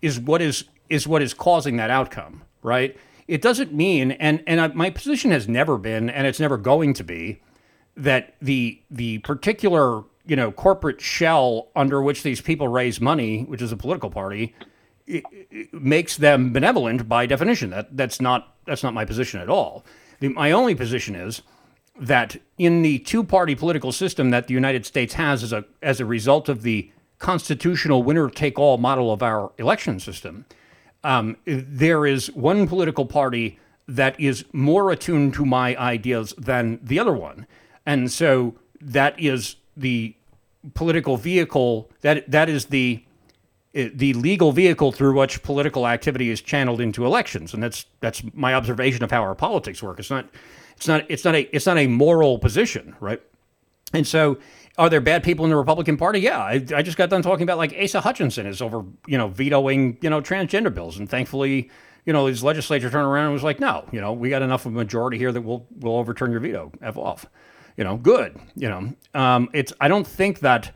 is 0.00 0.18
what 0.18 0.40
is 0.40 0.64
is 0.88 1.06
what 1.06 1.22
is 1.22 1.34
causing 1.34 1.76
that 1.76 1.90
outcome 1.90 2.42
right 2.62 2.96
it 3.28 3.42
doesn't 3.42 3.72
mean, 3.72 4.12
and 4.12 4.42
and 4.46 4.74
my 4.74 4.90
position 4.90 5.30
has 5.30 5.48
never 5.48 5.78
been, 5.78 6.10
and 6.10 6.26
it's 6.26 6.40
never 6.40 6.56
going 6.56 6.94
to 6.94 7.04
be, 7.04 7.40
that 7.96 8.34
the 8.40 8.80
the 8.90 9.18
particular 9.18 10.02
you 10.26 10.36
know 10.36 10.52
corporate 10.52 11.00
shell 11.00 11.68
under 11.76 12.02
which 12.02 12.22
these 12.22 12.40
people 12.40 12.68
raise 12.68 13.00
money, 13.00 13.42
which 13.42 13.62
is 13.62 13.72
a 13.72 13.76
political 13.76 14.10
party, 14.10 14.54
it, 15.06 15.24
it 15.50 15.74
makes 15.74 16.16
them 16.16 16.52
benevolent 16.52 17.08
by 17.08 17.26
definition. 17.26 17.70
That 17.70 17.96
that's 17.96 18.20
not 18.20 18.54
that's 18.66 18.82
not 18.82 18.94
my 18.94 19.04
position 19.04 19.40
at 19.40 19.48
all. 19.48 19.84
The, 20.20 20.28
my 20.28 20.52
only 20.52 20.74
position 20.74 21.14
is 21.14 21.42
that 21.98 22.36
in 22.56 22.82
the 22.82 22.98
two-party 23.00 23.54
political 23.54 23.92
system 23.92 24.30
that 24.30 24.46
the 24.46 24.54
United 24.54 24.86
States 24.86 25.14
has 25.14 25.42
as 25.42 25.52
a 25.52 25.64
as 25.82 26.00
a 26.00 26.06
result 26.06 26.48
of 26.48 26.62
the 26.62 26.90
constitutional 27.18 28.02
winner-take-all 28.02 28.78
model 28.78 29.12
of 29.12 29.22
our 29.22 29.52
election 29.58 30.00
system, 30.00 30.44
um, 31.04 31.36
there 31.44 32.06
is 32.06 32.32
one 32.32 32.66
political 32.68 33.06
party 33.06 33.58
that 33.88 34.18
is 34.20 34.44
more 34.52 34.90
attuned 34.90 35.34
to 35.34 35.44
my 35.44 35.76
ideas 35.76 36.34
than 36.38 36.78
the 36.82 36.98
other 36.98 37.12
one, 37.12 37.46
and 37.84 38.10
so 38.10 38.54
that 38.80 39.18
is 39.18 39.56
the 39.76 40.14
political 40.74 41.16
vehicle 41.16 41.90
that 42.02 42.30
that 42.30 42.48
is 42.48 42.66
the 42.66 43.04
the 43.72 44.12
legal 44.14 44.52
vehicle 44.52 44.92
through 44.92 45.18
which 45.18 45.42
political 45.42 45.86
activity 45.86 46.30
is 46.30 46.42
channeled 46.42 46.80
into 46.80 47.06
elections, 47.06 47.54
and 47.54 47.62
that's 47.62 47.86
that's 48.00 48.22
my 48.34 48.54
observation 48.54 49.02
of 49.02 49.10
how 49.10 49.22
our 49.22 49.34
politics 49.34 49.82
work. 49.82 49.98
It's 49.98 50.10
not 50.10 50.28
it's 50.76 50.86
not 50.86 51.04
it's 51.08 51.24
not 51.24 51.34
a 51.34 51.56
it's 51.56 51.66
not 51.66 51.78
a 51.78 51.86
moral 51.86 52.38
position, 52.38 52.94
right? 53.00 53.22
And 53.92 54.06
so, 54.06 54.38
are 54.78 54.88
there 54.88 55.00
bad 55.00 55.22
people 55.22 55.44
in 55.44 55.50
the 55.50 55.56
Republican 55.56 55.96
Party? 55.96 56.20
Yeah, 56.20 56.38
I, 56.38 56.64
I 56.74 56.82
just 56.82 56.96
got 56.96 57.10
done 57.10 57.22
talking 57.22 57.42
about 57.42 57.58
like 57.58 57.74
Asa 57.80 58.00
Hutchinson 58.00 58.46
is 58.46 58.62
over 58.62 58.84
you 59.06 59.18
know 59.18 59.28
vetoing 59.28 59.98
you 60.00 60.10
know 60.10 60.20
transgender 60.20 60.72
bills, 60.72 60.98
and 60.98 61.08
thankfully 61.08 61.70
you 62.04 62.12
know 62.12 62.26
his 62.26 62.42
legislature 62.42 62.90
turned 62.90 63.06
around 63.06 63.26
and 63.26 63.34
was 63.34 63.42
like, 63.42 63.60
no, 63.60 63.86
you 63.92 64.00
know 64.00 64.12
we 64.12 64.30
got 64.30 64.42
enough 64.42 64.66
of 64.66 64.72
a 64.72 64.74
majority 64.74 65.18
here 65.18 65.32
that 65.32 65.42
we'll 65.42 65.66
we'll 65.78 65.96
overturn 65.96 66.30
your 66.30 66.40
veto. 66.40 66.72
F 66.80 66.96
off, 66.96 67.26
you 67.76 67.84
know, 67.84 67.96
good. 67.96 68.38
You 68.56 68.68
know, 68.68 68.94
um, 69.14 69.50
it's 69.52 69.72
I 69.80 69.88
don't 69.88 70.06
think 70.06 70.40
that 70.40 70.72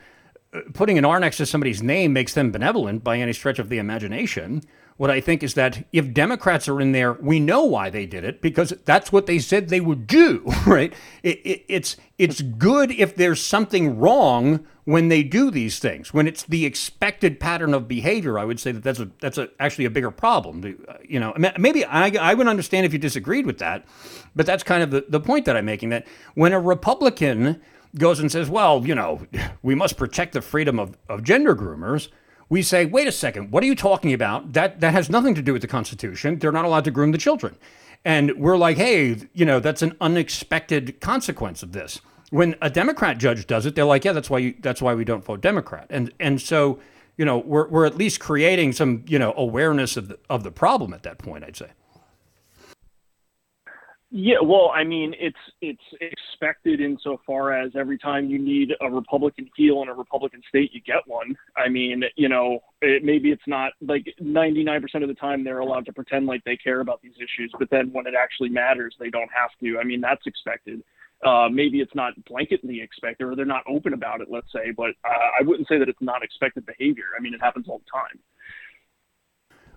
putting 0.74 0.98
an 0.98 1.04
R 1.04 1.20
next 1.20 1.38
to 1.38 1.46
somebody's 1.46 1.82
name 1.82 2.12
makes 2.12 2.34
them 2.34 2.50
benevolent 2.50 3.02
by 3.02 3.18
any 3.18 3.32
stretch 3.32 3.58
of 3.58 3.68
the 3.68 3.78
imagination. 3.78 4.62
What 4.96 5.10
I 5.10 5.20
think 5.20 5.42
is 5.42 5.54
that 5.54 5.86
if 5.92 6.14
Democrats 6.14 6.68
are 6.68 6.80
in 6.80 6.92
there, 6.92 7.12
we 7.14 7.38
know 7.38 7.64
why 7.64 7.90
they 7.90 8.06
did 8.06 8.24
it 8.24 8.40
because 8.40 8.70
that's 8.86 9.12
what 9.12 9.26
they 9.26 9.38
said 9.38 9.68
they 9.68 9.80
would 9.80 10.06
do, 10.06 10.42
right? 10.66 10.92
It, 11.22 11.38
it, 11.44 11.64
it's 11.68 11.96
it's 12.18 12.40
good 12.40 12.90
if 12.90 13.14
there's 13.14 13.42
something 13.42 13.98
wrong 13.98 14.66
when 14.84 15.08
they 15.08 15.22
do 15.22 15.50
these 15.50 15.78
things. 15.78 16.14
When 16.14 16.26
it's 16.26 16.44
the 16.44 16.64
expected 16.64 17.38
pattern 17.38 17.74
of 17.74 17.86
behavior, 17.86 18.38
I 18.38 18.46
would 18.46 18.58
say 18.58 18.72
that 18.72 18.82
that's 18.82 19.00
a 19.00 19.10
that's 19.20 19.36
a, 19.36 19.50
actually 19.60 19.84
a 19.84 19.90
bigger 19.90 20.10
problem. 20.10 20.78
Uh, 20.88 20.94
you 21.06 21.20
know, 21.20 21.34
maybe 21.58 21.84
I, 21.84 22.08
I 22.08 22.32
would 22.32 22.48
understand 22.48 22.86
if 22.86 22.94
you 22.94 22.98
disagreed 22.98 23.44
with 23.44 23.58
that, 23.58 23.84
but 24.34 24.46
that's 24.46 24.62
kind 24.62 24.82
of 24.82 24.90
the, 24.90 25.04
the 25.08 25.20
point 25.20 25.44
that 25.44 25.56
I'm 25.56 25.66
making. 25.66 25.90
That 25.90 26.06
when 26.34 26.54
a 26.54 26.60
Republican 26.60 27.60
goes 27.98 28.20
and 28.20 28.30
says, 28.30 28.48
well, 28.48 28.86
you 28.86 28.94
know, 28.94 29.26
we 29.62 29.74
must 29.74 29.96
protect 29.96 30.32
the 30.32 30.42
freedom 30.42 30.78
of, 30.78 30.96
of 31.08 31.22
gender 31.22 31.54
groomers, 31.54 32.08
we 32.48 32.62
say, 32.62 32.84
wait 32.84 33.08
a 33.08 33.12
second, 33.12 33.50
what 33.50 33.62
are 33.62 33.66
you 33.66 33.74
talking 33.74 34.12
about? 34.12 34.52
That, 34.52 34.80
that 34.80 34.92
has 34.92 35.10
nothing 35.10 35.34
to 35.34 35.42
do 35.42 35.52
with 35.52 35.62
the 35.62 35.68
Constitution. 35.68 36.38
They're 36.38 36.52
not 36.52 36.64
allowed 36.64 36.84
to 36.84 36.90
groom 36.90 37.12
the 37.12 37.18
children. 37.18 37.56
And 38.04 38.36
we're 38.36 38.56
like, 38.56 38.76
hey, 38.76 39.16
you 39.32 39.44
know, 39.44 39.58
that's 39.58 39.82
an 39.82 39.96
unexpected 40.00 41.00
consequence 41.00 41.62
of 41.62 41.72
this. 41.72 42.00
When 42.30 42.54
a 42.62 42.70
Democrat 42.70 43.18
judge 43.18 43.46
does 43.46 43.66
it, 43.66 43.74
they're 43.74 43.84
like, 43.84 44.04
yeah, 44.04 44.12
that's 44.12 44.30
why 44.30 44.38
you, 44.38 44.54
that's 44.60 44.80
why 44.80 44.94
we 44.94 45.04
don't 45.04 45.24
vote 45.24 45.40
Democrat. 45.40 45.86
And 45.90 46.12
and 46.20 46.40
so, 46.40 46.78
you 47.16 47.24
know, 47.24 47.38
we're, 47.38 47.68
we're 47.68 47.86
at 47.86 47.96
least 47.96 48.20
creating 48.20 48.72
some, 48.72 49.04
you 49.06 49.18
know, 49.18 49.32
awareness 49.36 49.96
of 49.96 50.08
the, 50.08 50.18
of 50.28 50.44
the 50.44 50.50
problem 50.50 50.92
at 50.92 51.02
that 51.02 51.18
point, 51.18 51.44
I'd 51.44 51.56
say. 51.56 51.70
Yeah, 54.18 54.40
well, 54.42 54.72
I 54.74 54.82
mean, 54.82 55.14
it's 55.20 55.36
it's 55.60 55.78
expected 56.00 56.80
insofar 56.80 57.52
as 57.52 57.72
every 57.76 57.98
time 57.98 58.30
you 58.30 58.38
need 58.38 58.70
a 58.80 58.90
Republican 58.90 59.50
heel 59.54 59.82
in 59.82 59.90
a 59.90 59.92
Republican 59.92 60.40
state, 60.48 60.70
you 60.72 60.80
get 60.80 61.06
one. 61.06 61.36
I 61.54 61.68
mean, 61.68 62.02
you 62.16 62.30
know, 62.30 62.60
it, 62.80 63.04
maybe 63.04 63.30
it's 63.30 63.46
not 63.46 63.72
like 63.82 64.06
99% 64.22 65.02
of 65.02 65.08
the 65.08 65.14
time 65.14 65.44
they're 65.44 65.58
allowed 65.58 65.84
to 65.84 65.92
pretend 65.92 66.24
like 66.24 66.42
they 66.44 66.56
care 66.56 66.80
about 66.80 67.02
these 67.02 67.12
issues, 67.16 67.52
but 67.58 67.68
then 67.68 67.92
when 67.92 68.06
it 68.06 68.14
actually 68.18 68.48
matters, 68.48 68.96
they 68.98 69.10
don't 69.10 69.28
have 69.36 69.50
to. 69.60 69.78
I 69.78 69.84
mean, 69.84 70.00
that's 70.00 70.26
expected. 70.26 70.82
Uh, 71.22 71.50
maybe 71.52 71.80
it's 71.80 71.94
not 71.94 72.14
blanketly 72.24 72.82
expected, 72.82 73.26
or 73.26 73.36
they're 73.36 73.44
not 73.44 73.64
open 73.68 73.92
about 73.92 74.22
it. 74.22 74.28
Let's 74.30 74.50
say, 74.50 74.70
but 74.74 74.92
uh, 75.04 75.28
I 75.38 75.42
wouldn't 75.42 75.68
say 75.68 75.78
that 75.78 75.90
it's 75.90 76.00
not 76.00 76.22
expected 76.22 76.64
behavior. 76.64 77.12
I 77.18 77.20
mean, 77.20 77.34
it 77.34 77.42
happens 77.42 77.66
all 77.68 77.80
the 77.80 77.90
time. 77.92 78.18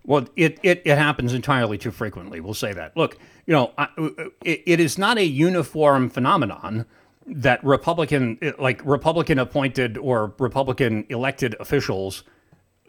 Well, 0.10 0.26
it, 0.36 0.58
it, 0.64 0.82
it 0.86 0.98
happens 0.98 1.36
entirely 1.36 1.78
too 1.78 1.92
frequently. 1.92 2.40
We'll 2.40 2.56
say 2.56 2.74
that. 2.74 2.98
Look, 2.98 3.20
you 3.46 3.54
know, 3.54 3.74
uh, 3.78 3.86
it, 4.44 4.64
it 4.66 4.80
is 4.80 4.98
not 4.98 5.20
a 5.20 5.24
uniform 5.24 6.10
phenomenon 6.10 6.88
that 7.28 7.64
Republican, 7.64 8.40
uh, 8.42 8.54
like 8.58 8.82
Republican 8.84 9.38
appointed 9.38 10.00
or 10.00 10.34
Republican 10.40 11.06
elected 11.10 11.56
officials 11.60 12.24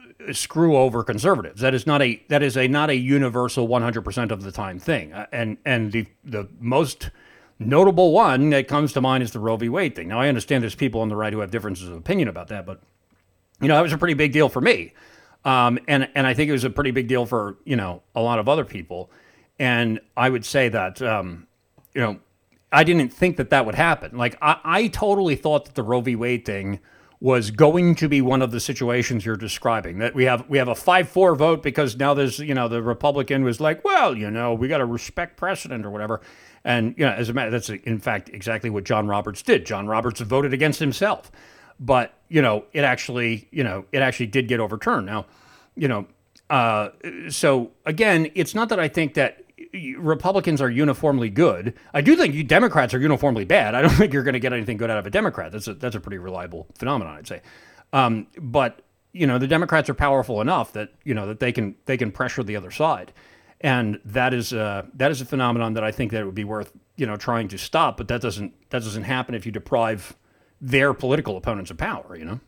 uh, 0.01 0.33
screw 0.33 0.79
over 0.79 1.05
conservatives. 1.05 1.61
That 1.61 1.75
is 1.75 1.87
not 1.87 2.01
a 2.01 2.25
that 2.29 2.43
is 2.43 2.57
a 2.57 2.67
not 2.69 2.89
a 2.89 2.97
universal 2.97 3.69
100% 3.69 4.31
of 4.31 4.43
the 4.43 4.51
time 4.51 4.79
thing. 4.79 5.13
Uh, 5.13 5.27
and 5.31 5.59
and 5.67 5.93
the 5.93 6.07
the 6.25 6.49
most 6.59 7.11
notable 7.59 8.13
one 8.13 8.49
that 8.49 8.67
comes 8.67 8.95
to 8.95 9.03
mind 9.03 9.23
is 9.23 9.33
the 9.33 9.41
Roe 9.41 9.59
v. 9.59 9.69
Wade 9.69 9.95
thing. 9.95 10.09
Now 10.09 10.21
I 10.21 10.29
understand 10.29 10.63
there's 10.63 10.75
people 10.75 11.03
on 11.03 11.11
the 11.11 11.17
right 11.17 11.35
who 11.35 11.41
have 11.41 11.51
differences 11.51 11.87
of 11.87 11.99
opinion 11.99 12.29
about 12.29 12.49
that, 12.49 12.65
but 12.65 12.81
you 13.61 13.69
know 13.69 13.75
that 13.75 13.83
was 13.83 13.93
a 13.93 13.99
pretty 13.99 14.15
big 14.15 14.33
deal 14.33 14.49
for 14.49 14.63
me. 14.63 14.95
Um, 15.45 15.79
and 15.89 16.09
and 16.15 16.27
I 16.27 16.35
think 16.35 16.49
it 16.49 16.53
was 16.53 16.65
a 16.65 16.71
pretty 16.71 16.91
big 16.91 17.09
deal 17.09 17.27
for 17.27 17.57
you 17.65 17.77
know 17.77 18.03
a 18.15 18.21
lot 18.21 18.39
of 18.39 18.49
other 18.49 18.65
people. 18.65 19.11
And 19.59 20.01
I 20.17 20.31
would 20.31 20.45
say 20.45 20.69
that 20.69 21.01
um, 21.03 21.47
you 21.95 22.01
know 22.01 22.21
I 22.73 22.85
didn't 22.85 23.13
think 23.13 23.37
that 23.39 23.51
that 23.51 23.67
would 23.67 23.75
happen. 23.75 24.17
Like 24.17 24.37
I, 24.43 24.61
I 24.65 24.87
totally 24.89 25.37
thought 25.37 25.65
that 25.67 25.75
the 25.75 25.83
Roe 25.83 26.01
v. 26.01 26.15
Wade 26.15 26.45
thing 26.45 26.81
was 27.21 27.51
going 27.51 27.95
to 27.95 28.09
be 28.09 28.23
one 28.23 28.41
of 28.41 28.51
the 28.51 28.61
situations 28.61 29.27
you're 29.27 29.37
describing. 29.37 29.99
That 29.99 30.15
we 30.15 30.25
have 30.25 30.49
we 30.49 30.59
have 30.59 30.69
a 30.69 30.75
five 30.75 31.09
four 31.09 31.35
vote 31.35 31.63
because 31.63 31.97
now 31.97 32.15
there's 32.15 32.39
you 32.39 32.55
know 32.55 32.69
the 32.69 32.83
Republican 32.83 33.45
was 33.45 33.61
like, 33.61 33.85
well, 33.85 34.17
you 34.17 34.31
know, 34.31 34.55
we 34.55 34.69
got 34.69 34.79
to 34.79 34.87
respect 34.87 35.37
precedent 35.37 35.85
or 35.85 35.91
whatever. 35.91 36.21
And 36.65 36.95
you 36.99 37.07
know, 37.07 37.13
as 37.13 37.29
a 37.29 37.33
matter, 37.33 37.51
that's 37.51 37.71
in 37.71 37.99
fact 37.99 38.29
exactly 38.31 38.71
what 38.71 38.85
John 38.85 39.07
Roberts 39.07 39.43
did. 39.43 39.65
John 39.65 39.87
Roberts 39.87 40.21
voted 40.21 40.53
against 40.53 40.81
himself 40.81 41.31
but 41.81 42.15
you 42.29 42.43
know 42.43 42.65
it 42.73 42.85
actually 42.85 43.49
you 43.51 43.65
know 43.65 43.85
it 43.91 44.03
actually 44.03 44.27
did 44.27 44.47
get 44.47 44.61
overturned. 44.61 45.07
Now 45.07 45.27
you 45.75 45.89
know 45.89 46.07
uh, 46.51 46.91
so 47.29 47.71
again 47.87 48.31
it's 48.35 48.55
not 48.55 48.69
that 48.69 48.79
i 48.81 48.89
think 48.89 49.15
that 49.15 49.45
republicans 49.99 50.61
are 50.61 50.71
uniformly 50.71 51.31
good. 51.31 51.75
I 51.95 52.01
do 52.01 52.17
think 52.17 52.47
democrats 52.49 52.93
are 52.93 52.99
uniformly 52.99 53.45
bad. 53.45 53.75
I 53.75 53.83
don't 53.83 53.91
think 53.99 54.13
you're 54.13 54.23
going 54.23 54.35
to 54.35 54.41
get 54.41 54.53
anything 54.53 54.77
good 54.77 54.91
out 54.91 54.99
of 54.99 55.07
a 55.07 55.11
democrat. 55.11 55.53
That's 55.53 55.69
a, 55.69 55.75
that's 55.75 55.97
a 55.97 56.01
pretty 56.01 56.19
reliable 56.19 56.67
phenomenon 56.77 57.17
i'd 57.17 57.27
say. 57.27 57.41
Um, 57.93 58.27
but 58.39 58.83
you 59.13 59.27
know 59.27 59.39
the 59.39 59.49
democrats 59.49 59.89
are 59.89 59.95
powerful 59.95 60.41
enough 60.41 60.73
that 60.75 60.91
you 61.05 61.15
know 61.15 61.27
that 61.27 61.41
they 61.41 61.53
can 61.53 61.75
they 61.87 61.97
can 61.97 62.13
pressure 62.13 62.43
the 62.43 62.57
other 62.57 62.71
side. 62.71 63.13
And 63.63 64.01
that 64.07 64.33
is 64.33 64.53
uh, 64.53 64.87
that 64.95 65.11
is 65.11 65.21
a 65.21 65.27
phenomenon 65.27 65.75
that 65.75 65.85
I 65.85 65.93
think 65.93 66.13
that 66.13 66.23
it 66.23 66.25
would 66.25 66.35
be 66.35 66.45
worth 66.45 66.73
you 66.97 67.07
know 67.07 67.17
trying 67.17 67.49
to 67.49 67.59
stop. 67.59 67.97
But 67.97 68.09
that 68.09 68.21
doesn't 68.21 68.55
that 68.71 68.83
doesn't 68.83 69.05
happen 69.05 69.35
if 69.35 69.45
you 69.47 69.53
deprive 69.53 70.17
their 70.61 70.93
political 70.93 71.37
opponents 71.37 71.71
of 71.71 71.79
power, 71.79 72.17
you 72.17 72.25
know? 72.25 72.41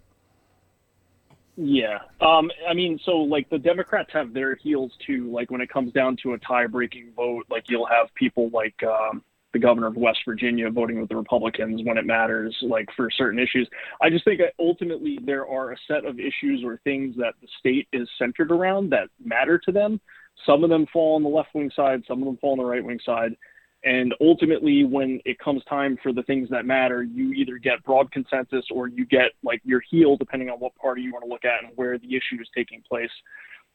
Yeah. 1.56 1.98
Um, 2.20 2.50
I 2.68 2.74
mean, 2.74 2.98
so 3.04 3.12
like 3.18 3.48
the 3.50 3.58
Democrats 3.58 4.10
have 4.12 4.32
their 4.32 4.54
heels 4.56 4.92
too. 5.06 5.30
Like 5.30 5.50
when 5.50 5.60
it 5.60 5.68
comes 5.68 5.92
down 5.92 6.16
to 6.22 6.32
a 6.32 6.38
tie 6.38 6.66
breaking 6.66 7.12
vote, 7.14 7.44
like 7.50 7.64
you'll 7.68 7.86
have 7.86 8.08
people 8.14 8.50
like 8.50 8.74
um, 8.82 9.22
the 9.52 9.58
governor 9.58 9.88
of 9.88 9.96
West 9.96 10.20
Virginia 10.24 10.70
voting 10.70 10.98
with 10.98 11.10
the 11.10 11.16
Republicans 11.16 11.82
when 11.84 11.98
it 11.98 12.06
matters, 12.06 12.56
like 12.62 12.88
for 12.96 13.10
certain 13.10 13.38
issues. 13.38 13.68
I 14.00 14.08
just 14.08 14.24
think 14.24 14.40
ultimately 14.58 15.18
there 15.24 15.46
are 15.46 15.72
a 15.72 15.76
set 15.86 16.06
of 16.06 16.18
issues 16.18 16.62
or 16.64 16.80
things 16.84 17.16
that 17.16 17.34
the 17.42 17.48
state 17.58 17.86
is 17.92 18.08
centered 18.18 18.50
around 18.50 18.90
that 18.90 19.08
matter 19.22 19.58
to 19.58 19.72
them. 19.72 20.00
Some 20.46 20.64
of 20.64 20.70
them 20.70 20.86
fall 20.90 21.16
on 21.16 21.22
the 21.22 21.28
left 21.28 21.54
wing 21.54 21.70
side, 21.76 22.02
some 22.08 22.20
of 22.20 22.24
them 22.24 22.38
fall 22.38 22.52
on 22.52 22.58
the 22.58 22.64
right 22.64 22.84
wing 22.84 23.00
side. 23.04 23.36
And 23.84 24.14
ultimately, 24.20 24.84
when 24.84 25.20
it 25.24 25.38
comes 25.40 25.62
time 25.64 25.98
for 26.02 26.12
the 26.12 26.22
things 26.22 26.48
that 26.50 26.64
matter, 26.64 27.02
you 27.02 27.32
either 27.32 27.58
get 27.58 27.82
broad 27.84 28.12
consensus 28.12 28.64
or 28.70 28.86
you 28.86 29.04
get 29.04 29.32
like 29.42 29.60
your 29.64 29.82
heel, 29.90 30.16
depending 30.16 30.50
on 30.50 30.58
what 30.60 30.74
party 30.76 31.02
you 31.02 31.12
want 31.12 31.24
to 31.24 31.28
look 31.28 31.44
at 31.44 31.64
and 31.64 31.72
where 31.76 31.98
the 31.98 32.08
issue 32.08 32.40
is 32.40 32.48
taking 32.56 32.82
place. 32.88 33.10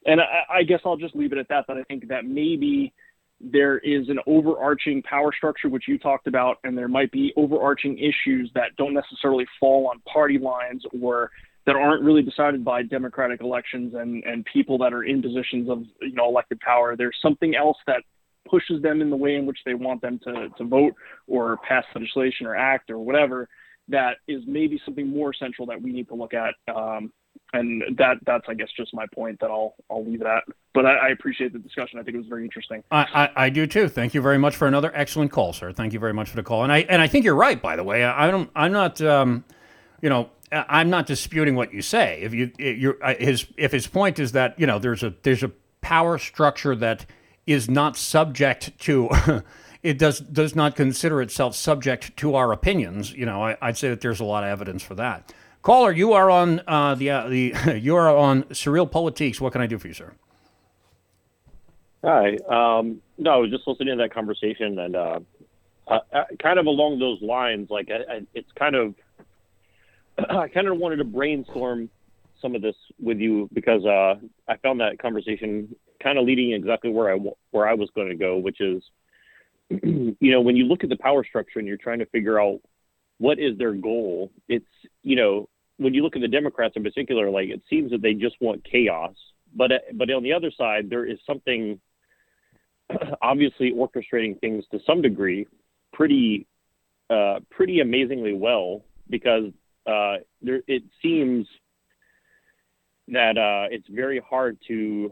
And 0.06 0.20
I, 0.20 0.58
I 0.58 0.62
guess 0.62 0.80
I'll 0.84 0.96
just 0.96 1.14
leave 1.14 1.32
it 1.32 1.38
at 1.38 1.48
that. 1.48 1.66
That 1.68 1.76
I 1.76 1.82
think 1.82 2.08
that 2.08 2.24
maybe 2.24 2.94
there 3.40 3.78
is 3.78 4.08
an 4.08 4.18
overarching 4.26 5.02
power 5.02 5.32
structure, 5.36 5.68
which 5.68 5.84
you 5.86 5.98
talked 5.98 6.26
about, 6.26 6.58
and 6.64 6.76
there 6.76 6.88
might 6.88 7.12
be 7.12 7.32
overarching 7.36 7.98
issues 7.98 8.50
that 8.54 8.76
don't 8.76 8.94
necessarily 8.94 9.46
fall 9.60 9.88
on 9.88 10.00
party 10.12 10.38
lines 10.38 10.82
or 11.02 11.30
that 11.66 11.76
aren't 11.76 12.02
really 12.02 12.22
decided 12.22 12.64
by 12.64 12.82
democratic 12.82 13.42
elections 13.42 13.92
and, 13.94 14.24
and 14.24 14.44
people 14.50 14.78
that 14.78 14.94
are 14.94 15.04
in 15.04 15.20
positions 15.20 15.68
of 15.68 15.82
you 16.00 16.12
know 16.12 16.28
elected 16.28 16.58
power. 16.60 16.96
There's 16.96 17.18
something 17.20 17.54
else 17.54 17.76
that 17.86 18.02
pushes 18.48 18.82
them 18.82 19.00
in 19.00 19.10
the 19.10 19.16
way 19.16 19.34
in 19.34 19.46
which 19.46 19.58
they 19.64 19.74
want 19.74 20.00
them 20.00 20.18
to, 20.24 20.48
to 20.56 20.64
vote 20.64 20.94
or 21.26 21.58
pass 21.68 21.84
legislation 21.94 22.46
or 22.46 22.56
act 22.56 22.90
or 22.90 22.98
whatever, 22.98 23.48
that 23.88 24.16
is 24.26 24.42
maybe 24.46 24.80
something 24.84 25.08
more 25.08 25.32
central 25.32 25.66
that 25.66 25.80
we 25.80 25.92
need 25.92 26.08
to 26.08 26.14
look 26.14 26.34
at 26.34 26.54
um, 26.74 27.12
and 27.52 27.82
that 27.96 28.16
that's 28.26 28.44
I 28.48 28.54
guess 28.54 28.68
just 28.76 28.92
my 28.92 29.06
point 29.14 29.40
that 29.40 29.50
I'll 29.50 29.74
I'll 29.90 30.04
leave 30.04 30.20
it 30.20 30.26
at. 30.26 30.44
But 30.74 30.86
I, 30.86 30.96
I 30.96 31.08
appreciate 31.08 31.52
the 31.52 31.58
discussion. 31.58 31.98
I 31.98 32.02
think 32.02 32.14
it 32.14 32.18
was 32.18 32.26
very 32.26 32.44
interesting. 32.44 32.82
I, 32.90 33.06
I, 33.14 33.44
I, 33.44 33.50
do 33.50 33.66
too. 33.66 33.88
Thank 33.88 34.14
you 34.14 34.20
very 34.20 34.38
much 34.38 34.54
for 34.54 34.68
another 34.68 34.92
excellent 34.94 35.32
call, 35.32 35.52
sir. 35.52 35.72
Thank 35.72 35.92
you 35.92 35.98
very 35.98 36.12
much 36.12 36.28
for 36.28 36.36
the 36.36 36.42
call. 36.42 36.62
And 36.62 36.72
I 36.72 36.80
and 36.80 37.00
I 37.00 37.06
think 37.06 37.24
you're 37.24 37.34
right. 37.34 37.60
By 37.60 37.76
the 37.76 37.84
way, 37.84 38.04
I 38.04 38.30
don't. 38.30 38.50
I'm 38.54 38.72
not. 38.72 39.00
Um, 39.00 39.44
you 40.02 40.08
know, 40.08 40.30
I'm 40.52 40.90
not 40.90 41.06
disputing 41.06 41.54
what 41.54 41.72
you 41.72 41.82
say. 41.82 42.20
If 42.22 42.34
you 42.34 42.52
you 42.58 42.98
his 43.18 43.46
if 43.56 43.72
his 43.72 43.86
point 43.86 44.18
is 44.18 44.32
that 44.32 44.58
you 44.58 44.66
know 44.66 44.78
there's 44.78 45.02
a 45.02 45.14
there's 45.22 45.42
a 45.42 45.50
power 45.80 46.18
structure 46.18 46.76
that 46.76 47.06
is 47.48 47.68
not 47.68 47.96
subject 47.96 48.78
to. 48.80 49.08
it 49.82 49.98
does 49.98 50.20
does 50.20 50.54
not 50.54 50.76
consider 50.76 51.22
itself 51.22 51.56
subject 51.56 52.16
to 52.18 52.34
our 52.34 52.52
opinions. 52.52 53.12
You 53.12 53.26
know, 53.26 53.42
I, 53.42 53.56
I'd 53.60 53.76
say 53.76 53.88
that 53.88 54.02
there's 54.02 54.20
a 54.20 54.24
lot 54.24 54.44
of 54.44 54.50
evidence 54.50 54.82
for 54.82 54.94
that. 54.96 55.32
Caller, 55.62 55.90
you 55.90 56.12
are 56.12 56.30
on 56.30 56.60
uh, 56.66 56.94
the 56.94 57.10
uh, 57.10 57.28
the 57.28 57.54
you 57.80 57.96
are 57.96 58.14
on 58.14 58.44
SurrealPolitiks. 58.44 59.40
What 59.40 59.52
can 59.52 59.62
I 59.62 59.66
do 59.66 59.78
for 59.78 59.88
you, 59.88 59.94
sir? 59.94 60.12
Hi. 62.04 62.36
Um, 62.48 63.00
no, 63.16 63.32
I 63.32 63.36
was 63.36 63.50
just 63.50 63.66
listening 63.66 63.96
to 63.96 64.02
that 64.04 64.14
conversation, 64.14 64.78
and 64.78 64.94
uh, 64.94 65.20
uh, 65.88 66.24
kind 66.40 66.58
of 66.58 66.66
along 66.66 67.00
those 67.00 67.20
lines, 67.22 67.70
like 67.70 67.90
I, 67.90 68.12
I, 68.12 68.22
it's 68.34 68.52
kind 68.52 68.76
of 68.76 68.94
I 70.30 70.48
kind 70.48 70.68
of 70.68 70.76
wanted 70.76 70.96
to 70.96 71.04
brainstorm 71.04 71.88
some 72.42 72.54
of 72.54 72.62
this 72.62 72.76
with 73.00 73.18
you 73.18 73.48
because 73.52 73.84
uh, 73.84 74.14
I 74.46 74.56
found 74.58 74.80
that 74.80 74.98
conversation 74.98 75.74
kind 76.02 76.18
of 76.18 76.24
leading 76.24 76.52
exactly 76.52 76.90
where 76.90 77.12
I 77.12 77.18
where 77.50 77.68
I 77.68 77.74
was 77.74 77.90
going 77.94 78.08
to 78.08 78.16
go, 78.16 78.36
which 78.36 78.60
is, 78.60 78.82
you 79.70 80.16
know, 80.20 80.40
when 80.40 80.56
you 80.56 80.64
look 80.64 80.84
at 80.84 80.90
the 80.90 80.96
power 80.96 81.24
structure 81.24 81.58
and 81.58 81.68
you're 81.68 81.76
trying 81.76 81.98
to 81.98 82.06
figure 82.06 82.40
out 82.40 82.60
what 83.18 83.38
is 83.38 83.58
their 83.58 83.72
goal, 83.72 84.30
it's 84.48 84.66
you 85.02 85.16
know 85.16 85.48
when 85.78 85.94
you 85.94 86.02
look 86.02 86.16
at 86.16 86.22
the 86.22 86.28
Democrats 86.28 86.74
in 86.76 86.82
particular, 86.82 87.30
like 87.30 87.48
it 87.48 87.62
seems 87.68 87.90
that 87.90 88.02
they 88.02 88.14
just 88.14 88.36
want 88.40 88.64
chaos. 88.64 89.14
But 89.54 89.70
but 89.94 90.10
on 90.10 90.22
the 90.22 90.32
other 90.32 90.50
side, 90.50 90.90
there 90.90 91.04
is 91.04 91.18
something 91.26 91.80
obviously 93.22 93.72
orchestrating 93.72 94.38
things 94.40 94.64
to 94.70 94.80
some 94.86 95.02
degree, 95.02 95.46
pretty 95.92 96.46
uh, 97.10 97.40
pretty 97.50 97.80
amazingly 97.80 98.34
well 98.34 98.82
because 99.08 99.52
uh, 99.86 100.16
there 100.42 100.60
it 100.66 100.82
seems 101.02 101.46
that 103.08 103.38
uh, 103.38 103.68
it's 103.70 103.88
very 103.88 104.20
hard 104.20 104.58
to 104.68 105.10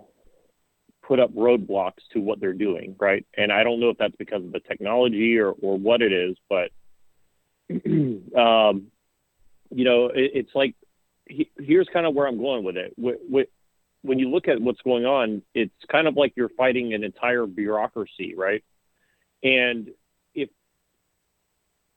put 1.07 1.21
up 1.21 1.33
roadblocks 1.35 2.03
to 2.13 2.21
what 2.21 2.41
they're 2.41 2.53
doing, 2.53 2.97
right? 2.99 3.25
And 3.37 3.53
I 3.53 3.63
don't 3.63 3.81
know 3.81 3.91
if 3.91 3.99
that's 3.99 4.17
because 4.17 4.43
of 4.45 4.53
the 4.53 4.61
technology 4.61 5.39
or, 5.39 5.51
or 5.51 5.79
what 5.79 6.03
it 6.03 6.13
is, 6.13 6.37
but 6.49 6.71
um, 7.71 8.89
you 9.71 9.85
know, 9.85 10.07
it, 10.07 10.33
it's 10.35 10.55
like 10.55 10.75
he, 11.27 11.51
here's 11.59 11.89
kind 11.93 12.07
of 12.07 12.15
where 12.15 12.27
I'm 12.27 12.39
going 12.39 12.65
with 12.65 12.77
it. 12.77 12.95
With, 12.97 13.19
with, 13.29 13.49
when 14.03 14.19
you 14.19 14.31
look 14.31 14.49
at 14.49 14.61
what's 14.61 14.81
going 14.83 15.05
on, 15.05 15.43
it's 15.55 15.75
kind 15.91 16.07
of 16.07 16.17
like 16.17 16.33
you're 16.37 16.51
fighting 16.51 16.95
an 16.95 17.05
entire 17.05 17.47
bureaucracy, 17.47 18.35
right? 18.37 18.63
And 19.43 19.91
if 20.35 20.49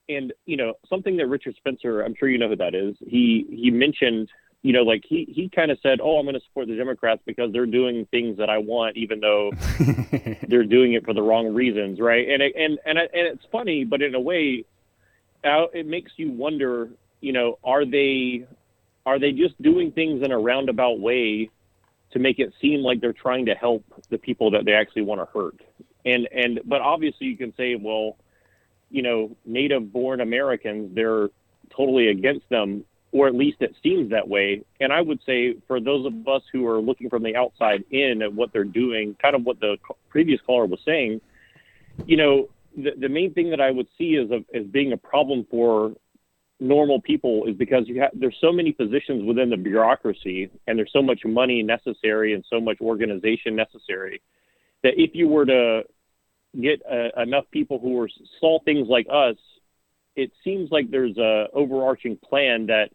and 0.07 0.33
you 0.45 0.57
know 0.57 0.73
something 0.89 1.17
that 1.17 1.27
Richard 1.27 1.55
Spencer, 1.57 2.01
I'm 2.01 2.15
sure 2.15 2.27
you 2.27 2.37
know 2.37 2.49
who 2.49 2.55
that 2.55 2.73
is. 2.73 2.95
He 2.99 3.45
he 3.49 3.69
mentioned, 3.69 4.29
you 4.61 4.73
know, 4.73 4.83
like 4.83 5.03
he 5.07 5.25
he 5.29 5.49
kind 5.49 5.71
of 5.71 5.79
said, 5.81 5.99
"Oh, 6.01 6.17
I'm 6.17 6.25
going 6.25 6.35
to 6.35 6.45
support 6.45 6.67
the 6.67 6.75
Democrats 6.75 7.21
because 7.25 7.53
they're 7.53 7.65
doing 7.65 8.05
things 8.11 8.37
that 8.37 8.49
I 8.49 8.57
want, 8.57 8.97
even 8.97 9.19
though 9.19 9.51
they're 10.47 10.65
doing 10.65 10.93
it 10.93 11.05
for 11.05 11.13
the 11.13 11.21
wrong 11.21 11.53
reasons, 11.53 11.99
right?" 11.99 12.27
And 12.27 12.41
it, 12.41 12.53
and 12.55 12.77
and 12.85 12.97
and 12.97 13.09
it's 13.13 13.45
funny, 13.51 13.85
but 13.85 14.01
in 14.01 14.15
a 14.15 14.19
way, 14.19 14.65
it 15.43 15.85
makes 15.85 16.11
you 16.17 16.31
wonder 16.31 16.89
you 17.21 17.33
know, 17.33 17.59
are 17.63 17.85
they 17.85 18.45
are 19.05 19.19
they 19.19 19.31
just 19.31 19.59
doing 19.61 19.91
things 19.91 20.23
in 20.23 20.31
a 20.31 20.37
roundabout 20.37 20.99
way 20.99 21.49
to 22.11 22.19
make 22.19 22.39
it 22.39 22.53
seem 22.61 22.81
like 22.81 23.01
they're 23.01 23.13
trying 23.13 23.45
to 23.45 23.55
help 23.55 23.83
the 24.09 24.17
people 24.17 24.51
that 24.51 24.65
they 24.65 24.73
actually 24.73 25.01
want 25.01 25.21
to 25.21 25.37
hurt? 25.37 25.61
And 26.05 26.27
and 26.31 26.61
but 26.65 26.81
obviously 26.81 27.27
you 27.27 27.37
can 27.37 27.53
say, 27.55 27.75
well, 27.75 28.17
you 28.89 29.01
know, 29.01 29.35
native 29.45 29.91
born 29.91 30.21
Americans, 30.21 30.95
they're 30.95 31.29
totally 31.75 32.07
against 32.07 32.47
them, 32.49 32.85
or 33.11 33.27
at 33.27 33.35
least 33.35 33.57
it 33.61 33.75
seems 33.81 34.11
that 34.11 34.27
way. 34.27 34.63
And 34.79 34.93
I 34.93 35.01
would 35.01 35.19
say 35.25 35.55
for 35.67 35.79
those 35.79 36.05
of 36.05 36.27
us 36.27 36.43
who 36.51 36.67
are 36.67 36.79
looking 36.79 37.09
from 37.09 37.23
the 37.23 37.35
outside 37.35 37.83
in 37.89 38.21
at 38.21 38.33
what 38.33 38.53
they're 38.53 38.63
doing, 38.63 39.15
kind 39.21 39.35
of 39.35 39.43
what 39.43 39.59
the 39.59 39.77
previous 40.09 40.39
caller 40.45 40.65
was 40.65 40.79
saying, 40.85 41.21
you 42.05 42.17
know, 42.17 42.49
the, 42.77 42.91
the 42.97 43.09
main 43.09 43.33
thing 43.33 43.49
that 43.49 43.59
I 43.59 43.71
would 43.71 43.87
see 43.97 44.15
as 44.17 44.29
a, 44.29 44.45
as 44.55 44.65
being 44.67 44.93
a 44.93 44.97
problem 44.97 45.45
for 45.49 45.93
normal 46.59 47.01
people 47.01 47.45
is 47.45 47.55
because 47.55 47.87
you 47.87 48.01
have 48.01 48.11
there's 48.13 48.35
so 48.41 48.51
many 48.51 48.71
positions 48.71 49.23
within 49.23 49.49
the 49.49 49.57
bureaucracy 49.57 50.49
and 50.67 50.77
there's 50.77 50.91
so 50.91 51.01
much 51.01 51.21
money 51.25 51.63
necessary 51.63 52.33
and 52.33 52.43
so 52.49 52.59
much 52.59 52.77
organization 52.81 53.55
necessary 53.55 54.21
that 54.83 54.93
if 54.97 55.11
you 55.13 55.27
were 55.27 55.45
to 55.45 55.83
get 56.61 56.81
uh, 56.91 57.21
enough 57.21 57.45
people 57.51 57.79
who 57.79 57.97
are 58.01 58.09
saw 58.41 58.59
things 58.65 58.89
like 58.89 59.07
us 59.09 59.37
it 60.17 60.31
seems 60.43 60.69
like 60.69 60.91
there's 60.91 61.17
a 61.17 61.47
overarching 61.53 62.17
plan 62.17 62.65
that 62.65 62.89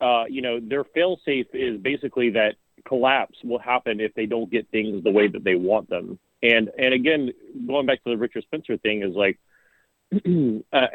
uh, 0.00 0.24
you 0.28 0.42
know 0.42 0.60
their 0.60 0.84
failsafe 0.84 1.48
is 1.52 1.80
basically 1.80 2.30
that 2.30 2.54
collapse 2.86 3.36
will 3.42 3.58
happen 3.58 4.00
if 4.00 4.14
they 4.14 4.26
don't 4.26 4.50
get 4.50 4.68
things 4.70 5.02
the 5.02 5.10
way 5.10 5.26
that 5.26 5.42
they 5.42 5.54
want 5.54 5.88
them 5.88 6.18
and 6.42 6.70
and 6.78 6.94
again 6.94 7.30
going 7.66 7.86
back 7.86 8.02
to 8.04 8.10
the 8.10 8.16
richard 8.16 8.44
spencer 8.44 8.76
thing 8.78 9.02
is 9.02 9.14
like 9.14 9.38
uh, 10.72 10.86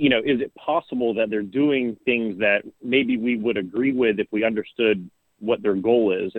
you 0.00 0.08
know, 0.08 0.18
is 0.18 0.40
it 0.40 0.54
possible 0.54 1.12
that 1.14 1.28
they're 1.28 1.42
doing 1.42 1.94
things 2.06 2.38
that 2.38 2.62
maybe 2.82 3.18
we 3.18 3.36
would 3.36 3.58
agree 3.58 3.92
with 3.92 4.18
if 4.18 4.28
we 4.30 4.44
understood 4.44 5.10
what 5.40 5.62
their 5.62 5.74
goal 5.74 6.12
is? 6.12 6.32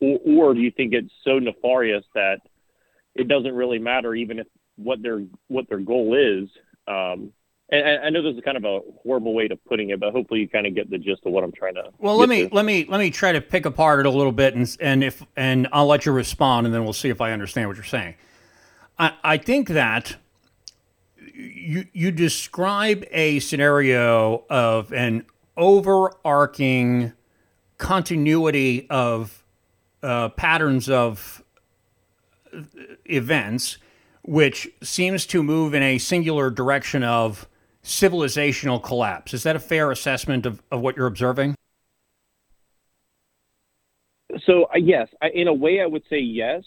Or, 0.00 0.18
or 0.24 0.54
do 0.54 0.60
you 0.60 0.70
think 0.70 0.94
it's 0.94 1.12
so 1.22 1.38
nefarious 1.38 2.04
that 2.14 2.38
it 3.14 3.28
doesn't 3.28 3.54
really 3.54 3.78
matter 3.78 4.14
even 4.14 4.38
if 4.38 4.46
what 4.76 5.02
their 5.02 5.22
what 5.48 5.68
their 5.68 5.80
goal 5.80 6.14
is? 6.14 6.48
Um, 6.88 7.34
and 7.72 8.04
I 8.04 8.10
know 8.10 8.22
this 8.22 8.36
is 8.36 8.44
kind 8.44 8.58
of 8.58 8.64
a 8.64 8.80
horrible 9.02 9.32
way 9.32 9.48
of 9.50 9.64
putting 9.64 9.90
it, 9.90 9.98
but 9.98 10.12
hopefully 10.12 10.40
you 10.40 10.48
kind 10.48 10.66
of 10.66 10.74
get 10.74 10.90
the 10.90 10.98
gist 10.98 11.22
of 11.24 11.32
what 11.32 11.42
I'm 11.42 11.52
trying 11.52 11.74
to. 11.74 11.90
Well, 11.98 12.16
let 12.18 12.28
me 12.28 12.48
to. 12.48 12.54
let 12.54 12.66
me 12.66 12.84
let 12.86 12.98
me 12.98 13.10
try 13.10 13.32
to 13.32 13.40
pick 13.40 13.64
apart 13.64 14.00
it 14.00 14.06
a 14.06 14.10
little 14.10 14.32
bit, 14.32 14.54
and 14.54 14.76
and 14.78 15.02
if 15.02 15.24
and 15.36 15.66
I'll 15.72 15.86
let 15.86 16.04
you 16.04 16.12
respond, 16.12 16.66
and 16.66 16.74
then 16.74 16.84
we'll 16.84 16.92
see 16.92 17.08
if 17.08 17.22
I 17.22 17.32
understand 17.32 17.68
what 17.68 17.76
you're 17.76 17.84
saying. 17.84 18.14
I 18.98 19.14
I 19.24 19.36
think 19.38 19.68
that 19.68 20.16
you 21.34 21.86
you 21.94 22.10
describe 22.10 23.04
a 23.10 23.38
scenario 23.38 24.44
of 24.50 24.92
an 24.92 25.24
overarching 25.56 27.14
continuity 27.78 28.86
of 28.90 29.42
uh, 30.02 30.28
patterns 30.30 30.90
of 30.90 31.42
events, 33.06 33.78
which 34.22 34.68
seems 34.82 35.24
to 35.24 35.42
move 35.42 35.72
in 35.72 35.82
a 35.82 35.96
singular 35.96 36.50
direction 36.50 37.02
of 37.02 37.48
civilizational 37.84 38.82
collapse. 38.82 39.34
Is 39.34 39.42
that 39.42 39.56
a 39.56 39.60
fair 39.60 39.90
assessment 39.90 40.46
of, 40.46 40.62
of 40.70 40.80
what 40.80 40.96
you're 40.96 41.06
observing? 41.06 41.54
So, 44.46 44.64
uh, 44.64 44.78
yes, 44.78 45.08
I, 45.20 45.28
in 45.28 45.48
a 45.48 45.52
way, 45.52 45.80
I 45.80 45.86
would 45.86 46.04
say 46.08 46.18
yes 46.18 46.64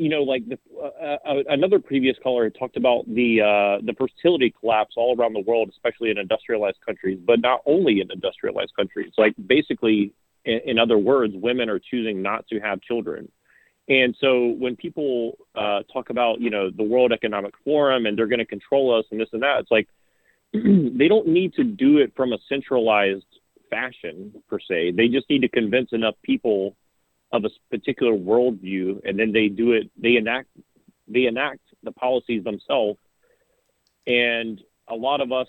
you 0.00 0.08
know, 0.08 0.22
like 0.22 0.48
the, 0.48 0.58
uh, 0.82 1.16
uh, 1.28 1.42
another 1.50 1.78
previous 1.78 2.16
caller 2.22 2.44
had 2.44 2.54
talked 2.54 2.78
about 2.78 3.04
the 3.06 3.42
uh, 3.42 3.84
the 3.84 3.92
fertility 3.92 4.52
collapse 4.58 4.94
all 4.96 5.14
around 5.14 5.34
the 5.34 5.40
world, 5.40 5.68
especially 5.68 6.10
in 6.10 6.16
industrialized 6.16 6.78
countries, 6.84 7.18
but 7.24 7.40
not 7.40 7.60
only 7.66 8.00
in 8.00 8.10
industrialized 8.10 8.72
countries. 8.74 9.12
Like 9.18 9.34
basically, 9.46 10.12
in, 10.46 10.60
in 10.64 10.78
other 10.78 10.96
words, 10.96 11.34
women 11.36 11.68
are 11.68 11.78
choosing 11.78 12.22
not 12.22 12.46
to 12.48 12.58
have 12.60 12.80
children. 12.80 13.30
And 13.88 14.16
so 14.20 14.54
when 14.58 14.74
people 14.74 15.36
uh, 15.54 15.80
talk 15.92 16.08
about, 16.08 16.40
you 16.40 16.48
know, 16.48 16.70
the 16.70 16.84
World 16.84 17.12
Economic 17.12 17.52
Forum 17.62 18.06
and 18.06 18.16
they're 18.16 18.28
going 18.28 18.38
to 18.38 18.46
control 18.46 18.96
us 18.96 19.04
and 19.10 19.20
this 19.20 19.28
and 19.32 19.42
that, 19.42 19.58
it's 19.60 19.70
like 19.70 19.88
they 20.52 21.08
don't 21.08 21.28
need 21.28 21.54
to 21.54 21.64
do 21.64 21.98
it 21.98 22.12
from 22.16 22.32
a 22.32 22.38
centralized 22.48 23.24
fashion 23.70 24.34
per 24.48 24.58
se. 24.58 24.92
They 24.92 25.08
just 25.08 25.30
need 25.30 25.42
to 25.42 25.48
convince 25.48 25.92
enough 25.92 26.16
people 26.22 26.76
of 27.32 27.44
a 27.44 27.50
particular 27.70 28.12
worldview, 28.12 29.00
and 29.04 29.18
then 29.18 29.32
they 29.32 29.48
do 29.48 29.72
it. 29.72 29.90
They 29.96 30.16
enact 30.16 30.48
they 31.06 31.26
enact 31.26 31.60
the 31.82 31.92
policies 31.92 32.42
themselves, 32.44 32.98
and 34.06 34.60
a 34.88 34.94
lot 34.94 35.20
of 35.20 35.32
us 35.32 35.48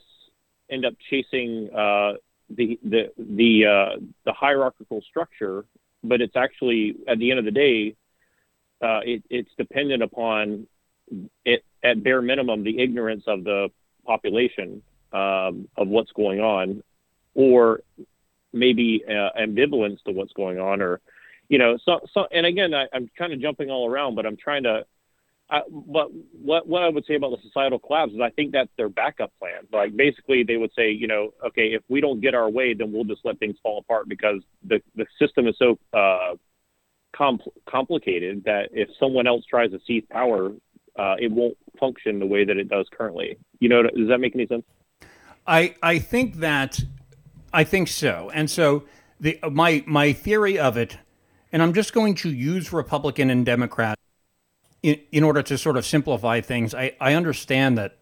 end 0.69 0.85
up 0.85 0.93
chasing 1.09 1.69
uh, 1.75 2.13
the 2.49 2.79
the 2.83 3.11
the 3.17 3.65
uh, 3.65 3.99
the 4.25 4.33
hierarchical 4.33 5.01
structure, 5.01 5.65
but 6.03 6.21
it's 6.21 6.35
actually 6.35 6.95
at 7.07 7.17
the 7.17 7.31
end 7.31 7.39
of 7.39 7.45
the 7.45 7.51
day, 7.51 7.95
uh, 8.83 8.99
it, 9.03 9.23
it's 9.31 9.49
dependent 9.57 10.03
upon 10.03 10.67
it 11.43 11.65
at 11.83 12.03
bare 12.03 12.21
minimum 12.21 12.63
the 12.63 12.79
ignorance 12.79 13.23
of 13.25 13.43
the 13.43 13.69
population 14.05 14.83
um, 15.13 15.67
of 15.77 15.88
what's 15.88 16.11
going 16.11 16.39
on, 16.39 16.83
or 17.33 17.81
maybe 18.53 19.03
uh, 19.07 19.29
ambivalence 19.39 20.01
to 20.03 20.11
what's 20.11 20.33
going 20.33 20.59
on, 20.59 20.81
or 20.81 20.99
you 21.51 21.57
know, 21.57 21.77
so, 21.83 21.99
so, 22.13 22.27
and 22.31 22.45
again, 22.45 22.73
I, 22.73 22.85
I'm 22.93 23.09
kind 23.17 23.33
of 23.33 23.41
jumping 23.41 23.69
all 23.69 23.85
around, 23.85 24.15
but 24.15 24.25
I'm 24.25 24.38
trying 24.38 24.63
to, 24.63 24.85
I, 25.49 25.59
but 25.69 26.07
what 26.31 26.65
what 26.65 26.81
I 26.81 26.88
would 26.88 27.05
say 27.05 27.15
about 27.15 27.31
the 27.31 27.38
societal 27.43 27.77
collapse 27.77 28.13
is 28.13 28.21
I 28.21 28.29
think 28.29 28.53
that's 28.53 28.69
their 28.77 28.88
backup 28.88 29.33
plan. 29.38 29.67
Like 29.71 29.97
basically, 29.97 30.43
they 30.43 30.55
would 30.55 30.71
say, 30.77 30.91
you 30.91 31.07
know, 31.07 31.33
okay, 31.45 31.73
if 31.73 31.83
we 31.89 31.99
don't 31.99 32.21
get 32.21 32.33
our 32.33 32.49
way, 32.49 32.73
then 32.73 32.93
we'll 32.93 33.03
just 33.03 33.25
let 33.25 33.38
things 33.39 33.57
fall 33.61 33.79
apart 33.79 34.07
because 34.07 34.41
the 34.65 34.81
the 34.95 35.05
system 35.19 35.45
is 35.45 35.55
so 35.59 35.77
uh, 35.93 36.35
compl- 37.13 37.51
complicated 37.69 38.43
that 38.45 38.69
if 38.71 38.88
someone 38.97 39.27
else 39.27 39.43
tries 39.45 39.71
to 39.71 39.79
seize 39.85 40.03
power, 40.09 40.53
uh, 40.97 41.15
it 41.19 41.29
won't 41.29 41.57
function 41.77 42.19
the 42.19 42.25
way 42.25 42.45
that 42.45 42.55
it 42.55 42.69
does 42.69 42.88
currently. 42.97 43.38
You 43.59 43.67
know, 43.67 43.83
does 43.83 44.07
that 44.07 44.19
make 44.19 44.35
any 44.35 44.47
sense? 44.47 44.63
I 45.45 45.76
I 45.81 45.99
think 45.99 46.38
that 46.38 46.81
I 47.53 47.63
think 47.63 47.88
so, 47.88 48.31
and 48.34 48.49
so 48.49 48.84
the 49.19 49.39
my 49.49 49.84
my 49.85 50.13
theory 50.13 50.57
of 50.59 50.77
it, 50.77 50.97
and 51.51 51.61
I'm 51.61 51.73
just 51.73 51.93
going 51.93 52.15
to 52.15 52.30
use 52.30 52.72
Republican 52.72 53.30
and 53.30 53.45
Democrat 53.45 53.97
in, 54.84 54.99
in 55.11 55.23
order 55.23 55.41
to 55.43 55.57
sort 55.57 55.77
of 55.77 55.85
simplify 55.85 56.41
things, 56.41 56.73
I, 56.73 56.95
I 56.99 57.13
understand 57.13 57.77
that 57.77 57.97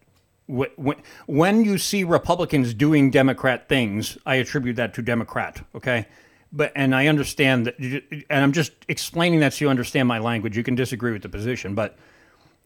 when, 0.46 0.96
when 1.26 1.64
you 1.64 1.78
see 1.78 2.04
Republicans 2.04 2.74
doing 2.74 3.10
Democrat 3.10 3.68
things, 3.68 4.18
I 4.26 4.36
attribute 4.36 4.76
that 4.76 4.94
to 4.94 5.02
Democrat. 5.02 5.62
Okay, 5.74 6.06
but 6.52 6.72
and 6.74 6.94
I 6.94 7.06
understand 7.06 7.66
that, 7.66 7.78
and 7.78 8.24
I'm 8.30 8.52
just 8.52 8.72
explaining 8.88 9.40
that 9.40 9.54
so 9.54 9.66
you 9.66 9.70
understand 9.70 10.08
my 10.08 10.18
language. 10.18 10.56
You 10.56 10.64
can 10.64 10.74
disagree 10.74 11.12
with 11.12 11.22
the 11.22 11.28
position, 11.28 11.74
but 11.74 11.96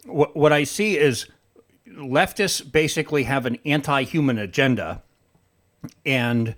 what 0.07 0.35
what 0.37 0.53
I 0.53 0.65
see 0.65 0.97
is 0.97 1.27
leftists 1.97 2.71
basically 2.71 3.25
have 3.25 3.47
an 3.47 3.59
anti-human 3.65 4.39
agenda, 4.39 5.03
and 6.05 6.55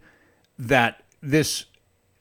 that 0.59 1.03
this 1.23 1.67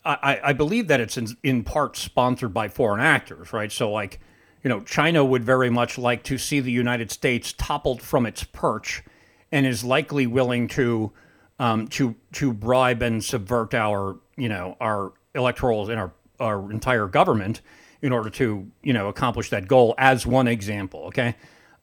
I, 0.04 0.40
I 0.44 0.54
believe 0.54 0.88
that 0.88 1.00
it's 1.00 1.18
in, 1.18 1.36
in 1.44 1.64
part 1.64 1.98
sponsored 1.98 2.54
by 2.54 2.68
foreign 2.68 3.02
actors, 3.02 3.52
right? 3.54 3.72
So 3.72 3.92
like 3.92 4.20
you 4.66 4.70
know, 4.70 4.82
China 4.82 5.24
would 5.24 5.44
very 5.44 5.70
much 5.70 6.00
like 6.00 6.24
to 6.24 6.40
see 6.40 6.60
the 6.60 6.72
United 6.72 7.12
States 7.12 7.54
toppled 7.54 8.02
from 8.02 8.26
its 8.26 8.44
perch, 8.44 9.04
and 9.52 9.64
is 9.66 9.84
likely 9.84 10.26
willing 10.26 10.68
to 10.70 11.12
um, 11.60 11.88
to 11.90 12.16
to 12.34 12.52
bribe 12.52 13.04
and 13.04 13.24
subvert 13.24 13.74
our 13.74 14.18
you 14.38 14.50
know 14.50 14.76
our 14.80 15.14
electorals 15.36 15.90
and 15.90 16.00
our 16.00 16.12
our 16.40 16.72
entire 16.72 17.08
government 17.08 17.62
in 18.02 18.12
order 18.12 18.30
to 18.32 18.70
you 18.82 18.94
know 18.94 19.08
accomplish 19.08 19.52
that 19.52 19.68
goal. 19.68 19.94
As 20.00 20.26
one 20.26 20.48
example, 20.48 21.02
okay, 21.06 21.36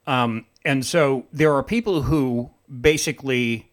um, 0.06 0.46
and 0.64 0.84
so 0.84 1.26
there 1.32 1.54
are 1.54 1.62
people 1.62 2.02
who 2.02 2.50
basically 2.80 3.70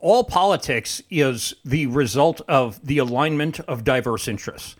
all 0.00 0.24
politics 0.24 1.02
is 1.10 1.54
the 1.64 1.86
result 1.86 2.40
of 2.48 2.84
the 2.86 2.98
alignment 2.98 3.60
of 3.60 3.84
diverse 3.84 4.28
interests. 4.28 4.76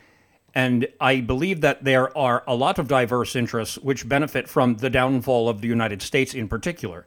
And 0.54 0.88
I 1.00 1.20
believe 1.20 1.60
that 1.60 1.84
there 1.84 2.16
are 2.18 2.42
a 2.46 2.54
lot 2.54 2.78
of 2.78 2.88
diverse 2.88 3.36
interests 3.36 3.78
which 3.78 4.08
benefit 4.08 4.48
from 4.48 4.76
the 4.76 4.90
downfall 4.90 5.48
of 5.48 5.60
the 5.60 5.68
United 5.68 6.02
States 6.02 6.34
in 6.34 6.48
particular. 6.48 7.06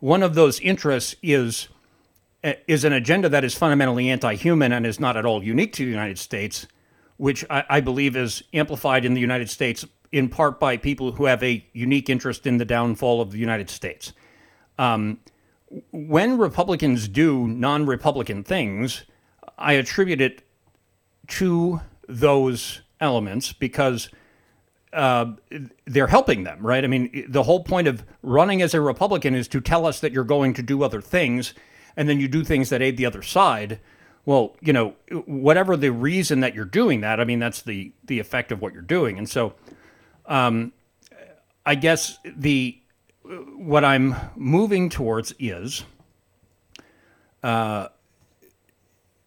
One 0.00 0.22
of 0.22 0.34
those 0.34 0.60
interests 0.60 1.14
is 1.22 1.68
is 2.66 2.84
an 2.84 2.92
agenda 2.94 3.28
that 3.28 3.44
is 3.44 3.54
fundamentally 3.54 4.08
anti-human 4.08 4.72
and 4.72 4.86
is 4.86 4.98
not 4.98 5.14
at 5.14 5.26
all 5.26 5.44
unique 5.44 5.74
to 5.74 5.84
the 5.84 5.90
United 5.90 6.18
States, 6.18 6.66
which 7.18 7.44
I, 7.50 7.64
I 7.68 7.80
believe 7.82 8.16
is 8.16 8.42
amplified 8.54 9.04
in 9.04 9.12
the 9.12 9.20
United 9.20 9.50
States 9.50 9.84
in 10.12 10.28
part 10.28 10.58
by 10.58 10.76
people 10.76 11.12
who 11.12 11.26
have 11.26 11.42
a 11.42 11.64
unique 11.72 12.10
interest 12.10 12.46
in 12.46 12.58
the 12.58 12.64
downfall 12.64 13.20
of 13.20 13.30
the 13.30 13.38
United 13.38 13.70
States. 13.70 14.12
Um, 14.78 15.18
when 15.90 16.38
Republicans 16.38 17.06
do 17.06 17.46
non-Republican 17.46 18.42
things, 18.42 19.04
I 19.56 19.74
attribute 19.74 20.20
it 20.20 20.42
to 21.28 21.80
those 22.08 22.80
elements 23.00 23.52
because 23.52 24.10
uh, 24.92 25.32
they're 25.86 26.08
helping 26.08 26.42
them, 26.42 26.58
right? 26.60 26.82
I 26.84 26.88
mean, 26.88 27.26
the 27.28 27.44
whole 27.44 27.62
point 27.62 27.86
of 27.86 28.04
running 28.22 28.62
as 28.62 28.74
a 28.74 28.80
Republican 28.80 29.34
is 29.34 29.46
to 29.48 29.60
tell 29.60 29.86
us 29.86 30.00
that 30.00 30.12
you're 30.12 30.24
going 30.24 30.54
to 30.54 30.62
do 30.62 30.82
other 30.82 31.00
things, 31.00 31.54
and 31.96 32.08
then 32.08 32.18
you 32.18 32.26
do 32.26 32.42
things 32.42 32.70
that 32.70 32.82
aid 32.82 32.96
the 32.96 33.06
other 33.06 33.22
side. 33.22 33.78
Well, 34.26 34.56
you 34.60 34.72
know, 34.72 34.94
whatever 35.26 35.76
the 35.76 35.92
reason 35.92 36.40
that 36.40 36.54
you're 36.54 36.64
doing 36.64 37.00
that, 37.02 37.20
I 37.20 37.24
mean, 37.24 37.38
that's 37.38 37.62
the 37.62 37.92
the 38.04 38.18
effect 38.18 38.50
of 38.50 38.60
what 38.60 38.72
you're 38.72 38.82
doing, 38.82 39.16
and 39.16 39.28
so, 39.28 39.54
um, 40.30 40.72
I 41.66 41.74
guess 41.74 42.18
the 42.24 42.78
what 43.56 43.84
I'm 43.84 44.14
moving 44.36 44.88
towards 44.88 45.34
is. 45.38 45.84
Uh, 47.42 47.88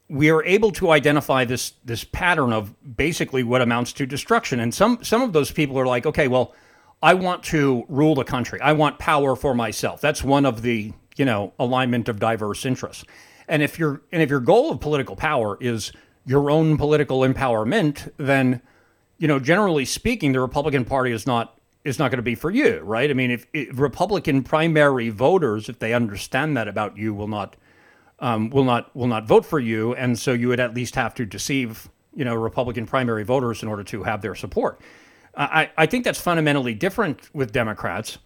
we 0.09 0.30
are 0.30 0.43
able 0.43 0.71
to 0.71 0.91
identify 0.91 1.45
this 1.45 1.73
this 1.84 2.03
pattern 2.03 2.53
of 2.53 2.75
basically 2.97 3.41
what 3.41 3.61
amounts 3.61 3.93
to 3.93 4.05
destruction. 4.05 4.59
And 4.59 4.73
some 4.73 5.03
some 5.03 5.21
of 5.21 5.34
those 5.34 5.51
people 5.51 5.80
are 5.80 5.88
like, 5.88 6.05
okay, 6.05 6.27
well, 6.27 6.53
I 7.01 7.15
want 7.15 7.43
to 7.45 7.84
rule 7.89 8.13
the 8.15 8.23
country. 8.23 8.61
I 8.61 8.73
want 8.73 8.99
power 8.99 9.35
for 9.35 9.55
myself. 9.55 10.01
That's 10.01 10.23
one 10.23 10.45
of 10.45 10.61
the 10.61 10.93
you 11.15 11.25
know 11.25 11.53
alignment 11.57 12.09
of 12.09 12.19
diverse 12.19 12.65
interests. 12.65 13.05
And 13.47 13.63
if 13.63 13.80
your 13.80 14.01
and 14.11 14.21
if 14.21 14.30
your 14.30 14.39
goal 14.39 14.71
of 14.71 14.80
political 14.80 15.15
power 15.15 15.57
is 15.59 15.91
your 16.25 16.51
own 16.51 16.77
political 16.77 17.21
empowerment, 17.21 18.11
then 18.17 18.61
you 19.23 19.29
know 19.29 19.39
generally 19.39 19.85
speaking, 19.85 20.33
the 20.33 20.41
Republican 20.41 20.83
Party 20.83 21.13
is 21.13 21.25
not 21.25 21.57
is 21.85 21.97
not 21.97 22.11
going 22.11 22.17
to 22.17 22.23
be 22.23 22.35
for 22.35 22.51
you, 22.51 22.79
right? 22.79 23.09
I 23.09 23.13
mean, 23.13 23.31
if, 23.31 23.47
if 23.53 23.79
Republican 23.79 24.43
primary 24.43 25.07
voters, 25.07 25.69
if 25.69 25.79
they 25.79 25.93
understand 25.93 26.57
that 26.57 26.67
about 26.67 26.97
you, 26.97 27.13
will 27.13 27.29
not 27.29 27.55
um, 28.19 28.49
will 28.49 28.65
not 28.65 28.93
will 28.93 29.07
not 29.07 29.25
vote 29.25 29.45
for 29.45 29.61
you, 29.61 29.95
and 29.95 30.19
so 30.19 30.33
you 30.33 30.49
would 30.49 30.59
at 30.59 30.73
least 30.73 30.95
have 30.95 31.15
to 31.15 31.25
deceive 31.25 31.87
you 32.13 32.25
know 32.25 32.35
Republican 32.35 32.85
primary 32.85 33.23
voters 33.23 33.63
in 33.63 33.69
order 33.69 33.85
to 33.85 34.03
have 34.03 34.21
their 34.21 34.35
support. 34.35 34.81
I, 35.37 35.71
I 35.77 35.85
think 35.85 36.03
that's 36.03 36.19
fundamentally 36.19 36.73
different 36.73 37.33
with 37.33 37.53
Democrats 37.53 38.17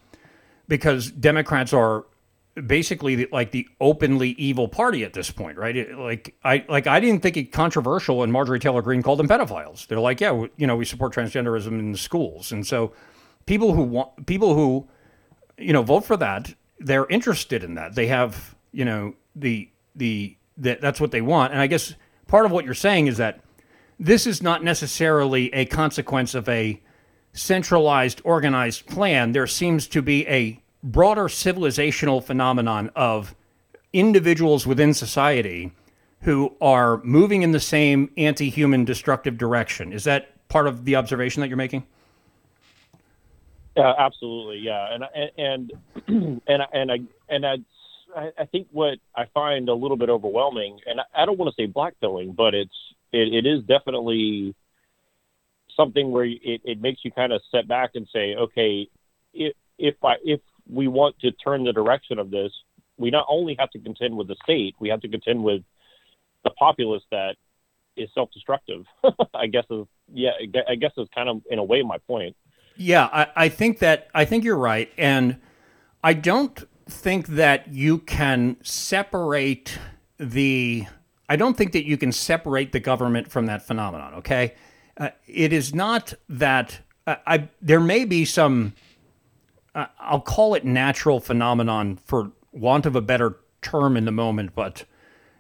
because 0.68 1.12
Democrats 1.12 1.74
are 1.74 2.06
basically 2.66 3.26
like 3.28 3.52
the 3.52 3.68
openly 3.80 4.30
evil 4.32 4.68
party 4.68 5.04
at 5.04 5.14
this 5.14 5.30
point, 5.30 5.58
right? 5.58 5.76
It, 5.76 5.98
like 5.98 6.36
I 6.44 6.66
like 6.68 6.88
I 6.88 7.00
didn't 7.00 7.22
think 7.22 7.38
it 7.38 7.52
controversial 7.52 8.18
when 8.18 8.32
Marjorie 8.32 8.60
Taylor 8.60 8.82
Greene 8.82 9.04
called 9.04 9.20
them 9.20 9.28
pedophiles. 9.28 9.88
They're 9.88 10.00
like, 10.00 10.22
yeah, 10.22 10.46
you 10.58 10.68
know, 10.68 10.76
we 10.76 10.86
support 10.86 11.14
transgenderism 11.14 11.68
in 11.68 11.92
the 11.92 11.98
schools, 11.98 12.52
and 12.52 12.66
so 12.66 12.94
people 13.46 13.74
who 13.74 13.84
want 13.84 14.26
people 14.26 14.56
who 14.56 14.88
you 15.58 15.74
know 15.74 15.84
vote 15.84 16.06
for 16.06 16.18
that, 16.18 16.54
they're 16.80 17.08
interested 17.08 17.64
in 17.64 17.76
that. 17.76 17.96
They 17.96 18.08
have 18.08 18.56
you 18.72 18.86
know 18.86 19.16
the 19.36 19.70
the 19.96 20.38
that 20.58 20.82
that's 20.82 21.02
what 21.02 21.12
they 21.12 21.22
want. 21.22 21.54
And 21.54 21.62
I 21.62 21.68
guess 21.68 21.94
part 22.28 22.46
of 22.46 22.52
what 22.52 22.66
you're 22.66 22.74
saying 22.74 23.08
is 23.08 23.18
that 23.18 23.42
this 24.00 24.28
is 24.28 24.42
not 24.42 24.64
necessarily 24.64 25.54
a 25.54 25.66
consequence 25.66 26.36
of 26.36 26.48
a 26.48 26.82
centralized, 27.34 28.22
organized 28.24 28.86
plan. 28.88 29.32
There 29.32 29.48
seems 29.48 29.88
to 29.90 30.02
be 30.02 30.28
a 30.28 30.62
broader 30.92 31.26
civilizational 31.26 32.24
phenomenon 32.24 32.92
of 32.96 33.36
individuals 33.94 34.66
within 34.66 34.94
society 34.94 35.72
who 36.22 36.56
are 36.60 37.02
moving 37.04 37.44
in 37.44 37.52
the 37.52 37.60
same 37.60 38.10
anti-human 38.18 38.86
destructive 38.86 39.38
direction. 39.38 39.94
Is 39.94 40.04
that 40.06 40.48
part 40.50 40.68
of 40.68 40.86
the 40.86 40.96
observation 40.96 41.42
that 41.42 41.48
you're 41.48 41.58
making? 41.58 41.86
Absolutely. 43.78 44.58
Yeah, 44.60 44.94
and 44.94 45.32
and 45.38 45.72
and 46.08 46.42
and 46.48 46.64
and 46.74 46.92
I 46.92 47.00
and 47.30 47.46
I 47.46 47.58
I, 48.40 48.46
think 48.46 48.68
what 48.72 48.98
I 49.16 49.26
find 49.34 49.70
a 49.70 49.74
little 49.74 49.98
bit 49.98 50.10
overwhelming, 50.10 50.80
and 50.88 51.00
I, 51.00 51.04
I 51.14 51.26
don't 51.26 51.38
want 51.38 51.54
to 51.56 51.62
say 51.62 51.72
blackpilling, 51.72 52.36
but 52.36 52.56
it's 52.56 52.74
it, 53.12 53.34
it 53.34 53.46
is 53.46 53.64
definitely 53.64 54.56
something 55.76 56.12
where 56.12 56.26
it, 56.26 56.62
it 56.64 56.82
makes 56.82 57.06
you 57.06 57.12
kind 57.12 57.32
of 57.32 57.42
step 57.48 57.68
back 57.68 57.92
and 57.94 58.08
say, 58.12 58.36
okay, 58.36 58.88
if 59.34 59.54
if 59.78 59.96
I 60.04 60.16
if 60.24 60.42
we 60.70 60.88
want 60.88 61.18
to 61.20 61.32
turn 61.32 61.64
the 61.64 61.74
direction 61.74 62.20
of 62.20 62.32
this, 62.32 62.52
we 62.98 63.10
not 63.10 63.26
only 63.30 63.56
have 63.60 63.70
to 63.72 63.80
contend 63.80 64.16
with 64.16 64.28
the 64.28 64.36
state, 64.44 64.76
we 64.80 64.90
have 64.90 65.02
to 65.02 65.08
contend 65.08 65.44
with 65.44 65.62
the 66.44 66.50
populace 66.52 67.04
that 67.12 67.36
is 67.96 68.10
self-destructive. 68.14 68.86
I 69.34 69.48
guess 69.48 69.66
is 69.70 69.86
yeah, 70.14 70.32
I 70.68 70.76
guess 70.76 70.92
is 70.98 71.08
kind 71.14 71.30
of 71.30 71.42
in 71.50 71.60
a 71.60 71.64
way 71.64 71.82
my 71.82 71.98
point. 72.00 72.36
Yeah, 72.76 73.10
I, 73.12 73.28
I 73.36 73.50
think 73.50 73.80
that 73.80 74.08
I 74.14 74.26
think 74.26 74.44
you're 74.44 74.58
right, 74.58 74.92
and 74.98 75.38
I 76.04 76.14
don't 76.14 76.64
think 76.88 77.28
that 77.28 77.70
you 77.70 77.98
can 78.00 78.58
separate 78.64 79.78
the. 80.18 80.86
I 81.30 81.36
don't 81.36 81.58
think 81.58 81.74
that 81.74 81.86
you 81.86 81.98
can 81.98 82.12
separate 82.12 82.72
the 82.72 82.80
government 82.80 83.30
from 83.30 83.48
that 83.48 83.66
phenomenon. 83.66 84.14
Okay, 84.16 84.54
uh, 84.98 85.10
it 85.28 85.52
is 85.52 85.74
not 85.74 86.14
that 86.30 86.80
uh, 87.06 87.16
I. 87.26 87.50
There 87.62 87.80
may 87.80 88.06
be 88.06 88.26
some. 88.26 88.74
I'll 90.00 90.22
call 90.22 90.56
it 90.56 90.66
natural 90.66 91.20
phenomenon 91.20 92.00
for 92.04 92.32
want 92.52 92.86
of 92.86 92.96
a 92.96 93.02
better 93.02 93.38
term 93.62 93.96
in 93.96 94.06
the 94.06 94.12
moment, 94.12 94.56
but 94.56 94.86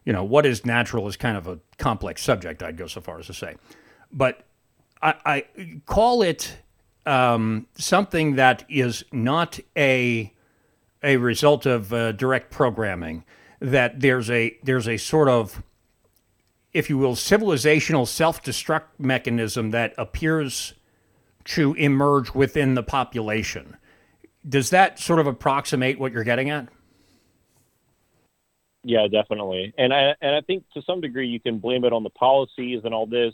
you 0.05 0.13
know 0.13 0.23
what 0.23 0.45
is 0.45 0.65
natural 0.65 1.07
is 1.07 1.17
kind 1.17 1.37
of 1.37 1.47
a 1.47 1.59
complex 1.77 2.21
subject. 2.21 2.61
I'd 2.61 2.77
go 2.77 2.87
so 2.87 3.01
far 3.01 3.19
as 3.19 3.27
to 3.27 3.33
say, 3.33 3.55
but 4.11 4.45
I, 5.01 5.15
I 5.25 5.45
call 5.85 6.21
it 6.21 6.57
um, 7.05 7.67
something 7.75 8.35
that 8.35 8.63
is 8.69 9.03
not 9.11 9.59
a 9.75 10.33
a 11.03 11.17
result 11.17 11.65
of 11.65 11.93
uh, 11.93 12.11
direct 12.11 12.51
programming 12.51 13.23
that 13.59 13.99
there's 13.99 14.29
a 14.29 14.57
there's 14.63 14.87
a 14.87 14.97
sort 14.97 15.29
of 15.29 15.63
if 16.73 16.89
you 16.89 16.97
will 16.97 17.15
civilizational 17.15 18.07
self-destruct 18.07 18.83
mechanism 18.99 19.71
that 19.71 19.95
appears 19.97 20.73
to 21.43 21.73
emerge 21.75 22.35
within 22.35 22.75
the 22.75 22.83
population 22.83 23.77
does 24.47 24.69
that 24.69 24.99
sort 24.99 25.19
of 25.19 25.27
approximate 25.27 25.99
what 25.99 26.11
you're 26.11 26.23
getting 26.23 26.49
at? 26.49 26.69
Yeah, 28.83 29.07
definitely. 29.11 29.73
And 29.77 29.93
I 29.93 30.15
and 30.21 30.35
I 30.35 30.41
think 30.41 30.63
to 30.73 30.81
some 30.81 31.01
degree 31.01 31.27
you 31.27 31.39
can 31.39 31.59
blame 31.59 31.83
it 31.83 31.91
on 31.91 32.03
the 32.03 32.09
policies 32.09 32.81
and 32.85 32.93
all 32.93 33.05
this. 33.05 33.33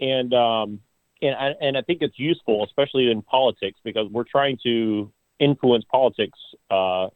And 0.00 0.32
um 0.32 0.80
and 1.22 1.34
I, 1.34 1.54
and 1.60 1.76
I 1.76 1.82
think 1.82 2.02
it's 2.02 2.18
useful, 2.18 2.64
especially 2.64 3.10
in 3.10 3.22
politics, 3.22 3.78
because 3.84 4.10
we're 4.10 4.24
trying 4.24 4.58
to 4.64 5.12
influence 5.38 5.84
politics. 5.90 6.38
Uh, 6.70 7.08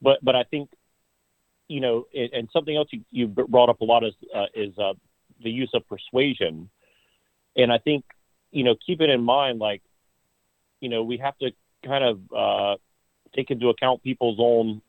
but 0.00 0.18
but 0.22 0.36
I 0.36 0.44
think 0.44 0.70
you 1.68 1.80
know, 1.80 2.06
and, 2.14 2.32
and 2.32 2.48
something 2.52 2.76
else 2.76 2.88
you, 2.90 3.04
you 3.10 3.28
brought 3.28 3.68
up 3.68 3.80
a 3.80 3.84
lot 3.84 4.04
is 4.04 4.14
uh, 4.34 4.46
is 4.54 4.76
uh, 4.78 4.94
the 5.42 5.50
use 5.50 5.70
of 5.74 5.86
persuasion. 5.88 6.70
And 7.56 7.72
I 7.72 7.78
think 7.78 8.04
you 8.50 8.64
know, 8.64 8.74
keep 8.84 9.00
it 9.00 9.10
in 9.10 9.22
mind, 9.22 9.58
like 9.58 9.82
you 10.80 10.88
know, 10.88 11.02
we 11.02 11.18
have 11.18 11.36
to 11.38 11.50
kind 11.84 12.04
of 12.04 12.20
uh, 12.36 12.76
take 13.34 13.50
into 13.50 13.68
account 13.68 14.02
people's 14.02 14.38
own 14.40 14.82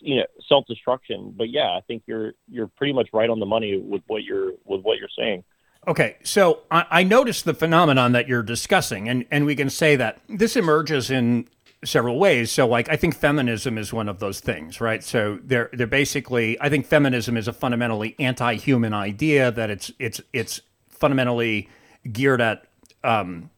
you 0.00 0.16
know 0.16 0.26
self 0.48 0.66
destruction. 0.66 1.34
But 1.36 1.50
yeah, 1.50 1.76
I 1.76 1.80
think 1.86 2.02
you're 2.06 2.32
you're 2.48 2.68
pretty 2.68 2.92
much 2.92 3.08
right 3.12 3.28
on 3.28 3.40
the 3.40 3.46
money 3.46 3.76
with 3.76 4.02
what 4.06 4.22
you're 4.22 4.52
with 4.64 4.82
what 4.82 4.98
you're 4.98 5.08
saying. 5.16 5.44
Okay, 5.88 6.16
so 6.24 6.60
I, 6.70 6.86
I 6.90 7.02
noticed 7.04 7.44
the 7.44 7.54
phenomenon 7.54 8.10
that 8.12 8.26
you're 8.26 8.42
discussing, 8.42 9.08
and, 9.08 9.24
and 9.30 9.46
we 9.46 9.54
can 9.54 9.70
say 9.70 9.94
that 9.94 10.20
this 10.28 10.56
emerges 10.56 11.12
in 11.12 11.46
several 11.84 12.18
ways. 12.18 12.50
So, 12.50 12.66
like, 12.66 12.88
I 12.88 12.96
think 12.96 13.14
feminism 13.14 13.78
is 13.78 13.92
one 13.92 14.08
of 14.08 14.18
those 14.18 14.40
things, 14.40 14.80
right? 14.80 15.04
So 15.04 15.38
they're 15.44 15.70
they're 15.72 15.86
basically, 15.86 16.60
I 16.60 16.68
think 16.68 16.86
feminism 16.86 17.36
is 17.36 17.46
a 17.46 17.52
fundamentally 17.52 18.16
anti-human 18.18 18.94
idea 18.94 19.52
that 19.52 19.70
it's 19.70 19.92
it's 20.00 20.20
it's 20.32 20.60
fundamentally 20.88 21.68
geared 22.10 22.40
at 22.40 22.64
um, 23.04 23.50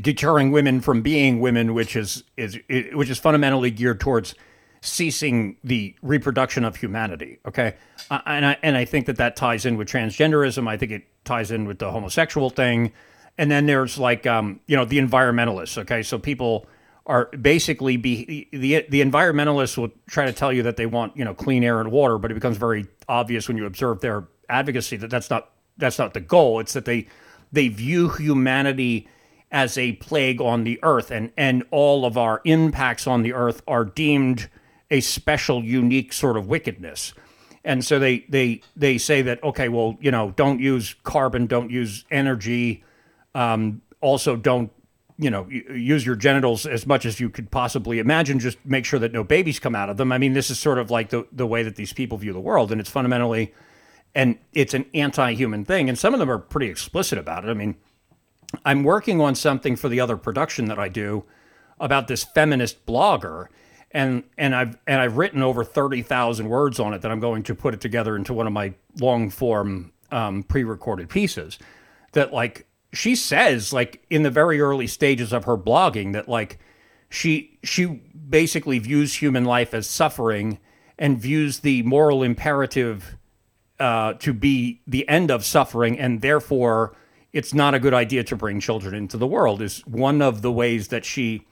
deterring 0.00 0.50
women 0.50 0.80
from 0.80 1.02
being 1.02 1.40
women, 1.40 1.74
which 1.74 1.96
is 1.96 2.24
is 2.36 2.58
which 2.92 3.10
is 3.10 3.18
fundamentally 3.18 3.70
geared 3.70 4.00
towards 4.00 4.34
ceasing 4.82 5.56
the 5.62 5.94
reproduction 6.02 6.64
of 6.64 6.76
humanity. 6.76 7.38
Okay, 7.46 7.74
uh, 8.10 8.20
and 8.26 8.46
I 8.46 8.56
and 8.62 8.76
I 8.76 8.84
think 8.84 9.06
that 9.06 9.16
that 9.16 9.36
ties 9.36 9.66
in 9.66 9.76
with 9.76 9.88
transgenderism. 9.88 10.68
I 10.68 10.76
think 10.76 10.92
it 10.92 11.04
ties 11.24 11.50
in 11.50 11.66
with 11.66 11.78
the 11.78 11.90
homosexual 11.90 12.50
thing, 12.50 12.92
and 13.38 13.50
then 13.50 13.66
there's 13.66 13.98
like 13.98 14.26
um, 14.26 14.60
you 14.66 14.76
know 14.76 14.84
the 14.84 14.98
environmentalists. 14.98 15.78
Okay, 15.78 16.02
so 16.02 16.18
people 16.18 16.66
are 17.06 17.26
basically 17.40 17.96
be 17.96 18.48
the 18.52 18.84
the 18.88 19.00
environmentalists 19.00 19.76
will 19.76 19.90
try 20.08 20.26
to 20.26 20.32
tell 20.32 20.52
you 20.52 20.62
that 20.62 20.76
they 20.76 20.86
want 20.86 21.16
you 21.16 21.24
know 21.24 21.34
clean 21.34 21.64
air 21.64 21.80
and 21.80 21.90
water, 21.90 22.18
but 22.18 22.30
it 22.30 22.34
becomes 22.34 22.56
very 22.56 22.86
obvious 23.08 23.48
when 23.48 23.56
you 23.56 23.66
observe 23.66 24.00
their 24.00 24.28
advocacy 24.48 24.96
that 24.96 25.10
that's 25.10 25.30
not 25.30 25.50
that's 25.76 25.98
not 25.98 26.14
the 26.14 26.20
goal. 26.20 26.60
It's 26.60 26.72
that 26.72 26.84
they 26.84 27.06
they 27.52 27.68
view 27.68 28.08
humanity 28.10 29.08
as 29.50 29.76
a 29.76 29.92
plague 29.92 30.40
on 30.40 30.64
the 30.64 30.78
earth, 30.82 31.10
and 31.10 31.32
and 31.36 31.64
all 31.70 32.04
of 32.04 32.16
our 32.16 32.40
impacts 32.44 33.06
on 33.06 33.22
the 33.22 33.32
earth 33.32 33.62
are 33.66 33.84
deemed 33.84 34.48
a 34.90 35.00
special, 35.00 35.62
unique 35.62 36.12
sort 36.12 36.36
of 36.36 36.46
wickedness. 36.46 37.14
And 37.64 37.84
so 37.84 37.98
they 37.98 38.24
they 38.28 38.62
they 38.76 38.98
say 38.98 39.22
that 39.22 39.42
okay, 39.42 39.68
well, 39.68 39.96
you 40.00 40.10
know, 40.10 40.32
don't 40.36 40.60
use 40.60 40.94
carbon, 41.02 41.46
don't 41.46 41.70
use 41.70 42.04
energy, 42.10 42.84
um, 43.34 43.82
also 44.00 44.36
don't 44.36 44.70
you 45.18 45.30
know 45.30 45.46
use 45.48 46.06
your 46.06 46.16
genitals 46.16 46.64
as 46.64 46.86
much 46.86 47.04
as 47.04 47.20
you 47.20 47.28
could 47.28 47.50
possibly 47.50 47.98
imagine. 47.98 48.38
Just 48.38 48.58
make 48.64 48.84
sure 48.84 48.98
that 48.98 49.12
no 49.12 49.24
babies 49.24 49.58
come 49.58 49.74
out 49.74 49.90
of 49.90 49.96
them. 49.96 50.12
I 50.12 50.18
mean, 50.18 50.32
this 50.32 50.50
is 50.50 50.58
sort 50.58 50.78
of 50.78 50.90
like 50.90 51.10
the 51.10 51.26
the 51.32 51.46
way 51.46 51.62
that 51.62 51.76
these 51.76 51.92
people 51.92 52.18
view 52.18 52.32
the 52.32 52.40
world, 52.40 52.72
and 52.72 52.80
it's 52.80 52.90
fundamentally 52.90 53.52
and 54.14 54.38
it's 54.52 54.74
an 54.74 54.86
anti-human 54.94 55.64
thing. 55.64 55.88
And 55.88 55.98
some 55.98 56.14
of 56.14 56.20
them 56.20 56.30
are 56.30 56.38
pretty 56.38 56.66
explicit 56.68 57.18
about 57.18 57.44
it. 57.44 57.48
I 57.48 57.54
mean, 57.54 57.76
I'm 58.64 58.82
working 58.82 59.20
on 59.20 59.34
something 59.34 59.76
for 59.76 59.88
the 59.88 60.00
other 60.00 60.16
production 60.16 60.66
that 60.66 60.78
I 60.78 60.88
do 60.88 61.24
about 61.78 62.08
this 62.08 62.24
feminist 62.24 62.84
blogger 62.86 63.46
and 63.92 64.22
and 64.38 64.54
I've 64.54 64.76
and 64.86 65.00
I've 65.00 65.16
written 65.16 65.42
over 65.42 65.64
thirty 65.64 66.02
thousand 66.02 66.48
words 66.48 66.78
on 66.78 66.94
it 66.94 67.02
that 67.02 67.10
I'm 67.10 67.20
going 67.20 67.42
to 67.44 67.54
put 67.54 67.74
it 67.74 67.80
together 67.80 68.16
into 68.16 68.32
one 68.32 68.46
of 68.46 68.52
my 68.52 68.74
long 69.00 69.30
form 69.30 69.92
um, 70.10 70.42
pre-recorded 70.44 71.08
pieces. 71.08 71.58
That 72.12 72.32
like 72.32 72.66
she 72.92 73.14
says 73.14 73.72
like 73.72 74.04
in 74.10 74.22
the 74.22 74.30
very 74.30 74.60
early 74.60 74.86
stages 74.86 75.32
of 75.32 75.44
her 75.44 75.56
blogging 75.56 76.12
that 76.12 76.28
like 76.28 76.58
she 77.08 77.58
she 77.62 77.86
basically 78.28 78.78
views 78.78 79.14
human 79.14 79.44
life 79.44 79.74
as 79.74 79.88
suffering 79.88 80.58
and 80.98 81.18
views 81.18 81.60
the 81.60 81.82
moral 81.82 82.22
imperative 82.22 83.16
uh, 83.80 84.12
to 84.14 84.32
be 84.32 84.82
the 84.86 85.08
end 85.08 85.30
of 85.30 85.44
suffering 85.44 85.98
and 85.98 86.20
therefore 86.20 86.94
it's 87.32 87.54
not 87.54 87.74
a 87.74 87.78
good 87.78 87.94
idea 87.94 88.24
to 88.24 88.36
bring 88.36 88.60
children 88.60 88.94
into 88.94 89.16
the 89.16 89.26
world 89.26 89.62
is 89.62 89.86
one 89.86 90.20
of 90.20 90.42
the 90.42 90.50
ways 90.50 90.88
that 90.88 91.04
she 91.04 91.46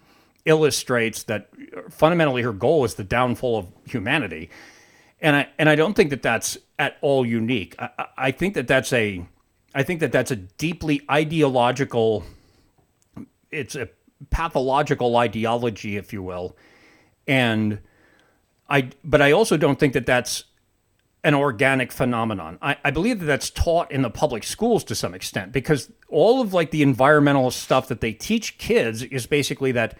illustrates 0.44 1.24
that 1.24 1.48
fundamentally 1.90 2.42
her 2.42 2.52
goal 2.52 2.84
is 2.84 2.94
the 2.94 3.04
downfall 3.04 3.58
of 3.58 3.66
humanity. 3.86 4.50
And 5.20 5.36
I 5.36 5.48
and 5.58 5.68
I 5.68 5.74
don't 5.74 5.94
think 5.94 6.10
that 6.10 6.22
that's 6.22 6.56
at 6.78 6.96
all 7.00 7.26
unique. 7.26 7.74
I, 7.78 8.06
I 8.16 8.30
think 8.30 8.54
that 8.54 8.66
that's 8.68 8.92
a 8.92 9.24
I 9.74 9.82
think 9.82 10.00
that 10.00 10.12
that's 10.12 10.30
a 10.30 10.36
deeply 10.36 11.02
ideological 11.10 12.24
it's 13.50 13.74
a 13.74 13.88
pathological 14.30 15.16
ideology 15.16 15.96
if 15.96 16.12
you 16.12 16.22
will. 16.22 16.56
And 17.26 17.80
I 18.68 18.90
but 19.04 19.20
I 19.20 19.32
also 19.32 19.56
don't 19.56 19.78
think 19.78 19.92
that 19.92 20.06
that's 20.06 20.44
an 21.24 21.34
organic 21.34 21.90
phenomenon. 21.90 22.58
I, 22.62 22.76
I, 22.84 22.90
believe 22.90 23.18
that 23.20 23.26
that's 23.26 23.50
taught 23.50 23.90
in 23.90 24.02
the 24.02 24.10
public 24.10 24.44
schools 24.44 24.84
to 24.84 24.94
some 24.94 25.14
extent 25.14 25.52
because 25.52 25.90
all 26.08 26.40
of 26.40 26.54
like 26.54 26.70
the 26.70 26.82
environmental 26.82 27.50
stuff 27.50 27.88
that 27.88 28.00
they 28.00 28.12
teach 28.12 28.56
kids 28.58 29.02
is 29.02 29.26
basically 29.26 29.72
that 29.72 29.96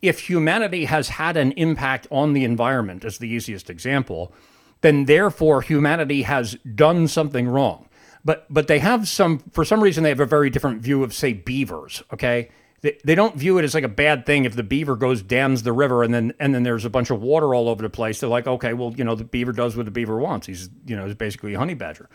if 0.00 0.20
humanity 0.28 0.84
has 0.84 1.10
had 1.10 1.36
an 1.36 1.52
impact 1.52 2.06
on 2.10 2.32
the 2.32 2.44
environment, 2.44 3.04
as 3.04 3.18
the 3.18 3.28
easiest 3.28 3.68
example, 3.68 4.32
then 4.80 5.04
therefore 5.04 5.60
humanity 5.60 6.22
has 6.22 6.54
done 6.74 7.08
something 7.08 7.48
wrong. 7.48 7.88
But 8.24 8.46
but 8.50 8.66
they 8.66 8.78
have 8.78 9.08
some 9.08 9.38
for 9.50 9.64
some 9.64 9.82
reason 9.82 10.04
they 10.04 10.10
have 10.10 10.20
a 10.20 10.26
very 10.26 10.50
different 10.50 10.82
view 10.82 11.02
of 11.02 11.14
say 11.14 11.32
beavers. 11.32 12.02
Okay, 12.12 12.50
they, 12.82 12.98
they 13.04 13.14
don't 13.14 13.36
view 13.36 13.58
it 13.58 13.64
as 13.64 13.74
like 13.74 13.84
a 13.84 13.88
bad 13.88 14.24
thing 14.24 14.44
if 14.44 14.56
the 14.56 14.62
beaver 14.62 14.96
goes 14.96 15.22
dams 15.22 15.62
the 15.62 15.72
river 15.72 16.02
and 16.02 16.14
then 16.14 16.32
and 16.40 16.54
then 16.54 16.62
there's 16.62 16.84
a 16.84 16.90
bunch 16.90 17.10
of 17.10 17.22
water 17.22 17.54
all 17.54 17.68
over 17.68 17.82
the 17.82 17.90
place. 17.90 18.20
They're 18.20 18.28
like, 18.28 18.46
okay, 18.46 18.72
well 18.72 18.92
you 18.96 19.04
know 19.04 19.14
the 19.14 19.24
beaver 19.24 19.52
does 19.52 19.76
what 19.76 19.84
the 19.84 19.90
beaver 19.90 20.18
wants. 20.18 20.46
He's 20.46 20.70
you 20.86 20.96
know 20.96 21.06
he's 21.06 21.14
basically 21.14 21.54
a 21.54 21.58
honey 21.58 21.74
badger. 21.74 22.08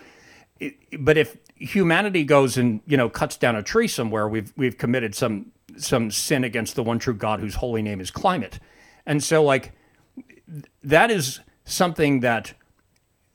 It, 0.60 0.76
but 1.00 1.18
if 1.18 1.38
humanity 1.56 2.24
goes 2.24 2.58
and 2.58 2.82
you 2.88 2.98
know 2.98 3.10
cuts 3.10 3.38
down 3.38 3.56
a 3.56 3.64
tree 3.64 3.88
somewhere, 3.88 4.28
we've 4.28 4.54
we've 4.56 4.78
committed 4.78 5.14
some 5.14 5.52
some 5.78 6.12
sin 6.12 6.44
against 6.44 6.76
the 6.76 6.84
one 6.84 7.00
true 7.00 7.14
God 7.14 7.40
whose 7.40 7.56
holy 7.56 7.82
name 7.82 8.00
is 8.00 8.12
climate. 8.12 8.60
And 9.06 9.24
so, 9.24 9.44
like, 9.44 9.74
that 10.84 11.12
is 11.12 11.42
something 11.64 12.22
that 12.22 12.54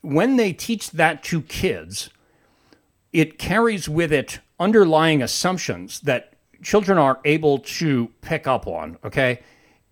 when 0.01 0.37
they 0.37 0.53
teach 0.53 0.91
that 0.93 1.23
to 1.25 1.43
kids, 1.43 2.11
it 3.13 3.39
carries 3.39 3.89
with 3.89 4.13
it 4.13 4.41
underlying 4.59 5.23
assumptions 5.23 6.01
that 6.01 6.30
children 6.63 6.99
aren't 6.99 7.21
able 7.25 7.59
to 7.59 8.11
pick 8.21 8.47
up 8.47 8.67
on. 8.67 8.99
Okay. 9.05 9.43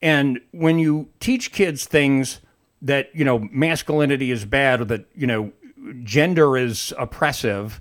And 0.00 0.40
when 0.52 0.78
you 0.78 1.08
teach 1.20 1.52
kids 1.52 1.84
things 1.84 2.40
that, 2.82 3.10
you 3.14 3.24
know, 3.24 3.48
masculinity 3.50 4.30
is 4.30 4.44
bad 4.44 4.80
or 4.80 4.84
that, 4.86 5.06
you 5.14 5.26
know, 5.26 5.52
gender 6.04 6.56
is 6.56 6.92
oppressive, 6.98 7.80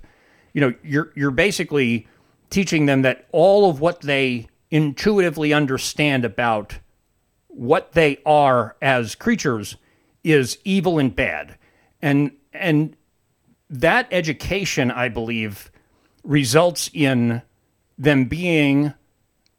you 0.52 0.60
know, 0.60 0.74
you're, 0.82 1.12
you're 1.14 1.30
basically 1.30 2.06
teaching 2.50 2.86
them 2.86 3.02
that 3.02 3.26
all 3.32 3.70
of 3.70 3.80
what 3.80 4.00
they 4.00 4.48
intuitively 4.70 5.52
understand 5.52 6.24
about 6.24 6.78
what 7.48 7.92
they 7.92 8.18
are 8.24 8.76
as 8.80 9.14
creatures 9.14 9.76
is 10.24 10.58
evil 10.64 10.98
and 10.98 11.14
bad. 11.14 11.56
And 12.00 12.32
and 12.52 12.96
that 13.70 14.08
education, 14.10 14.90
I 14.90 15.08
believe, 15.08 15.70
results 16.22 16.90
in 16.92 17.42
them 17.98 18.24
being 18.26 18.94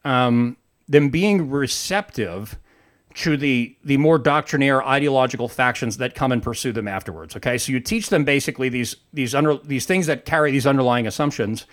um, 0.05 0.57
them 0.87 1.09
being 1.09 1.49
receptive 1.49 2.57
to 3.15 3.35
the 3.37 3.75
the 3.83 3.97
more 3.97 4.17
doctrinaire 4.17 4.83
ideological 4.85 5.47
factions 5.47 5.97
that 5.97 6.15
come 6.15 6.31
and 6.31 6.41
pursue 6.41 6.71
them 6.71 6.87
afterwards. 6.87 7.35
Okay, 7.35 7.57
so 7.57 7.71
you 7.71 7.79
teach 7.79 8.09
them 8.09 8.23
basically 8.23 8.69
these 8.69 8.95
these 9.13 9.35
under 9.35 9.57
these 9.57 9.85
things 9.85 10.07
that 10.07 10.25
carry 10.25 10.51
these 10.51 10.65
underlying 10.65 11.05
assumptions, 11.05 11.65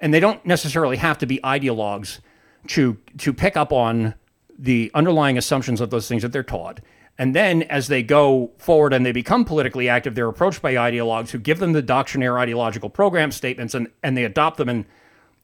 and 0.00 0.14
they 0.14 0.20
don't 0.20 0.44
necessarily 0.46 0.96
have 0.96 1.18
to 1.18 1.26
be 1.26 1.40
ideologues 1.42 2.20
to 2.68 2.98
to 3.18 3.32
pick 3.32 3.56
up 3.56 3.72
on 3.72 4.14
the 4.56 4.90
underlying 4.94 5.36
assumptions 5.36 5.80
of 5.80 5.90
those 5.90 6.06
things 6.06 6.22
that 6.22 6.32
they're 6.32 6.42
taught. 6.42 6.80
And 7.16 7.34
then 7.34 7.62
as 7.62 7.88
they 7.88 8.02
go 8.02 8.50
forward 8.58 8.92
and 8.92 9.06
they 9.06 9.12
become 9.12 9.44
politically 9.44 9.88
active, 9.88 10.14
they're 10.14 10.28
approached 10.28 10.62
by 10.62 10.74
ideologues 10.74 11.30
who 11.30 11.38
give 11.38 11.60
them 11.60 11.72
the 11.72 11.82
doctrinaire 11.82 12.38
ideological 12.38 12.90
program 12.90 13.30
statements 13.30 13.74
and, 13.74 13.88
and 14.02 14.16
they 14.16 14.24
adopt 14.24 14.56
them 14.56 14.68
and 14.68 14.84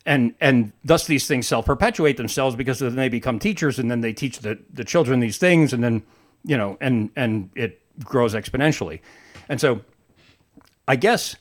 and 0.06 0.34
and 0.40 0.72
thus 0.84 1.06
these 1.06 1.26
things 1.26 1.46
self-perpetuate 1.46 2.16
themselves 2.16 2.56
because 2.56 2.78
then 2.78 2.96
they 2.96 3.08
become 3.08 3.38
teachers 3.38 3.78
and 3.78 3.90
then 3.90 4.00
they 4.00 4.12
teach 4.12 4.38
the, 4.40 4.58
the 4.72 4.84
children 4.84 5.20
these 5.20 5.38
things 5.38 5.72
and 5.72 5.84
then 5.84 6.02
you 6.44 6.56
know 6.56 6.76
and 6.80 7.10
and 7.16 7.50
it 7.54 7.80
grows 8.04 8.34
exponentially. 8.34 9.00
And 9.48 9.60
so 9.60 9.80
I 10.88 10.96
guess 10.96 11.36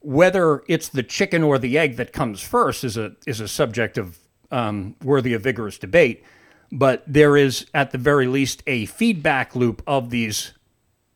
whether 0.00 0.62
it's 0.66 0.88
the 0.88 1.02
chicken 1.02 1.42
or 1.42 1.58
the 1.58 1.76
egg 1.76 1.96
that 1.96 2.12
comes 2.12 2.40
first 2.40 2.84
is 2.84 2.96
a 2.96 3.12
is 3.26 3.40
a 3.40 3.48
subject 3.48 3.98
of 3.98 4.18
um, 4.50 4.96
worthy 5.04 5.34
of 5.34 5.42
vigorous 5.42 5.78
debate. 5.78 6.24
but 6.72 7.02
there 7.06 7.36
is 7.36 7.66
at 7.74 7.90
the 7.90 7.98
very 7.98 8.26
least 8.26 8.62
a 8.66 8.86
feedback 8.86 9.56
loop 9.56 9.82
of 9.86 10.10
these 10.10 10.52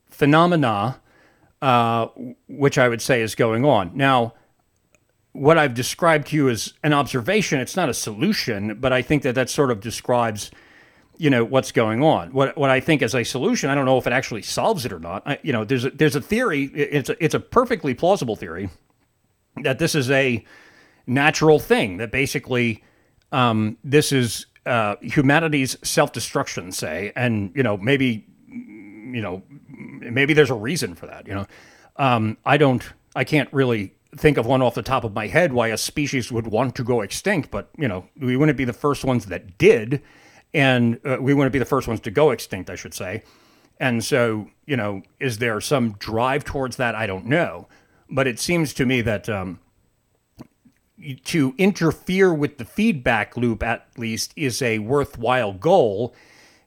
phenomena, 0.09 1.01
uh, 1.62 2.06
which 2.48 2.78
I 2.78 2.89
would 2.89 3.02
say 3.02 3.23
is 3.23 3.35
going 3.35 3.65
on. 3.65 3.93
Now, 3.94 4.35
what 5.35 5.59
I've 5.59 5.74
described 5.74 6.28
to 6.28 6.36
you 6.36 6.48
is 6.48 6.74
an 6.85 6.93
observation. 6.93 7.61
It's 7.61 7.77
not 7.77 7.89
a 7.89 7.94
solution, 7.94 8.78
but 8.81 8.93
I 8.93 9.02
think 9.02 9.24
that 9.24 9.35
that 9.35 9.51
sort 9.51 9.73
of 9.73 9.81
describes, 9.81 10.52
you 11.19 11.28
know, 11.28 11.44
what's 11.44 11.73
going 11.73 12.05
on. 12.05 12.32
What 12.32 12.56
what 12.56 12.70
I 12.70 12.78
think 12.78 13.02
is 13.02 13.15
a 13.16 13.24
solution. 13.24 13.69
I 13.69 13.74
don't 13.74 13.85
know 13.85 13.98
if 13.98 14.06
it 14.06 14.12
actually 14.12 14.43
solves 14.43 14.86
it 14.86 14.93
or 14.93 15.01
not. 15.01 15.24
I, 15.27 15.39
you 15.43 15.52
know, 15.52 15.65
there's 15.65 15.85
a, 15.85 15.90
there's 15.90 16.15
a 16.15 16.20
theory. 16.20 16.66
It's 16.66 17.11
a, 17.11 17.23
it's 17.23 17.35
a 17.35 17.40
perfectly 17.40 17.94
plausible 17.94 18.36
theory 18.36 18.70
that 19.62 19.81
this 19.81 19.97
is 19.97 20.09
a 20.09 20.44
natural 21.05 21.59
thing. 21.59 21.97
That 21.97 22.12
basically 22.12 22.85
um, 23.32 23.77
this 23.82 24.12
is 24.12 24.47
uh, 24.66 24.94
humanity's 25.02 25.77
self 25.82 26.12
destruction, 26.12 26.70
say, 26.70 27.12
and 27.16 27.51
you 27.56 27.65
know 27.65 27.77
maybe 27.77 28.24
you 28.47 29.20
know 29.20 29.43
maybe 29.48 30.32
there's 30.32 30.51
a 30.51 30.55
reason 30.55 30.94
for 30.94 31.06
that. 31.06 31.27
You 31.27 31.35
know, 31.35 31.47
um, 31.97 32.36
I 32.47 32.56
don't. 32.56 32.89
I 33.16 33.24
can't 33.24 33.52
really 33.52 33.93
think 34.16 34.36
of 34.36 34.47
one 34.47 34.62
off 34.62 34.74
the 34.74 34.82
top 34.82 35.05
of 35.05 35.15
my 35.15 35.27
head 35.27 35.53
why 35.53 35.69
a 35.69 35.77
species 35.77 36.31
would 36.31 36.47
want 36.47 36.74
to 36.77 36.85
go 36.85 37.01
extinct, 37.01 37.51
but 37.51 37.70
you 37.77 37.89
know, 37.89 38.09
we 38.19 38.36
wouldn't 38.36 38.59
be 38.59 38.65
the 38.65 38.73
first 38.73 39.05
ones 39.05 39.27
that 39.27 39.59
did, 39.59 40.03
and 40.53 41.01
uh, 41.05 41.19
we 41.20 41.35
wouldn't 41.35 41.53
be 41.53 41.59
the 41.59 41.65
first 41.65 41.89
ones 41.89 42.01
to 42.01 42.11
go 42.11 42.31
extinct, 42.31 42.70
I 42.70 42.77
should 42.77 42.95
say. 42.95 43.23
And 43.81 44.05
so, 44.05 44.51
you 44.66 44.77
know, 44.77 45.03
is 45.19 45.39
there 45.39 45.61
some 45.61 45.93
drive 45.99 46.45
towards 46.45 46.77
that? 46.77 46.95
I 46.95 47.07
don't 47.07 47.27
know, 47.27 47.69
but 48.09 48.27
it 48.27 48.39
seems 48.39 48.73
to 48.74 48.86
me 48.86 49.01
that 49.01 49.28
um, 49.28 49.59
to 51.24 51.55
interfere 51.59 52.32
with 52.32 52.59
the 52.59 52.65
feedback 52.65 53.36
loop, 53.36 53.62
at 53.62 53.86
least, 53.97 54.32
is 54.36 54.62
a 54.62 54.78
worthwhile 54.78 55.53
goal 55.53 56.15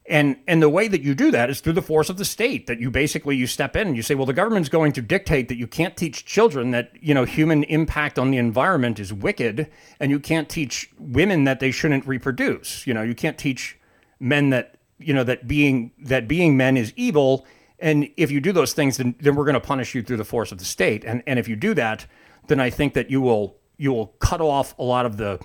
and 0.10 0.38
and 0.48 0.62
the 0.62 0.70
way 0.70 0.88
that 0.88 1.02
you 1.02 1.14
do 1.14 1.32
that 1.32 1.50
is 1.50 1.60
through 1.60 1.74
the 1.74 1.82
force 1.82 2.10
of 2.10 2.18
the 2.18 2.26
state 2.26 2.68
that 2.68 2.80
you 2.80 2.90
basically 2.90 3.36
you 3.36 3.48
step 3.48 3.76
in 3.76 3.88
and 3.88 3.98
you 3.98 4.04
say 4.04 4.16
well 4.16 4.26
the 4.26 4.34
government's 4.34 4.70
going 4.70 4.92
to 4.94 5.02
dictate 5.02 5.48
that 5.50 5.58
you 5.58 5.68
can't 5.68 5.98
teach 5.98 6.26
children 6.26 6.72
that 6.72 6.92
you 7.02 7.14
know 7.14 7.26
human 7.26 7.64
impact 7.66 8.18
on 8.18 8.32
the 8.32 8.38
environment 8.38 9.00
is 9.00 9.12
wicked 9.12 9.70
and 10.00 10.12
you 10.12 10.20
can't 10.20 10.50
teach 10.50 10.90
women 10.98 11.44
that 11.44 11.60
they 11.60 11.72
shouldn't 11.72 12.08
reproduce. 12.08 12.88
You 12.88 12.94
know 12.94 13.04
you 13.04 13.16
can't 13.16 13.38
teach 13.38 13.78
men 14.20 14.50
that 14.50 14.76
you 14.98 15.14
know 15.14 15.24
that 15.24 15.48
being 15.48 15.92
that 16.00 16.28
being 16.28 16.58
men 16.58 16.78
is 16.78 16.94
evil. 16.96 17.46
And 17.80 18.10
if 18.18 18.32
you 18.32 18.42
do 18.42 18.52
those 18.52 18.74
things 18.74 18.98
then, 18.98 19.14
then 19.20 19.36
we're 19.36 19.46
going 19.46 19.54
to 19.54 19.60
punish 19.60 19.94
you 19.94 20.02
through 20.02 20.18
the 20.18 20.26
force 20.26 20.52
of 20.52 20.58
the 20.58 20.66
state. 20.66 21.04
And 21.04 21.22
and 21.28 21.38
if 21.38 21.48
you 21.48 21.56
do 21.56 21.74
that 21.76 22.08
then 22.48 22.60
i 22.60 22.70
think 22.70 22.94
that 22.94 23.10
you 23.10 23.22
will 23.22 23.58
you 23.78 23.94
will 23.94 24.08
cut 24.20 24.42
off 24.42 24.78
a 24.80 24.84
lot 24.84 25.06
of 25.06 25.18
the 25.18 25.40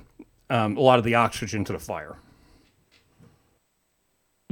um, 0.50 0.76
a 0.76 0.80
lot 0.80 0.98
of 0.98 1.04
the 1.04 1.14
oxygen 1.14 1.64
to 1.64 1.72
the 1.72 1.78
fire 1.78 2.16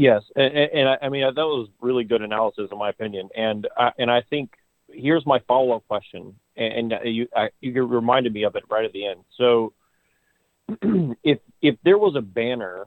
Yes, 0.01 0.23
and, 0.35 0.55
and 0.55 0.89
I, 0.89 0.97
I 1.03 1.09
mean 1.11 1.23
that 1.23 1.37
was 1.37 1.69
really 1.83 2.05
good 2.05 2.23
analysis, 2.23 2.71
in 2.73 2.79
my 2.79 2.89
opinion. 2.89 3.29
And 3.37 3.69
I, 3.77 3.91
and 3.99 4.11
I 4.11 4.23
think 4.23 4.55
here's 4.89 5.27
my 5.27 5.41
follow 5.41 5.77
up 5.77 5.87
question, 5.89 6.35
and, 6.57 6.95
you 7.05 7.29
I, 7.37 7.51
you 7.61 7.85
reminded 7.85 8.33
me 8.33 8.45
of 8.45 8.57
it 8.57 8.65
right 8.71 8.87
at 8.87 8.95
the 8.95 9.07
end. 9.07 9.25
So 9.37 9.75
if 11.23 11.41
if 11.61 11.77
there 11.85 11.99
was 11.99 12.17
a 12.17 12.23
banner, 12.23 12.87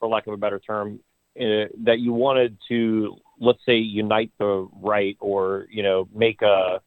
for 0.00 0.08
lack 0.08 0.26
of 0.26 0.32
a 0.32 0.36
better 0.36 0.58
term, 0.58 0.98
uh, 1.40 1.70
that 1.84 2.00
you 2.00 2.12
wanted 2.12 2.58
to 2.70 3.14
let's 3.38 3.64
say 3.64 3.76
unite 3.76 4.32
the 4.40 4.68
right, 4.82 5.16
or 5.20 5.68
you 5.70 5.84
know 5.84 6.08
make 6.12 6.42
a 6.42 6.80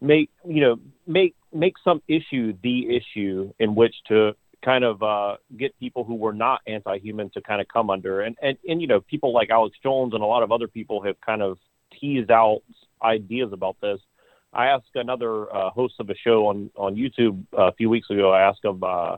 make 0.00 0.30
you 0.46 0.60
know 0.60 0.76
make 1.08 1.34
make 1.52 1.74
some 1.82 2.02
issue 2.06 2.54
the 2.62 2.96
issue 2.96 3.52
in 3.58 3.74
which 3.74 3.96
to 4.06 4.36
kind 4.62 4.84
of 4.84 5.02
uh, 5.02 5.36
get 5.56 5.78
people 5.78 6.04
who 6.04 6.14
were 6.14 6.32
not 6.32 6.60
anti-human 6.66 7.30
to 7.30 7.40
kind 7.40 7.60
of 7.60 7.68
come 7.68 7.90
under, 7.90 8.22
and 8.22 8.36
and 8.42 8.58
and 8.68 8.80
you 8.80 8.86
know 8.86 9.00
people 9.00 9.32
like 9.32 9.50
Alex 9.50 9.76
Jones 9.82 10.14
and 10.14 10.22
a 10.22 10.26
lot 10.26 10.42
of 10.42 10.52
other 10.52 10.68
people 10.68 11.02
have 11.02 11.20
kind 11.20 11.42
of 11.42 11.58
teased 11.98 12.30
out 12.30 12.60
ideas 13.02 13.52
about 13.52 13.76
this. 13.80 14.00
I 14.52 14.66
asked 14.66 14.94
another 14.94 15.54
uh, 15.54 15.70
host 15.70 15.94
of 16.00 16.10
a 16.10 16.14
show 16.14 16.46
on 16.48 16.70
on 16.76 16.96
YouTube 16.96 17.42
uh, 17.56 17.68
a 17.68 17.72
few 17.72 17.88
weeks 17.88 18.10
ago. 18.10 18.32
I 18.32 18.42
asked 18.42 18.64
him, 18.64 18.82
uh, 18.82 19.16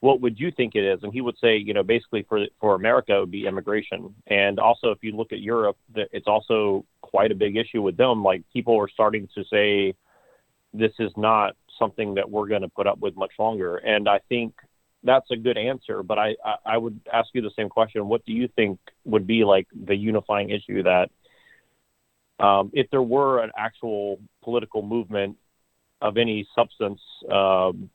"What 0.00 0.20
would 0.20 0.38
you 0.38 0.50
think 0.50 0.74
it 0.74 0.84
is?" 0.84 1.02
And 1.02 1.12
he 1.12 1.20
would 1.20 1.38
say, 1.40 1.56
"You 1.56 1.74
know, 1.74 1.82
basically 1.82 2.22
for 2.28 2.46
for 2.60 2.74
America, 2.74 3.16
it 3.16 3.20
would 3.20 3.30
be 3.30 3.46
immigration, 3.46 4.14
and 4.26 4.58
also 4.58 4.90
if 4.90 4.98
you 5.02 5.12
look 5.12 5.32
at 5.32 5.40
Europe, 5.40 5.76
it's 5.94 6.26
also 6.26 6.84
quite 7.00 7.32
a 7.32 7.34
big 7.34 7.56
issue 7.56 7.82
with 7.82 7.96
them. 7.96 8.22
Like 8.22 8.42
people 8.52 8.76
are 8.78 8.88
starting 8.88 9.28
to 9.34 9.44
say, 9.44 9.94
this 10.74 10.92
is 10.98 11.12
not 11.16 11.56
something 11.78 12.14
that 12.14 12.30
we're 12.30 12.48
going 12.48 12.62
to 12.62 12.68
put 12.68 12.86
up 12.86 12.98
with 12.98 13.16
much 13.16 13.32
longer. 13.38 13.76
And 13.76 14.08
I 14.08 14.20
think 14.28 14.54
that's 15.02 15.30
a 15.30 15.36
good 15.36 15.56
answer. 15.56 16.02
But 16.02 16.18
I, 16.18 16.34
I, 16.44 16.54
I 16.66 16.76
would 16.78 17.00
ask 17.12 17.28
you 17.32 17.42
the 17.42 17.50
same 17.56 17.68
question. 17.68 18.08
What 18.08 18.24
do 18.24 18.32
you 18.32 18.48
think 18.56 18.78
would 19.04 19.26
be 19.26 19.44
like 19.44 19.66
the 19.74 19.96
unifying 19.96 20.50
issue 20.50 20.82
that 20.82 21.10
um, 22.40 22.70
if 22.72 22.88
there 22.90 23.02
were 23.02 23.40
an 23.42 23.50
actual 23.56 24.20
political 24.42 24.82
movement 24.82 25.36
of 26.00 26.16
any 26.16 26.46
substance 26.54 27.00
um, 27.30 27.90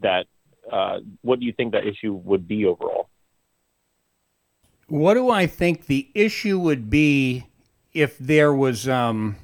that 0.00 0.26
uh, 0.70 0.98
what 1.22 1.40
do 1.40 1.46
you 1.46 1.52
think 1.52 1.72
that 1.72 1.86
issue 1.86 2.14
would 2.14 2.48
be 2.48 2.64
overall? 2.64 3.08
What 4.88 5.14
do 5.14 5.30
I 5.30 5.46
think 5.46 5.86
the 5.86 6.10
issue 6.14 6.58
would 6.58 6.90
be 6.90 7.46
if 7.92 8.18
there 8.18 8.54
was? 8.54 8.88
Um, 8.88 9.36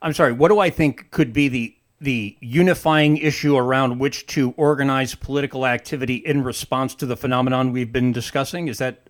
I'm 0.00 0.12
sorry. 0.12 0.32
What 0.32 0.48
do 0.48 0.58
I 0.58 0.70
think 0.70 1.10
could 1.10 1.32
be 1.32 1.48
the 1.48 1.73
the 2.00 2.36
unifying 2.40 3.16
issue 3.16 3.56
around 3.56 3.98
which 3.98 4.26
to 4.26 4.52
organize 4.56 5.14
political 5.14 5.66
activity 5.66 6.16
in 6.16 6.42
response 6.42 6.94
to 6.96 7.06
the 7.06 7.16
phenomenon 7.16 7.72
we've 7.72 7.92
been 7.92 8.12
discussing? 8.12 8.68
Is 8.68 8.78
that? 8.78 9.08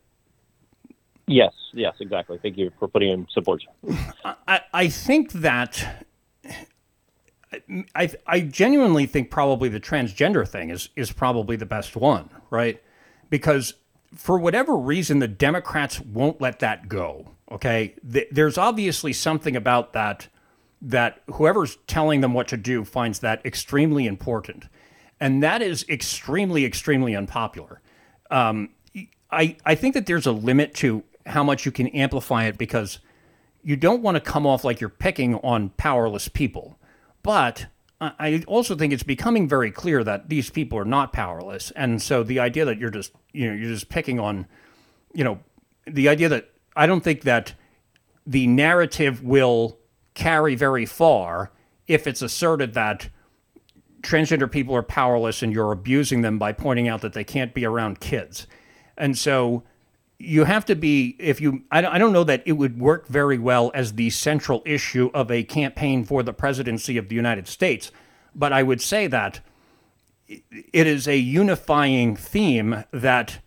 Yes, 1.26 1.52
yes, 1.72 1.94
exactly. 2.00 2.38
Thank 2.42 2.58
you 2.58 2.70
for 2.78 2.86
putting 2.86 3.10
in 3.10 3.26
support. 3.32 3.62
I, 4.46 4.60
I 4.72 4.88
think 4.88 5.32
that 5.32 6.06
I, 7.94 8.10
I 8.26 8.40
genuinely 8.40 9.06
think 9.06 9.30
probably 9.30 9.68
the 9.68 9.80
transgender 9.80 10.46
thing 10.46 10.70
is 10.70 10.90
is 10.96 11.12
probably 11.12 11.56
the 11.56 11.66
best 11.66 11.96
one, 11.96 12.28
right? 12.50 12.82
Because 13.30 13.74
for 14.14 14.38
whatever 14.38 14.76
reason, 14.76 15.18
the 15.18 15.28
Democrats 15.28 16.00
won't 16.00 16.40
let 16.40 16.60
that 16.60 16.88
go. 16.88 17.30
Okay, 17.50 17.94
there's 18.02 18.58
obviously 18.58 19.12
something 19.12 19.54
about 19.54 19.92
that 19.92 20.28
that 20.84 21.22
whoever's 21.34 21.78
telling 21.86 22.20
them 22.20 22.34
what 22.34 22.46
to 22.48 22.56
do 22.56 22.84
finds 22.84 23.20
that 23.20 23.44
extremely 23.44 24.06
important. 24.06 24.66
And 25.18 25.42
that 25.42 25.62
is 25.62 25.84
extremely, 25.88 26.64
extremely 26.64 27.16
unpopular. 27.16 27.80
Um, 28.30 28.70
I, 29.30 29.56
I 29.64 29.74
think 29.74 29.94
that 29.94 30.06
there's 30.06 30.26
a 30.26 30.32
limit 30.32 30.74
to 30.76 31.02
how 31.26 31.42
much 31.42 31.64
you 31.64 31.72
can 31.72 31.88
amplify 31.88 32.44
it 32.44 32.58
because 32.58 32.98
you 33.62 33.76
don't 33.76 34.02
want 34.02 34.16
to 34.16 34.20
come 34.20 34.46
off 34.46 34.62
like 34.62 34.80
you're 34.80 34.90
picking 34.90 35.36
on 35.36 35.70
powerless 35.70 36.28
people. 36.28 36.78
But 37.22 37.66
I 38.00 38.44
also 38.46 38.76
think 38.76 38.92
it's 38.92 39.02
becoming 39.02 39.48
very 39.48 39.70
clear 39.70 40.04
that 40.04 40.28
these 40.28 40.50
people 40.50 40.78
are 40.78 40.84
not 40.84 41.14
powerless. 41.14 41.70
And 41.70 42.02
so 42.02 42.22
the 42.22 42.40
idea 42.40 42.66
that 42.66 42.78
you're 42.78 42.90
just, 42.90 43.12
you 43.32 43.48
know, 43.48 43.54
you're 43.54 43.70
just 43.70 43.88
picking 43.88 44.20
on, 44.20 44.46
you 45.14 45.24
know, 45.24 45.38
the 45.86 46.10
idea 46.10 46.28
that 46.28 46.50
I 46.76 46.86
don't 46.86 47.02
think 47.02 47.22
that 47.22 47.54
the 48.26 48.46
narrative 48.46 49.22
will 49.22 49.78
carry 50.14 50.54
very 50.54 50.86
far 50.86 51.52
if 51.86 52.06
it's 52.06 52.22
asserted 52.22 52.74
that 52.74 53.08
transgender 54.02 54.50
people 54.50 54.74
are 54.74 54.82
powerless 54.82 55.42
and 55.42 55.52
you're 55.52 55.72
abusing 55.72 56.22
them 56.22 56.38
by 56.38 56.52
pointing 56.52 56.88
out 56.88 57.00
that 57.00 57.12
they 57.12 57.24
can't 57.24 57.54
be 57.54 57.64
around 57.64 58.00
kids. 58.00 58.46
And 58.96 59.18
so 59.18 59.64
you 60.18 60.44
have 60.44 60.64
to 60.66 60.76
be, 60.76 61.16
if 61.18 61.40
you, 61.40 61.64
I 61.70 61.80
don't 61.80 62.12
know 62.12 62.24
that 62.24 62.42
it 62.46 62.52
would 62.52 62.78
work 62.78 63.08
very 63.08 63.38
well 63.38 63.70
as 63.74 63.94
the 63.94 64.10
central 64.10 64.62
issue 64.64 65.10
of 65.12 65.30
a 65.30 65.42
campaign 65.42 66.04
for 66.04 66.22
the 66.22 66.32
presidency 66.32 66.96
of 66.96 67.08
the 67.08 67.16
United 67.16 67.48
States, 67.48 67.90
but 68.34 68.52
I 68.52 68.62
would 68.62 68.80
say 68.80 69.06
that 69.08 69.40
it 70.28 70.86
is 70.86 71.06
a 71.06 71.16
unifying 71.18 72.16
theme 72.16 72.84
that 72.92 73.40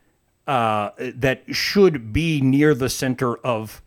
uh, 0.46 0.92
that 0.98 1.44
should 1.54 2.14
be 2.14 2.40
near 2.40 2.74
the 2.74 2.90
center 2.90 3.36
of 3.38 3.82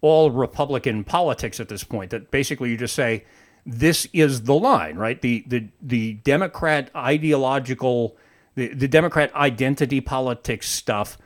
all 0.00 0.30
Republican 0.30 1.04
politics 1.04 1.60
at 1.60 1.68
this 1.68 1.84
point. 1.84 2.10
That 2.10 2.30
basically 2.30 2.70
you 2.70 2.76
just 2.76 2.94
say 2.94 3.24
this 3.64 4.06
is 4.12 4.42
the 4.42 4.54
line, 4.54 4.96
right? 4.96 5.20
The 5.20 5.44
the 5.46 5.68
the 5.82 6.14
Democrat 6.14 6.90
ideological, 6.94 8.16
the, 8.54 8.68
the 8.68 8.88
Democrat 8.88 9.34
identity 9.34 10.00
politics 10.00 10.68
stuff 10.68 11.18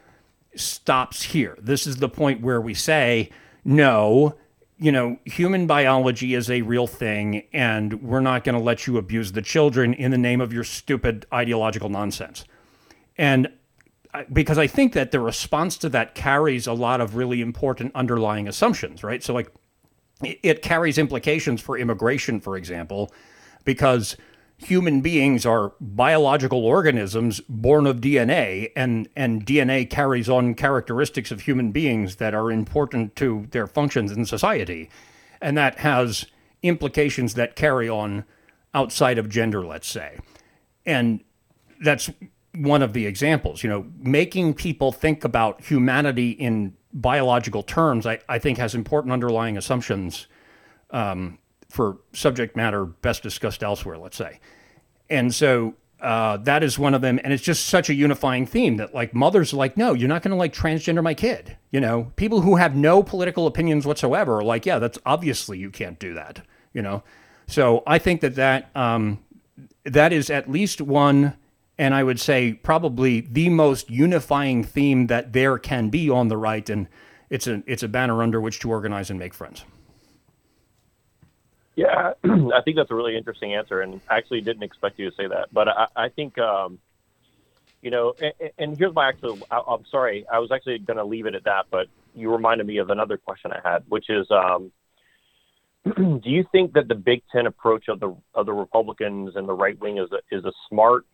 stops 0.54 1.22
here. 1.24 1.56
This 1.60 1.86
is 1.86 1.98
the 1.98 2.08
point 2.08 2.40
where 2.40 2.60
we 2.60 2.74
say 2.74 3.30
no. 3.64 4.36
You 4.78 4.92
know, 4.92 5.18
human 5.26 5.66
biology 5.66 6.34
is 6.34 6.50
a 6.50 6.62
real 6.62 6.86
thing, 6.86 7.44
and 7.52 8.02
we're 8.02 8.20
not 8.20 8.44
going 8.44 8.56
to 8.56 8.64
let 8.64 8.86
you 8.86 8.96
abuse 8.96 9.32
the 9.32 9.42
children 9.42 9.92
in 9.92 10.10
the 10.10 10.16
name 10.16 10.40
of 10.40 10.54
your 10.54 10.64
stupid 10.64 11.26
ideological 11.34 11.90
nonsense. 11.90 12.46
And 13.18 13.52
because 14.32 14.58
I 14.58 14.66
think 14.66 14.92
that 14.94 15.10
the 15.10 15.20
response 15.20 15.76
to 15.78 15.88
that 15.90 16.14
carries 16.14 16.66
a 16.66 16.72
lot 16.72 17.00
of 17.00 17.16
really 17.16 17.40
important 17.40 17.92
underlying 17.94 18.48
assumptions, 18.48 19.04
right? 19.04 19.22
So, 19.22 19.32
like, 19.32 19.52
it 20.22 20.62
carries 20.62 20.98
implications 20.98 21.60
for 21.60 21.78
immigration, 21.78 22.40
for 22.40 22.56
example, 22.56 23.12
because 23.64 24.16
human 24.58 25.00
beings 25.00 25.46
are 25.46 25.72
biological 25.80 26.66
organisms 26.66 27.40
born 27.48 27.86
of 27.86 28.00
DNA, 28.00 28.70
and, 28.76 29.08
and 29.16 29.46
DNA 29.46 29.88
carries 29.88 30.28
on 30.28 30.54
characteristics 30.54 31.30
of 31.30 31.42
human 31.42 31.72
beings 31.72 32.16
that 32.16 32.34
are 32.34 32.50
important 32.50 33.16
to 33.16 33.46
their 33.52 33.66
functions 33.66 34.12
in 34.12 34.26
society. 34.26 34.90
And 35.40 35.56
that 35.56 35.78
has 35.78 36.26
implications 36.62 37.34
that 37.34 37.56
carry 37.56 37.88
on 37.88 38.24
outside 38.74 39.16
of 39.16 39.30
gender, 39.30 39.64
let's 39.64 39.88
say. 39.88 40.18
And 40.84 41.24
that's 41.82 42.10
one 42.54 42.82
of 42.82 42.92
the 42.92 43.06
examples. 43.06 43.62
You 43.62 43.70
know, 43.70 43.86
making 43.98 44.54
people 44.54 44.92
think 44.92 45.24
about 45.24 45.62
humanity 45.62 46.30
in 46.30 46.74
biological 46.92 47.62
terms, 47.62 48.06
I, 48.06 48.18
I 48.28 48.38
think, 48.38 48.58
has 48.58 48.74
important 48.74 49.12
underlying 49.12 49.56
assumptions 49.56 50.26
um, 50.90 51.38
for 51.68 51.98
subject 52.12 52.56
matter 52.56 52.84
best 52.84 53.22
discussed 53.22 53.62
elsewhere, 53.62 53.98
let's 53.98 54.16
say. 54.16 54.40
And 55.08 55.34
so 55.34 55.74
uh, 56.00 56.38
that 56.38 56.62
is 56.62 56.78
one 56.78 56.94
of 56.94 57.02
them. 57.02 57.20
And 57.22 57.32
it's 57.32 57.42
just 57.42 57.66
such 57.66 57.90
a 57.90 57.94
unifying 57.94 58.46
theme 58.46 58.76
that 58.78 58.94
like 58.94 59.14
mothers 59.14 59.52
are 59.52 59.56
like, 59.56 59.76
no, 59.76 59.92
you're 59.92 60.08
not 60.08 60.22
going 60.22 60.30
to 60.30 60.36
like 60.36 60.52
transgender 60.52 61.02
my 61.02 61.14
kid. 61.14 61.56
You 61.70 61.80
know, 61.80 62.12
people 62.16 62.40
who 62.40 62.56
have 62.56 62.74
no 62.74 63.02
political 63.02 63.46
opinions 63.46 63.86
whatsoever 63.86 64.38
are 64.38 64.44
like, 64.44 64.66
yeah, 64.66 64.78
that's 64.78 64.98
obviously 65.04 65.58
you 65.58 65.70
can't 65.70 65.98
do 65.98 66.14
that. 66.14 66.42
You 66.72 66.82
know, 66.82 67.02
so 67.46 67.82
I 67.86 67.98
think 67.98 68.20
that 68.20 68.36
that 68.36 68.70
um, 68.76 69.18
that 69.84 70.12
is 70.12 70.30
at 70.30 70.50
least 70.50 70.80
one, 70.80 71.36
and 71.80 71.94
I 71.94 72.02
would 72.02 72.20
say 72.20 72.52
probably 72.52 73.22
the 73.22 73.48
most 73.48 73.88
unifying 73.88 74.62
theme 74.62 75.06
that 75.06 75.32
there 75.32 75.58
can 75.58 75.88
be 75.88 76.10
on 76.10 76.28
the 76.28 76.36
right, 76.36 76.68
and 76.68 76.86
it's 77.30 77.46
a 77.46 77.62
it's 77.66 77.82
a 77.82 77.88
banner 77.88 78.22
under 78.22 78.38
which 78.38 78.60
to 78.60 78.70
organize 78.70 79.08
and 79.08 79.18
make 79.18 79.32
friends. 79.32 79.64
Yeah, 81.76 82.12
I 82.24 82.60
think 82.62 82.76
that's 82.76 82.90
a 82.90 82.94
really 82.94 83.16
interesting 83.16 83.54
answer, 83.54 83.80
and 83.80 83.98
I 84.10 84.18
actually 84.18 84.42
didn't 84.42 84.62
expect 84.62 84.98
you 84.98 85.08
to 85.08 85.16
say 85.16 85.26
that. 85.26 85.48
But 85.54 85.68
I, 85.68 85.86
I 85.96 86.08
think, 86.10 86.36
um, 86.36 86.78
you 87.80 87.90
know, 87.90 88.14
and, 88.20 88.50
and, 88.58 88.76
here's 88.76 88.94
my 88.94 89.08
actual. 89.08 89.38
I, 89.50 89.62
am 89.66 89.84
sorry, 89.90 90.26
I 90.30 90.38
was 90.38 90.50
actually 90.52 90.80
going 90.80 90.98
to 90.98 91.04
leave 91.04 91.24
it 91.24 91.34
at 91.34 91.44
that, 91.44 91.64
but 91.70 91.86
you 92.14 92.30
reminded 92.30 92.66
me 92.66 92.76
of 92.76 92.90
another 92.90 93.16
question 93.16 93.52
I 93.52 93.66
had, 93.66 93.84
which 93.88 94.10
is, 94.10 94.26
um, 94.30 94.70
do 95.96 96.28
you 96.28 96.44
think 96.52 96.74
that 96.74 96.88
the 96.88 96.94
big 96.94 97.22
tent 97.32 97.46
approach 97.46 97.88
of 97.88 98.00
the 98.00 98.14
of 98.34 98.44
the 98.44 98.52
Republicans 98.52 99.36
and 99.36 99.48
the 99.48 99.54
right 99.54 99.80
wing 99.80 99.96
is 99.96 100.10
a, 100.12 100.36
is 100.36 100.44
a 100.44 100.52
smart 100.68 101.06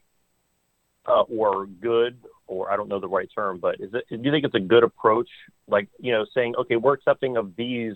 uh, 1.08 1.22
or 1.22 1.66
good, 1.66 2.18
or 2.46 2.70
I 2.70 2.76
don't 2.76 2.88
know 2.88 3.00
the 3.00 3.08
right 3.08 3.28
term, 3.34 3.58
but 3.58 3.76
is 3.80 3.92
it? 3.92 4.04
Do 4.10 4.20
you 4.22 4.30
think 4.30 4.44
it's 4.44 4.54
a 4.54 4.60
good 4.60 4.84
approach? 4.84 5.28
Like, 5.68 5.88
you 5.98 6.12
know, 6.12 6.26
saying, 6.34 6.54
okay, 6.60 6.76
we're 6.76 6.94
accepting 6.94 7.36
of 7.36 7.54
these 7.56 7.94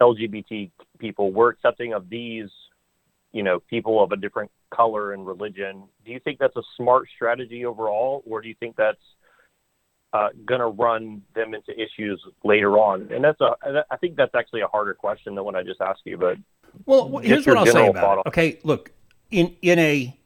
LGBT 0.00 0.70
people, 0.98 1.32
we're 1.32 1.50
accepting 1.50 1.92
of 1.92 2.08
these, 2.08 2.48
you 3.32 3.42
know, 3.42 3.60
people 3.60 4.02
of 4.02 4.12
a 4.12 4.16
different 4.16 4.50
color 4.74 5.12
and 5.12 5.26
religion. 5.26 5.84
Do 6.04 6.12
you 6.12 6.20
think 6.20 6.38
that's 6.38 6.56
a 6.56 6.62
smart 6.76 7.08
strategy 7.14 7.64
overall, 7.64 8.22
or 8.26 8.40
do 8.40 8.48
you 8.48 8.54
think 8.58 8.76
that's 8.76 8.98
uh, 10.12 10.28
going 10.46 10.60
to 10.60 10.68
run 10.68 11.22
them 11.34 11.54
into 11.54 11.72
issues 11.72 12.22
later 12.44 12.78
on? 12.78 13.10
And 13.12 13.24
that's 13.24 13.40
a, 13.40 13.84
I 13.90 13.96
think 13.96 14.16
that's 14.16 14.34
actually 14.34 14.62
a 14.62 14.68
harder 14.68 14.94
question 14.94 15.34
than 15.34 15.44
what 15.44 15.54
I 15.54 15.62
just 15.62 15.80
asked 15.80 16.02
you. 16.04 16.16
But 16.16 16.38
well, 16.86 17.18
here's 17.18 17.46
what 17.46 17.58
I'll 17.58 17.66
say 17.66 17.86
about 17.86 18.18
it. 18.18 18.28
Okay, 18.28 18.58
look, 18.64 18.90
in 19.30 19.56
in 19.62 19.78
a 19.78 20.16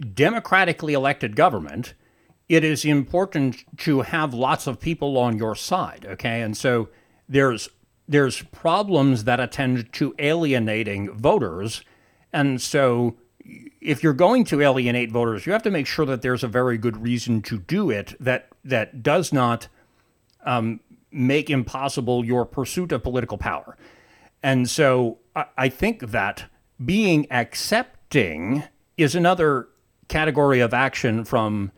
democratically 0.00 0.94
elected 0.94 1.36
government, 1.36 1.94
it 2.48 2.64
is 2.64 2.84
important 2.84 3.64
to 3.78 4.00
have 4.00 4.34
lots 4.34 4.66
of 4.66 4.80
people 4.80 5.16
on 5.18 5.38
your 5.38 5.54
side. 5.54 6.06
Okay, 6.08 6.42
and 6.42 6.56
so 6.56 6.88
there's 7.28 7.68
there's 8.08 8.42
problems 8.42 9.24
that 9.24 9.38
attend 9.38 9.92
to 9.92 10.14
alienating 10.18 11.12
voters. 11.12 11.84
And 12.32 12.60
so 12.60 13.16
if 13.80 14.02
you're 14.02 14.12
going 14.12 14.44
to 14.44 14.60
alienate 14.60 15.12
voters, 15.12 15.46
you 15.46 15.52
have 15.52 15.62
to 15.62 15.70
make 15.70 15.86
sure 15.86 16.04
that 16.06 16.20
there's 16.20 16.42
a 16.42 16.48
very 16.48 16.76
good 16.76 17.00
reason 17.00 17.40
to 17.42 17.58
do 17.60 17.88
it 17.88 18.14
that 18.18 18.48
that 18.64 19.02
does 19.02 19.32
not 19.32 19.68
um, 20.44 20.80
make 21.12 21.50
impossible 21.50 22.24
your 22.24 22.44
pursuit 22.44 22.92
of 22.92 23.02
political 23.02 23.38
power. 23.38 23.76
And 24.42 24.68
so 24.68 25.18
I, 25.36 25.44
I 25.56 25.68
think 25.68 26.10
that 26.10 26.50
being 26.84 27.26
accepting 27.30 28.64
is 28.96 29.14
another 29.14 29.68
category 30.10 30.60
of 30.60 30.74
action 30.74 31.24
from 31.24 31.72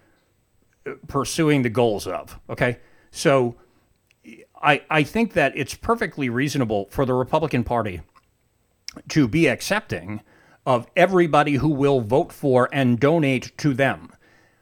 uh, 0.84 0.92
pursuing 1.06 1.62
the 1.62 1.70
goals 1.70 2.08
of. 2.08 2.40
Okay, 2.50 2.78
so 3.12 3.54
I, 4.60 4.82
I 4.90 5.04
think 5.04 5.34
that 5.34 5.52
it's 5.54 5.74
perfectly 5.74 6.28
reasonable 6.28 6.88
for 6.90 7.06
the 7.06 7.14
Republican 7.14 7.62
Party 7.62 8.00
to 9.08 9.28
be 9.28 9.46
accepting 9.46 10.22
of 10.66 10.86
everybody 10.96 11.54
who 11.54 11.68
will 11.68 12.00
vote 12.00 12.32
for 12.32 12.68
and 12.72 12.98
donate 12.98 13.56
to 13.58 13.74
them, 13.74 14.10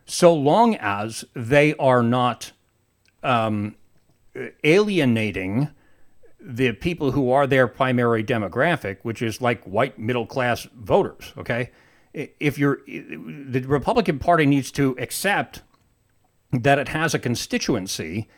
so 0.05 0.35
long 0.35 0.75
as 0.77 1.25
they 1.35 1.75
are 1.75 2.03
not 2.03 2.53
um, 3.23 3.77
alienating 4.65 5.69
the 6.41 6.73
people 6.73 7.13
who 7.13 7.31
are 7.31 7.47
their 7.47 7.69
primary 7.69 8.25
demographic, 8.25 8.97
which 9.03 9.21
is 9.21 9.43
like 9.43 9.63
white 9.65 9.99
middle 9.99 10.27
class 10.27 10.67
voters. 10.75 11.35
Okay, 11.37 11.71
if 12.13 12.59
you're 12.59 12.81
the 12.87 13.65
Republican 13.67 14.19
Party 14.19 14.47
needs 14.47 14.71
to 14.73 14.97
accept 14.99 15.63
that 16.53 16.79
it 16.79 16.89
has 16.89 17.15
a 17.15 17.19
constituency 17.19 18.29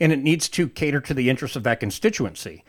and 0.00 0.12
it 0.12 0.18
needs 0.18 0.48
to 0.48 0.68
cater 0.68 1.00
to 1.00 1.14
the 1.14 1.30
interests 1.30 1.56
of 1.56 1.62
that 1.62 1.80
constituency. 1.80 2.64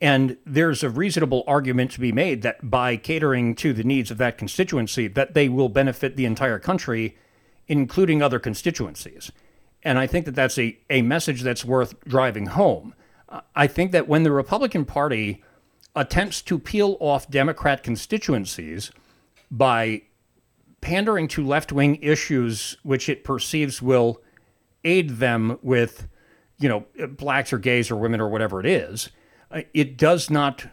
And 0.00 0.36
there's 0.44 0.82
a 0.82 0.90
reasonable 0.90 1.42
argument 1.46 1.90
to 1.92 2.00
be 2.00 2.12
made 2.12 2.42
that 2.42 2.70
by 2.70 2.96
catering 2.96 3.54
to 3.56 3.72
the 3.72 3.84
needs 3.84 4.10
of 4.10 4.18
that 4.18 4.38
constituency, 4.38 5.08
that 5.08 5.34
they 5.34 5.48
will 5.48 5.68
benefit 5.68 6.16
the 6.16 6.26
entire 6.26 6.58
country, 6.58 7.16
including 7.66 8.22
other 8.22 8.38
constituencies. 8.38 9.32
And 9.82 9.98
I 9.98 10.06
think 10.06 10.26
that 10.26 10.34
that's 10.34 10.58
a, 10.58 10.78
a 10.90 11.02
message 11.02 11.42
that's 11.42 11.64
worth 11.64 11.98
driving 12.04 12.46
home. 12.46 12.94
I 13.54 13.66
think 13.66 13.92
that 13.92 14.06
when 14.06 14.22
the 14.22 14.32
Republican 14.32 14.84
Party 14.84 15.42
attempts 15.94 16.42
to 16.42 16.58
peel 16.58 16.96
off 17.00 17.30
Democrat 17.30 17.82
constituencies 17.82 18.92
by 19.50 20.02
pandering 20.80 21.28
to 21.28 21.44
left 21.44 21.72
wing 21.72 21.96
issues 22.02 22.76
which 22.82 23.08
it 23.08 23.24
perceives 23.24 23.82
will 23.82 24.20
aid 24.84 25.10
them 25.18 25.58
with 25.62 26.08
you 26.58 26.68
know, 26.68 26.86
blacks 27.08 27.52
or 27.52 27.58
gays 27.58 27.90
or 27.90 27.96
women 27.96 28.20
or 28.20 28.28
whatever 28.28 28.60
it 28.60 28.66
is, 28.66 29.10
uh, 29.50 29.62
it 29.74 29.96
does 29.96 30.30
not, 30.30 30.66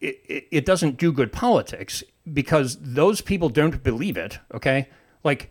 it, 0.00 0.46
it 0.50 0.66
doesn't 0.66 0.96
do 0.98 1.12
good 1.12 1.32
politics 1.32 2.02
because 2.32 2.76
those 2.80 3.20
people 3.20 3.48
don't 3.48 3.82
believe 3.82 4.16
it. 4.16 4.38
Okay. 4.52 4.88
Like, 5.24 5.50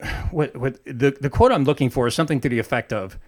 what, 0.30 0.56
what 0.56 0.84
the, 0.84 1.16
the 1.20 1.30
quote 1.30 1.52
I'm 1.52 1.64
looking 1.64 1.90
for 1.90 2.06
is 2.06 2.14
something 2.14 2.40
to 2.40 2.48
the 2.48 2.58
effect 2.58 2.92
of, 2.92 3.18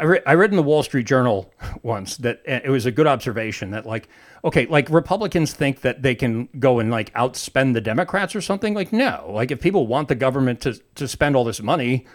I, 0.00 0.04
re- 0.04 0.22
I 0.26 0.34
read 0.34 0.50
in 0.50 0.56
the 0.56 0.62
Wall 0.62 0.82
Street 0.82 1.06
Journal 1.06 1.52
once 1.82 2.16
that 2.18 2.40
uh, 2.48 2.60
it 2.64 2.70
was 2.70 2.86
a 2.86 2.90
good 2.90 3.06
observation 3.06 3.70
that 3.70 3.86
like 3.86 4.08
okay 4.44 4.66
like 4.66 4.88
Republicans 4.90 5.52
think 5.52 5.82
that 5.82 6.02
they 6.02 6.14
can 6.14 6.48
go 6.58 6.78
and 6.78 6.90
like 6.90 7.12
outspend 7.14 7.74
the 7.74 7.80
Democrats 7.80 8.34
or 8.34 8.40
something 8.40 8.74
like 8.74 8.92
no 8.92 9.30
like 9.32 9.50
if 9.50 9.60
people 9.60 9.86
want 9.86 10.08
the 10.08 10.14
government 10.14 10.60
to 10.62 10.80
to 10.94 11.06
spend 11.06 11.36
all 11.36 11.44
this 11.44 11.62
money 11.62 12.06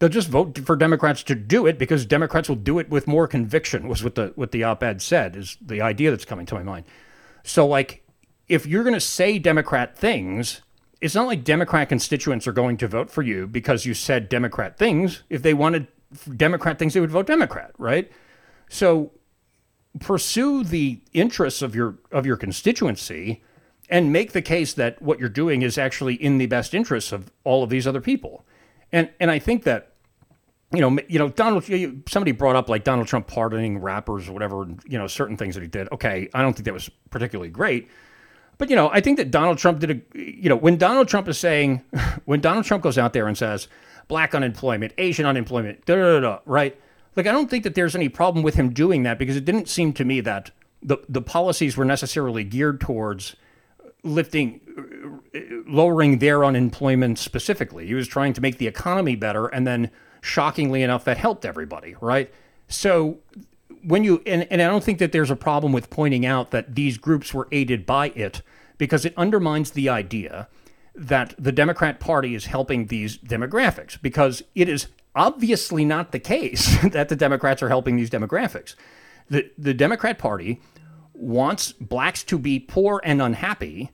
they'll 0.00 0.08
just 0.08 0.28
vote 0.28 0.58
for 0.58 0.74
Democrats 0.74 1.22
to 1.22 1.34
do 1.36 1.66
it 1.66 1.78
because 1.78 2.04
Democrats 2.04 2.48
will 2.48 2.56
do 2.56 2.78
it 2.80 2.90
with 2.90 3.06
more 3.06 3.28
conviction. 3.28 3.86
Was 3.86 4.02
what 4.02 4.16
the 4.16 4.32
what 4.34 4.50
the 4.50 4.64
op-ed 4.64 5.00
said 5.00 5.36
is 5.36 5.56
the 5.60 5.80
idea 5.80 6.10
that's 6.10 6.24
coming 6.24 6.46
to 6.46 6.54
my 6.56 6.64
mind. 6.64 6.86
So 7.44 7.66
like, 7.66 8.02
if 8.48 8.66
you're 8.66 8.82
going 8.82 8.94
to 8.94 9.00
say 9.00 9.38
Democrat 9.38 9.96
things, 9.96 10.62
it's 11.00 11.14
not 11.14 11.26
like 11.26 11.44
Democrat 11.44 11.88
constituents 11.88 12.46
are 12.46 12.52
going 12.52 12.76
to 12.78 12.88
vote 12.88 13.10
for 13.10 13.22
you 13.22 13.46
because 13.46 13.86
you 13.86 13.94
said 13.94 14.28
Democrat 14.28 14.76
things. 14.76 15.22
If 15.30 15.42
they 15.42 15.54
wanted 15.54 15.86
Democrat 16.36 16.78
thinks 16.78 16.94
they 16.94 17.00
would 17.00 17.10
vote 17.10 17.26
Democrat, 17.26 17.72
right? 17.78 18.10
So 18.68 19.12
pursue 19.98 20.64
the 20.64 21.00
interests 21.12 21.62
of 21.62 21.74
your 21.74 21.98
of 22.12 22.26
your 22.26 22.36
constituency 22.36 23.42
and 23.88 24.12
make 24.12 24.32
the 24.32 24.42
case 24.42 24.72
that 24.74 25.02
what 25.02 25.18
you're 25.18 25.28
doing 25.28 25.62
is 25.62 25.76
actually 25.76 26.14
in 26.14 26.38
the 26.38 26.46
best 26.46 26.74
interests 26.74 27.10
of 27.10 27.30
all 27.44 27.62
of 27.62 27.70
these 27.70 27.86
other 27.86 28.00
people. 28.00 28.44
And 28.92 29.10
and 29.18 29.30
I 29.30 29.38
think 29.38 29.64
that 29.64 29.90
you 30.72 30.80
know, 30.80 30.98
you 31.08 31.18
know, 31.18 31.28
Donald. 31.28 31.64
Somebody 32.08 32.32
brought 32.32 32.54
up 32.54 32.68
like 32.68 32.84
Donald 32.84 33.08
Trump 33.08 33.26
pardoning 33.26 33.78
rappers 33.78 34.28
or 34.28 34.32
whatever. 34.32 34.68
You 34.86 34.98
know, 34.98 35.08
certain 35.08 35.36
things 35.36 35.56
that 35.56 35.62
he 35.62 35.68
did. 35.68 35.90
Okay, 35.90 36.28
I 36.32 36.42
don't 36.42 36.52
think 36.52 36.64
that 36.66 36.74
was 36.74 36.88
particularly 37.10 37.50
great, 37.50 37.90
but 38.56 38.70
you 38.70 38.76
know, 38.76 38.88
I 38.88 39.00
think 39.00 39.16
that 39.16 39.32
Donald 39.32 39.58
Trump 39.58 39.80
did 39.80 39.90
a. 39.90 40.18
You 40.18 40.48
know, 40.48 40.56
when 40.56 40.76
Donald 40.76 41.08
Trump 41.08 41.26
is 41.26 41.38
saying, 41.38 41.82
when 42.24 42.40
Donald 42.40 42.66
Trump 42.66 42.84
goes 42.84 42.98
out 42.98 43.12
there 43.12 43.26
and 43.26 43.36
says, 43.36 43.66
"Black 44.10 44.34
unemployment, 44.34 44.92
Asian 44.98 45.24
unemployment," 45.24 45.86
da 45.86 45.94
da 45.94 46.20
da, 46.20 46.38
right? 46.44 46.78
Like, 47.16 47.26
I 47.26 47.32
don't 47.32 47.48
think 47.48 47.64
that 47.64 47.74
there's 47.74 47.96
any 47.96 48.08
problem 48.08 48.44
with 48.44 48.56
him 48.56 48.70
doing 48.70 49.02
that 49.04 49.18
because 49.18 49.36
it 49.36 49.44
didn't 49.46 49.68
seem 49.68 49.94
to 49.94 50.04
me 50.04 50.20
that 50.20 50.50
the 50.82 50.98
the 51.08 51.22
policies 51.22 51.76
were 51.76 51.86
necessarily 51.86 52.44
geared 52.44 52.80
towards 52.80 53.36
lifting 54.02 54.60
lowering 55.66 56.18
their 56.18 56.44
unemployment 56.44 57.18
specifically. 57.18 57.86
He 57.86 57.94
was 57.94 58.08
trying 58.08 58.32
to 58.34 58.40
make 58.40 58.58
the 58.58 58.66
economy 58.66 59.16
better 59.16 59.46
and 59.46 59.66
then 59.66 59.90
shockingly 60.20 60.82
enough, 60.82 61.04
that 61.04 61.18
helped 61.18 61.44
everybody, 61.44 61.96
right? 62.00 62.32
So 62.68 63.18
when 63.82 64.04
you, 64.04 64.22
and, 64.26 64.46
and 64.50 64.60
I 64.60 64.66
don't 64.66 64.84
think 64.84 64.98
that 64.98 65.12
there's 65.12 65.30
a 65.30 65.36
problem 65.36 65.72
with 65.72 65.90
pointing 65.90 66.26
out 66.26 66.50
that 66.50 66.74
these 66.74 66.98
groups 66.98 67.32
were 67.32 67.48
aided 67.52 67.86
by 67.86 68.08
it 68.10 68.42
because 68.78 69.04
it 69.04 69.14
undermines 69.16 69.72
the 69.72 69.88
idea 69.88 70.48
that 70.94 71.34
the 71.38 71.52
Democrat 71.52 72.00
Party 72.00 72.34
is 72.34 72.46
helping 72.46 72.86
these 72.86 73.18
demographics 73.18 74.00
because 74.00 74.42
it 74.54 74.68
is 74.68 74.88
obviously 75.14 75.84
not 75.84 76.12
the 76.12 76.18
case 76.18 76.80
that 76.90 77.08
the 77.08 77.16
Democrats 77.16 77.62
are 77.62 77.68
helping 77.68 77.96
these 77.96 78.10
demographics. 78.10 78.74
The, 79.28 79.50
the 79.56 79.74
Democrat 79.74 80.18
Party 80.18 80.60
wants 81.14 81.72
blacks 81.72 82.22
to 82.24 82.38
be 82.38 82.58
poor 82.58 83.00
and 83.04 83.20
unhappy 83.20 83.90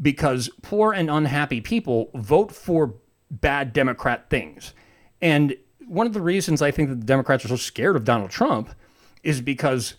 because 0.00 0.50
poor 0.62 0.92
and 0.92 1.10
unhappy 1.10 1.60
people 1.60 2.10
vote 2.14 2.52
for 2.52 2.94
bad 3.30 3.72
Democrat 3.72 4.28
things. 4.30 4.72
And 5.20 5.56
one 5.86 6.06
of 6.06 6.12
the 6.12 6.22
reasons 6.22 6.62
I 6.62 6.70
think 6.70 6.88
that 6.88 7.00
the 7.00 7.06
Democrats 7.06 7.44
are 7.44 7.48
so 7.48 7.56
scared 7.56 7.96
of 7.96 8.04
Donald 8.04 8.30
Trump 8.30 8.70
is 9.22 9.40
because 9.40 9.94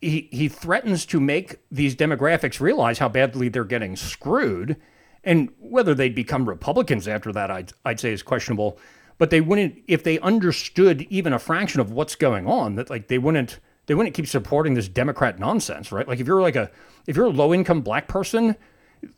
he, 0.00 0.28
he 0.32 0.48
threatens 0.48 1.06
to 1.06 1.20
make 1.20 1.56
these 1.70 1.94
demographics 1.94 2.60
realize 2.60 2.98
how 2.98 3.08
badly 3.08 3.48
they're 3.48 3.64
getting 3.64 3.96
screwed. 3.96 4.76
And 5.24 5.50
whether 5.58 5.94
they'd 5.94 6.14
become 6.14 6.48
Republicans 6.48 7.06
after 7.06 7.32
that, 7.32 7.50
I'd, 7.50 7.72
I'd 7.84 8.00
say 8.00 8.12
is 8.12 8.22
questionable. 8.22 8.78
But 9.18 9.30
they 9.30 9.40
wouldn't, 9.40 9.82
if 9.86 10.02
they 10.02 10.18
understood 10.20 11.02
even 11.10 11.32
a 11.32 11.38
fraction 11.38 11.80
of 11.80 11.92
what's 11.92 12.14
going 12.14 12.46
on, 12.46 12.76
that 12.76 12.88
like 12.88 13.08
they 13.08 13.18
wouldn't, 13.18 13.58
they 13.86 13.94
wouldn't 13.94 14.14
keep 14.14 14.26
supporting 14.26 14.74
this 14.74 14.88
Democrat 14.88 15.38
nonsense, 15.38 15.92
right? 15.92 16.08
Like 16.08 16.20
if 16.20 16.26
you're 16.26 16.40
like 16.40 16.56
a, 16.56 16.70
if 17.06 17.16
you're 17.16 17.26
a 17.26 17.30
low 17.30 17.52
income 17.52 17.82
black 17.82 18.08
person, 18.08 18.56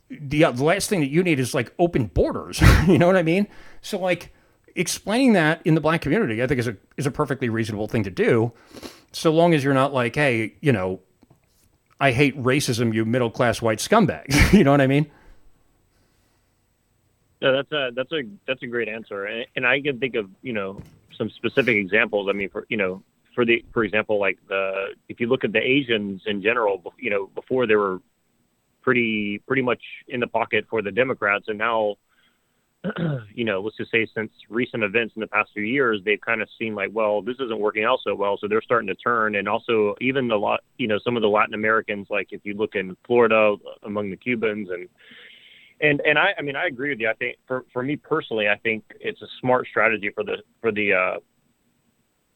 the, 0.09 0.43
uh, 0.43 0.51
the 0.51 0.63
last 0.63 0.89
thing 0.89 0.99
that 0.99 1.09
you 1.09 1.23
need 1.23 1.39
is 1.39 1.53
like 1.53 1.73
open 1.79 2.07
borders. 2.07 2.61
you 2.87 2.97
know 2.97 3.07
what 3.07 3.15
I 3.15 3.23
mean? 3.23 3.47
So 3.81 3.97
like 3.97 4.33
explaining 4.75 5.33
that 5.33 5.61
in 5.65 5.75
the 5.75 5.81
black 5.81 6.01
community, 6.01 6.41
I 6.41 6.47
think 6.47 6.59
is 6.59 6.67
a 6.67 6.77
is 6.97 7.05
a 7.05 7.11
perfectly 7.11 7.49
reasonable 7.49 7.87
thing 7.87 8.03
to 8.03 8.11
do, 8.11 8.53
so 9.11 9.31
long 9.31 9.53
as 9.53 9.63
you're 9.63 9.73
not 9.73 9.93
like, 9.93 10.15
hey, 10.15 10.55
you 10.61 10.71
know, 10.71 11.01
I 11.99 12.11
hate 12.11 12.41
racism, 12.41 12.93
you 12.93 13.05
middle 13.05 13.31
class 13.31 13.61
white 13.61 13.79
scumbags. 13.79 14.53
you 14.57 14.63
know 14.63 14.71
what 14.71 14.81
I 14.81 14.87
mean? 14.87 15.09
Yeah, 17.43 17.51
that's 17.51 17.71
a 17.73 17.91
that's 17.93 18.11
a 18.13 18.21
that's 18.47 18.63
a 18.63 18.67
great 18.67 18.87
answer, 18.87 19.25
and, 19.25 19.45
and 19.57 19.67
I 19.67 19.81
can 19.81 19.99
think 19.99 20.15
of 20.15 20.29
you 20.41 20.53
know 20.53 20.81
some 21.17 21.29
specific 21.29 21.75
examples. 21.75 22.29
I 22.29 22.31
mean, 22.31 22.49
for 22.49 22.65
you 22.69 22.77
know, 22.77 23.03
for 23.35 23.43
the 23.43 23.65
for 23.73 23.83
example, 23.83 24.17
like 24.17 24.37
the 24.47 24.95
if 25.09 25.19
you 25.19 25.27
look 25.27 25.43
at 25.43 25.51
the 25.51 25.59
Asians 25.59 26.21
in 26.25 26.41
general, 26.41 26.81
you 26.97 27.09
know, 27.09 27.29
before 27.35 27.67
they 27.67 27.75
were 27.75 27.99
pretty 28.81 29.39
pretty 29.45 29.61
much 29.61 29.81
in 30.07 30.21
the 30.21 30.27
pocket 30.27 30.65
for 30.69 30.81
the 30.81 30.91
Democrats, 30.91 31.49
and 31.49 31.57
now 31.57 31.97
you 33.35 33.43
know, 33.43 33.59
let's 33.59 33.75
just 33.75 33.91
say 33.91 34.07
since 34.15 34.31
recent 34.47 34.81
events 34.81 35.13
in 35.17 35.19
the 35.19 35.27
past 35.27 35.49
few 35.53 35.63
years, 35.63 35.99
they've 36.05 36.21
kind 36.21 36.41
of 36.41 36.47
seen 36.57 36.75
like, 36.75 36.91
well, 36.93 37.21
this 37.21 37.35
isn't 37.41 37.59
working 37.59 37.83
out 37.83 37.99
so 38.05 38.15
well, 38.15 38.37
so 38.39 38.47
they're 38.47 38.61
starting 38.61 38.87
to 38.87 38.95
turn. 38.95 39.35
And 39.35 39.49
also, 39.49 39.95
even 39.99 40.31
a 40.31 40.37
lot, 40.37 40.61
you 40.77 40.87
know, 40.87 40.99
some 41.03 41.17
of 41.17 41.21
the 41.21 41.29
Latin 41.29 41.55
Americans, 41.55 42.07
like 42.09 42.29
if 42.31 42.39
you 42.45 42.53
look 42.53 42.75
in 42.75 42.95
Florida 43.05 43.55
among 43.83 44.11
the 44.11 44.17
Cubans, 44.17 44.69
and 44.69 44.87
and 45.83 46.01
and 46.05 46.17
I, 46.17 46.33
I 46.37 46.41
mean, 46.41 46.55
I 46.55 46.65
agree 46.65 46.89
with 46.89 46.99
you. 46.99 47.09
I 47.09 47.13
think 47.13 47.37
for 47.45 47.65
for 47.73 47.83
me 47.83 47.97
personally, 47.97 48.47
I 48.47 48.57
think 48.57 48.83
it's 48.99 49.21
a 49.21 49.27
smart 49.41 49.67
strategy 49.67 50.09
for 50.15 50.23
the 50.23 50.37
for 50.61 50.71
the 50.71 50.93
uh, 50.93 51.19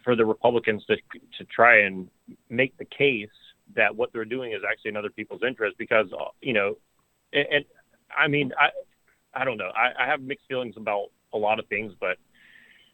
for 0.03 0.15
the 0.15 0.25
Republicans 0.25 0.85
to 0.85 0.97
to 1.37 1.45
try 1.45 1.79
and 1.83 2.09
make 2.49 2.77
the 2.77 2.85
case 2.85 3.29
that 3.75 3.95
what 3.95 4.11
they're 4.13 4.25
doing 4.25 4.51
is 4.51 4.61
actually 4.69 4.89
in 4.89 4.97
other 4.97 5.09
people's 5.09 5.41
interest 5.47 5.77
because 5.77 6.07
uh, 6.13 6.25
you 6.41 6.53
know, 6.53 6.77
and, 7.31 7.47
and 7.49 7.65
I 8.15 8.27
mean, 8.27 8.51
I 8.59 8.69
I 9.33 9.45
don't 9.45 9.57
know. 9.57 9.71
I, 9.75 10.03
I 10.03 10.07
have 10.07 10.21
mixed 10.21 10.45
feelings 10.47 10.75
about 10.75 11.07
a 11.33 11.37
lot 11.37 11.57
of 11.57 11.67
things, 11.67 11.93
but 11.99 12.17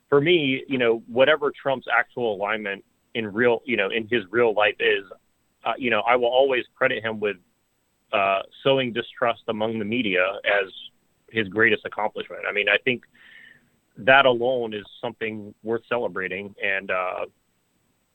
for 0.08 0.22
me, 0.22 0.64
you 0.68 0.78
know, 0.78 1.02
whatever 1.08 1.52
Trump's 1.52 1.88
actual 1.92 2.36
alignment 2.36 2.84
in 3.16 3.34
real, 3.34 3.62
you 3.66 3.78
know, 3.78 3.90
in 3.90 4.08
his 4.08 4.24
real 4.30 4.54
life 4.54 4.76
is, 4.80 5.04
uh, 5.66 5.74
you 5.78 5.90
know, 5.90 6.02
I 6.02 6.16
will 6.16 6.28
always 6.28 6.64
credit 6.76 7.04
him 7.04 7.20
with 7.20 7.38
uh, 8.14 8.44
sowing 8.64 8.94
distrust 8.94 9.42
among 9.48 9.80
the 9.80 9.86
media 9.86 10.24
as 10.46 10.72
his 11.30 11.48
greatest 11.48 11.84
accomplishment. 11.86 12.42
I 12.48 12.54
mean, 12.54 12.70
I 12.70 12.78
think 12.78 13.04
that 13.98 14.26
alone 14.26 14.74
is 14.74 14.84
something 15.02 15.54
worth 15.64 15.82
celebrating, 15.90 16.56
and 16.64 16.92
uh, 16.92 17.26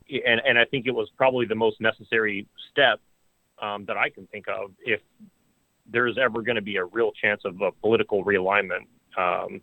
and 0.08 0.40
and 0.46 0.58
I 0.58 0.64
think 0.64 0.86
it 0.86 0.94
was 0.94 1.10
probably 1.16 1.46
the 1.46 1.54
most 1.54 1.80
necessary 1.80 2.46
step 2.70 3.00
um, 3.60 3.84
that 3.86 3.96
I 3.96 4.08
can 4.08 4.26
think 4.28 4.46
of 4.48 4.70
if 4.80 5.00
there's 5.90 6.16
ever 6.18 6.42
going 6.42 6.56
to 6.56 6.62
be 6.62 6.76
a 6.76 6.84
real 6.84 7.12
chance 7.12 7.42
of 7.44 7.60
a 7.60 7.72
political 7.72 8.24
realignment. 8.24 8.86
Um, 9.16 9.60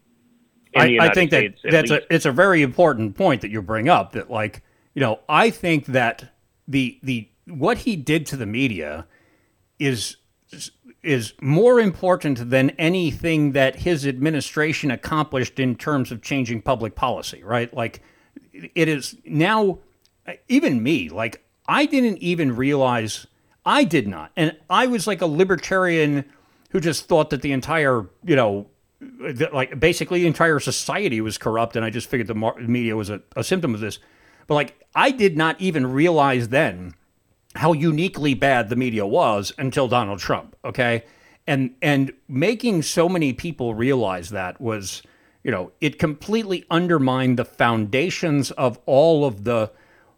I, 0.76 0.98
I, 1.00 1.14
think 1.14 1.32
States, 1.32 1.62
that 1.64 1.72
that's 1.72 1.92
least. 1.92 2.04
a 2.10 2.14
it's 2.14 2.26
a 2.26 2.32
very 2.32 2.62
important 2.62 3.16
point 3.16 3.42
that 3.42 3.52
you 3.52 3.62
bring 3.62 3.88
up. 3.88 4.12
That 4.12 4.30
like 4.30 4.64
you 4.94 5.00
know 5.00 5.20
I 5.30 5.50
think 5.50 5.86
that 5.88 6.34
the 6.68 7.00
the 7.04 7.30
what 7.48 7.80
he 7.80 7.96
did 7.96 8.26
to 8.28 8.38
the 8.38 8.46
media 8.46 9.08
is 9.80 10.18
is 11.04 11.34
more 11.42 11.80
important 11.80 12.50
than 12.50 12.72
anything 12.72 13.52
that 13.52 13.78
his 13.78 14.08
administration 14.08 14.90
accomplished 14.92 15.60
in 15.60 15.76
terms 15.76 16.12
of 16.12 16.22
changing 16.22 16.62
public 16.62 16.96
policy. 16.96 17.44
Right, 17.44 17.74
like 17.74 18.02
it 18.54 18.88
is 18.88 19.16
now. 19.26 19.80
Even 20.48 20.82
me, 20.82 21.10
like 21.10 21.46
I 21.68 21.86
didn't 21.86 22.18
even 22.18 22.56
realize 22.56 23.28
I 23.66 23.84
did 23.84 24.08
not. 24.08 24.32
And 24.36 24.56
I 24.70 24.88
was 24.88 25.08
like 25.08 25.22
a 25.22 25.26
libertarian 25.26 26.26
who 26.70 26.80
just 26.80 27.08
thought 27.08 27.30
that 27.32 27.42
the 27.42 27.52
entire, 27.52 28.08
you 28.24 28.36
know, 28.36 28.68
like 29.52 29.80
basically 29.80 30.22
the 30.22 30.28
entire 30.28 30.60
society 30.60 31.22
was 31.22 31.38
corrupt. 31.38 31.76
And 31.76 31.84
I 31.84 31.90
just 31.90 32.10
figured 32.10 32.28
the 32.28 32.54
media 32.60 32.96
was 32.96 33.10
a, 33.10 33.22
a 33.36 33.44
symptom 33.44 33.74
of 33.74 33.80
this. 33.80 34.00
But 34.48 34.56
like, 34.56 34.80
I 34.94 35.12
did 35.12 35.36
not 35.36 35.60
even 35.60 35.88
realize 35.88 36.50
then 36.50 36.94
how 37.56 37.74
uniquely 37.74 38.34
bad 38.34 38.70
the 38.70 38.76
media 38.76 39.06
was 39.06 39.54
until 39.58 39.88
Donald 39.88 40.20
Trump. 40.20 40.56
Okay. 40.64 41.04
And, 41.48 41.76
and 41.82 42.12
making 42.28 42.82
so 42.84 43.08
many 43.08 43.34
people 43.34 43.76
realize 43.76 44.30
that 44.30 44.60
was, 44.60 45.04
you 45.44 45.52
know, 45.52 45.72
it 45.80 46.00
completely 46.00 46.66
undermined 46.70 47.38
the 47.38 47.46
foundations 47.46 48.52
of 48.52 48.80
all 48.86 49.26
of 49.26 49.44
the, 49.44 49.72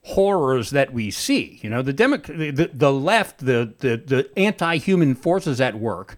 horrors 0.08 0.70
that 0.70 0.94
we 0.94 1.12
see. 1.12 1.60
You 1.62 1.70
know, 1.70 1.82
the 1.82 1.92
Demo- 1.92 2.18
the, 2.18 2.70
the 2.74 2.94
left, 2.94 3.40
the, 3.40 3.74
the, 3.80 3.98
the 3.98 4.30
anti-human 4.38 5.16
forces 5.16 5.60
at 5.60 5.76
work, 5.76 6.18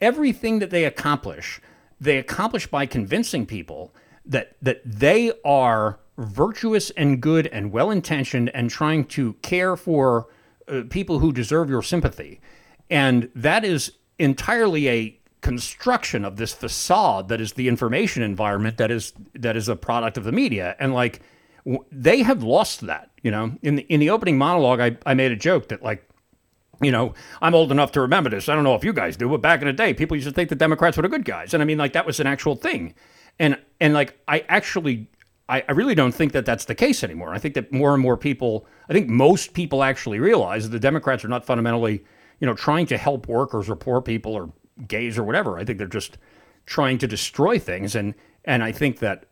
everything 0.00 0.60
that 0.60 0.70
they 0.70 0.84
accomplish, 0.84 1.60
they 2.00 2.16
accomplish 2.16 2.68
by 2.68 2.86
convincing 2.86 3.44
people 3.44 3.92
that 4.24 4.56
that 4.62 4.82
they 4.84 5.32
are 5.44 5.98
virtuous 6.16 6.90
and 6.90 7.20
good 7.20 7.48
and 7.48 7.72
well-intentioned 7.72 8.50
and 8.54 8.70
trying 8.70 9.04
to 9.04 9.32
care 9.34 9.76
for 9.76 10.28
uh, 10.68 10.82
people 10.88 11.18
who 11.18 11.32
deserve 11.32 11.70
your 11.70 11.82
sympathy. 11.82 12.40
And 12.90 13.30
that 13.34 13.64
is 13.64 13.92
entirely 14.18 14.88
a 14.88 15.20
construction 15.40 16.24
of 16.24 16.36
this 16.36 16.52
facade 16.52 17.28
that 17.28 17.40
is 17.40 17.52
the 17.52 17.68
information 17.68 18.22
environment 18.22 18.76
that 18.76 18.90
is 18.90 19.12
that 19.34 19.56
is 19.56 19.68
a 19.68 19.76
product 19.76 20.16
of 20.16 20.24
the 20.24 20.32
media. 20.32 20.74
And 20.80 20.92
like 20.94 21.20
they 21.92 22.22
have 22.22 22.42
lost 22.42 22.80
that. 22.82 23.10
You 23.22 23.30
know, 23.30 23.52
in 23.62 23.76
the, 23.76 23.82
in 23.82 24.00
the 24.00 24.10
opening 24.10 24.38
monologue, 24.38 24.80
I, 24.80 24.96
I 25.04 25.14
made 25.14 25.32
a 25.32 25.36
joke 25.36 25.68
that 25.68 25.82
like, 25.82 26.08
you 26.80 26.92
know, 26.92 27.14
I'm 27.42 27.54
old 27.54 27.72
enough 27.72 27.92
to 27.92 28.00
remember 28.00 28.30
this. 28.30 28.48
I 28.48 28.54
don't 28.54 28.64
know 28.64 28.76
if 28.76 28.84
you 28.84 28.92
guys 28.92 29.16
do, 29.16 29.28
but 29.28 29.42
back 29.42 29.60
in 29.60 29.66
the 29.66 29.72
day, 29.72 29.92
people 29.92 30.16
used 30.16 30.28
to 30.28 30.32
think 30.32 30.48
the 30.48 30.54
Democrats 30.54 30.96
were 30.96 31.02
the 31.02 31.08
good 31.08 31.24
guys, 31.24 31.52
and 31.52 31.62
I 31.62 31.66
mean, 31.66 31.78
like 31.78 31.92
that 31.94 32.06
was 32.06 32.20
an 32.20 32.26
actual 32.26 32.54
thing. 32.54 32.94
And 33.38 33.58
and 33.80 33.94
like 33.94 34.18
I 34.28 34.44
actually, 34.48 35.08
I, 35.48 35.64
I 35.68 35.72
really 35.72 35.94
don't 35.94 36.12
think 36.12 36.32
that 36.32 36.44
that's 36.44 36.66
the 36.66 36.74
case 36.74 37.02
anymore. 37.02 37.32
I 37.32 37.38
think 37.38 37.54
that 37.54 37.72
more 37.72 37.94
and 37.94 38.02
more 38.02 38.16
people, 38.16 38.66
I 38.88 38.92
think 38.92 39.08
most 39.08 39.54
people 39.54 39.82
actually 39.82 40.18
realize 40.18 40.64
that 40.64 40.72
the 40.72 40.80
Democrats 40.80 41.24
are 41.24 41.28
not 41.28 41.44
fundamentally, 41.44 42.04
you 42.40 42.46
know, 42.46 42.54
trying 42.54 42.86
to 42.86 42.98
help 42.98 43.28
workers 43.28 43.68
or 43.68 43.76
poor 43.76 44.02
people 44.02 44.34
or 44.34 44.52
gays 44.86 45.16
or 45.18 45.24
whatever. 45.24 45.58
I 45.58 45.64
think 45.64 45.78
they're 45.78 45.86
just 45.86 46.18
trying 46.66 46.98
to 46.98 47.06
destroy 47.06 47.58
things, 47.58 47.94
and 47.94 48.14
and 48.44 48.62
I 48.62 48.72
think 48.72 48.98
that 48.98 49.24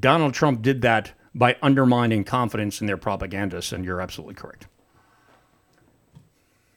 Donald 0.00 0.34
Trump 0.34 0.62
did 0.62 0.82
that 0.82 1.12
by 1.34 1.56
undermining 1.62 2.24
confidence 2.24 2.80
in 2.80 2.86
their 2.86 2.96
propagandists. 2.96 3.72
And 3.72 3.84
you're 3.84 4.00
absolutely 4.00 4.34
correct. 4.34 4.66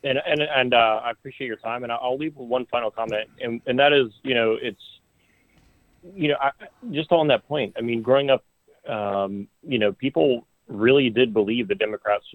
And 0.04 0.18
and 0.26 0.42
and 0.42 0.74
uh, 0.74 1.02
I 1.04 1.12
appreciate 1.12 1.48
your 1.48 1.58
time. 1.58 1.84
And 1.84 1.92
I'll 1.92 2.18
leave 2.18 2.36
one 2.36 2.66
final 2.68 2.90
comment, 2.90 3.30
and 3.42 3.62
and 3.68 3.78
that 3.80 3.92
is, 3.94 4.08
you 4.24 4.34
know, 4.34 4.58
it's, 4.60 4.82
you 6.16 6.30
know, 6.30 6.38
I, 6.42 6.52
just 6.92 7.12
on 7.12 7.28
that 7.28 7.48
point. 7.48 7.76
I 7.78 7.82
mean, 7.82 8.02
growing 8.02 8.30
up, 8.30 8.44
um, 8.90 9.48
you 9.68 9.80
know, 9.80 9.92
people 9.92 10.48
really 10.68 11.10
did 11.10 11.34
believe 11.34 11.68
the 11.68 11.76
Democrats 11.76 12.26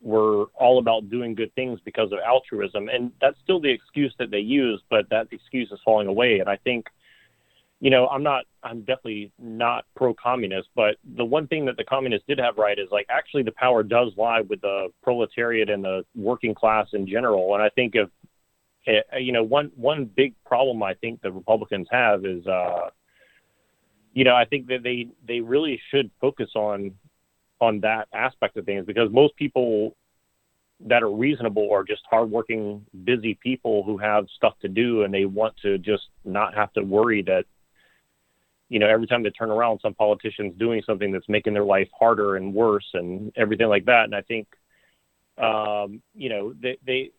were 0.00 0.46
all 0.54 0.78
about 0.78 1.10
doing 1.10 1.34
good 1.34 1.52
things 1.54 1.80
because 1.84 2.12
of 2.12 2.18
altruism, 2.20 2.88
and 2.88 3.12
that's 3.20 3.36
still 3.42 3.60
the 3.60 3.70
excuse 3.70 4.14
that 4.18 4.30
they 4.30 4.38
use. 4.38 4.82
But 4.90 5.08
that 5.10 5.28
excuse 5.30 5.70
is 5.72 5.80
falling 5.84 6.06
away, 6.06 6.38
and 6.38 6.48
I 6.48 6.56
think 6.56 6.86
you 7.80 7.90
know, 7.90 8.08
I'm 8.08 8.22
not, 8.22 8.44
I'm 8.62 8.80
definitely 8.80 9.30
not 9.38 9.84
pro 9.94 10.12
communist, 10.12 10.68
but 10.74 10.96
the 11.16 11.24
one 11.24 11.46
thing 11.46 11.64
that 11.66 11.76
the 11.76 11.84
communists 11.84 12.26
did 12.26 12.38
have 12.38 12.58
right 12.58 12.78
is 12.78 12.88
like 12.90 13.06
actually 13.08 13.44
the 13.44 13.52
power 13.52 13.82
does 13.82 14.12
lie 14.16 14.40
with 14.40 14.60
the 14.60 14.88
proletariat 15.02 15.70
and 15.70 15.84
the 15.84 16.04
working 16.16 16.54
class 16.54 16.88
in 16.92 17.06
general. 17.06 17.54
And 17.54 17.62
I 17.62 17.68
think 17.68 17.94
if, 17.94 18.08
eh, 18.86 19.18
you 19.18 19.32
know, 19.32 19.44
one, 19.44 19.70
one 19.76 20.06
big 20.06 20.34
problem 20.44 20.82
I 20.82 20.94
think 20.94 21.22
the 21.22 21.30
Republicans 21.30 21.86
have 21.90 22.24
is, 22.24 22.44
uh, 22.46 22.90
you 24.12 24.24
know, 24.24 24.34
I 24.34 24.44
think 24.44 24.66
that 24.68 24.82
they, 24.82 25.08
they 25.26 25.40
really 25.40 25.80
should 25.90 26.10
focus 26.20 26.50
on, 26.54 26.92
on 27.60 27.80
that 27.80 28.08
aspect 28.12 28.56
of 28.56 28.64
things 28.64 28.86
because 28.86 29.10
most 29.10 29.36
people 29.36 29.96
that 30.86 31.02
are 31.02 31.10
reasonable 31.10 31.70
are 31.72 31.82
just 31.82 32.02
hardworking, 32.08 32.84
busy 33.04 33.38
people 33.42 33.82
who 33.82 33.98
have 33.98 34.26
stuff 34.36 34.54
to 34.60 34.68
do 34.68 35.02
and 35.02 35.12
they 35.12 35.24
want 35.24 35.54
to 35.62 35.78
just 35.78 36.04
not 36.24 36.54
have 36.54 36.72
to 36.74 36.82
worry 36.82 37.22
that, 37.22 37.44
you 38.68 38.78
know, 38.78 38.86
every 38.86 39.06
time 39.06 39.22
they 39.22 39.30
turn 39.30 39.50
around, 39.50 39.80
some 39.82 39.94
politician's 39.94 40.56
doing 40.58 40.82
something 40.86 41.10
that's 41.10 41.28
making 41.28 41.54
their 41.54 41.64
life 41.64 41.88
harder 41.98 42.36
and 42.36 42.54
worse 42.54 42.86
and 42.94 43.32
everything 43.36 43.68
like 43.68 43.86
that. 43.86 44.04
And 44.04 44.14
I 44.14 44.22
think, 44.22 44.46
um, 45.38 46.02
you 46.14 46.28
know, 46.28 46.52
they, 46.60 46.78
they 46.86 47.10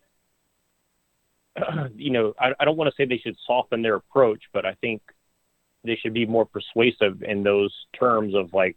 you 1.96 2.10
know, 2.10 2.34
I, 2.38 2.52
I 2.58 2.64
don't 2.64 2.76
want 2.76 2.90
to 2.90 2.96
say 2.96 3.06
they 3.06 3.18
should 3.18 3.36
soften 3.46 3.82
their 3.82 3.96
approach, 3.96 4.42
but 4.52 4.64
I 4.64 4.74
think 4.74 5.02
they 5.84 5.96
should 5.96 6.14
be 6.14 6.26
more 6.26 6.46
persuasive 6.46 7.22
in 7.22 7.42
those 7.42 7.74
terms 7.98 8.34
of 8.34 8.52
like, 8.52 8.76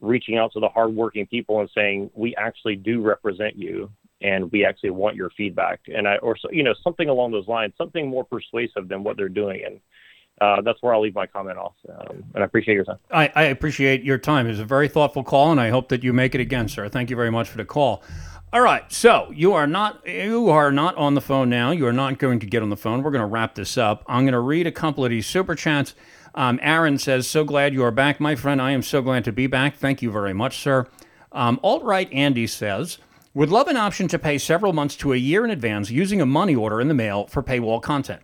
reaching 0.00 0.36
out 0.36 0.52
to 0.52 0.60
the 0.60 0.68
hardworking 0.68 1.24
people 1.26 1.60
and 1.60 1.70
saying, 1.74 2.10
we 2.14 2.34
actually 2.36 2.76
do 2.76 3.00
represent 3.00 3.56
you 3.56 3.90
and 4.20 4.50
we 4.52 4.64
actually 4.64 4.90
want 4.90 5.16
your 5.16 5.30
feedback. 5.30 5.80
And 5.86 6.06
I, 6.06 6.16
or, 6.16 6.36
so, 6.36 6.50
you 6.50 6.62
know, 6.62 6.74
something 6.82 7.08
along 7.08 7.32
those 7.32 7.48
lines, 7.48 7.72
something 7.78 8.08
more 8.08 8.24
persuasive 8.24 8.88
than 8.88 9.02
what 9.02 9.16
they're 9.16 9.30
doing. 9.30 9.62
And 9.64 9.80
uh, 10.40 10.60
that's 10.62 10.82
where 10.82 10.92
I'll 10.92 11.00
leave 11.00 11.14
my 11.14 11.26
comment 11.26 11.56
off. 11.56 11.74
Um, 11.88 12.24
and 12.34 12.42
I 12.42 12.44
appreciate 12.44 12.74
your 12.74 12.84
time. 12.84 12.98
I, 13.10 13.32
I 13.34 13.42
appreciate 13.44 14.02
your 14.02 14.18
time. 14.18 14.46
It's 14.46 14.58
a 14.58 14.64
very 14.64 14.88
thoughtful 14.88 15.22
call, 15.22 15.52
and 15.52 15.60
I 15.60 15.70
hope 15.70 15.88
that 15.88 16.02
you 16.02 16.12
make 16.12 16.34
it 16.34 16.40
again, 16.40 16.68
sir. 16.68 16.88
Thank 16.88 17.08
you 17.08 17.16
very 17.16 17.30
much 17.30 17.48
for 17.48 17.56
the 17.56 17.64
call. 17.64 18.02
All 18.54 18.60
right, 18.60 18.84
so 18.92 19.32
you 19.34 19.52
are 19.52 19.66
not 19.66 20.06
you 20.06 20.48
are 20.48 20.70
not 20.70 20.94
on 20.94 21.14
the 21.14 21.20
phone 21.20 21.50
now. 21.50 21.72
You 21.72 21.88
are 21.88 21.92
not 21.92 22.20
going 22.20 22.38
to 22.38 22.46
get 22.46 22.62
on 22.62 22.70
the 22.70 22.76
phone. 22.76 23.02
We're 23.02 23.10
going 23.10 23.18
to 23.18 23.26
wrap 23.26 23.56
this 23.56 23.76
up. 23.76 24.04
I'm 24.06 24.22
going 24.22 24.32
to 24.32 24.38
read 24.38 24.64
a 24.68 24.70
couple 24.70 25.04
of 25.04 25.10
these 25.10 25.26
super 25.26 25.56
chats. 25.56 25.96
Um, 26.36 26.60
Aaron 26.62 26.98
says, 26.98 27.26
So 27.26 27.42
glad 27.42 27.74
you 27.74 27.82
are 27.82 27.90
back, 27.90 28.20
my 28.20 28.36
friend. 28.36 28.62
I 28.62 28.70
am 28.70 28.82
so 28.82 29.02
glad 29.02 29.24
to 29.24 29.32
be 29.32 29.48
back. 29.48 29.74
Thank 29.74 30.02
you 30.02 30.12
very 30.12 30.32
much, 30.32 30.58
sir. 30.58 30.86
Um, 31.32 31.58
Alt 31.64 31.82
right 31.82 32.08
Andy 32.12 32.46
says, 32.46 32.98
Would 33.34 33.50
love 33.50 33.66
an 33.66 33.76
option 33.76 34.06
to 34.06 34.20
pay 34.20 34.38
several 34.38 34.72
months 34.72 34.94
to 34.98 35.12
a 35.12 35.16
year 35.16 35.44
in 35.44 35.50
advance 35.50 35.90
using 35.90 36.20
a 36.20 36.26
money 36.26 36.54
order 36.54 36.80
in 36.80 36.86
the 36.86 36.94
mail 36.94 37.26
for 37.26 37.42
paywall 37.42 37.82
content. 37.82 38.22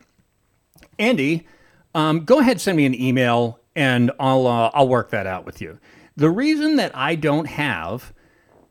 Andy, 0.96 1.44
um, 1.92 2.24
go 2.24 2.38
ahead, 2.38 2.60
send 2.60 2.76
me 2.76 2.86
an 2.86 2.94
email, 2.94 3.58
and 3.74 4.12
I'll 4.20 4.46
uh, 4.46 4.70
I'll 4.74 4.86
work 4.86 5.10
that 5.10 5.26
out 5.26 5.44
with 5.44 5.60
you. 5.60 5.80
The 6.16 6.30
reason 6.30 6.76
that 6.76 6.96
I 6.96 7.16
don't 7.16 7.46
have 7.46 8.12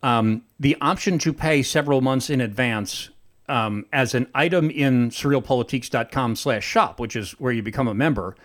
um, 0.01 0.43
the 0.59 0.75
option 0.81 1.17
to 1.19 1.33
pay 1.33 1.63
several 1.63 2.01
months 2.01 2.29
in 2.29 2.41
advance 2.41 3.09
um, 3.47 3.85
as 3.91 4.13
an 4.13 4.27
item 4.35 4.69
in 4.69 5.09
surrealpolitiks.com 5.09 6.35
slash 6.35 6.65
shop, 6.65 6.99
which 6.99 7.15
is 7.15 7.31
where 7.39 7.51
you 7.51 7.63
become 7.63 7.87
a 7.87 7.93
member, 7.93 8.35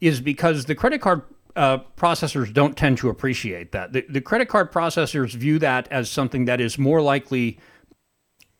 is 0.00 0.20
because 0.20 0.64
the 0.64 0.74
credit 0.74 1.00
card 1.00 1.22
uh, 1.56 1.78
processors 1.96 2.52
don't 2.52 2.76
tend 2.76 2.98
to 2.98 3.08
appreciate 3.08 3.72
that. 3.72 3.92
The, 3.92 4.04
the, 4.08 4.20
credit 4.20 4.48
card 4.48 4.72
processors 4.72 5.34
view 5.34 5.58
that 5.60 5.86
as 5.90 6.10
something 6.10 6.46
that 6.46 6.60
is 6.60 6.78
more 6.78 7.00
likely 7.00 7.60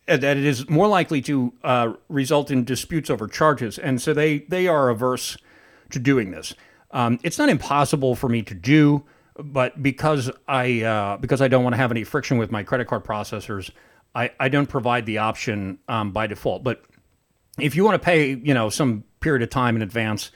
uh, 0.06 0.16
that 0.18 0.36
it 0.36 0.44
is 0.44 0.68
more 0.68 0.86
likely 0.86 1.20
to 1.22 1.52
uh, 1.64 1.94
result 2.08 2.50
in 2.50 2.64
disputes 2.64 3.10
over 3.10 3.26
charges, 3.26 3.78
and 3.78 4.00
so 4.00 4.12
they 4.12 4.40
they 4.40 4.68
are 4.68 4.90
averse 4.90 5.36
to 5.90 5.98
doing 5.98 6.30
this. 6.30 6.54
Um, 6.90 7.18
it's 7.24 7.38
not 7.38 7.48
impossible 7.48 8.14
for 8.14 8.28
me 8.28 8.42
to 8.42 8.54
do, 8.54 9.04
but 9.36 9.82
because 9.82 10.30
I 10.46 10.82
uh, 10.82 11.16
because 11.16 11.42
I 11.42 11.48
don't 11.48 11.64
want 11.64 11.74
to 11.74 11.78
have 11.78 11.90
any 11.90 12.04
friction 12.04 12.38
with 12.38 12.50
my 12.50 12.62
credit 12.62 12.86
card 12.86 13.04
processors, 13.04 13.70
I, 14.14 14.30
I 14.38 14.48
don't 14.48 14.68
provide 14.68 15.06
the 15.06 15.18
option 15.18 15.78
um, 15.88 16.12
by 16.12 16.26
default. 16.26 16.62
But 16.62 16.82
if 17.58 17.76
you 17.76 17.84
want 17.84 18.00
to 18.00 18.04
pay, 18.04 18.34
you 18.34 18.54
know, 18.54 18.70
some 18.70 19.04
period 19.20 19.42
of 19.42 19.50
time 19.50 19.76
in 19.76 19.82
advance 19.82 20.30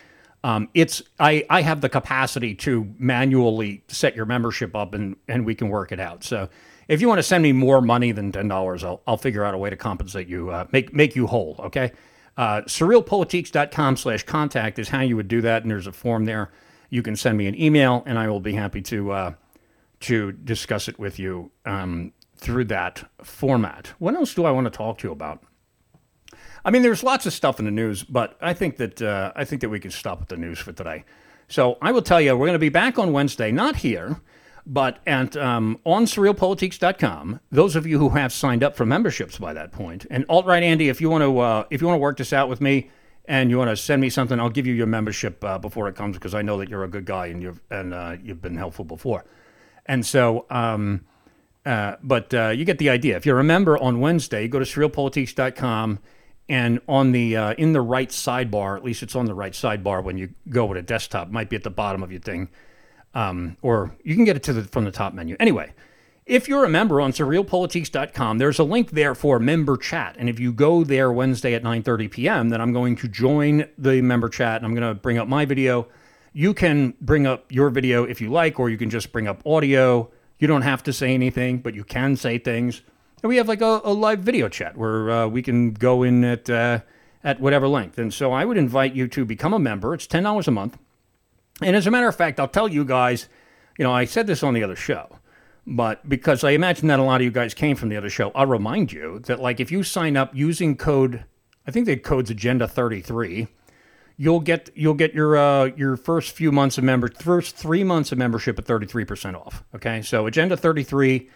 um, 0.44 0.68
it's 0.74 1.02
I, 1.18 1.44
I 1.50 1.62
have 1.62 1.80
the 1.80 1.88
capacity 1.88 2.54
to 2.56 2.92
manually 2.98 3.82
set 3.88 4.14
your 4.14 4.26
membership 4.26 4.76
up 4.76 4.94
and, 4.94 5.16
and 5.26 5.44
we 5.44 5.54
can 5.54 5.68
work 5.68 5.90
it 5.92 5.98
out. 5.98 6.22
So 6.22 6.48
if 6.86 7.00
you 7.00 7.08
want 7.08 7.18
to 7.18 7.24
send 7.24 7.42
me 7.42 7.52
more 7.52 7.80
money 7.80 8.12
than 8.12 8.30
ten 8.32 8.48
dollars, 8.48 8.84
I'll, 8.84 9.02
I'll 9.06 9.16
figure 9.16 9.44
out 9.44 9.54
a 9.54 9.58
way 9.58 9.70
to 9.70 9.76
compensate 9.76 10.28
you, 10.28 10.50
uh, 10.50 10.66
make 10.72 10.94
make 10.94 11.16
you 11.16 11.26
whole. 11.26 11.56
Okay, 11.58 11.92
uh, 12.36 12.62
surrealpolitiks.com 12.62 13.96
slash 13.96 14.22
contact 14.22 14.78
is 14.78 14.88
how 14.88 15.00
you 15.00 15.16
would 15.16 15.28
do 15.28 15.40
that, 15.40 15.62
and 15.62 15.70
there's 15.70 15.86
a 15.86 15.92
form 15.92 16.24
there. 16.24 16.50
You 16.90 17.02
can 17.02 17.16
send 17.16 17.36
me 17.36 17.46
an 17.46 17.60
email, 17.60 18.02
and 18.06 18.18
I 18.18 18.28
will 18.28 18.40
be 18.40 18.54
happy 18.54 18.80
to 18.82 19.12
uh, 19.12 19.32
to 20.00 20.32
discuss 20.32 20.88
it 20.88 20.98
with 20.98 21.18
you 21.18 21.50
um, 21.66 22.12
through 22.36 22.64
that 22.66 23.08
format. 23.22 23.92
What 23.98 24.14
else 24.14 24.34
do 24.34 24.44
I 24.44 24.50
want 24.50 24.66
to 24.66 24.70
talk 24.70 24.98
to 24.98 25.08
you 25.08 25.12
about? 25.12 25.42
I 26.64 26.70
mean, 26.70 26.82
there's 26.82 27.02
lots 27.02 27.26
of 27.26 27.32
stuff 27.32 27.58
in 27.58 27.64
the 27.64 27.70
news, 27.70 28.04
but 28.04 28.36
I 28.40 28.52
think 28.52 28.76
that 28.76 29.02
uh, 29.02 29.32
I 29.36 29.44
think 29.44 29.60
that 29.62 29.68
we 29.68 29.80
can 29.80 29.90
stop 29.90 30.22
at 30.22 30.28
the 30.28 30.36
news 30.36 30.58
for 30.58 30.72
today. 30.72 31.04
So 31.48 31.78
I 31.80 31.92
will 31.92 32.02
tell 32.02 32.20
you, 32.20 32.36
we're 32.36 32.46
going 32.46 32.52
to 32.52 32.58
be 32.58 32.68
back 32.68 32.98
on 32.98 33.12
Wednesday, 33.12 33.50
not 33.50 33.76
here, 33.76 34.20
but 34.66 34.98
at 35.06 35.34
um, 35.36 35.78
on 35.84 36.04
surrealpolitiks.com. 36.04 37.40
Those 37.50 37.74
of 37.74 37.86
you 37.86 37.98
who 37.98 38.10
have 38.10 38.32
signed 38.32 38.62
up 38.62 38.76
for 38.76 38.84
memberships 38.84 39.38
by 39.38 39.54
that 39.54 39.72
point, 39.72 40.06
and 40.10 40.26
alt 40.28 40.46
right 40.46 40.62
Andy, 40.62 40.88
if 40.88 41.00
you 41.00 41.08
want 41.10 41.22
to 41.22 41.38
uh, 41.38 41.64
if 41.70 41.80
you 41.80 41.86
want 41.86 41.96
to 41.96 42.02
work 42.02 42.18
this 42.18 42.32
out 42.32 42.48
with 42.48 42.60
me 42.60 42.90
and 43.28 43.50
you 43.50 43.58
want 43.58 43.70
to 43.70 43.76
send 43.76 44.00
me 44.00 44.10
something, 44.10 44.40
I'll 44.40 44.50
give 44.50 44.66
you 44.66 44.74
your 44.74 44.86
membership 44.86 45.44
uh, 45.44 45.58
before 45.58 45.86
it 45.86 45.94
comes 45.94 46.16
because 46.16 46.34
I 46.34 46.42
know 46.42 46.58
that 46.58 46.68
you're 46.68 46.82
a 46.82 46.88
good 46.88 47.04
guy 47.04 47.26
and 47.26 47.40
you've 47.40 47.60
and 47.70 47.94
uh, 47.94 48.16
you've 48.20 48.42
been 48.42 48.56
helpful 48.56 48.84
before. 48.84 49.24
And 49.86 50.04
so. 50.04 50.46
Um, 50.50 51.04
uh, 51.66 51.96
but 52.02 52.32
uh, 52.32 52.48
you 52.48 52.64
get 52.64 52.78
the 52.78 52.88
idea. 52.88 53.14
If 53.14 53.26
you're 53.26 53.40
a 53.40 53.44
member 53.44 53.76
on 53.76 54.00
Wednesday, 54.00 54.48
go 54.48 54.58
to 54.58 54.64
surrealpolitiks.com 54.64 55.98
and 56.48 56.80
on 56.88 57.12
the 57.12 57.36
uh, 57.36 57.52
in 57.54 57.72
the 57.72 57.82
right 57.82 58.08
sidebar, 58.08 58.76
at 58.76 58.84
least 58.84 59.02
it's 59.02 59.14
on 59.14 59.26
the 59.26 59.34
right 59.34 59.52
sidebar 59.52 60.02
when 60.02 60.16
you 60.16 60.30
go 60.48 60.64
with 60.64 60.78
a 60.78 60.82
desktop. 60.82 61.28
It 61.28 61.32
might 61.32 61.50
be 61.50 61.56
at 61.56 61.64
the 61.64 61.70
bottom 61.70 62.02
of 62.02 62.10
your 62.10 62.22
thing, 62.22 62.48
um, 63.12 63.58
or 63.60 63.94
you 64.02 64.14
can 64.14 64.24
get 64.24 64.36
it 64.36 64.42
to 64.44 64.54
the 64.54 64.62
from 64.62 64.84
the 64.84 64.90
top 64.90 65.12
menu. 65.12 65.36
Anyway, 65.38 65.74
if 66.28 66.46
you're 66.46 66.64
a 66.64 66.68
member 66.68 67.00
on 67.00 67.12
surrealpolitiks.com, 67.12 68.36
there's 68.36 68.58
a 68.58 68.64
link 68.64 68.90
there 68.90 69.14
for 69.14 69.38
member 69.38 69.78
chat, 69.78 70.14
and 70.18 70.28
if 70.28 70.38
you 70.38 70.52
go 70.52 70.84
there 70.84 71.10
Wednesday 71.10 71.54
at 71.54 71.62
9:30 71.62 72.10
p.m., 72.10 72.48
then 72.50 72.60
I'm 72.60 72.72
going 72.72 72.96
to 72.96 73.08
join 73.08 73.66
the 73.78 74.02
member 74.02 74.28
chat, 74.28 74.56
and 74.56 74.66
I'm 74.66 74.74
going 74.74 74.86
to 74.86 74.94
bring 74.94 75.16
up 75.16 75.26
my 75.26 75.46
video. 75.46 75.88
You 76.34 76.52
can 76.52 76.94
bring 77.00 77.26
up 77.26 77.50
your 77.50 77.70
video 77.70 78.04
if 78.04 78.20
you 78.20 78.30
like, 78.30 78.60
or 78.60 78.68
you 78.68 78.76
can 78.76 78.90
just 78.90 79.10
bring 79.10 79.26
up 79.26 79.44
audio. 79.46 80.10
You 80.38 80.46
don't 80.46 80.62
have 80.62 80.82
to 80.84 80.92
say 80.92 81.14
anything, 81.14 81.58
but 81.58 81.74
you 81.74 81.82
can 81.82 82.14
say 82.14 82.38
things. 82.38 82.82
And 83.22 83.28
we 83.28 83.38
have 83.38 83.48
like 83.48 83.62
a, 83.62 83.80
a 83.82 83.92
live 83.92 84.20
video 84.20 84.48
chat 84.48 84.76
where 84.76 85.10
uh, 85.10 85.26
we 85.26 85.42
can 85.42 85.72
go 85.72 86.02
in 86.02 86.22
at 86.24 86.50
uh, 86.50 86.80
at 87.24 87.40
whatever 87.40 87.66
length. 87.66 87.98
And 87.98 88.12
so 88.12 88.32
I 88.32 88.44
would 88.44 88.58
invite 88.58 88.94
you 88.94 89.08
to 89.08 89.24
become 89.24 89.54
a 89.54 89.58
member. 89.58 89.94
It's 89.94 90.06
ten 90.06 90.24
dollars 90.24 90.46
a 90.46 90.52
month. 90.52 90.78
And 91.62 91.74
as 91.74 91.86
a 91.86 91.90
matter 91.90 92.06
of 92.06 92.14
fact, 92.14 92.38
I'll 92.38 92.46
tell 92.46 92.68
you 92.68 92.84
guys, 92.84 93.28
you 93.78 93.82
know, 93.82 93.92
I 93.92 94.04
said 94.04 94.26
this 94.26 94.42
on 94.42 94.54
the 94.54 94.62
other 94.62 94.76
show, 94.76 95.17
but 95.70 96.08
because 96.08 96.44
I 96.44 96.52
imagine 96.52 96.88
that 96.88 96.98
a 96.98 97.02
lot 97.02 97.20
of 97.20 97.24
you 97.26 97.30
guys 97.30 97.52
came 97.52 97.76
from 97.76 97.90
the 97.90 97.96
other 97.98 98.08
show, 98.08 98.32
I'll 98.34 98.46
remind 98.46 98.90
you 98.90 99.18
that 99.26 99.38
like 99.38 99.60
if 99.60 99.70
you 99.70 99.82
sign 99.82 100.16
up 100.16 100.34
using 100.34 100.76
code, 100.76 101.24
I 101.66 101.70
think 101.70 101.84
the 101.84 101.96
code's 101.98 102.30
Agenda 102.30 102.66
thirty 102.66 103.02
three. 103.02 103.48
You'll 104.16 104.40
get 104.40 104.70
you'll 104.74 104.94
get 104.94 105.12
your 105.12 105.36
uh, 105.36 105.66
your 105.76 105.98
first 105.98 106.30
few 106.34 106.50
months 106.50 106.78
of 106.78 106.84
member 106.84 107.08
first 107.08 107.54
three 107.54 107.84
months 107.84 108.12
of 108.12 108.18
membership 108.18 108.58
at 108.58 108.64
thirty 108.64 108.86
three 108.86 109.04
percent 109.04 109.36
off. 109.36 109.62
Okay, 109.74 110.00
so 110.00 110.26
Agenda 110.26 110.56
thirty 110.56 110.82
three, 110.82 111.28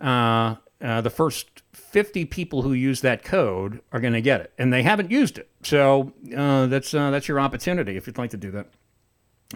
uh, 0.00 0.54
uh, 0.80 1.02
the 1.02 1.10
first 1.10 1.62
50 1.74 2.24
people 2.24 2.62
who 2.62 2.72
use 2.72 3.02
that 3.02 3.22
code 3.22 3.80
are 3.92 4.00
going 4.00 4.14
to 4.14 4.22
get 4.22 4.40
it, 4.40 4.52
and 4.58 4.72
they 4.72 4.82
haven't 4.82 5.10
used 5.10 5.38
it. 5.38 5.48
So 5.62 6.12
uh, 6.34 6.66
that's 6.66 6.94
uh, 6.94 7.10
that's 7.10 7.28
your 7.28 7.38
opportunity 7.38 7.98
if 7.98 8.06
you'd 8.06 8.18
like 8.18 8.30
to 8.30 8.38
do 8.38 8.50
that, 8.52 8.68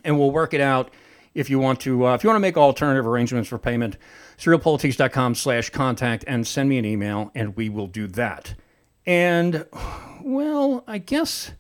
and 0.05 0.19
we'll 0.19 0.31
work 0.31 0.53
it 0.53 0.61
out. 0.61 0.91
If 1.35 1.51
you 1.51 1.59
want 1.59 1.81
to, 1.81 2.07
uh, 2.07 2.15
if 2.15 2.25
you 2.25 2.29
want 2.29 2.37
to 2.37 2.41
make 2.41 2.57
alternative 2.57 3.07
arrangements 3.07 3.49
for 3.49 3.59
payment, 3.59 3.97
surrealpolitiks.com/contact 4.39 6.25
and 6.27 6.47
send 6.47 6.69
me 6.69 6.79
an 6.79 6.85
email, 6.85 7.31
and 7.35 7.57
we 7.57 7.69
will 7.69 7.87
do 7.87 8.07
that. 8.09 8.55
And 9.07 9.67
well, 10.23 10.85
I 10.87 10.99
guess 10.99 11.53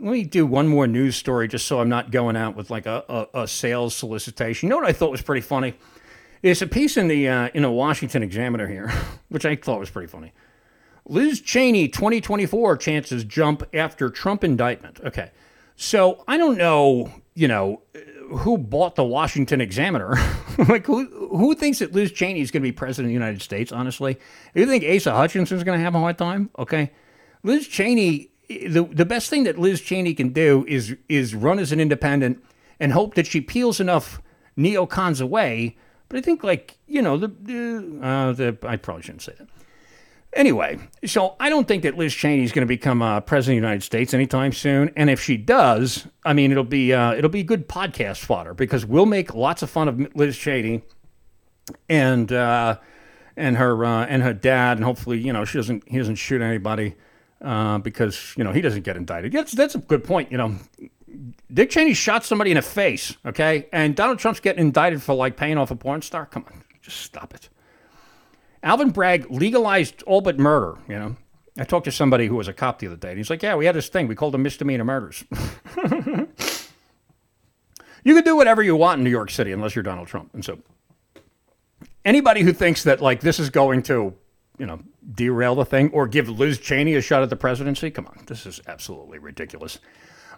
let 0.00 0.12
me 0.12 0.24
do 0.24 0.46
one 0.46 0.66
more 0.66 0.86
news 0.86 1.16
story 1.16 1.46
just 1.46 1.66
so 1.66 1.80
I'm 1.80 1.88
not 1.88 2.10
going 2.10 2.36
out 2.36 2.56
with 2.56 2.70
like 2.70 2.86
a, 2.86 3.04
a, 3.08 3.42
a 3.42 3.48
sales 3.48 3.94
solicitation. 3.94 4.66
You 4.66 4.70
know 4.70 4.76
what 4.76 4.88
I 4.88 4.92
thought 4.92 5.10
was 5.10 5.22
pretty 5.22 5.42
funny? 5.42 5.74
There's 6.42 6.62
a 6.62 6.66
piece 6.66 6.96
in 6.96 7.08
the 7.08 7.28
uh, 7.28 7.50
in 7.52 7.64
a 7.64 7.70
Washington 7.70 8.22
Examiner 8.22 8.66
here, 8.66 8.90
which 9.28 9.44
I 9.44 9.56
thought 9.56 9.78
was 9.78 9.90
pretty 9.90 10.08
funny. 10.08 10.32
Liz 11.06 11.40
Cheney 11.40 11.88
2024 11.88 12.76
chances 12.78 13.24
jump 13.24 13.62
after 13.74 14.08
Trump 14.08 14.42
indictment. 14.42 15.00
Okay, 15.04 15.30
so 15.76 16.24
I 16.26 16.36
don't 16.38 16.56
know, 16.56 17.12
you 17.34 17.48
know, 17.48 17.82
who 18.30 18.58
bought 18.58 18.96
the 18.96 19.04
Washington 19.04 19.60
Examiner. 19.60 20.16
like, 20.68 20.86
who 20.86 21.06
who 21.28 21.54
thinks 21.54 21.80
that 21.80 21.92
Liz 21.92 22.12
Cheney 22.12 22.40
is 22.40 22.50
going 22.50 22.62
to 22.62 22.68
be 22.68 22.72
president 22.72 23.06
of 23.06 23.10
the 23.10 23.14
United 23.14 23.42
States? 23.42 23.72
Honestly, 23.72 24.18
you 24.54 24.66
think 24.66 24.84
Asa 24.84 25.12
Hutchinson 25.12 25.56
is 25.56 25.64
going 25.64 25.78
to 25.78 25.84
have 25.84 25.94
a 25.94 25.98
hard 25.98 26.18
time? 26.18 26.50
Okay, 26.58 26.90
Liz 27.42 27.66
Cheney. 27.66 28.30
The 28.48 28.88
the 28.90 29.04
best 29.04 29.30
thing 29.30 29.44
that 29.44 29.58
Liz 29.58 29.80
Cheney 29.80 30.14
can 30.14 30.30
do 30.30 30.64
is 30.66 30.96
is 31.08 31.34
run 31.34 31.58
as 31.58 31.70
an 31.70 31.80
independent 31.80 32.42
and 32.80 32.92
hope 32.92 33.14
that 33.14 33.26
she 33.26 33.40
peels 33.40 33.78
enough 33.78 34.20
neocons 34.58 35.20
away 35.20 35.76
but 36.10 36.18
I 36.18 36.22
think, 36.22 36.42
like, 36.42 36.76
you 36.88 37.00
know, 37.00 37.16
the, 37.16 37.26
uh, 38.02 38.32
the 38.32 38.58
I 38.64 38.76
probably 38.76 39.04
shouldn't 39.04 39.22
say 39.22 39.32
that. 39.38 39.48
Anyway, 40.34 40.78
so 41.04 41.34
I 41.40 41.48
don't 41.48 41.66
think 41.66 41.82
that 41.82 41.96
Liz 41.96 42.14
Cheney 42.14 42.44
is 42.44 42.52
going 42.52 42.62
to 42.62 42.66
become 42.66 43.02
uh, 43.02 43.20
president 43.20 43.58
of 43.58 43.62
the 43.62 43.66
United 43.66 43.82
States 43.82 44.14
anytime 44.14 44.52
soon. 44.52 44.92
And 44.96 45.10
if 45.10 45.20
she 45.20 45.36
does, 45.36 46.06
I 46.24 46.34
mean, 46.34 46.52
it'll 46.52 46.62
be 46.62 46.92
uh, 46.92 47.14
it'll 47.14 47.30
be 47.30 47.42
good 47.42 47.68
podcast 47.68 48.18
fodder 48.18 48.54
because 48.54 48.86
we'll 48.86 49.06
make 49.06 49.34
lots 49.34 49.62
of 49.62 49.70
fun 49.70 49.88
of 49.88 50.14
Liz 50.14 50.36
Cheney, 50.36 50.82
and 51.88 52.30
uh, 52.32 52.78
and 53.36 53.56
her 53.56 53.84
uh, 53.84 54.06
and 54.06 54.22
her 54.22 54.32
dad, 54.32 54.78
and 54.78 54.84
hopefully, 54.84 55.18
you 55.18 55.32
know, 55.32 55.44
she 55.44 55.58
doesn't 55.58 55.88
he 55.88 55.98
doesn't 55.98 56.16
shoot 56.16 56.40
anybody 56.40 56.94
uh, 57.42 57.78
because 57.78 58.34
you 58.36 58.44
know 58.44 58.52
he 58.52 58.60
doesn't 58.60 58.82
get 58.82 58.96
indicted. 58.96 59.32
That's 59.32 59.52
that's 59.52 59.74
a 59.74 59.78
good 59.78 60.04
point. 60.04 60.30
You 60.30 60.38
know, 60.38 60.56
Dick 61.52 61.70
Cheney 61.70 61.94
shot 61.94 62.24
somebody 62.24 62.52
in 62.52 62.56
the 62.56 62.62
face, 62.62 63.16
okay, 63.26 63.66
and 63.72 63.96
Donald 63.96 64.20
Trump's 64.20 64.40
getting 64.40 64.60
indicted 64.62 65.02
for 65.02 65.14
like 65.14 65.36
paying 65.36 65.58
off 65.58 65.72
a 65.72 65.76
porn 65.76 66.02
star. 66.02 66.26
Come 66.26 66.44
on, 66.46 66.62
just 66.82 66.98
stop 66.98 67.34
it. 67.34 67.48
Alvin 68.62 68.90
Bragg 68.90 69.30
legalized 69.30 70.02
all 70.04 70.20
but 70.20 70.38
murder. 70.38 70.78
You 70.88 70.98
know, 70.98 71.16
I 71.58 71.64
talked 71.64 71.86
to 71.86 71.92
somebody 71.92 72.26
who 72.26 72.36
was 72.36 72.48
a 72.48 72.52
cop 72.52 72.78
the 72.78 72.86
other 72.86 72.96
day, 72.96 73.10
and 73.10 73.18
he's 73.18 73.30
like, 73.30 73.42
"Yeah, 73.42 73.56
we 73.56 73.66
had 73.66 73.74
this 73.74 73.88
thing. 73.88 74.08
We 74.08 74.14
called 74.14 74.34
them 74.34 74.42
misdemeanor 74.42 74.84
murders." 74.84 75.24
you 78.04 78.14
can 78.14 78.24
do 78.24 78.36
whatever 78.36 78.62
you 78.62 78.76
want 78.76 78.98
in 78.98 79.04
New 79.04 79.10
York 79.10 79.30
City 79.30 79.52
unless 79.52 79.74
you're 79.74 79.82
Donald 79.82 80.08
Trump, 80.08 80.30
and 80.34 80.44
so 80.44 80.58
anybody 82.04 82.42
who 82.42 82.52
thinks 82.52 82.84
that 82.84 83.00
like 83.00 83.20
this 83.20 83.38
is 83.38 83.50
going 83.50 83.82
to, 83.84 84.14
you 84.58 84.66
know, 84.66 84.80
derail 85.14 85.54
the 85.54 85.64
thing 85.64 85.90
or 85.92 86.06
give 86.06 86.28
Liz 86.28 86.58
Cheney 86.58 86.94
a 86.94 87.00
shot 87.00 87.22
at 87.22 87.30
the 87.30 87.36
presidency, 87.36 87.90
come 87.90 88.06
on, 88.06 88.24
this 88.26 88.46
is 88.46 88.60
absolutely 88.66 89.18
ridiculous. 89.18 89.78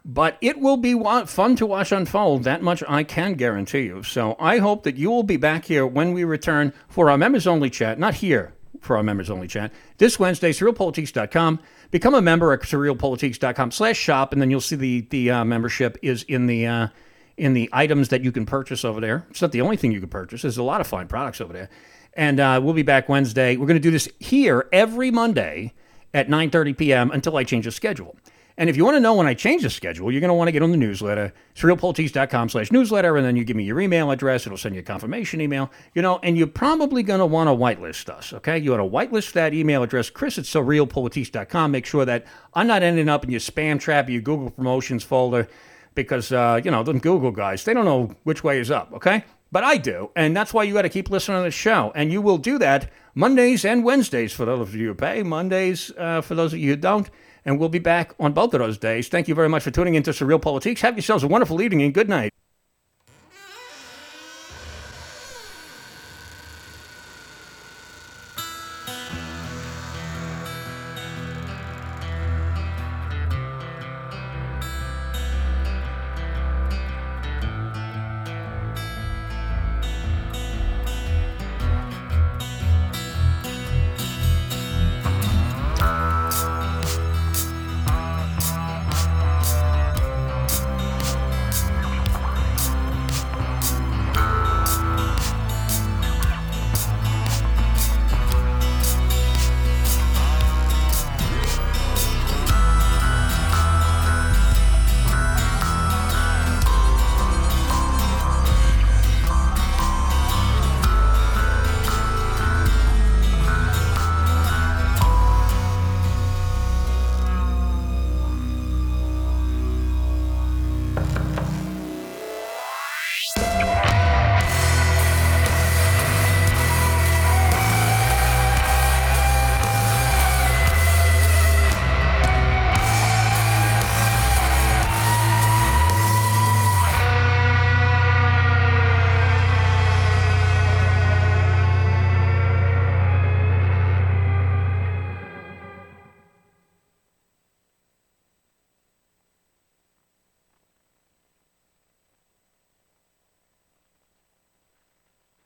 But 0.04 0.36
it 0.40 0.58
will 0.58 0.76
be 0.76 1.00
fun 1.26 1.56
to 1.56 1.66
watch 1.66 1.92
unfold. 1.92 2.44
That 2.44 2.62
much 2.62 2.82
I 2.88 3.04
can 3.04 3.34
guarantee 3.34 3.82
you. 3.82 4.02
So 4.02 4.36
I 4.40 4.58
hope 4.58 4.82
that 4.82 4.96
you 4.96 5.10
will 5.10 5.22
be 5.22 5.36
back 5.36 5.66
here 5.66 5.86
when 5.86 6.12
we 6.12 6.24
return 6.24 6.72
for 6.88 7.08
our 7.08 7.16
members 7.16 7.46
only 7.46 7.70
chat, 7.70 7.98
not 7.98 8.14
here 8.14 8.52
for 8.80 8.96
our 8.96 9.02
members 9.02 9.30
only 9.30 9.46
chat. 9.46 9.72
This 9.98 10.18
Wednesday, 10.18 10.50
surrealpolitiks.com. 10.50 11.60
Become 11.90 12.14
a 12.14 12.22
member 12.22 12.52
at 12.52 12.60
surrealpolitiks.com 12.62 13.70
slash 13.70 13.96
shop, 13.96 14.32
and 14.32 14.42
then 14.42 14.50
you'll 14.50 14.60
see 14.60 14.76
the, 14.76 15.02
the 15.10 15.30
uh, 15.30 15.44
membership 15.44 15.96
is 16.02 16.24
in 16.24 16.46
the 16.46 16.66
uh, 16.66 16.88
in 17.36 17.54
the 17.54 17.68
items 17.72 18.08
that 18.10 18.22
you 18.22 18.30
can 18.30 18.44
purchase 18.44 18.84
over 18.84 19.00
there. 19.00 19.26
It's 19.30 19.40
not 19.40 19.52
the 19.52 19.62
only 19.62 19.76
thing 19.76 19.92
you 19.92 20.00
can 20.00 20.08
purchase. 20.08 20.42
There's 20.42 20.58
a 20.58 20.62
lot 20.62 20.80
of 20.80 20.86
fine 20.86 21.08
products 21.08 21.40
over 21.40 21.52
there. 21.52 21.70
And 22.14 22.38
uh, 22.38 22.60
we'll 22.62 22.74
be 22.74 22.82
back 22.82 23.08
Wednesday. 23.08 23.56
We're 23.56 23.66
going 23.66 23.76
to 23.76 23.80
do 23.80 23.90
this 23.90 24.08
here 24.18 24.68
every 24.72 25.10
Monday 25.10 25.72
at 26.12 26.28
9:30 26.28 26.76
p.m. 26.76 27.10
until 27.10 27.36
I 27.36 27.44
change 27.44 27.64
the 27.64 27.72
schedule. 27.72 28.16
And 28.58 28.68
if 28.68 28.76
you 28.76 28.84
want 28.84 28.96
to 28.96 29.00
know 29.00 29.14
when 29.14 29.26
I 29.26 29.34
change 29.34 29.62
the 29.62 29.70
schedule, 29.70 30.10
you're 30.12 30.20
going 30.20 30.28
to 30.28 30.34
want 30.34 30.48
to 30.48 30.52
get 30.52 30.62
on 30.62 30.70
the 30.70 30.76
newsletter, 30.76 31.32
surrealpolitiks.com 31.54 32.48
slash 32.50 32.70
newsletter, 32.70 33.16
and 33.16 33.24
then 33.24 33.36
you 33.36 33.44
give 33.44 33.56
me 33.56 33.64
your 33.64 33.80
email 33.80 34.10
address. 34.10 34.46
It'll 34.46 34.58
send 34.58 34.74
you 34.74 34.80
a 34.80 34.84
confirmation 34.84 35.40
email, 35.40 35.70
you 35.94 36.02
know, 36.02 36.20
and 36.22 36.36
you're 36.36 36.46
probably 36.46 37.02
going 37.02 37.20
to 37.20 37.26
want 37.26 37.48
to 37.48 37.54
whitelist 37.54 38.08
us, 38.08 38.32
okay? 38.32 38.58
You 38.58 38.72
want 38.72 38.82
to 38.82 38.88
whitelist 38.88 39.32
that 39.32 39.54
email 39.54 39.82
address, 39.82 40.10
chris 40.10 40.38
at 40.38 40.44
surrealpolitiks.com. 40.44 41.70
Make 41.70 41.86
sure 41.86 42.04
that 42.04 42.26
I'm 42.54 42.66
not 42.66 42.82
ending 42.82 43.08
up 43.08 43.24
in 43.24 43.30
your 43.30 43.40
spam 43.40 43.80
trap, 43.80 44.10
your 44.10 44.20
Google 44.20 44.50
promotions 44.50 45.02
folder, 45.02 45.48
because 45.94 46.32
uh, 46.32 46.60
you 46.64 46.70
know 46.70 46.82
them 46.82 46.98
Google 46.98 47.30
guys 47.30 47.64
they 47.64 47.74
don't 47.74 47.84
know 47.84 48.14
which 48.24 48.42
way 48.42 48.58
is 48.58 48.70
up. 48.70 48.92
Okay, 48.92 49.24
but 49.50 49.64
I 49.64 49.76
do, 49.76 50.10
and 50.16 50.36
that's 50.36 50.54
why 50.54 50.62
you 50.64 50.74
got 50.74 50.82
to 50.82 50.88
keep 50.88 51.10
listening 51.10 51.38
to 51.38 51.44
the 51.44 51.50
show, 51.50 51.92
and 51.94 52.12
you 52.12 52.22
will 52.22 52.38
do 52.38 52.58
that 52.58 52.90
Mondays 53.14 53.64
and 53.64 53.84
Wednesdays 53.84 54.32
for 54.32 54.44
those 54.44 54.60
of 54.60 54.74
you 54.74 54.88
who 54.88 54.94
pay, 54.94 55.22
Mondays 55.22 55.92
uh, 55.98 56.20
for 56.20 56.34
those 56.34 56.52
of 56.52 56.58
you 56.58 56.70
who 56.70 56.76
don't. 56.76 57.10
And 57.44 57.58
we'll 57.58 57.68
be 57.68 57.78
back 57.78 58.14
on 58.20 58.32
both 58.32 58.54
of 58.54 58.60
those 58.60 58.78
days. 58.78 59.08
Thank 59.08 59.28
you 59.28 59.34
very 59.34 59.48
much 59.48 59.62
for 59.62 59.70
tuning 59.70 59.94
into 59.94 60.10
SurrealPolitiks. 60.10 60.80
Have 60.80 60.96
yourselves 60.96 61.24
a 61.24 61.28
wonderful 61.28 61.60
evening 61.60 61.82
and 61.82 61.94
good 61.94 62.08
night. 62.08 62.32